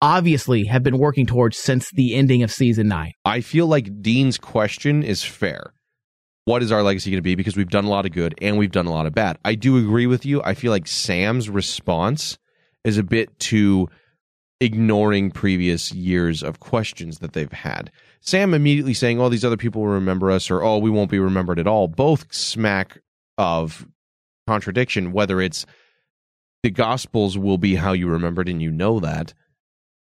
Obviously, 0.00 0.66
have 0.66 0.84
been 0.84 0.98
working 0.98 1.26
towards 1.26 1.58
since 1.58 1.90
the 1.90 2.14
ending 2.14 2.44
of 2.44 2.52
season 2.52 2.86
nine. 2.86 3.10
I 3.24 3.40
feel 3.40 3.66
like 3.66 3.88
Dean's 4.00 4.38
question 4.38 5.02
is 5.02 5.24
fair. 5.24 5.72
What 6.44 6.62
is 6.62 6.70
our 6.70 6.84
legacy 6.84 7.10
going 7.10 7.18
to 7.18 7.22
be? 7.22 7.34
Because 7.34 7.56
we've 7.56 7.68
done 7.68 7.86
a 7.86 7.90
lot 7.90 8.06
of 8.06 8.12
good 8.12 8.36
and 8.40 8.56
we've 8.56 8.70
done 8.70 8.86
a 8.86 8.92
lot 8.92 9.06
of 9.06 9.14
bad. 9.14 9.38
I 9.44 9.56
do 9.56 9.78
agree 9.78 10.06
with 10.06 10.24
you. 10.24 10.40
I 10.44 10.54
feel 10.54 10.70
like 10.70 10.86
Sam's 10.86 11.50
response 11.50 12.38
is 12.84 12.98
a 12.98 13.02
bit 13.02 13.36
too 13.40 13.88
ignoring 14.60 15.30
previous 15.30 15.92
years 15.92 16.42
of 16.42 16.60
questions 16.60 17.18
that 17.18 17.32
they've 17.34 17.52
had. 17.52 17.90
Sam 18.20 18.54
immediately 18.54 18.94
saying, 18.94 19.20
"Oh, 19.20 19.28
these 19.28 19.44
other 19.44 19.56
people 19.56 19.82
will 19.82 19.88
remember 19.92 20.30
us," 20.30 20.50
or 20.50 20.62
"Oh, 20.62 20.78
we 20.78 20.90
won't 20.90 21.10
be 21.10 21.18
remembered 21.18 21.58
at 21.58 21.66
all." 21.66 21.88
Both 21.88 22.32
smack 22.32 22.98
of 23.38 23.86
contradiction. 24.46 25.12
Whether 25.12 25.40
it's 25.40 25.66
the 26.62 26.70
Gospels 26.70 27.36
will 27.38 27.58
be 27.58 27.74
how 27.76 27.92
you 27.92 28.08
remembered, 28.08 28.48
and 28.48 28.62
you 28.62 28.70
know 28.70 28.98
that 29.00 29.34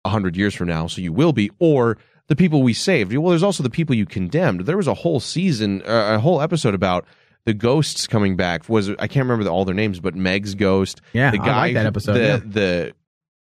a 0.05 0.09
hundred 0.09 0.35
years 0.37 0.53
from 0.53 0.67
now, 0.67 0.87
so 0.87 1.01
you 1.01 1.13
will 1.13 1.33
be, 1.33 1.49
or 1.59 1.97
the 2.27 2.35
people 2.35 2.61
we 2.63 2.73
saved. 2.73 3.15
Well, 3.15 3.29
there's 3.29 3.43
also 3.43 3.63
the 3.63 3.69
people 3.69 3.95
you 3.95 4.05
condemned. 4.05 4.61
There 4.61 4.77
was 4.77 4.87
a 4.87 4.93
whole 4.93 5.19
season, 5.19 5.81
uh, 5.81 6.15
a 6.15 6.19
whole 6.19 6.41
episode 6.41 6.73
about 6.73 7.05
the 7.45 7.53
ghosts 7.53 8.07
coming 8.07 8.35
back. 8.35 8.69
Was 8.69 8.89
I 8.91 9.07
can't 9.07 9.25
remember 9.25 9.43
the, 9.43 9.49
all 9.49 9.65
their 9.65 9.75
names, 9.75 9.99
but 9.99 10.15
Meg's 10.15 10.55
ghost, 10.55 11.01
Yeah, 11.11 11.31
the 11.31 11.41
I 11.41 11.45
guy, 11.45 11.57
like 11.59 11.73
that 11.73 11.85
episode, 11.85 12.13
the 12.13 12.19
yeah. 12.19 12.39
the 12.45 12.93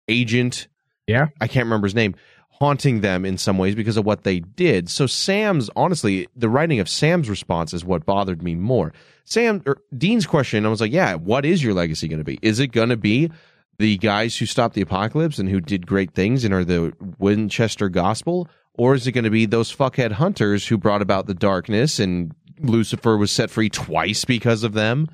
agent, 0.08 0.68
Yeah. 1.06 1.28
I 1.40 1.48
can't 1.48 1.64
remember 1.64 1.86
his 1.86 1.94
name, 1.94 2.14
haunting 2.50 3.00
them 3.00 3.24
in 3.24 3.38
some 3.38 3.58
ways 3.58 3.74
because 3.74 3.96
of 3.96 4.06
what 4.06 4.22
they 4.22 4.40
did. 4.40 4.88
So 4.88 5.06
Sam's 5.06 5.68
honestly, 5.74 6.28
the 6.36 6.48
writing 6.48 6.80
of 6.80 6.88
Sam's 6.88 7.28
response 7.28 7.74
is 7.74 7.84
what 7.84 8.06
bothered 8.06 8.42
me 8.42 8.54
more. 8.54 8.92
Sam 9.24 9.62
or 9.66 9.78
Dean's 9.96 10.26
question, 10.26 10.64
I 10.64 10.68
was 10.68 10.80
like, 10.80 10.92
yeah, 10.92 11.14
what 11.14 11.44
is 11.44 11.62
your 11.62 11.74
legacy 11.74 12.08
going 12.08 12.18
to 12.18 12.24
be? 12.24 12.38
Is 12.42 12.60
it 12.60 12.68
going 12.68 12.90
to 12.90 12.96
be 12.96 13.30
the 13.78 13.98
guys 13.98 14.36
who 14.36 14.46
stopped 14.46 14.74
the 14.74 14.80
apocalypse 14.80 15.38
and 15.38 15.48
who 15.48 15.60
did 15.60 15.86
great 15.86 16.14
things 16.14 16.44
and 16.44 16.54
are 16.54 16.64
the 16.64 16.92
Winchester 17.18 17.88
gospel? 17.88 18.48
Or 18.74 18.94
is 18.94 19.06
it 19.06 19.12
going 19.12 19.24
to 19.24 19.30
be 19.30 19.46
those 19.46 19.74
fuckhead 19.74 20.12
hunters 20.12 20.66
who 20.66 20.78
brought 20.78 21.02
about 21.02 21.26
the 21.26 21.34
darkness 21.34 21.98
and 21.98 22.34
Lucifer 22.60 23.16
was 23.16 23.32
set 23.32 23.50
free 23.50 23.68
twice 23.68 24.24
because 24.24 24.62
of 24.62 24.72
them 24.72 25.08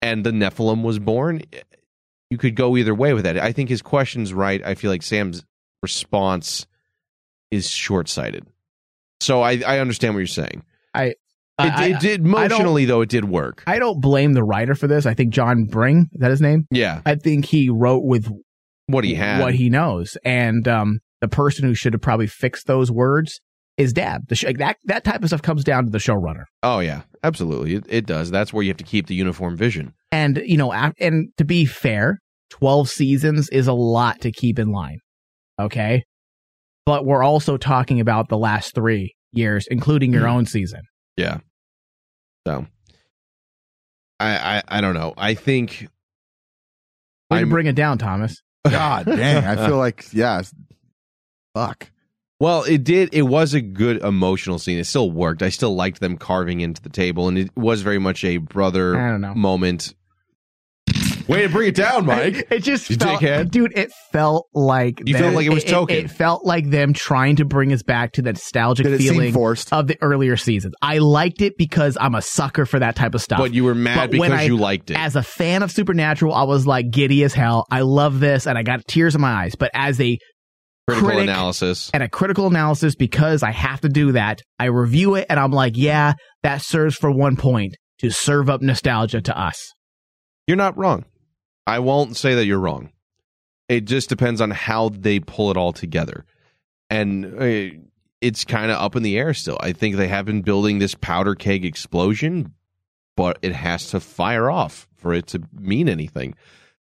and 0.00 0.24
the 0.24 0.30
Nephilim 0.30 0.82
was 0.82 0.98
born? 0.98 1.42
You 2.32 2.38
could 2.38 2.56
go 2.56 2.78
either 2.78 2.94
way 2.94 3.12
with 3.12 3.24
that. 3.24 3.36
I 3.38 3.52
think 3.52 3.68
his 3.68 3.82
question's 3.82 4.32
right. 4.32 4.64
I 4.64 4.74
feel 4.74 4.90
like 4.90 5.02
Sam's 5.02 5.44
response 5.82 6.66
is 7.50 7.68
short 7.68 8.08
sighted. 8.08 8.46
So 9.20 9.42
I, 9.42 9.60
I 9.66 9.78
understand 9.80 10.14
what 10.14 10.20
you're 10.20 10.26
saying. 10.28 10.64
I 10.94 11.04
It, 11.04 11.16
I- 11.58 11.86
it 11.88 12.00
did 12.00 12.20
emotionally 12.22 12.86
though. 12.86 13.02
It 13.02 13.10
did 13.10 13.26
work. 13.26 13.62
I 13.66 13.78
don't 13.78 14.00
blame 14.00 14.32
the 14.32 14.42
writer 14.42 14.74
for 14.74 14.86
this. 14.86 15.04
I 15.04 15.12
think 15.12 15.34
John 15.34 15.64
Bring, 15.64 16.08
is 16.12 16.20
that 16.20 16.30
his 16.30 16.40
name? 16.40 16.66
Yeah, 16.70 17.02
I 17.04 17.16
think 17.16 17.44
he 17.44 17.68
wrote 17.68 18.04
with 18.04 18.26
what 18.86 19.04
he 19.04 19.14
had. 19.14 19.40
what 19.42 19.54
he 19.54 19.68
knows, 19.68 20.16
and 20.24 20.66
um, 20.66 21.00
the 21.20 21.28
person 21.28 21.64
who 21.66 21.74
should 21.74 21.92
have 21.92 22.00
probably 22.02 22.26
fixed 22.26 22.66
those 22.66 22.90
words 22.90 23.40
is 23.76 23.92
Dabb. 23.92 24.28
The 24.28 24.34
sh- 24.34 24.46
that 24.58 24.78
that 24.84 25.04
type 25.04 25.22
of 25.22 25.28
stuff 25.28 25.42
comes 25.42 25.62
down 25.64 25.84
to 25.84 25.90
the 25.90 25.98
showrunner. 25.98 26.44
Oh 26.62 26.78
yeah, 26.80 27.02
absolutely. 27.22 27.74
It, 27.74 27.84
it 27.88 28.06
does. 28.06 28.30
That's 28.30 28.52
where 28.52 28.62
you 28.62 28.70
have 28.70 28.78
to 28.78 28.84
keep 28.84 29.06
the 29.06 29.14
uniform 29.14 29.56
vision. 29.56 29.92
And 30.12 30.40
you 30.44 30.56
know, 30.56 30.72
and 30.72 31.28
to 31.38 31.44
be 31.44 31.64
fair, 31.64 32.18
twelve 32.50 32.88
seasons 32.88 33.48
is 33.48 33.66
a 33.66 33.72
lot 33.72 34.20
to 34.20 34.30
keep 34.30 34.58
in 34.58 34.70
line. 34.70 34.98
Okay, 35.58 36.04
but 36.86 37.04
we're 37.04 37.24
also 37.24 37.56
talking 37.56 37.98
about 37.98 38.28
the 38.28 38.38
last 38.38 38.74
three 38.74 39.14
years, 39.32 39.66
including 39.70 40.12
your 40.12 40.28
hmm. 40.28 40.34
own 40.34 40.46
season. 40.46 40.82
Yeah. 41.16 41.38
So 42.46 42.66
I 44.20 44.58
I, 44.58 44.62
I 44.68 44.80
don't 44.80 44.94
know. 44.94 45.14
I 45.16 45.34
think 45.34 45.88
Way 47.32 47.38
to 47.38 47.40
I'm- 47.40 47.48
bring 47.48 47.66
it 47.66 47.74
down, 47.74 47.98
Thomas. 47.98 48.42
God 48.68 49.06
dang. 49.06 49.44
I 49.44 49.66
feel 49.66 49.76
like, 49.76 50.06
yeah. 50.12 50.42
Fuck. 51.54 51.90
Well, 52.38 52.64
it 52.64 52.84
did. 52.84 53.10
It 53.12 53.22
was 53.22 53.54
a 53.54 53.60
good 53.60 54.02
emotional 54.02 54.58
scene. 54.58 54.78
It 54.78 54.84
still 54.84 55.10
worked. 55.10 55.42
I 55.42 55.48
still 55.48 55.74
liked 55.74 56.00
them 56.00 56.16
carving 56.16 56.60
into 56.60 56.82
the 56.82 56.88
table, 56.88 57.28
and 57.28 57.38
it 57.38 57.56
was 57.56 57.82
very 57.82 57.98
much 57.98 58.24
a 58.24 58.38
brother 58.38 58.98
I 58.98 59.10
don't 59.10 59.20
know. 59.20 59.34
moment. 59.34 59.94
Way 61.32 61.42
to 61.42 61.48
bring 61.48 61.68
it 61.68 61.74
down, 61.74 62.06
Mike. 62.06 62.48
It 62.50 62.60
just 62.60 62.90
You 62.90 62.96
felt, 62.96 63.20
dickhead. 63.20 63.50
dude. 63.50 63.76
It 63.76 63.90
felt 64.12 64.48
like 64.52 65.02
You 65.06 65.16
felt 65.16 65.34
like 65.34 65.46
it 65.46 65.50
was 65.52 65.64
token. 65.64 65.96
It, 65.96 66.10
felt 66.10 66.44
like 66.44 66.70
them 66.70 66.92
trying 66.92 67.36
to 67.36 67.44
bring 67.44 67.72
us 67.72 67.82
back 67.82 68.12
to 68.12 68.22
that 68.22 68.34
nostalgic 68.34 68.86
Did 68.86 68.98
feeling 68.98 69.34
of 69.72 69.86
the 69.86 69.96
earlier 70.00 70.36
seasons. 70.36 70.74
I 70.82 70.98
liked 70.98 71.40
it 71.42 71.56
because 71.56 71.96
I'm 72.00 72.14
a 72.14 72.22
sucker 72.22 72.66
for 72.66 72.78
that 72.78 72.94
type 72.96 73.14
of 73.14 73.22
stuff. 73.22 73.38
But 73.38 73.54
you 73.54 73.64
were 73.64 73.74
mad 73.74 74.10
But 74.10 74.18
when 74.18 74.30
because 74.30 74.40
I- 74.44 74.46
you 74.46 74.56
liked 74.56 74.90
it. 74.90 74.98
As 74.98 75.16
a 75.16 75.22
fan 75.22 75.62
of 75.62 75.70
Supernatural, 75.72 76.34
I 76.34 76.42
was 76.44 76.66
like 76.66 76.90
giddy 76.90 77.24
as 77.24 77.34
hell. 77.34 77.66
I 77.70 77.80
love 77.80 78.20
this, 78.20 78.46
and 78.46 78.56
I 78.58 78.62
got 78.62 78.86
tears 78.86 79.14
in 79.14 79.20
my 79.20 79.32
eyes. 79.44 79.54
But 79.54 79.70
as 79.74 80.00
a 80.00 80.18
Critical 80.88 81.08
critic 81.10 81.28
analysis. 81.28 81.90
and 81.94 82.02
a 82.02 82.08
critical 82.08 82.48
analysis, 82.48 82.96
because 82.96 83.44
I 83.44 83.52
have 83.52 83.80
to 83.82 83.88
do 83.88 84.12
that, 84.12 84.40
I 84.58 84.64
review 84.64 85.14
it, 85.14 85.26
and 85.30 85.38
I'm 85.38 85.52
like, 85.52 85.74
yeah, 85.76 86.14
that 86.42 86.60
serves 86.60 86.96
for 86.96 87.10
one 87.10 87.36
point 87.36 87.76
to 88.00 88.10
serve 88.10 88.50
up 88.50 88.62
nostalgia 88.62 89.20
to 89.22 89.40
us. 89.40 89.72
You're 90.48 90.56
not 90.56 90.76
wrong. 90.76 91.04
I 91.66 91.78
won't 91.78 92.16
say 92.16 92.34
that 92.34 92.44
you're 92.44 92.58
wrong. 92.58 92.90
It 93.68 93.82
just 93.84 94.08
depends 94.08 94.40
on 94.40 94.50
how 94.50 94.90
they 94.90 95.20
pull 95.20 95.50
it 95.50 95.56
all 95.56 95.72
together. 95.72 96.24
And 96.90 97.24
uh, 97.40 97.78
it's 98.20 98.44
kind 98.44 98.70
of 98.70 98.78
up 98.78 98.96
in 98.96 99.02
the 99.02 99.16
air 99.18 99.32
still. 99.34 99.56
I 99.60 99.72
think 99.72 99.96
they 99.96 100.08
have 100.08 100.26
been 100.26 100.42
building 100.42 100.78
this 100.78 100.94
powder 100.94 101.34
keg 101.34 101.64
explosion, 101.64 102.52
but 103.16 103.38
it 103.42 103.52
has 103.52 103.88
to 103.90 104.00
fire 104.00 104.50
off 104.50 104.88
for 104.96 105.14
it 105.14 105.26
to 105.28 105.42
mean 105.58 105.88
anything. 105.88 106.34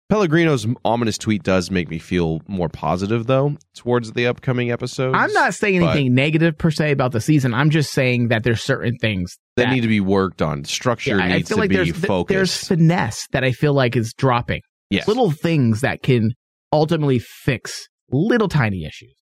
Pellegrino's 0.10 0.66
ominous 0.86 1.18
tweet 1.18 1.44
does 1.44 1.70
make 1.70 1.90
me 1.90 2.00
feel 2.00 2.42
more 2.48 2.70
positive, 2.70 3.28
though, 3.28 3.58
towards 3.76 4.14
the 4.14 4.26
upcoming 4.28 4.72
episodes. 4.72 5.14
I'm 5.20 5.34
not 5.34 5.54
saying 5.54 5.84
anything 5.84 6.16
negative 6.16 6.58
per 6.58 6.72
se 6.72 6.92
about 6.92 7.12
the 7.12 7.20
season. 7.20 7.54
I'm 7.54 7.70
just 7.70 7.92
saying 7.92 8.30
that 8.30 8.44
there's 8.44 8.64
certain 8.64 8.96
things 9.00 9.38
that 9.58 9.70
need 9.70 9.82
to 9.82 9.90
be 9.90 10.00
worked 10.00 10.42
on. 10.42 10.64
Structure 10.64 11.18
Yeah, 11.18 11.26
I 11.26 11.34
needs 11.34 11.50
feel 11.50 11.58
to 11.58 11.62
like 11.62 11.70
be 11.72 11.76
there's 11.76 11.92
focused. 11.92 12.34
there's 12.34 12.68
finesse 12.68 13.28
that 13.34 13.44
I 13.44 13.52
feel 13.52 13.74
like 13.74 13.98
is 13.98 14.14
dropping. 14.14 14.62
Yes. 14.90 15.08
Little 15.08 15.32
things 15.32 15.82
that 15.82 16.02
can 16.02 16.32
ultimately 16.72 17.20
fix 17.20 17.88
little 18.12 18.48
tiny 18.48 18.86
issues. 18.86 19.14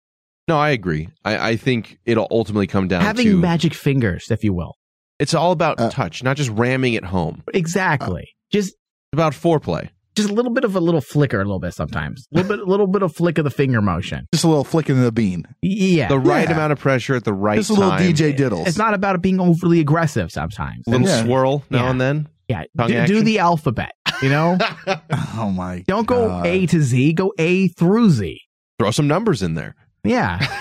no, 0.48 0.58
I 0.58 0.70
agree. 0.70 1.10
I, 1.24 1.50
I 1.52 1.56
think 1.58 1.98
it'll 2.06 2.28
ultimately 2.30 2.68
come 2.68 2.88
down 2.88 3.02
to 3.02 3.06
Having 3.08 3.26
to 3.28 3.38
magic 3.38 3.74
fingers, 3.74 4.26
if 4.30 4.44
you 4.44 4.54
will. 4.54 4.76
It's 5.20 5.34
all 5.34 5.52
about 5.52 5.80
Uh, 5.80 5.90
touch, 5.90 6.24
not 6.24 6.38
just 6.38 6.50
ramming 6.52 6.94
it 6.94 7.06
home. 7.06 7.42
Exactly. 7.54 8.28
just 8.52 8.74
about 9.14 9.34
foreplay. 9.34 9.90
just 10.16 10.30
a 10.30 10.34
little 10.34 10.52
bit 10.54 10.64
of 10.64 10.76
a 10.76 10.80
little 10.80 11.02
flicker, 11.02 11.40
a 11.42 11.44
little 11.46 11.60
bit 11.60 11.74
sometimes. 11.74 12.28
A 12.34 12.38
little 12.38 12.50
bit, 12.58 12.60
a 12.68 12.70
little 12.70 12.88
bit 12.88 13.02
of 13.02 13.16
flick 13.16 13.38
of 13.38 13.44
the 13.44 13.50
finger 13.50 13.82
motion. 13.82 14.28
Just 14.34 14.44
a 14.44 14.48
little 14.48 14.64
flick 14.64 14.88
of 14.90 14.98
the 14.98 15.12
bean. 15.12 15.46
Yeah. 15.62 16.08
The 16.10 16.20
right 16.20 16.48
Yeah. 16.48 16.54
amount 16.56 16.74
of 16.74 16.80
pressure 16.80 17.16
at 17.16 17.24
the 17.24 17.34
right 17.34 17.56
Just 17.58 17.70
a 17.70 17.74
little 17.74 17.90
time. 17.90 18.02
DJ 18.02 18.34
diddles. 18.36 18.68
it's 18.68 18.78
not 18.78 18.94
about 18.94 19.16
it 19.16 19.22
being 19.22 19.40
overly 19.40 19.80
aggressive 19.80 20.32
sometimes. 20.32 20.86
A 20.88 20.92
little 20.92 21.08
Yeah. 21.08 21.24
swirl 21.24 21.64
now 21.70 21.84
Yeah. 21.86 21.90
and 21.92 22.00
then. 22.02 22.28
Yeah. 22.48 22.64
Do, 22.78 23.06
do 23.08 23.22
the 23.24 23.40
alphabet, 23.40 23.94
you 24.22 24.30
know? 24.30 24.58
oh 25.36 25.52
my. 25.56 25.84
Don't 25.88 26.06
go 26.08 26.28
God. 26.28 26.46
A 26.46 26.66
to 26.68 26.82
Z, 26.82 27.14
go 27.14 27.34
A 27.40 27.68
through 27.70 28.10
Z. 28.12 28.40
Throw 28.80 28.92
some 28.92 29.08
numbers 29.08 29.42
in 29.42 29.54
there. 29.56 29.76
Yeah. 30.04 30.40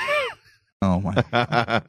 Oh 0.83 1.01
my. 1.01 1.81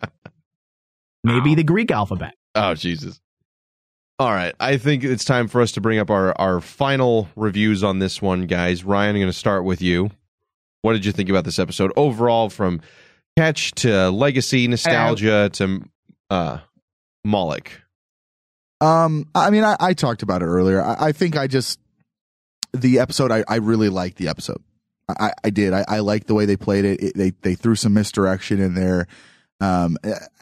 Maybe 1.25 1.53
the 1.55 1.63
Greek 1.63 1.91
alphabet. 1.91 2.33
oh 2.55 2.75
Jesus. 2.75 3.19
All 4.19 4.31
right, 4.31 4.55
I 4.57 4.77
think 4.77 5.03
it's 5.03 5.25
time 5.25 5.49
for 5.49 5.59
us 5.59 5.73
to 5.73 5.81
bring 5.81 5.99
up 5.99 6.09
our 6.09 6.33
our 6.39 6.61
final 6.61 7.27
reviews 7.35 7.83
on 7.83 7.99
this 7.99 8.21
one, 8.21 8.45
guys. 8.47 8.85
Ryan, 8.85 9.15
I'm 9.15 9.21
going 9.21 9.27
to 9.27 9.37
start 9.37 9.65
with 9.65 9.81
you. 9.81 10.11
What 10.81 10.93
did 10.93 11.03
you 11.03 11.11
think 11.11 11.27
about 11.29 11.43
this 11.43 11.59
episode 11.59 11.91
overall, 11.97 12.49
from 12.49 12.79
Ketch 13.37 13.71
to 13.81 14.09
legacy, 14.11 14.65
nostalgia 14.69 15.49
to 15.53 15.81
uh, 16.29 16.59
Moloch? 17.25 17.69
Um, 18.85 19.27
I 19.33 19.49
mean, 19.49 19.63
I, 19.63 19.75
I 19.79 19.93
talked 19.93 20.21
about 20.21 20.41
it 20.41 20.45
earlier. 20.45 20.83
I, 20.83 21.07
I 21.07 21.11
think 21.11 21.35
I 21.35 21.47
just 21.47 21.79
the 22.73 22.99
episode. 22.99 23.31
I, 23.31 23.43
I 23.47 23.55
really 23.55 23.89
liked 23.89 24.17
the 24.17 24.27
episode. 24.27 24.61
I, 25.07 25.31
I 25.43 25.49
did. 25.49 25.73
I, 25.73 25.85
I 25.87 25.99
liked 25.99 26.27
the 26.27 26.33
way 26.33 26.45
they 26.45 26.57
played 26.57 26.85
it. 26.85 27.01
it. 27.01 27.15
They 27.15 27.31
they 27.41 27.55
threw 27.55 27.75
some 27.75 27.93
misdirection 27.93 28.59
in 28.59 28.75
there. 28.75 29.07
Um, 29.61 29.97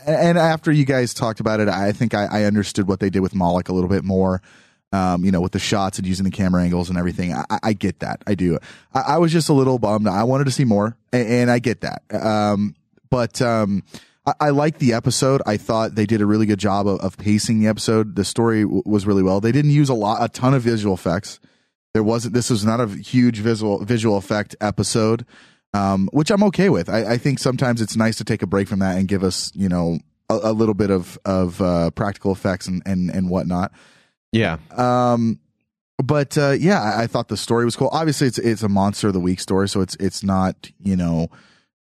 and 0.06 0.38
after 0.38 0.72
you 0.72 0.86
guys 0.86 1.14
talked 1.14 1.40
about 1.40 1.60
it, 1.60 1.70
I 1.70 1.91
think 1.91 2.14
I, 2.14 2.26
I 2.26 2.44
understood 2.44 2.88
what 2.88 2.99
they 2.99 3.10
did 3.10 3.20
with 3.20 3.36
Moloch 3.36 3.70
a 3.70 3.74
little 3.74 3.90
bit 3.90 4.03
more. 4.03 4.41
Um, 4.91 5.26
you 5.26 5.32
know, 5.32 5.41
with 5.41 5.53
the 5.53 5.60
shots 5.60 5.98
and 5.98 6.06
using 6.06 6.24
the 6.24 6.30
camera 6.30 6.61
angles 6.61 6.90
and 6.90 6.99
everything. 6.99 7.34
I, 7.34 7.45
I 7.64 7.74
get 7.74 8.02
that. 8.02 8.22
I 8.28 8.36
do. 8.36 8.60
I, 8.94 8.99
I 8.99 9.18
was 9.18 9.32
just 9.32 9.49
a 9.49 9.53
little 9.53 9.80
bummed. 9.80 10.07
I 10.07 10.24
wanted 10.24 10.44
to 10.44 10.52
see 10.52 10.65
more, 10.65 10.95
and, 11.11 11.28
and 11.28 11.52
I 11.52 11.57
get 11.57 11.82
that. 11.82 12.03
Um, 12.14 12.76
but 13.10 13.41
um, 13.41 13.84
I, 14.26 14.34
I 14.40 14.50
like 14.50 14.80
the 14.80 14.94
episode. 14.94 15.41
I 15.45 15.58
thought 15.58 15.95
they 15.95 16.06
did 16.06 16.22
a 16.22 16.26
really 16.26 16.45
good 16.45 16.60
job 16.60 16.88
of, 16.88 17.00
of 17.00 17.18
pacing 17.18 17.60
the 17.60 17.68
episode. 17.68 18.16
The 18.16 18.26
story 18.26 18.64
w- 18.64 18.84
was 18.86 19.06
really 19.06 19.24
well. 19.24 19.41
They 19.41 19.52
didn't 19.52 19.72
use 19.72 19.90
a 19.90 19.94
lot, 19.94 20.24
a 20.24 20.30
ton 20.30 20.54
of 20.54 20.62
visual 20.62 20.94
effects. 20.94 21.40
There 21.94 22.04
wasn't. 22.04 22.34
This 22.34 22.50
was 22.50 22.66
not 22.66 22.80
a 22.80 22.88
huge 22.88 23.40
visual 23.40 23.84
visual 23.86 24.18
effect 24.18 24.56
episode, 24.60 25.26
um, 25.74 26.10
which 26.12 26.32
I'm 26.32 26.44
okay 26.44 26.70
with. 26.70 26.90
I, 26.90 27.14
I 27.14 27.18
think 27.18 27.38
sometimes 27.38 27.82
it's 27.82 27.95
nice 27.95 28.18
to 28.18 28.24
take 28.24 28.41
a 28.41 28.48
break 28.48 28.68
from 28.68 28.80
that 28.80 28.98
and 28.98 29.08
give 29.08 29.24
us, 29.24 29.52
you 29.54 29.70
know, 29.70 30.00
a, 30.30 30.40
a 30.44 30.54
little 30.54 30.74
bit 30.74 30.90
of 30.90 31.20
of 31.24 31.62
uh, 31.62 31.91
practical 31.91 32.32
effects 32.32 32.68
and 32.68 32.82
and 32.86 33.12
and 33.12 33.30
whatnot. 33.30 33.72
Yeah. 34.32 34.58
Um, 34.76 35.40
but 36.04 36.38
uh, 36.38 36.56
yeah, 36.60 36.82
I, 36.82 37.04
I 37.04 37.08
thought 37.08 37.28
the 37.28 37.38
story 37.38 37.66
was 37.66 37.76
cool. 37.76 37.90
Obviously, 37.91 38.28
it's 38.28 38.40
it's 38.40 38.64
a 38.64 38.70
monster 38.70 39.08
of 39.08 39.14
the 39.14 39.20
week 39.20 39.40
story, 39.40 39.70
so 39.70 39.82
it's 39.82 39.95
it's 40.00 40.24
not 40.24 40.72
you 40.80 40.95
know 40.95 41.30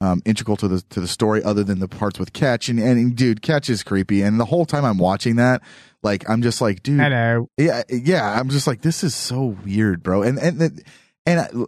um, 0.01 0.21
integral 0.26 0.57
to 0.57 0.67
the 0.67 0.81
to 0.89 1.01
the 1.01 1.07
story 1.07 1.43
other 1.43 1.63
than 1.63 1.80
the 1.80 1.88
parts 1.88 2.19
with 2.19 2.34
Ketch 2.34 2.69
and 2.69 2.80
and 2.80 3.15
dude, 3.15 3.41
Ketch 3.41 3.69
is 3.69 3.84
creepy, 3.84 4.21
and 4.21 4.39
the 4.39 4.45
whole 4.45 4.65
time 4.65 4.85
I'm 4.85 4.97
watching 4.97 5.35
that, 5.35 5.61
like 6.03 6.30
I'm 6.30 6.41
just 6.41 6.61
like, 6.61 6.84
dude, 6.84 6.99
Hello. 6.99 7.49
yeah, 7.57 7.84
yeah, 7.89 8.39
I'm 8.39 8.49
just 8.49 8.67
like, 8.67 8.81
this 8.81 9.03
is 9.03 9.13
so 9.13 9.57
weird, 9.65 10.03
bro, 10.03 10.23
and 10.23 10.38
and. 10.38 10.61
And 10.61 10.84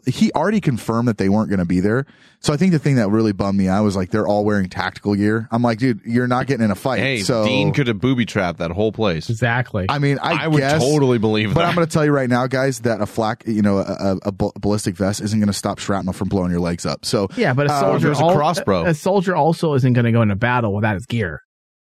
he 0.05 0.31
already 0.33 0.61
confirmed 0.61 1.07
that 1.07 1.17
they 1.17 1.29
weren't 1.29 1.49
going 1.49 1.59
to 1.59 1.65
be 1.65 1.79
there. 1.79 2.05
So 2.39 2.53
I 2.53 2.57
think 2.57 2.71
the 2.71 2.79
thing 2.79 2.95
that 2.95 3.09
really 3.09 3.33
bummed 3.33 3.57
me 3.57 3.67
out 3.67 3.83
was 3.83 3.95
like 3.95 4.09
they're 4.09 4.27
all 4.27 4.43
wearing 4.43 4.67
tactical 4.69 5.13
gear. 5.15 5.47
I'm 5.51 5.61
like, 5.61 5.77
dude, 5.77 6.01
you're 6.05 6.27
not 6.27 6.47
getting 6.47 6.65
in 6.65 6.71
a 6.71 6.75
fight. 6.75 6.99
Hey, 6.99 7.21
so 7.21 7.45
Dean 7.45 7.71
could 7.71 7.87
have 7.87 7.99
booby 7.99 8.25
trapped 8.25 8.59
that 8.59 8.71
whole 8.71 8.91
place. 8.91 9.29
Exactly. 9.29 9.85
I 9.89 9.99
mean, 9.99 10.17
I, 10.19 10.45
I 10.45 10.47
would 10.47 10.59
guess, 10.59 10.81
totally 10.81 11.19
believe 11.19 11.49
that. 11.49 11.55
But 11.55 11.61
that. 11.61 11.69
I'm 11.69 11.75
going 11.75 11.85
to 11.85 11.91
tell 11.93 12.03
you 12.05 12.11
right 12.11 12.29
now, 12.29 12.47
guys, 12.47 12.79
that 12.79 12.99
a 13.01 13.05
flak, 13.05 13.43
you 13.45 13.61
know, 13.61 13.77
a, 13.77 14.17
a, 14.23 14.29
a 14.29 14.31
ballistic 14.59 14.95
vest 14.95 15.21
isn't 15.21 15.39
going 15.39 15.47
to 15.47 15.53
stop 15.53 15.77
shrapnel 15.77 16.13
from 16.13 16.29
blowing 16.29 16.49
your 16.51 16.61
legs 16.61 16.85
up. 16.85 17.05
So 17.05 17.27
Yeah, 17.35 17.53
but 17.53 17.67
a 17.67 17.73
um, 17.73 17.79
soldier, 17.81 18.07
there's 18.07 18.19
a 18.19 18.23
al- 18.23 18.35
crossbow. 18.35 18.85
A 18.85 18.93
soldier 18.95 19.35
also 19.35 19.73
isn't 19.75 19.93
going 19.93 20.05
to 20.05 20.11
go 20.11 20.21
into 20.23 20.35
battle 20.35 20.73
without 20.73 20.95
his 20.95 21.05
gear. 21.05 21.41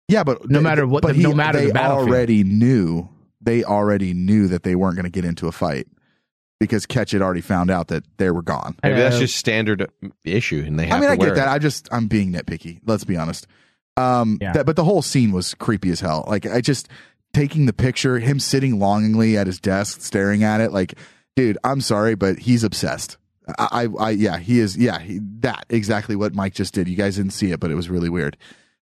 yeah, 0.09 0.25
but 0.25 0.51
No 0.51 0.61
matter 0.61 0.87
what 0.87 1.03
but 1.03 1.15
the- 1.15 1.23
no 1.23 1.35
matter 1.35 1.61
they 1.61 1.71
the 1.71 1.81
already 1.85 2.43
knew 2.45 3.09
they 3.41 3.63
already 3.63 4.13
knew 4.15 4.49
that 4.49 4.65
they 4.65 4.75
weren't 4.75 4.97
going 4.97 5.05
to 5.05 5.11
get 5.11 5.25
into 5.25 5.47
a 5.47 5.53
fight 5.53 5.87
because 6.61 6.87
Ketch 6.87 7.13
had 7.13 7.23
already 7.23 7.41
found 7.41 7.71
out 7.71 7.89
that 7.89 8.05
they 8.19 8.31
were 8.31 8.43
gone. 8.43 8.77
Maybe 8.83 8.97
that's 8.97 9.19
just 9.19 9.37
standard 9.37 9.91
issue, 10.25 10.63
and 10.67 10.79
they 10.79 10.87
have 10.87 10.99
I 10.99 11.01
mean, 11.01 11.19
to 11.19 11.25
I 11.25 11.27
get 11.29 11.35
that. 11.37 11.49
it. 11.49 11.51
I 11.51 11.59
just 11.59 11.89
I'm 11.93 12.07
being 12.09 12.33
nitpicky. 12.33 12.81
Let's 12.87 13.05
be 13.05 13.17
honest. 13.17 13.47
Um, 13.97 14.39
Yeah. 14.41 14.53
that, 14.53 14.67
but 14.67 14.77
the 14.77 14.85
whole 14.85 15.03
scene 15.03 15.33
was 15.33 15.55
creepy 15.55 15.91
as 15.91 16.01
hell. 16.01 16.25
Like 16.29 16.47
I 16.47 16.61
just 16.61 16.89
taking 17.35 17.67
the 17.67 17.73
picture, 17.73 18.19
him 18.19 18.41
sitting 18.41 18.79
longingly 18.79 19.37
at 19.37 19.47
his 19.47 19.61
desk, 19.61 20.01
staring 20.01 20.43
at 20.45 20.61
it. 20.61 20.73
Like, 20.73 20.95
dude, 21.37 21.59
I'm 21.65 21.81
sorry, 21.81 22.15
but 22.15 22.39
he's 22.39 22.65
obsessed. 22.65 23.17
I, 23.59 23.87
I, 23.99 24.05
I 24.07 24.11
yeah, 24.11 24.39
he 24.39 24.61
is. 24.61 24.77
Yeah, 24.77 24.99
he, 24.99 25.21
that 25.41 25.65
exactly 25.69 26.17
what 26.17 26.35
Mike 26.35 26.55
just 26.55 26.75
did. 26.75 26.89
You 26.89 26.97
guys 26.97 27.17
didn't 27.17 27.33
see 27.33 27.51
it, 27.51 27.61
but 27.61 27.71
it 27.71 27.75
was 27.75 27.89
really 27.89 28.09
weird. 28.09 28.37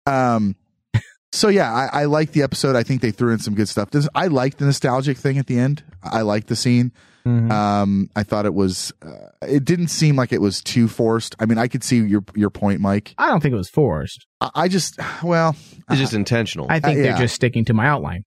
Um, 0.05 0.55
so 1.31 1.47
yeah, 1.49 1.71
I, 1.73 2.01
I 2.01 2.05
like 2.05 2.31
the 2.33 2.43
episode. 2.43 2.75
I 2.75 2.83
think 2.83 3.01
they 3.01 3.11
threw 3.11 3.31
in 3.33 3.39
some 3.39 3.55
good 3.55 3.69
stuff. 3.69 3.91
This, 3.91 4.07
I 4.13 4.27
like 4.27 4.57
the 4.57 4.65
nostalgic 4.65 5.17
thing 5.17 5.37
at 5.37 5.47
the 5.47 5.57
end. 5.59 5.83
I 6.03 6.21
like 6.21 6.47
the 6.47 6.55
scene. 6.55 6.91
Um, 7.25 8.09
I 8.15 8.23
thought 8.23 8.45
it 8.45 8.53
was. 8.53 8.91
Uh, 9.01 9.27
it 9.47 9.63
didn't 9.65 9.87
seem 9.89 10.15
like 10.15 10.31
it 10.31 10.41
was 10.41 10.61
too 10.61 10.87
forced. 10.87 11.35
I 11.39 11.45
mean, 11.45 11.57
I 11.57 11.67
could 11.67 11.83
see 11.83 11.97
your 11.97 12.23
your 12.35 12.49
point, 12.49 12.81
Mike. 12.81 13.13
I 13.17 13.27
don't 13.27 13.41
think 13.41 13.53
it 13.53 13.57
was 13.57 13.69
forced. 13.69 14.25
I, 14.39 14.49
I 14.55 14.67
just, 14.67 14.99
well, 15.23 15.55
It's 15.89 15.99
just 15.99 16.13
intentional. 16.13 16.67
I 16.69 16.79
think 16.79 16.99
Uh, 16.99 17.03
they're 17.03 17.17
just 17.17 17.35
sticking 17.35 17.65
to 17.65 17.73
my 17.73 17.85
outline. 17.87 18.23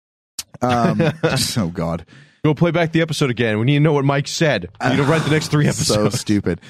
um, 0.62 1.00
oh 1.24 1.70
god, 1.74 2.06
Go 2.44 2.54
play 2.54 2.70
back 2.70 2.92
the 2.92 3.00
episode 3.00 3.30
again. 3.30 3.58
We 3.58 3.64
need 3.66 3.74
to 3.74 3.80
know 3.80 3.92
what 3.94 4.04
Mike 4.04 4.28
said. 4.28 4.68
We 4.82 4.90
need 4.90 4.96
to 4.96 5.04
write 5.04 5.22
the 5.22 5.30
next 5.30 5.48
three 5.48 5.66
episodes. 5.66 5.88
so 5.88 5.94
episodes. 6.02 6.20
stupid. 6.20 6.60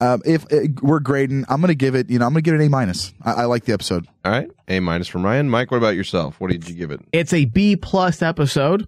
Um, 0.00 0.20
if 0.26 0.44
uh, 0.52 0.68
we're 0.82 1.00
grading, 1.00 1.46
I'm 1.48 1.60
gonna 1.60 1.74
give 1.74 1.94
it. 1.94 2.10
You 2.10 2.18
know, 2.18 2.26
I'm 2.26 2.32
gonna 2.32 2.42
give 2.42 2.54
it 2.54 2.60
an 2.60 2.66
A 2.66 2.68
minus. 2.70 3.12
I, 3.22 3.32
I 3.32 3.44
like 3.46 3.64
the 3.64 3.72
episode. 3.72 4.06
All 4.24 4.32
right, 4.32 4.50
A 4.68 4.78
minus 4.80 5.08
from 5.08 5.24
Ryan. 5.24 5.48
Mike, 5.48 5.70
what 5.70 5.78
about 5.78 5.96
yourself? 5.96 6.38
What 6.38 6.50
did 6.50 6.68
you 6.68 6.74
give 6.74 6.90
it? 6.90 7.00
It's 7.12 7.32
a 7.32 7.46
B 7.46 7.76
plus 7.76 8.20
episode. 8.22 8.86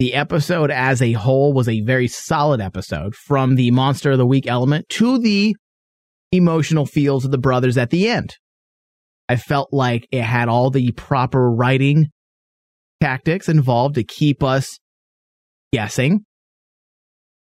The 0.00 0.14
episode 0.14 0.70
as 0.70 1.02
a 1.02 1.12
whole 1.12 1.52
was 1.52 1.68
a 1.68 1.82
very 1.82 2.08
solid 2.08 2.58
episode 2.58 3.14
from 3.14 3.56
the 3.56 3.70
monster 3.70 4.12
of 4.12 4.18
the 4.18 4.24
week 4.24 4.46
element 4.46 4.88
to 4.92 5.18
the 5.18 5.54
emotional 6.32 6.86
feels 6.86 7.26
of 7.26 7.32
the 7.32 7.38
brothers 7.38 7.76
at 7.76 7.90
the 7.90 8.08
end. 8.08 8.34
I 9.28 9.36
felt 9.36 9.68
like 9.74 10.08
it 10.10 10.22
had 10.22 10.48
all 10.48 10.70
the 10.70 10.92
proper 10.92 11.50
writing 11.50 12.06
tactics 13.02 13.46
involved 13.46 13.96
to 13.96 14.02
keep 14.02 14.42
us 14.42 14.78
guessing. 15.70 16.24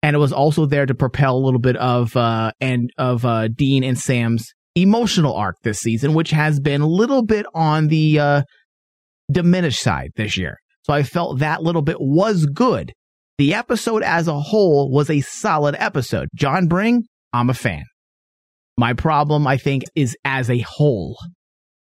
And 0.02 0.14
it 0.14 0.20
was 0.20 0.34
also 0.34 0.66
there 0.66 0.86
to 0.86 0.94
propel 0.94 1.38
a 1.38 1.46
little 1.46 1.62
bit 1.62 1.78
of 1.78 2.14
uh 2.18 2.52
and 2.60 2.90
of 2.98 3.24
uh 3.24 3.48
Dean 3.48 3.86
and 3.86 3.98
Sam's 3.98 4.52
emotional 4.76 5.34
arc 5.34 5.56
this 5.64 5.80
season, 5.80 6.14
which 6.14 6.32
has 6.32 6.60
been 6.60 6.82
a 6.82 6.88
little 6.88 7.24
bit 7.24 7.46
on 7.56 7.88
the 7.88 8.20
uh 8.20 8.42
diminished 9.32 9.80
side 9.80 10.12
this 10.18 10.38
year. 10.38 10.58
So 10.84 10.94
I 10.94 11.04
felt 11.04 11.40
that 11.40 11.64
little 11.64 11.82
bit 11.82 11.98
was 12.00 12.46
good. 12.46 12.94
The 13.38 13.54
episode 13.54 14.04
as 14.04 14.28
a 14.28 14.40
whole 14.40 14.92
was 14.92 15.10
a 15.10 15.22
solid 15.22 15.76
episode. 15.80 16.28
John 16.36 16.68
Bring, 16.68 17.04
I'm 17.32 17.50
a 17.50 17.54
fan. 17.54 17.84
My 18.78 18.94
problem, 18.94 19.48
I 19.48 19.58
think, 19.58 19.84
is 19.96 20.16
as 20.26 20.50
a 20.50 20.60
whole. 20.60 21.18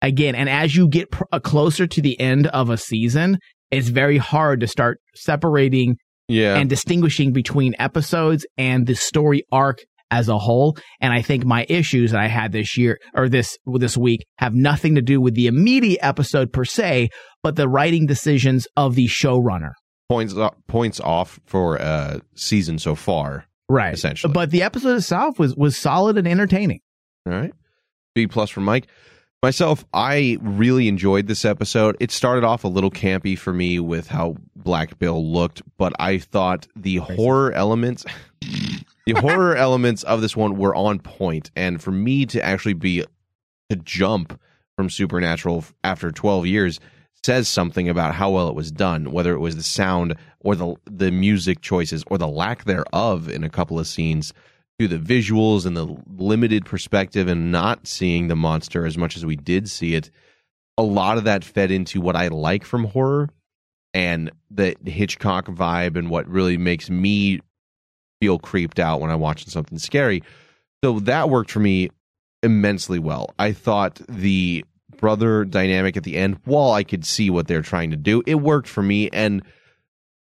Again, 0.00 0.34
and 0.34 0.48
as 0.48 0.76
you 0.76 0.88
get 0.88 1.10
pr- 1.10 1.24
uh, 1.32 1.40
closer 1.40 1.86
to 1.86 2.02
the 2.02 2.18
end 2.20 2.46
of 2.48 2.70
a 2.70 2.76
season, 2.76 3.38
it's 3.70 3.88
very 3.88 4.18
hard 4.18 4.60
to 4.60 4.66
start 4.66 4.98
separating 5.14 5.96
Yeah, 6.28 6.56
and 6.56 6.68
distinguishing 6.68 7.32
between 7.32 7.74
episodes 7.78 8.46
and 8.56 8.86
the 8.86 8.94
story 8.94 9.44
arc 9.50 9.78
as 10.10 10.28
a 10.28 10.38
whole. 10.38 10.76
And 11.00 11.12
I 11.12 11.22
think 11.22 11.44
my 11.44 11.66
issues 11.68 12.12
that 12.12 12.20
I 12.20 12.28
had 12.28 12.52
this 12.52 12.76
year 12.76 12.98
or 13.14 13.28
this 13.28 13.56
this 13.78 13.96
week 13.96 14.26
have 14.38 14.54
nothing 14.54 14.94
to 14.94 15.02
do 15.02 15.20
with 15.20 15.34
the 15.34 15.46
immediate 15.46 16.00
episode 16.02 16.52
per 16.52 16.64
se, 16.64 17.08
but 17.42 17.56
the 17.56 17.68
writing 17.68 18.06
decisions 18.06 18.66
of 18.76 18.94
the 18.94 19.06
showrunner. 19.06 19.72
points 20.08 20.34
off, 20.36 20.54
points 20.68 21.00
off 21.00 21.40
for 21.46 21.80
uh 21.80 22.18
season 22.34 22.78
so 22.78 22.94
far. 22.94 23.46
Right. 23.68 23.94
Essentially. 23.94 24.32
But 24.32 24.50
the 24.50 24.62
episode 24.62 24.96
itself 24.96 25.38
was 25.38 25.56
was 25.56 25.76
solid 25.76 26.18
and 26.18 26.28
entertaining. 26.28 26.80
All 27.26 27.32
right. 27.32 27.52
B 28.14 28.26
plus 28.26 28.50
from 28.50 28.64
Mike. 28.64 28.86
Myself, 29.42 29.84
I 29.92 30.38
really 30.40 30.88
enjoyed 30.88 31.26
this 31.26 31.44
episode. 31.44 31.98
It 32.00 32.10
started 32.10 32.44
off 32.44 32.64
a 32.64 32.68
little 32.68 32.90
campy 32.90 33.36
for 33.36 33.52
me 33.52 33.78
with 33.78 34.06
how 34.06 34.36
Black 34.56 34.98
Bill 34.98 35.22
looked, 35.22 35.60
but 35.76 35.92
I 35.98 36.16
thought 36.16 36.66
the 36.74 36.96
horror 36.96 37.52
elements 37.52 38.06
the 39.06 39.14
horror 39.14 39.56
elements 39.56 40.02
of 40.04 40.20
this 40.20 40.36
one 40.36 40.56
were 40.56 40.74
on 40.74 40.98
point 40.98 41.50
and 41.56 41.82
for 41.82 41.90
me 41.90 42.26
to 42.26 42.44
actually 42.44 42.74
be 42.74 43.04
to 43.70 43.76
jump 43.76 44.38
from 44.76 44.90
supernatural 44.90 45.64
after 45.82 46.10
12 46.10 46.46
years 46.46 46.80
says 47.24 47.48
something 47.48 47.88
about 47.88 48.14
how 48.14 48.30
well 48.30 48.48
it 48.48 48.54
was 48.54 48.70
done 48.70 49.10
whether 49.10 49.32
it 49.32 49.38
was 49.38 49.56
the 49.56 49.62
sound 49.62 50.14
or 50.40 50.54
the 50.54 50.74
the 50.84 51.10
music 51.10 51.60
choices 51.60 52.04
or 52.08 52.18
the 52.18 52.28
lack 52.28 52.64
thereof 52.64 53.28
in 53.28 53.44
a 53.44 53.50
couple 53.50 53.78
of 53.78 53.86
scenes 53.86 54.34
to 54.78 54.88
the 54.88 54.98
visuals 54.98 55.64
and 55.64 55.76
the 55.76 55.96
limited 56.16 56.64
perspective 56.66 57.28
and 57.28 57.50
not 57.50 57.86
seeing 57.86 58.28
the 58.28 58.36
monster 58.36 58.84
as 58.84 58.98
much 58.98 59.16
as 59.16 59.24
we 59.24 59.36
did 59.36 59.70
see 59.70 59.94
it 59.94 60.10
a 60.76 60.82
lot 60.82 61.18
of 61.18 61.24
that 61.24 61.44
fed 61.44 61.70
into 61.70 62.00
what 62.00 62.16
I 62.16 62.28
like 62.28 62.64
from 62.64 62.84
horror 62.84 63.30
and 63.92 64.30
the 64.50 64.76
Hitchcock 64.84 65.46
vibe 65.46 65.96
and 65.96 66.10
what 66.10 66.28
really 66.28 66.58
makes 66.58 66.90
me 66.90 67.40
feel 68.20 68.38
creeped 68.38 68.78
out 68.78 69.00
when 69.00 69.10
I'm 69.10 69.20
watching 69.20 69.48
something 69.48 69.78
scary. 69.78 70.22
So 70.82 71.00
that 71.00 71.30
worked 71.30 71.50
for 71.50 71.60
me 71.60 71.90
immensely 72.42 72.98
well. 72.98 73.34
I 73.38 73.52
thought 73.52 74.00
the 74.08 74.64
brother 74.98 75.44
dynamic 75.44 75.96
at 75.96 76.04
the 76.04 76.16
end, 76.16 76.38
while 76.44 76.72
I 76.72 76.84
could 76.84 77.04
see 77.04 77.30
what 77.30 77.46
they're 77.46 77.62
trying 77.62 77.90
to 77.90 77.96
do, 77.96 78.22
it 78.26 78.36
worked 78.36 78.68
for 78.68 78.82
me. 78.82 79.08
And 79.10 79.42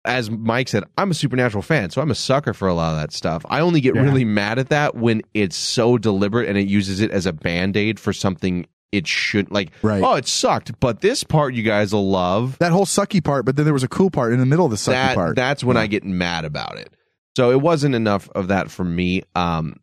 as 0.04 0.30
Mike 0.30 0.68
said, 0.68 0.84
I'm 0.98 1.10
a 1.10 1.14
supernatural 1.14 1.62
fan, 1.62 1.90
so 1.90 2.02
I'm 2.02 2.10
a 2.10 2.14
sucker 2.14 2.52
for 2.52 2.68
a 2.68 2.74
lot 2.74 2.92
of 2.94 3.00
that 3.00 3.12
stuff. 3.12 3.44
I 3.48 3.60
only 3.60 3.80
get 3.80 3.94
Yeah. 3.94 4.02
really 4.02 4.24
mad 4.24 4.58
at 4.58 4.68
that 4.68 4.94
when 4.94 5.22
it's 5.32 5.56
so 5.56 5.96
deliberate 5.96 6.48
and 6.48 6.58
it 6.58 6.68
uses 6.68 7.00
it 7.00 7.10
as 7.10 7.24
a 7.26 7.32
band 7.32 7.76
aid 7.76 7.98
for 7.98 8.12
something 8.12 8.66
it 8.92 9.08
should 9.08 9.50
like. 9.50 9.70
Right. 9.82 10.02
Oh, 10.04 10.14
it 10.14 10.28
sucked, 10.28 10.78
but 10.78 11.00
this 11.00 11.24
part 11.24 11.54
you 11.54 11.62
guys 11.62 11.92
will 11.92 12.08
love. 12.10 12.58
That 12.58 12.70
whole 12.70 12.84
sucky 12.86 13.24
part, 13.24 13.44
but 13.44 13.56
then 13.56 13.64
there 13.64 13.74
was 13.74 13.82
a 13.82 13.88
cool 13.88 14.10
part 14.10 14.32
in 14.32 14.38
the 14.40 14.46
middle 14.46 14.66
of 14.66 14.70
the 14.70 14.76
sucky 14.76 14.92
That, 14.92 15.14
part. 15.14 15.36
That's 15.36 15.64
when 15.64 15.76
I 15.76 15.86
get 15.88 16.04
mad 16.04 16.44
about 16.44 16.76
it. 16.78 16.92
So 17.36 17.50
it 17.50 17.60
wasn't 17.60 17.94
enough 17.94 18.28
of 18.34 18.48
that 18.48 18.70
for 18.70 18.84
me. 18.84 19.22
Um, 19.34 19.80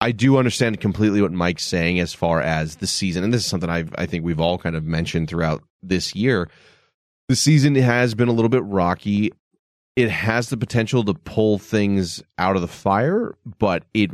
I 0.00 0.12
do 0.12 0.36
understand 0.36 0.80
completely 0.80 1.22
what 1.22 1.32
Mike's 1.32 1.64
saying 1.64 2.00
as 2.00 2.12
far 2.12 2.40
as 2.40 2.76
the 2.76 2.86
season, 2.86 3.24
and 3.24 3.32
this 3.32 3.42
is 3.42 3.46
something 3.46 3.70
I've, 3.70 3.94
I 3.96 4.06
think 4.06 4.24
we've 4.24 4.40
all 4.40 4.58
kind 4.58 4.76
of 4.76 4.84
mentioned 4.84 5.28
throughout 5.28 5.62
this 5.82 6.14
year. 6.14 6.48
The 7.28 7.36
season 7.36 7.74
has 7.76 8.14
been 8.14 8.28
a 8.28 8.32
little 8.32 8.50
bit 8.50 8.64
rocky. 8.64 9.32
It 9.96 10.10
has 10.10 10.50
the 10.50 10.56
potential 10.56 11.04
to 11.04 11.14
pull 11.14 11.58
things 11.58 12.22
out 12.36 12.56
of 12.56 12.62
the 12.62 12.68
fire, 12.68 13.34
but 13.58 13.84
it 13.94 14.10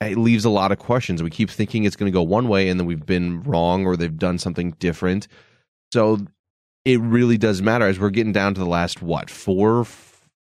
it 0.00 0.18
leaves 0.18 0.44
a 0.44 0.50
lot 0.50 0.72
of 0.72 0.78
questions. 0.78 1.22
We 1.22 1.30
keep 1.30 1.48
thinking 1.48 1.84
it's 1.84 1.96
going 1.96 2.10
to 2.10 2.14
go 2.14 2.22
one 2.22 2.48
way, 2.48 2.68
and 2.68 2.78
then 2.78 2.86
we've 2.86 3.06
been 3.06 3.42
wrong, 3.44 3.86
or 3.86 3.96
they've 3.96 4.18
done 4.18 4.38
something 4.38 4.72
different. 4.72 5.28
So 5.92 6.18
it 6.84 7.00
really 7.00 7.38
does 7.38 7.62
matter 7.62 7.86
as 7.86 8.00
we're 8.00 8.10
getting 8.10 8.32
down 8.32 8.54
to 8.54 8.60
the 8.60 8.66
last 8.66 9.00
what 9.00 9.30
four, 9.30 9.86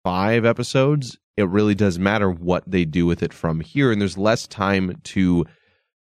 five 0.03 0.45
episodes. 0.45 1.17
It 1.37 1.47
really 1.47 1.75
does 1.75 1.97
matter 1.97 2.29
what 2.29 2.63
they 2.67 2.85
do 2.85 3.05
with 3.05 3.23
it 3.23 3.33
from 3.33 3.61
here, 3.61 3.91
and 3.91 4.01
there's 4.01 4.17
less 4.17 4.47
time 4.47 4.99
to 5.03 5.45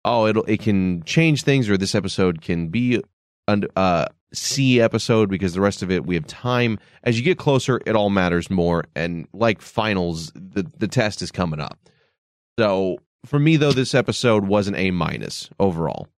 oh, 0.04 0.26
it'll 0.26 0.44
it 0.44 0.60
can 0.60 1.02
change 1.04 1.42
things, 1.42 1.68
or 1.68 1.76
this 1.76 1.94
episode 1.94 2.40
can 2.40 2.68
be 2.68 3.02
a 3.46 3.58
uh, 3.76 4.06
C 4.32 4.80
episode 4.80 5.28
because 5.30 5.54
the 5.54 5.60
rest 5.60 5.82
of 5.82 5.90
it 5.90 6.06
we 6.06 6.14
have 6.14 6.26
time. 6.26 6.78
As 7.02 7.18
you 7.18 7.24
get 7.24 7.38
closer, 7.38 7.80
it 7.86 7.96
all 7.96 8.10
matters 8.10 8.50
more, 8.50 8.84
and 8.94 9.26
like 9.32 9.60
finals, 9.60 10.32
the 10.34 10.70
the 10.78 10.88
test 10.88 11.22
is 11.22 11.30
coming 11.30 11.60
up. 11.60 11.78
So 12.58 12.98
for 13.26 13.38
me, 13.38 13.56
though, 13.56 13.72
this 13.72 13.94
episode 13.94 14.46
was 14.46 14.68
an 14.68 14.74
A 14.74 14.90
minus 14.90 15.50
overall. 15.58 16.08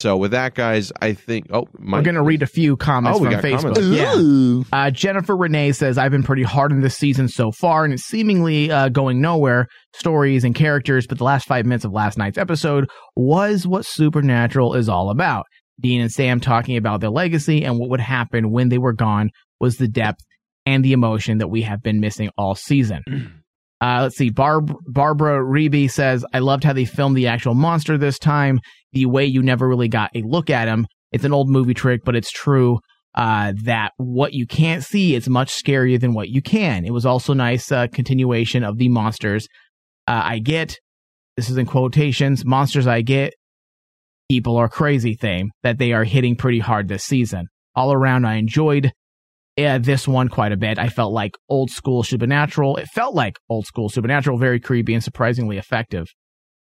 So 0.00 0.16
with 0.16 0.30
that, 0.30 0.54
guys, 0.54 0.92
I 1.00 1.12
think. 1.12 1.46
Oh, 1.52 1.68
my, 1.78 1.98
we're 1.98 2.04
gonna 2.04 2.22
read 2.22 2.42
a 2.42 2.46
few 2.46 2.76
comments 2.76 3.20
oh, 3.20 3.24
from 3.24 3.34
Facebook. 3.34 3.74
Comments. 3.74 4.68
Yeah, 4.72 4.78
uh, 4.78 4.90
Jennifer 4.90 5.36
Renee 5.36 5.72
says 5.72 5.98
I've 5.98 6.10
been 6.10 6.22
pretty 6.22 6.42
hard 6.42 6.72
on 6.72 6.80
this 6.80 6.96
season 6.96 7.28
so 7.28 7.52
far, 7.52 7.84
and 7.84 7.92
it's 7.92 8.04
seemingly 8.04 8.70
uh, 8.70 8.88
going 8.88 9.20
nowhere. 9.20 9.66
Stories 9.92 10.44
and 10.44 10.54
characters, 10.54 11.06
but 11.06 11.18
the 11.18 11.24
last 11.24 11.46
five 11.46 11.66
minutes 11.66 11.84
of 11.84 11.92
last 11.92 12.16
night's 12.16 12.38
episode 12.38 12.88
was 13.14 13.66
what 13.66 13.84
Supernatural 13.84 14.74
is 14.74 14.88
all 14.88 15.10
about. 15.10 15.44
Dean 15.80 16.00
and 16.00 16.10
Sam 16.10 16.40
talking 16.40 16.76
about 16.76 17.00
their 17.00 17.10
legacy 17.10 17.64
and 17.64 17.78
what 17.78 17.90
would 17.90 18.00
happen 18.00 18.50
when 18.50 18.68
they 18.68 18.78
were 18.78 18.92
gone 18.92 19.30
was 19.60 19.76
the 19.76 19.88
depth 19.88 20.20
and 20.66 20.84
the 20.84 20.92
emotion 20.92 21.38
that 21.38 21.48
we 21.48 21.62
have 21.62 21.82
been 21.82 22.00
missing 22.00 22.30
all 22.36 22.54
season. 22.54 23.39
Uh, 23.80 24.00
let's 24.02 24.16
see. 24.16 24.30
Barb- 24.30 24.76
Barbara 24.86 25.42
Reby 25.42 25.90
says, 25.90 26.24
I 26.34 26.40
loved 26.40 26.64
how 26.64 26.72
they 26.72 26.84
filmed 26.84 27.16
the 27.16 27.28
actual 27.28 27.54
monster 27.54 27.96
this 27.96 28.18
time. 28.18 28.60
The 28.92 29.06
way 29.06 29.24
you 29.24 29.42
never 29.42 29.68
really 29.68 29.88
got 29.88 30.10
a 30.14 30.22
look 30.22 30.50
at 30.50 30.68
him. 30.68 30.86
It's 31.12 31.24
an 31.24 31.32
old 31.32 31.48
movie 31.48 31.74
trick, 31.74 32.02
but 32.04 32.14
it's 32.14 32.30
true 32.30 32.80
uh, 33.14 33.52
that 33.64 33.92
what 33.96 34.32
you 34.32 34.46
can't 34.46 34.84
see 34.84 35.14
is 35.14 35.28
much 35.28 35.50
scarier 35.50 36.00
than 36.00 36.12
what 36.12 36.28
you 36.28 36.42
can. 36.42 36.84
It 36.84 36.92
was 36.92 37.06
also 37.06 37.32
nice 37.32 37.72
uh, 37.72 37.86
continuation 37.88 38.62
of 38.62 38.78
the 38.78 38.88
monsters 38.88 39.48
uh, 40.06 40.20
I 40.24 40.38
get. 40.38 40.76
This 41.36 41.48
is 41.50 41.56
in 41.56 41.66
quotations. 41.66 42.44
Monsters 42.44 42.86
I 42.86 43.02
get. 43.02 43.34
People 44.28 44.56
are 44.56 44.68
crazy 44.68 45.14
theme 45.14 45.50
that 45.62 45.78
they 45.78 45.92
are 45.92 46.04
hitting 46.04 46.36
pretty 46.36 46.60
hard 46.60 46.88
this 46.88 47.04
season. 47.04 47.46
All 47.74 47.92
around, 47.92 48.26
I 48.26 48.34
enjoyed 48.34 48.92
uh, 49.58 49.78
this 49.78 50.06
one 50.06 50.28
quite 50.28 50.52
a 50.52 50.56
bit. 50.56 50.78
I 50.78 50.88
felt 50.88 51.12
like 51.12 51.32
old 51.48 51.70
school 51.70 52.02
Supernatural. 52.02 52.76
It 52.76 52.88
felt 52.88 53.14
like 53.14 53.38
old 53.48 53.66
school 53.66 53.88
Supernatural, 53.88 54.38
very 54.38 54.60
creepy 54.60 54.94
and 54.94 55.02
surprisingly 55.02 55.58
effective. 55.58 56.06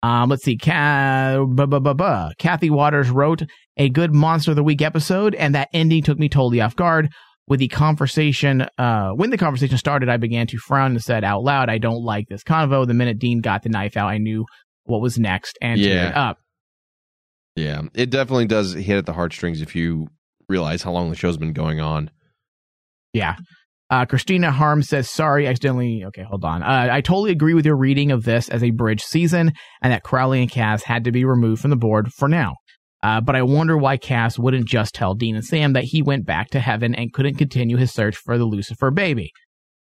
Um, 0.04 0.30
let's 0.30 0.44
see. 0.44 0.58
Ca- 0.58 1.46
Kathy 2.38 2.70
Waters 2.70 3.10
wrote 3.10 3.42
a 3.78 3.90
good 3.90 4.14
Monster 4.14 4.52
of 4.52 4.56
the 4.56 4.64
Week 4.64 4.82
episode, 4.82 5.36
and 5.36 5.56
that 5.56 5.70
ending 5.74 6.04
took 6.04 6.20
me 6.20 6.30
totally 6.30 6.62
off 6.62 6.76
guard. 6.76 7.10
With 7.48 7.60
the 7.60 7.70
conversation, 7.70 8.68
uh, 8.78 9.12
when 9.12 9.30
the 9.30 9.38
conversation 9.38 9.78
started, 9.78 10.10
I 10.10 10.18
began 10.18 10.48
to 10.48 10.58
frown 10.58 10.92
and 10.92 11.02
said 11.02 11.24
out 11.24 11.44
loud, 11.44 11.70
"I 11.70 11.78
don't 11.78 12.04
like 12.04 12.28
this 12.28 12.44
convo." 12.44 12.86
The 12.86 12.94
minute 12.94 13.20
Dean 13.20 13.40
got 13.40 13.64
the 13.64 13.70
knife 13.70 13.96
out, 13.96 14.10
I 14.10 14.18
knew 14.18 14.46
what 14.84 15.02
was 15.02 15.18
next 15.18 15.58
and 15.62 15.80
yeah. 15.80 16.12
teared 16.12 16.18
up. 16.18 16.38
Yeah, 17.56 17.82
it 17.96 18.10
definitely 18.10 18.48
does 18.48 18.74
hit 18.74 18.98
at 18.98 19.06
the 19.06 19.14
heartstrings 19.14 19.62
if 19.62 19.76
you 19.76 20.08
realize 20.50 20.84
how 20.84 20.92
long 20.92 21.10
the 21.10 21.16
show's 21.16 21.38
been 21.38 21.54
going 21.54 21.80
on. 21.80 22.12
Yeah. 23.18 23.36
Uh, 23.90 24.06
Christina 24.06 24.52
Harm 24.52 24.84
says, 24.84 25.10
sorry, 25.10 25.48
accidentally. 25.48 26.04
Okay, 26.08 26.24
hold 26.24 26.44
on. 26.44 26.62
Uh, 26.62 26.90
I 26.92 27.02
totally 27.02 27.32
agree 27.32 27.54
with 27.54 27.66
your 27.66 27.78
reading 27.78 28.12
of 28.12 28.24
this 28.24 28.50
as 28.50 28.62
a 28.62 28.72
bridge 28.72 29.02
season 29.02 29.54
and 29.82 29.94
that 29.94 30.04
Crowley 30.04 30.42
and 30.42 30.52
Cass 30.52 30.84
had 30.84 31.06
to 31.06 31.12
be 31.12 31.24
removed 31.24 31.62
from 31.62 31.70
the 31.70 31.78
board 31.78 32.12
for 32.14 32.28
now. 32.28 32.56
Uh, 33.02 33.22
but 33.22 33.36
I 33.36 33.44
wonder 33.44 33.78
why 33.78 33.96
Cass 33.96 34.38
wouldn't 34.38 34.68
just 34.68 34.94
tell 34.94 35.14
Dean 35.14 35.36
and 35.36 35.46
Sam 35.46 35.74
that 35.74 35.86
he 35.86 36.02
went 36.02 36.26
back 36.26 36.50
to 36.50 36.60
heaven 36.60 36.96
and 36.96 37.14
couldn't 37.14 37.36
continue 37.36 37.78
his 37.78 37.94
search 37.94 38.18
for 38.18 38.38
the 38.38 38.46
Lucifer 38.46 38.92
baby. 38.92 39.32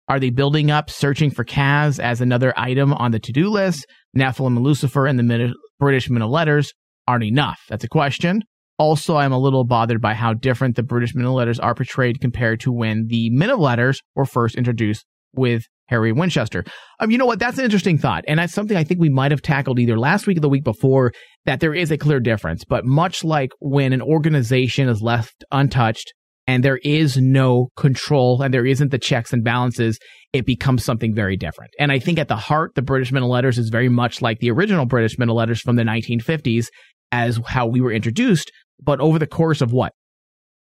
Are 0.09 0.19
they 0.19 0.29
building 0.29 0.69
up 0.71 0.89
searching 0.89 1.31
for 1.31 1.43
Cass 1.43 1.97
as 1.97 2.19
another 2.19 2.53
item 2.57 2.93
on 2.93 3.11
the 3.11 3.19
to 3.19 3.31
do 3.31 3.49
list? 3.49 3.85
Nephilim 4.15 4.57
and 4.57 4.63
Lucifer 4.63 5.07
and 5.07 5.17
the 5.17 5.53
British 5.79 6.09
of 6.09 6.17
Letters 6.17 6.73
aren't 7.07 7.23
enough. 7.23 7.59
That's 7.69 7.83
a 7.83 7.89
question. 7.89 8.41
Also, 8.77 9.15
I'm 9.15 9.31
a 9.31 9.39
little 9.39 9.63
bothered 9.63 10.01
by 10.01 10.13
how 10.13 10.33
different 10.33 10.75
the 10.75 10.83
British 10.83 11.15
of 11.15 11.21
Letters 11.21 11.59
are 11.59 11.75
portrayed 11.75 12.19
compared 12.19 12.59
to 12.61 12.71
when 12.71 13.07
the 13.07 13.29
of 13.49 13.59
Letters 13.59 14.01
were 14.15 14.25
first 14.25 14.55
introduced 14.55 15.05
with 15.33 15.63
Harry 15.87 16.11
Winchester. 16.11 16.63
Um, 16.99 17.11
you 17.11 17.17
know 17.17 17.25
what? 17.25 17.39
That's 17.39 17.57
an 17.57 17.65
interesting 17.65 17.97
thought. 17.97 18.23
And 18.27 18.39
that's 18.39 18.53
something 18.53 18.75
I 18.75 18.83
think 18.83 18.99
we 18.99 19.09
might 19.09 19.31
have 19.31 19.41
tackled 19.41 19.79
either 19.79 19.97
last 19.97 20.27
week 20.27 20.37
or 20.37 20.41
the 20.41 20.49
week 20.49 20.63
before 20.63 21.13
that 21.45 21.59
there 21.59 21.73
is 21.73 21.91
a 21.91 21.97
clear 21.97 22.19
difference. 22.19 22.63
But 22.65 22.85
much 22.85 23.23
like 23.23 23.51
when 23.59 23.93
an 23.93 24.01
organization 24.01 24.89
is 24.89 25.01
left 25.01 25.43
untouched 25.51 26.13
and 26.47 26.63
there 26.63 26.79
is 26.83 27.17
no 27.17 27.69
control 27.75 28.41
and 28.41 28.53
there 28.53 28.65
isn't 28.65 28.91
the 28.91 28.99
checks 28.99 29.31
and 29.31 29.43
balances, 29.43 29.99
it 30.33 30.45
becomes 30.45 30.83
something 30.83 31.13
very 31.13 31.37
different. 31.37 31.71
And 31.79 31.91
I 31.91 31.99
think 31.99 32.19
at 32.19 32.27
the 32.27 32.35
heart, 32.35 32.75
the 32.75 32.81
British 32.81 33.11
Men 33.11 33.23
Letters 33.23 33.57
is 33.57 33.69
very 33.69 33.89
much 33.89 34.21
like 34.21 34.39
the 34.39 34.51
original 34.51 34.85
British 34.85 35.17
Men 35.17 35.29
Letters 35.29 35.61
from 35.61 35.75
the 35.75 35.83
1950s 35.83 36.67
as 37.11 37.39
how 37.45 37.67
we 37.67 37.81
were 37.81 37.91
introduced 37.91 38.51
but 38.81 38.99
over 38.99 39.19
the 39.19 39.27
course 39.27 39.61
of 39.61 39.71
what? 39.71 39.93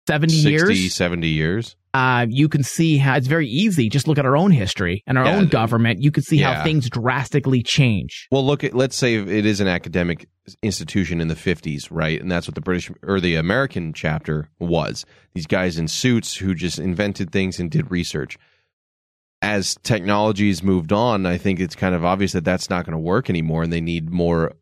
70 0.07 0.33
60, 0.33 0.49
years? 0.51 0.93
70 0.93 1.27
years. 1.27 1.75
Uh, 1.93 2.27
you 2.29 2.47
can 2.49 2.61
see 2.61 2.97
how 2.97 3.15
it's 3.15 3.25
very 3.25 3.47
easy. 3.47 3.89
Just 3.89 4.07
look 4.07 4.17
at 4.19 4.25
our 4.25 4.35
own 4.37 4.51
history 4.51 5.01
and 5.07 5.17
our 5.17 5.25
Yeah. 5.25 5.37
own 5.37 5.47
government. 5.47 6.03
You 6.03 6.11
can 6.11 6.21
see 6.23 6.37
Yeah. 6.37 6.55
how 6.55 6.63
things 6.63 6.89
drastically 6.89 7.63
change. 7.63 8.27
Well 8.31 8.45
look 8.45 8.63
at 8.63 8.75
let's 8.75 8.95
say 8.97 9.15
it 9.15 9.45
is 9.45 9.61
an 9.61 9.67
academic 9.67 10.27
institution 10.61 11.21
in 11.21 11.27
the 11.29 11.35
50s 11.35 11.87
right? 11.89 12.21
And 12.21 12.29
that's 12.29 12.47
what 12.47 12.53
the 12.55 12.61
british 12.61 12.91
or 13.01 13.19
the 13.19 13.35
american 13.35 13.93
chapter 13.93 14.49
was. 14.59 15.05
These 15.33 15.47
guys 15.47 15.77
in 15.79 15.87
suits 15.87 16.35
who 16.35 16.53
just 16.53 16.77
invented 16.77 17.31
things 17.31 17.59
and 17.59 17.71
did 17.71 17.89
research. 17.89 18.37
As 19.41 19.75
technologies 19.83 20.61
moved 20.63 20.91
on 20.93 21.25
i 21.25 21.37
think 21.37 21.59
it's 21.59 21.75
kind 21.75 21.95
of 21.95 22.03
obvious 22.05 22.31
that 22.33 22.43
that's 22.45 22.69
not 22.69 22.85
going 22.85 22.93
to 22.93 22.99
work 22.99 23.29
anymore 23.29 23.63
and 23.63 23.71
they 23.73 23.81
need 23.81 24.09
more 24.11 24.53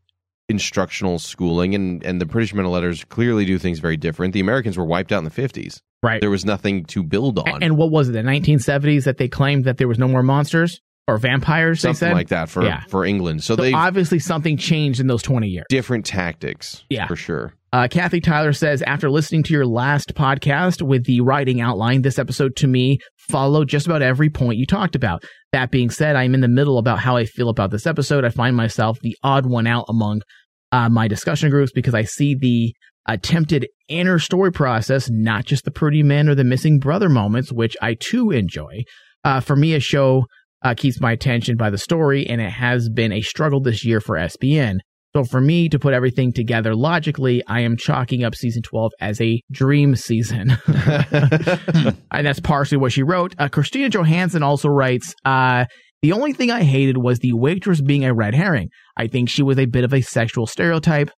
instructional 0.50 1.20
schooling 1.20 1.74
and 1.74 2.04
and 2.04 2.20
the 2.20 2.26
british 2.26 2.54
men 2.54 2.66
of 2.66 2.72
letters 2.72 3.04
clearly 3.06 3.46
do 3.46 3.58
things 3.58 3.80
very 3.80 3.98
different. 3.98 4.34
The 4.34 4.40
americans 4.42 4.78
were 4.78 4.86
wiped 4.86 5.12
out 5.12 5.20
in 5.20 5.24
the 5.24 5.32
50s 5.32 5.80
right. 6.02 6.20
There 6.20 6.30
was 6.30 6.44
nothing 6.46 6.86
to 6.86 7.02
build 7.02 7.40
on. 7.40 7.64
and 7.64 7.78
what 7.78 7.92
was 7.92 8.10
it 8.10 8.12
the 8.12 8.20
1970s 8.20 9.06
that 9.06 9.18
they 9.18 9.28
claimed 9.30 9.66
that 9.66 9.78
there 9.78 9.88
was 9.88 9.98
no 9.98 10.08
more 10.08 10.24
monsters? 10.24 10.82
Or 11.06 11.18
vampires 11.18 11.82
they 11.82 11.92
something 11.92 12.16
like 12.16 12.30
that 12.30 12.48
for 12.48 12.64
yeah. 12.64 12.84
for 12.88 13.04
england. 13.04 13.44
So, 13.44 13.58
so 13.58 13.62
they 13.62 13.74
obviously 13.74 14.20
something 14.20 14.56
changed 14.56 15.02
in 15.02 15.08
those 15.08 15.22
20 15.22 15.48
years. 15.48 15.66
Different 15.68 16.06
tactics 16.06 16.86
Yeah. 16.90 17.08
for 17.08 17.18
sure. 17.18 17.54
Uh, 17.74 17.88
Kathy 17.90 18.22
Tyler 18.22 18.54
says, 18.54 18.84
after 18.84 19.10
listening 19.10 19.42
to 19.44 19.54
your 19.54 19.66
last 19.66 20.14
podcast 20.14 20.82
with 20.82 21.06
the 21.06 21.22
writing 21.22 21.60
outline, 21.60 22.04
this 22.04 22.20
episode 22.20 22.56
to 22.58 22.68
me 22.68 23.00
followed 23.30 23.70
just 23.70 23.86
about 23.86 24.02
every 24.02 24.30
point 24.30 24.58
you 24.58 24.66
talked 24.66 24.96
about. 24.96 25.24
That 25.52 25.72
being 25.72 25.90
said, 25.90 26.16
I'm 26.16 26.34
in 26.34 26.42
the 26.42 26.48
middle 26.48 26.78
about 26.78 27.00
how 27.00 27.18
I 27.18 27.26
feel 27.26 27.50
about 27.50 27.72
this 27.72 27.88
episode. 27.88 28.26
I 28.26 28.30
find 28.30 28.56
myself 28.56 29.00
the 29.02 29.16
odd 29.24 29.46
one 29.46 29.68
out 29.68 29.86
among 29.90 30.22
uh, 30.72 30.90
my 30.90 31.08
discussion 31.08 31.50
groups 31.50 31.72
because 31.74 31.94
I 31.94 32.04
see 32.04 32.36
the 32.36 32.74
attempted 33.08 33.68
inner 33.88 34.20
story 34.20 34.52
process, 34.52 35.10
not 35.10 35.46
just 35.46 35.66
the 35.66 35.72
pretty 35.72 36.04
man 36.04 36.30
or 36.30 36.36
the 36.36 36.44
missing 36.44 36.80
brother 36.80 37.10
moments, 37.10 37.52
which 37.52 37.76
I 37.82 37.96
too 37.96 38.32
enjoy. 38.32 38.84
Uh, 39.24 39.40
for 39.40 39.56
me, 39.56 39.74
a 39.74 39.80
show 39.80 40.26
uh, 40.64 40.74
keeps 40.74 41.00
my 41.00 41.12
attention 41.12 41.58
by 41.58 41.70
the 41.70 41.78
story, 41.78 42.26
and 42.26 42.42
it 42.42 42.52
has 42.52 42.90
been 42.90 43.12
a 43.12 43.22
struggle 43.22 43.62
this 43.62 43.86
year 43.86 44.00
for 44.00 44.16
SPN. 44.16 44.80
So 45.16 45.24
for 45.24 45.40
me 45.40 45.70
to 45.70 45.78
put 45.78 45.94
everything 45.94 46.34
together 46.34 46.76
logically, 46.76 47.44
I 47.46 47.60
am 47.62 47.78
chalking 47.78 48.24
up 48.24 48.34
season 48.34 48.64
12 48.64 48.92
as 49.00 49.22
a 49.22 49.42
dream 49.52 49.96
season. 49.96 50.58
and 50.68 52.26
that's 52.26 52.40
partially 52.40 52.80
what 52.80 52.92
she 52.92 53.04
wrote. 53.04 53.36
Uh, 53.38 53.48
Christina 53.48 53.90
Johansson 53.90 54.42
also 54.42 54.70
writes, 54.70 55.14
uh, 55.24 55.66
the 56.02 56.14
only 56.14 56.34
thing 56.34 56.50
I 56.50 56.64
hated 56.64 56.98
was 56.98 57.20
the 57.20 57.34
waitress 57.34 57.80
being 57.80 58.04
a 58.04 58.14
red 58.14 58.34
herring. 58.34 58.70
I 58.98 59.06
think 59.06 59.30
she 59.30 59.44
was 59.44 59.60
a 59.60 59.68
bit 59.68 59.84
of 59.84 59.94
a 59.94 60.02
sexual 60.02 60.48
stereotype. 60.48 61.12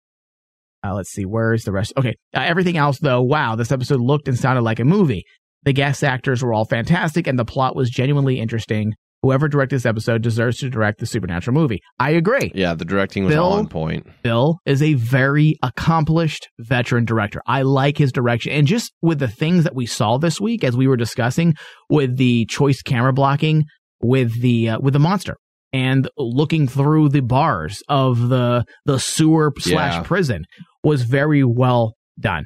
Uh, 0.85 0.95
let's 0.95 1.13
see, 1.13 1.25
where's 1.25 1.63
the 1.63 1.73
rest? 1.73 1.93
Okay, 1.97 2.15
uh, 2.35 2.41
everything 2.41 2.77
else 2.77 2.99
though, 2.99 3.23
wow, 3.23 3.55
this 3.55 3.71
episode 3.71 4.01
looked 4.01 4.27
and 4.27 4.37
sounded 4.37 4.63
like 4.63 4.81
a 4.81 4.85
movie. 4.85 5.23
The 5.63 5.73
guest 5.73 6.03
actors 6.03 6.43
were 6.43 6.53
all 6.53 6.65
fantastic 6.65 7.29
and 7.29 7.39
the 7.39 7.45
plot 7.45 7.77
was 7.77 7.91
genuinely 7.91 8.41
interesting. 8.41 8.95
Whoever 9.25 9.49
directed 9.49 9.77
this 9.77 9.87
episode 9.87 10.21
deserves 10.21 10.59
to 10.59 10.69
direct 10.69 11.01
the 11.01 11.07
supernatural 11.07 11.55
movie. 11.55 11.81
I 11.99 12.11
agree. 12.11 12.53
yeah 12.55 12.75
the 12.75 12.85
directing 12.85 13.25
was 13.25 13.33
Bill- 13.35 13.53
on 13.55 13.69
point 13.69 14.07
Bill 14.23 14.59
is 14.67 14.83
a 14.83 14.93
very 14.95 15.57
accomplished 15.63 16.49
veteran 16.59 17.07
director. 17.07 17.41
I 17.47 17.63
like 17.63 17.97
his 17.97 18.13
direction. 18.13 18.53
And 18.53 18.67
just 18.67 18.93
with 19.01 19.19
the 19.21 19.29
things 19.29 19.65
that 19.65 19.75
we 19.75 19.87
saw 19.87 20.19
this 20.19 20.39
week 20.43 20.63
as 20.63 20.77
we 20.77 20.87
were 20.87 20.99
discussing 20.99 21.55
with 21.89 22.19
the 22.19 22.45
choice 22.47 22.83
camera 22.83 23.15
blocking 23.15 23.65
with 24.03 24.39
the 24.43 24.69
uh, 24.69 24.79
with 24.81 24.93
the 24.93 24.99
monster 25.01 25.37
and 25.73 26.07
looking 26.19 26.69
through 26.69 27.09
the 27.09 27.23
bars 27.23 27.83
of 27.89 28.29
the 28.29 28.65
the 28.85 28.99
sewer 28.99 29.53
slash 29.59 29.95
Yeah. 29.95 30.03
prison 30.03 30.45
was 30.83 31.05
very 31.05 31.43
well 31.45 31.95
done. 32.21 32.45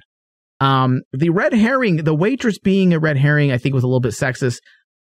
Um, 0.61 1.03
the 1.13 1.31
red 1.31 1.53
herring, 1.53 1.97
the 1.99 2.15
waitress 2.15 2.59
being 2.59 2.93
a 2.93 2.99
red 2.99 3.17
herring, 3.17 3.53
I 3.53 3.59
think 3.59 3.75
was 3.75 3.85
a 3.85 3.87
little 3.87 4.01
bit 4.01 4.13
sexist. 4.13 4.59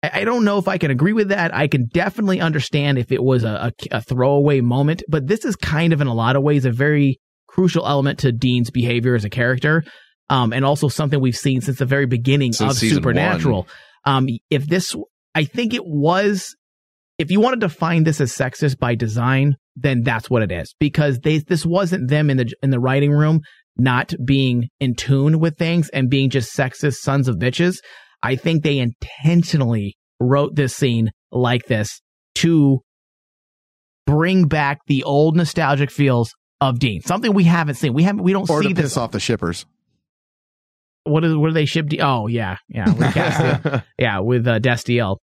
I, 0.02 0.24
don't 0.24 0.46
know 0.46 0.58
if 0.58 0.68
I 0.68 0.78
can 0.78 0.92
agree 0.92 1.14
with 1.14 1.30
that. 1.30 1.54
I 1.54 1.68
can 1.68 1.88
definitely 1.88 2.40
understand 2.40 2.98
if 2.98 3.12
it 3.12 3.22
was 3.22 3.44
a, 3.44 3.74
a, 3.92 3.98
a 3.98 4.02
throwaway 4.02 4.62
moment, 4.62 5.04
but 5.10 5.28
this 5.28 5.44
is 5.44 5.56
kind 5.56 5.92
of 5.92 6.02
in 6.02 6.08
a 6.08 6.14
lot 6.14 6.36
of 6.36 6.44
ways 6.44 6.66
a 6.66 6.72
very 6.72 7.20
crucial 7.48 7.86
element 7.86 8.20
to 8.20 8.32
Dean's 8.32 8.70
behavior 8.70 9.16
as 9.16 9.26
a 9.26 9.30
character. 9.30 9.84
Um, 10.30 10.54
and 10.54 10.64
also 10.64 10.88
something 10.90 11.20
we've 11.20 11.36
seen 11.36 11.62
since 11.62 11.80
the 11.80 11.86
very 11.86 12.06
beginning 12.06 12.54
Since 12.54 12.84
of 12.84 12.90
Supernatural. 12.90 13.68
Um, 14.06 14.28
if 14.50 14.68
this, 14.68 14.96
I 15.34 15.44
think 15.44 15.74
it 15.74 15.86
was, 15.86 16.56
if 17.18 17.32
you 17.32 17.40
want 17.40 17.60
to 17.60 17.68
define 17.68 18.04
this 18.04 18.22
as 18.22 18.32
sexist 18.32 18.78
by 18.78 18.94
design, 18.96 19.56
then 19.76 20.04
that's 20.04 20.30
what 20.30 20.44
it 20.44 20.52
is 20.52 20.76
because 20.80 21.20
they, 21.20 21.40
this 21.40 21.66
wasn't 21.66 22.10
them 22.10 22.30
in 22.30 22.38
the, 22.38 22.54
in 22.62 22.70
the 22.70 22.80
writing 22.80 23.12
room 23.12 23.42
not 23.76 24.14
being 24.24 24.70
in 24.80 24.94
tune 24.94 25.40
with 25.40 25.58
things 25.58 25.90
and 25.90 26.10
being 26.10 26.30
just 26.30 26.56
sexist 26.56 26.98
sons 26.98 27.28
of 27.28 27.38
bitches. 27.38 27.78
I 28.22 28.36
think 28.36 28.64
they 28.64 28.80
intentionally 28.80 29.98
wrote 30.20 30.56
this 30.56 30.76
scene 30.76 31.12
like 31.32 31.66
this 31.68 32.02
to 32.36 32.80
bring 34.06 34.48
back 34.48 34.80
the 34.88 35.04
old 35.04 35.36
nostalgic 35.36 35.92
feels 35.92 36.34
of 36.62 36.80
Dean. 36.80 37.02
Something 37.02 37.34
we 37.34 37.46
haven't 37.46 37.76
seen. 37.76 37.94
We 37.94 38.04
haven't. 38.04 38.24
We 38.24 38.34
don't 38.34 38.50
Or 38.50 38.62
see 38.62 38.70
to 38.70 38.74
this. 38.74 38.84
piss 38.86 38.98
off 38.98 39.12
the 39.12 39.20
shippers. 39.20 39.66
What 41.04 41.24
is? 41.24 41.36
What 41.36 41.48
do 41.48 41.54
they 41.54 41.66
ship? 41.66 41.88
De- 41.88 42.02
oh 42.02 42.28
yeah, 42.28 42.58
yeah, 42.68 42.86
with 42.94 43.08
Castiel. 43.14 43.84
yeah, 43.98 44.20
with 44.20 44.48
uh, 44.48 44.60
Destiel. 44.60 45.18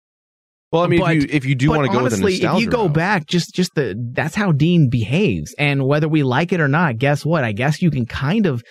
Well, 0.73 0.82
I 0.82 0.86
mean, 0.89 1.01
But- 1.01 1.16
if 1.16 1.23
you 1.23 1.28
if 1.31 1.44
you 1.44 1.55
do 1.55 1.68
want 1.70 1.85
to 1.86 1.93
go 1.93 2.02
with 2.02 2.14
honestly, 2.14 2.35
if 2.43 2.59
you 2.60 2.68
go 2.68 2.85
route- 2.85 2.94
back, 2.94 3.27
just 3.27 3.55
just 3.55 3.74
the 3.74 3.94
that's 4.12 4.35
how 4.35 4.52
Dean 4.52 4.89
behaves, 4.90 5.55
and 5.59 5.86
whether 5.86 6.09
we 6.09 6.23
like 6.23 6.52
it 6.52 6.60
or 6.60 6.68
not, 6.68 6.97
guess 6.97 7.24
what? 7.24 7.44
I 7.44 7.52
guess 7.52 7.82
you 7.82 7.90
can 7.90 8.06
kind 8.06 8.47
of 8.47 8.62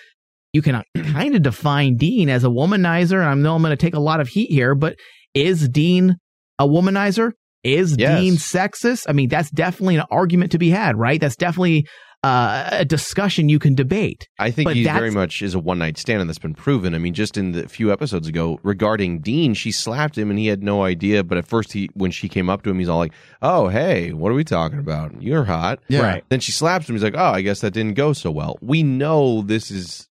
you 0.55 0.61
can 0.61 0.81
kind 1.13 1.35
of 1.35 1.43
define 1.43 1.97
Dean 1.97 2.29
as 2.29 2.43
a 2.43 2.47
womanizer. 2.47 3.19
And 3.19 3.25
I 3.25 3.33
know 3.33 3.55
I'm 3.55 3.61
going 3.61 3.71
to 3.71 3.75
take 3.77 3.93
a 3.93 3.99
lot 3.99 4.21
of 4.21 4.29
heat 4.29 4.49
here, 4.49 4.73
but 4.73 4.95
is 5.33 5.67
Dean 5.67 6.15
a 6.57 6.65
womanizer? 6.65 7.33
Is 7.63 7.95
Yes. 7.97 8.19
Dean 8.21 8.33
sexist? 8.35 9.05
I 9.09 9.11
mean, 9.11 9.27
that's 9.27 9.49
definitely 9.51 9.97
an 9.97 10.05
argument 10.09 10.51
to 10.53 10.57
be 10.57 10.69
had, 10.69 10.95
right? 10.97 11.19
That's 11.19 11.35
definitely 11.35 11.87
uh, 12.23 12.69
a 12.71 12.85
discussion 12.85 13.49
you 13.49 13.59
can 13.59 13.75
debate. 13.75 14.27
I 14.39 14.49
think 14.49 14.67
But 14.67 14.75
he 14.77 14.83
very 14.83 15.11
much 15.11 15.41
is 15.41 15.53
a 15.53 15.59
one 15.59 15.77
night 15.77 15.97
stand, 15.97 16.21
and 16.21 16.29
that's 16.29 16.39
been 16.39 16.55
proven. 16.55 16.95
I 16.95 16.99
mean, 16.99 17.13
just 17.13 17.37
in 17.37 17.51
the 17.51 17.67
few 17.67 17.91
episodes 17.91 18.27
ago 18.27 18.59
regarding 18.63 19.19
Dean, 19.19 19.53
she 19.53 19.71
slapped 19.71 20.17
him, 20.17 20.29
and 20.31 20.39
he 20.39 20.47
had 20.47 20.63
no 20.63 20.83
idea. 20.83 21.23
But 21.23 21.37
at 21.37 21.45
first, 21.45 21.73
he 21.73 21.89
when 21.93 22.09
she 22.11 22.27
came 22.29 22.49
up 22.49 22.63
to 22.63 22.69
him, 22.71 22.79
he's 22.79 22.89
all 22.89 22.97
like, 22.97 23.13
"Oh, 23.43 23.67
hey, 23.67 24.11
what 24.11 24.31
are 24.31 24.35
we 24.35 24.43
talking 24.43 24.79
about? 24.79 25.21
You're 25.21 25.43
hot." 25.43 25.79
Yeah. 25.87 26.01
Right. 26.01 26.23
Then 26.29 26.39
she 26.39 26.51
slaps 26.51 26.89
him. 26.89 26.95
He's 26.95 27.03
like, 27.03 27.15
"Oh, 27.15 27.31
I 27.31 27.41
guess 27.41 27.61
that 27.61 27.71
didn't 27.71 27.93
go 27.93 28.13
so 28.13 28.31
well." 28.31 28.57
We 28.61 28.81
know 28.81 29.43
this 29.43 29.69
is 29.69 30.07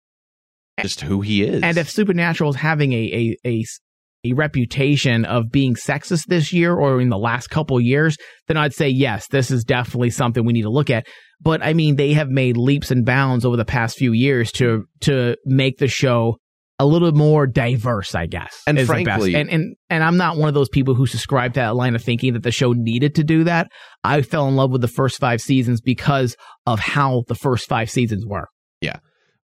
just 0.81 1.01
who 1.03 1.21
he 1.21 1.43
is. 1.43 1.63
And 1.63 1.77
if 1.77 1.91
Supernatural 1.91 2.51
is 2.51 2.57
having 2.57 2.93
a, 2.93 3.37
a, 3.45 3.49
a, 3.49 3.65
a 4.25 4.33
reputation 4.35 5.25
of 5.25 5.51
being 5.51 5.75
sexist 5.75 6.27
this 6.29 6.53
year 6.53 6.75
or 6.75 7.01
in 7.01 7.09
the 7.09 7.19
last 7.19 7.49
couple 7.51 7.81
years, 7.81 8.17
then 8.49 8.57
I'd 8.57 8.73
say, 8.73 8.89
yes, 8.89 9.27
this 9.29 9.51
is 9.51 9.65
definitely 9.65 10.11
something 10.11 10.45
we 10.45 10.53
need 10.53 10.63
to 10.63 10.71
look 10.71 10.91
at. 10.91 11.07
But 11.41 11.63
I 11.63 11.73
mean, 11.75 11.97
they 11.97 12.13
have 12.13 12.29
made 12.29 12.57
leaps 12.57 12.91
and 12.91 13.05
bounds 13.05 13.45
over 13.45 13.57
the 13.57 13.65
past 13.65 13.99
few 13.99 14.13
years 14.13 14.53
to, 14.53 14.85
to 15.03 15.37
make 15.45 15.79
the 15.79 15.89
show 15.89 16.37
a 16.79 16.87
little 16.87 17.13
more 17.13 17.47
diverse, 17.47 18.15
I 18.15 18.27
guess. 18.27 18.63
And 18.67 18.79
is 18.79 18.89
the 18.89 18.95
best. 18.95 19.05
frankly- 19.05 19.35
and, 19.35 19.51
and, 19.51 19.77
and 19.91 20.03
I'm 20.03 20.17
not 20.17 20.37
one 20.37 20.49
of 20.49 20.55
those 20.55 20.69
people 20.69 20.95
who 20.95 21.07
subscribe 21.07 21.55
to 21.55 21.61
that 21.61 21.77
line 21.77 21.95
of 21.95 22.03
thinking 22.03 22.33
that 22.33 22.43
the 22.43 22.51
show 22.51 22.73
needed 22.73 23.17
to 23.17 23.25
do 23.25 23.45
that. 23.45 23.69
I 24.03 24.23
fell 24.23 24.49
in 24.49 24.57
love 24.57 24.71
with 24.71 24.81
the 24.81 24.89
first 24.89 25.19
five 25.21 25.41
seasons 25.41 25.81
because 25.81 26.37
of 26.67 26.81
how 26.81 27.25
the 27.29 27.35
first 27.35 27.69
five 27.69 27.91
seasons 27.91 28.25
were. 28.27 28.49
Yeah. 28.81 28.97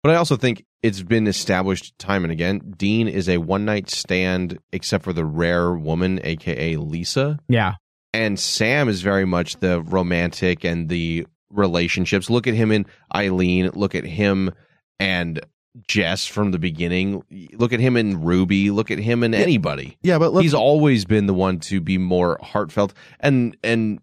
But 0.03 0.11
I 0.11 0.15
also 0.15 0.37
think 0.37 0.65
it's 0.83 1.01
been 1.01 1.27
established 1.27 1.97
time 1.97 2.23
and 2.23 2.31
again. 2.31 2.73
Dean 2.77 3.07
is 3.07 3.27
a 3.27 3.37
one 3.37 3.65
night 3.65 3.89
stand, 3.89 4.59
except 4.71 5.03
for 5.03 5.13
the 5.13 5.25
rare 5.25 5.73
woman, 5.73 6.19
aka 6.23 6.77
Lisa. 6.77 7.39
Yeah. 7.47 7.73
And 8.13 8.39
Sam 8.39 8.89
is 8.89 9.01
very 9.01 9.25
much 9.25 9.57
the 9.57 9.81
romantic 9.81 10.63
and 10.63 10.89
the 10.89 11.27
relationships. 11.49 12.29
Look 12.29 12.47
at 12.47 12.53
him 12.53 12.71
and 12.71 12.85
Eileen. 13.13 13.69
Look 13.73 13.95
at 13.95 14.05
him 14.05 14.51
and 14.99 15.39
Jess 15.87 16.25
from 16.25 16.51
the 16.51 16.59
beginning. 16.59 17.23
Look 17.53 17.73
at 17.73 17.79
him 17.79 17.95
and 17.95 18.25
Ruby. 18.25 18.71
Look 18.71 18.89
at 18.91 18.99
him 18.99 19.23
in 19.23 19.33
anybody. 19.33 19.97
Yeah, 20.01 20.17
but 20.17 20.33
let's, 20.33 20.43
He's 20.43 20.53
always 20.53 21.05
been 21.05 21.27
the 21.27 21.33
one 21.33 21.59
to 21.61 21.81
be 21.81 21.97
more 21.97 22.39
heartfelt 22.41 22.93
and 23.19 23.55
and 23.63 23.99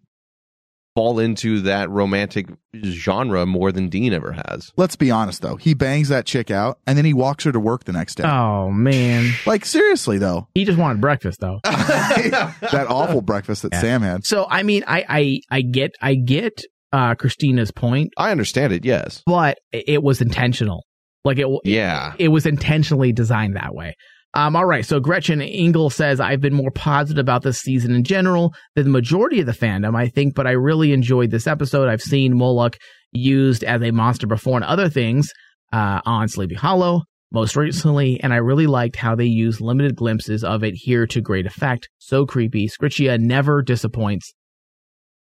fall 0.95 1.19
into 1.19 1.61
that 1.63 1.91
romantic 1.91 2.47
genre 2.85 3.45
more 3.47 3.73
than 3.73 3.89
Dean 3.89 4.13
ever 4.13 4.33
has. 4.33 4.71
let's 4.77 4.95
be 4.97 5.11
honest 5.11 5.43
though. 5.43 5.57
He 5.57 5.75
bangs 5.75 6.09
that 6.09 6.25
chick 6.27 6.51
out 6.51 6.79
and 6.87 6.97
then 6.97 7.05
he 7.05 7.13
walks 7.13 7.45
her 7.45 7.53
to 7.53 7.59
work 7.61 7.85
the 7.85 7.93
next 7.93 8.15
day. 8.17 8.25
Oh, 8.25 8.71
man. 8.71 9.33
Like 9.47 9.65
seriously 9.65 10.19
though, 10.19 10.49
He 10.55 10.65
just 10.65 10.79
wanted 10.79 11.01
breakfast, 11.01 11.41
though. 11.41 11.61
that 11.65 12.87
awful 12.89 13.21
breakfast 13.23 13.63
that 13.63 13.73
Yeah. 13.73 13.81
Sam 13.81 14.03
had. 14.03 14.25
So 14.25 14.47
I 14.49 14.63
mean, 14.63 14.85
I 14.87 15.05
I 15.09 15.41
I 15.51 15.63
get 15.63 15.93
I 16.01 16.15
get 16.15 16.63
uh 16.93 17.15
Christina's 17.17 17.71
point, 17.73 18.11
I 18.17 18.31
understand 18.31 18.73
it, 18.73 18.85
yes. 18.85 19.23
but 19.27 19.59
it 19.73 19.85
it 19.89 20.03
was 20.03 20.21
intentional. 20.21 20.85
Like 21.25 21.39
it 21.39 21.47
Yeah. 21.65 22.15
it 22.19 22.29
was 22.29 22.47
intentionally 22.47 23.13
designed 23.13 23.57
that 23.57 23.75
way. 23.75 23.95
Um, 24.37 24.57
all 24.57 24.67
right. 24.67 24.85
So 24.85 24.99
Gretchen 24.99 25.41
Engel 25.41 25.91
says, 25.91 26.19
I've 26.19 26.41
been 26.41 26.55
more 26.55 26.73
positive 26.73 27.21
about 27.21 27.43
this 27.43 27.61
season 27.61 27.95
in 27.95 28.03
general 28.03 28.53
than 28.75 28.85
the 28.85 28.91
majority 28.91 29.41
of 29.41 29.47
the 29.47 29.53
fandom, 29.53 29.97
I 29.97 30.09
think, 30.09 30.35
but 30.35 30.47
I 30.47 30.53
really 30.53 30.93
enjoyed 30.93 31.31
this 31.31 31.47
episode. 31.47 31.89
I've 31.89 32.03
seen 32.03 32.37
Moloch 32.37 32.77
used 33.13 33.63
as 33.63 33.81
a 33.81 33.93
monster 33.93 34.27
before 34.27 34.57
and 34.57 34.65
other 34.65 34.89
things, 34.89 35.31
uh, 35.73 36.01
on 36.05 36.29
Sleepy 36.29 36.57
Hollow 36.57 37.03
most 37.33 37.57
recently, 37.57 38.21
and 38.21 38.33
I 38.33 38.37
really 38.37 38.67
liked 38.67 38.97
how 38.97 39.15
they 39.15 39.25
used 39.25 39.61
limited 39.61 39.97
glimpses 39.97 40.45
of 40.45 40.63
it 40.63 40.75
here 40.75 41.07
to 41.09 41.21
great 41.21 41.47
effect. 41.47 41.89
So 41.99 42.27
creepy. 42.27 42.69
Sgriccia 42.69 43.19
never 43.21 43.63
disappoints. 43.63 44.35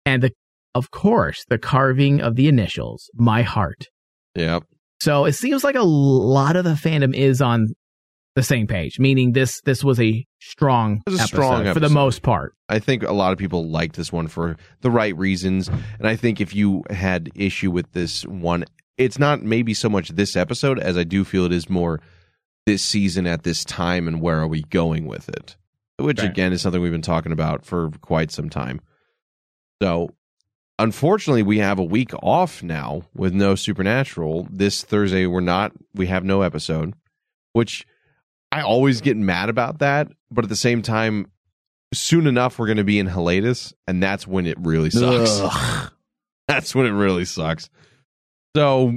And 0.07 0.23
the, 0.23 0.33
of 0.75 0.91
course, 0.91 1.45
the 1.49 1.59
carving 1.59 2.21
of 2.21 2.37
the 2.37 2.49
initials, 2.49 3.11
my 3.15 3.43
heart. 3.43 3.87
Yep. 4.35 4.65
So 5.03 5.25
it 5.25 5.33
seems 5.33 5.65
like 5.65 5.75
a 5.75 5.83
lot 5.83 6.57
of 6.57 6.65
the 6.65 6.71
fandom 6.71 7.15
is 7.15 7.41
on 7.41 7.69
the 8.37 8.43
same 8.43 8.67
page, 8.67 8.99
meaning 8.99 9.33
this 9.33 9.61
this 9.63 9.83
was 9.83 10.01
a 10.01 10.25
strong, 10.41 11.03
was 11.07 11.19
a 11.19 11.23
episode 11.23 11.37
strong 11.37 11.73
for 11.75 11.81
the 11.81 11.89
most 11.89 12.23
part. 12.23 12.55
I 12.69 12.79
think 12.79 13.03
a 13.03 13.13
lot 13.13 13.33
of 13.33 13.39
people 13.39 13.69
liked 13.69 13.97
this 13.97 14.13
one 14.13 14.29
for 14.29 14.57
the 14.83 14.91
right 14.91 15.17
reasons. 15.17 15.69
And 15.69 16.07
I 16.07 16.17
think 16.17 16.41
if 16.41 16.55
you 16.55 16.85
had 16.91 17.31
issue 17.35 17.71
with 17.71 17.91
this 17.93 18.25
one, 18.27 18.65
it's 18.97 19.19
not 19.19 19.43
maybe 19.43 19.75
so 19.75 19.89
much 19.89 20.11
this 20.11 20.37
episode 20.37 20.79
as 20.79 20.97
I 20.97 21.05
do 21.05 21.25
feel 21.25 21.45
it 21.45 21.53
is 21.53 21.69
more 21.69 22.01
this 22.67 22.83
season 22.83 23.27
at 23.27 23.43
this 23.43 23.65
time 23.65 24.07
and 24.07 24.21
where 24.21 24.39
are 24.39 24.47
we 24.47 24.63
going 24.63 25.07
with 25.07 25.29
it? 25.29 25.57
Which 25.99 26.21
Right. 26.21 26.31
again 26.31 26.53
is 26.53 26.63
something 26.63 26.81
we've 26.81 26.93
been 26.93 27.03
talking 27.03 27.33
about 27.33 27.65
for 27.65 27.91
quite 28.01 28.31
some 28.31 28.49
time. 28.49 28.81
So 29.83 30.11
unfortunately 30.79 31.43
we 31.43 31.59
have 31.59 31.79
a 31.79 31.85
week 31.85 32.13
off 32.23 32.63
now 32.63 33.03
with 33.15 33.35
no 33.35 33.55
supernatural. 33.55 34.47
This 34.51 34.83
Thursday 34.83 35.27
we're 35.27 35.41
not 35.41 35.73
we 35.95 36.07
have 36.07 36.25
no 36.25 36.43
episode, 36.43 36.95
which 37.53 37.87
I 38.53 38.63
always 38.63 39.01
get 39.01 39.17
mad 39.17 39.49
about 39.49 39.79
that, 39.79 40.09
but 40.31 40.45
at 40.45 40.49
the 40.49 40.57
same 40.57 40.83
time 40.83 41.27
soon 41.93 42.27
enough 42.29 42.59
we're 42.59 42.67
going 42.67 42.77
to 42.79 42.85
be 42.85 42.99
in 43.01 43.07
hiatus 43.07 43.75
and 43.89 44.01
that's 44.01 44.25
when 44.27 44.47
it 44.47 44.57
really 44.61 44.91
sucks 44.91 45.41
Ugh. 45.43 45.91
that's 46.47 46.73
when 46.73 46.87
it 46.87 46.91
really 46.93 47.25
sucks 47.25 47.69
so 48.55 48.93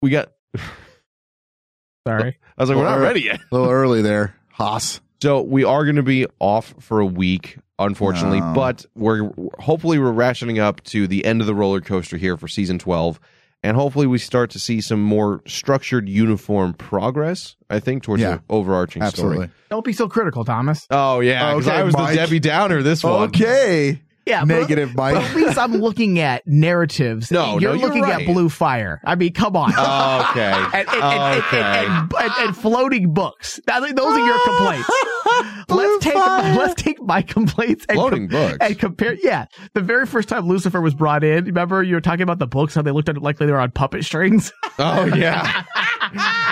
we 0.00 0.10
got 0.10 0.28
Sorry. 2.06 2.38
i 2.56 2.62
was 2.62 2.68
like 2.68 2.78
we're 2.78 2.84
not 2.84 3.00
ready 3.00 3.22
yet 3.22 3.40
A 3.40 3.54
little 3.56 3.70
early 3.72 4.02
there, 4.02 4.36
Haas. 4.52 5.00
so 5.20 5.42
we 5.42 5.64
are 5.64 5.84
going 5.84 5.96
to 5.96 6.02
be 6.04 6.26
off 6.38 6.74
for 6.78 7.00
a 7.00 7.06
week 7.06 7.58
unfortunately 7.78 8.40
No. 8.40 8.52
but 8.54 8.86
we're 8.94 9.30
hopefully 9.58 9.98
we're 9.98 10.12
rationing 10.12 10.58
up 10.60 10.82
to 10.84 11.06
the 11.08 11.24
end 11.24 11.40
of 11.40 11.48
the 11.48 11.54
roller 11.56 11.80
coaster 11.80 12.16
here 12.16 12.36
for 12.36 12.46
season 12.48 12.78
12 12.78 13.18
and 13.62 13.76
hopefully 13.76 14.06
we 14.06 14.18
start 14.18 14.50
to 14.50 14.58
see 14.58 14.80
some 14.80 15.02
more 15.02 15.42
structured 15.46 16.08
uniform 16.08 16.72
progress 16.74 17.56
i 17.70 17.78
think 17.80 18.02
towards 18.02 18.22
Yeah. 18.22 18.36
the 18.36 18.42
overarching 18.48 19.02
Absolutely. 19.02 19.36
story 19.36 19.50
Don't 19.70 19.84
be 19.84 19.92
so 19.92 20.08
critical, 20.08 20.44
Thomas. 20.44 20.86
oh 20.90 21.20
yeah 21.20 21.52
'cause 21.54 21.66
Okay, 21.66 21.76
i 21.76 21.82
was 21.82 21.94
Mike. 21.94 22.10
the 22.10 22.14
debbie 22.16 22.40
downer 22.40 22.82
this 22.82 23.02
one 23.04 23.28
Okay. 23.28 24.00
Yeah, 24.28 24.44
Negative, 24.44 24.90
but, 24.94 25.14
Mike. 25.14 25.14
but 25.14 25.24
at 25.24 25.36
least 25.36 25.58
I'm 25.58 25.72
looking 25.72 26.18
at 26.18 26.46
narratives. 26.46 27.30
No, 27.30 27.52
no, 27.52 27.58
you're 27.58 27.74
you're 27.76 27.88
looking 27.88 28.02
right. 28.02 28.26
at 28.26 28.32
Blue 28.32 28.50
Fire. 28.50 29.00
I 29.04 29.14
mean, 29.14 29.32
come 29.32 29.56
on. 29.56 29.70
okay 29.70 30.52
and, 30.74 30.88
and, 30.88 31.42
okay 31.44 31.86
and, 31.86 32.32
and, 32.38 32.56
floating 32.56 33.14
books. 33.14 33.58
That, 33.66 33.80
those 33.80 34.18
are 34.18 34.26
your 34.26 34.38
complaints. 34.44 34.90
let's 35.68 36.04
take 36.04 36.14
let's 36.14 36.82
take 36.82 37.00
my 37.02 37.22
complaints 37.22 37.86
and 37.88 37.96
Floating 37.96 38.28
books. 38.28 38.58
and 38.60 38.78
compare. 38.78 39.14
Yeah, 39.14 39.46
the 39.74 39.80
very 39.80 40.06
first 40.06 40.28
time 40.28 40.46
Lucifer 40.46 40.80
was 40.80 40.94
brought 40.94 41.24
in, 41.24 41.46
remember 41.46 41.82
you 41.82 41.94
were 41.94 42.00
talking 42.00 42.22
about 42.22 42.38
the 42.38 42.46
books 42.46 42.74
how 42.74 42.82
they 42.82 42.90
looked 42.90 43.08
at 43.08 43.16
it 43.16 43.22
like 43.22 43.38
they 43.38 43.46
were 43.46 43.58
on 43.58 43.70
puppet 43.70 44.04
strings. 44.04 44.52
oh 44.78 45.06
yeah 45.06 45.64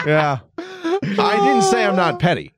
yeah 0.06 0.38
i 0.58 1.36
didn't 1.46 1.62
say 1.62 1.84
i'm 1.84 1.96
not 1.96 2.18
petty 2.18 2.52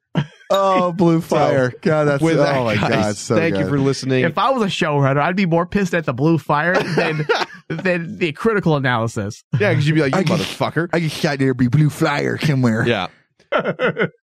Oh, 0.50 0.92
blue 0.96 1.20
fire. 1.20 1.72
God, 1.82 2.04
that's 2.04 2.22
with 2.22 2.38
oh 2.38 2.42
that, 2.42 2.64
my 2.64 2.74
guys, 2.76 2.88
god. 2.90 3.16
So 3.16 3.36
thank 3.36 3.56
you 3.56 3.68
for 3.68 3.78
listening. 3.78 4.24
if 4.24 4.38
I 4.38 4.50
was 4.50 4.62
a 4.62 4.66
showrunner, 4.66 5.20
I'd 5.20 5.36
be 5.36 5.46
more 5.46 5.66
pissed 5.66 5.94
at 5.94 6.04
the 6.06 6.12
Blue 6.14 6.38
Fire 6.38 6.74
than 6.82 7.26
than 7.68 8.18
the 8.18 8.32
critical 8.32 8.76
analysis. 8.76 9.44
yeah, 9.60 9.70
because 9.72 9.86
you'd 9.86 9.94
be 9.94 10.00
like, 10.02 10.14
you 10.14 10.20
I 10.20 10.22
get- 10.22 10.38
motherfucker. 10.40 10.88
I 10.92 11.00
just 11.00 11.22
got 11.22 11.38
there 11.38 11.52
be 11.54 11.68
blue 11.68 11.90
flyer 11.90 12.38
somewhere. 12.38 12.86
Yeah. 12.86 13.08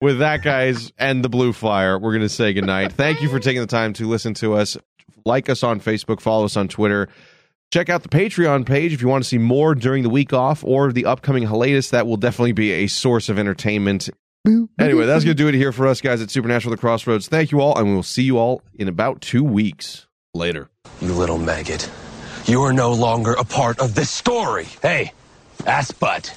With 0.01 0.19
that, 0.19 0.43
guys, 0.43 0.91
and 0.97 1.23
the 1.23 1.29
blue 1.29 1.53
fire, 1.53 1.97
we're 1.97 2.11
going 2.11 2.21
to 2.23 2.29
say 2.29 2.53
goodnight. 2.53 2.91
Thank 2.93 3.21
you 3.21 3.29
for 3.29 3.39
taking 3.39 3.61
the 3.61 3.67
time 3.67 3.93
to 3.93 4.07
listen 4.07 4.33
to 4.35 4.53
us. 4.55 4.77
Like 5.25 5.47
us 5.49 5.63
on 5.63 5.79
Facebook, 5.79 6.19
follow 6.19 6.43
us 6.45 6.57
on 6.57 6.67
Twitter. 6.67 7.07
Check 7.71 7.89
out 7.89 8.03
the 8.03 8.09
Patreon 8.09 8.65
page 8.65 8.93
if 8.93 9.01
you 9.01 9.07
want 9.07 9.23
to 9.23 9.29
see 9.29 9.37
more 9.37 9.73
during 9.75 10.03
the 10.03 10.09
week 10.09 10.33
off 10.33 10.63
or 10.63 10.91
the 10.91 11.05
upcoming 11.05 11.43
hiatus. 11.43 11.89
That 11.91 12.05
will 12.05 12.17
definitely 12.17 12.51
be 12.51 12.71
a 12.71 12.87
source 12.87 13.29
of 13.29 13.39
entertainment. 13.39 14.09
Anyway, 14.45 15.05
that's 15.05 15.23
going 15.23 15.37
to 15.37 15.41
do 15.41 15.47
it 15.47 15.53
here 15.53 15.71
for 15.71 15.87
us 15.87 16.01
guys 16.01 16.21
at 16.21 16.29
Supernatural 16.29 16.71
The 16.71 16.77
Crossroads. 16.77 17.29
Thank 17.29 17.51
you 17.51 17.61
all, 17.61 17.77
and 17.77 17.87
we'll 17.87 18.03
see 18.03 18.23
you 18.23 18.37
all 18.37 18.61
in 18.75 18.89
about 18.89 19.21
two 19.21 19.43
weeks. 19.43 20.07
Later. 20.33 20.69
You 20.99 21.13
little 21.13 21.37
maggot. 21.37 21.89
You 22.45 22.61
are 22.63 22.73
no 22.73 22.91
longer 22.91 23.33
a 23.33 23.45
part 23.45 23.79
of 23.79 23.95
this 23.95 24.09
story. 24.09 24.65
Hey, 24.81 25.13
ass 25.65 25.91
butt. 25.91 26.33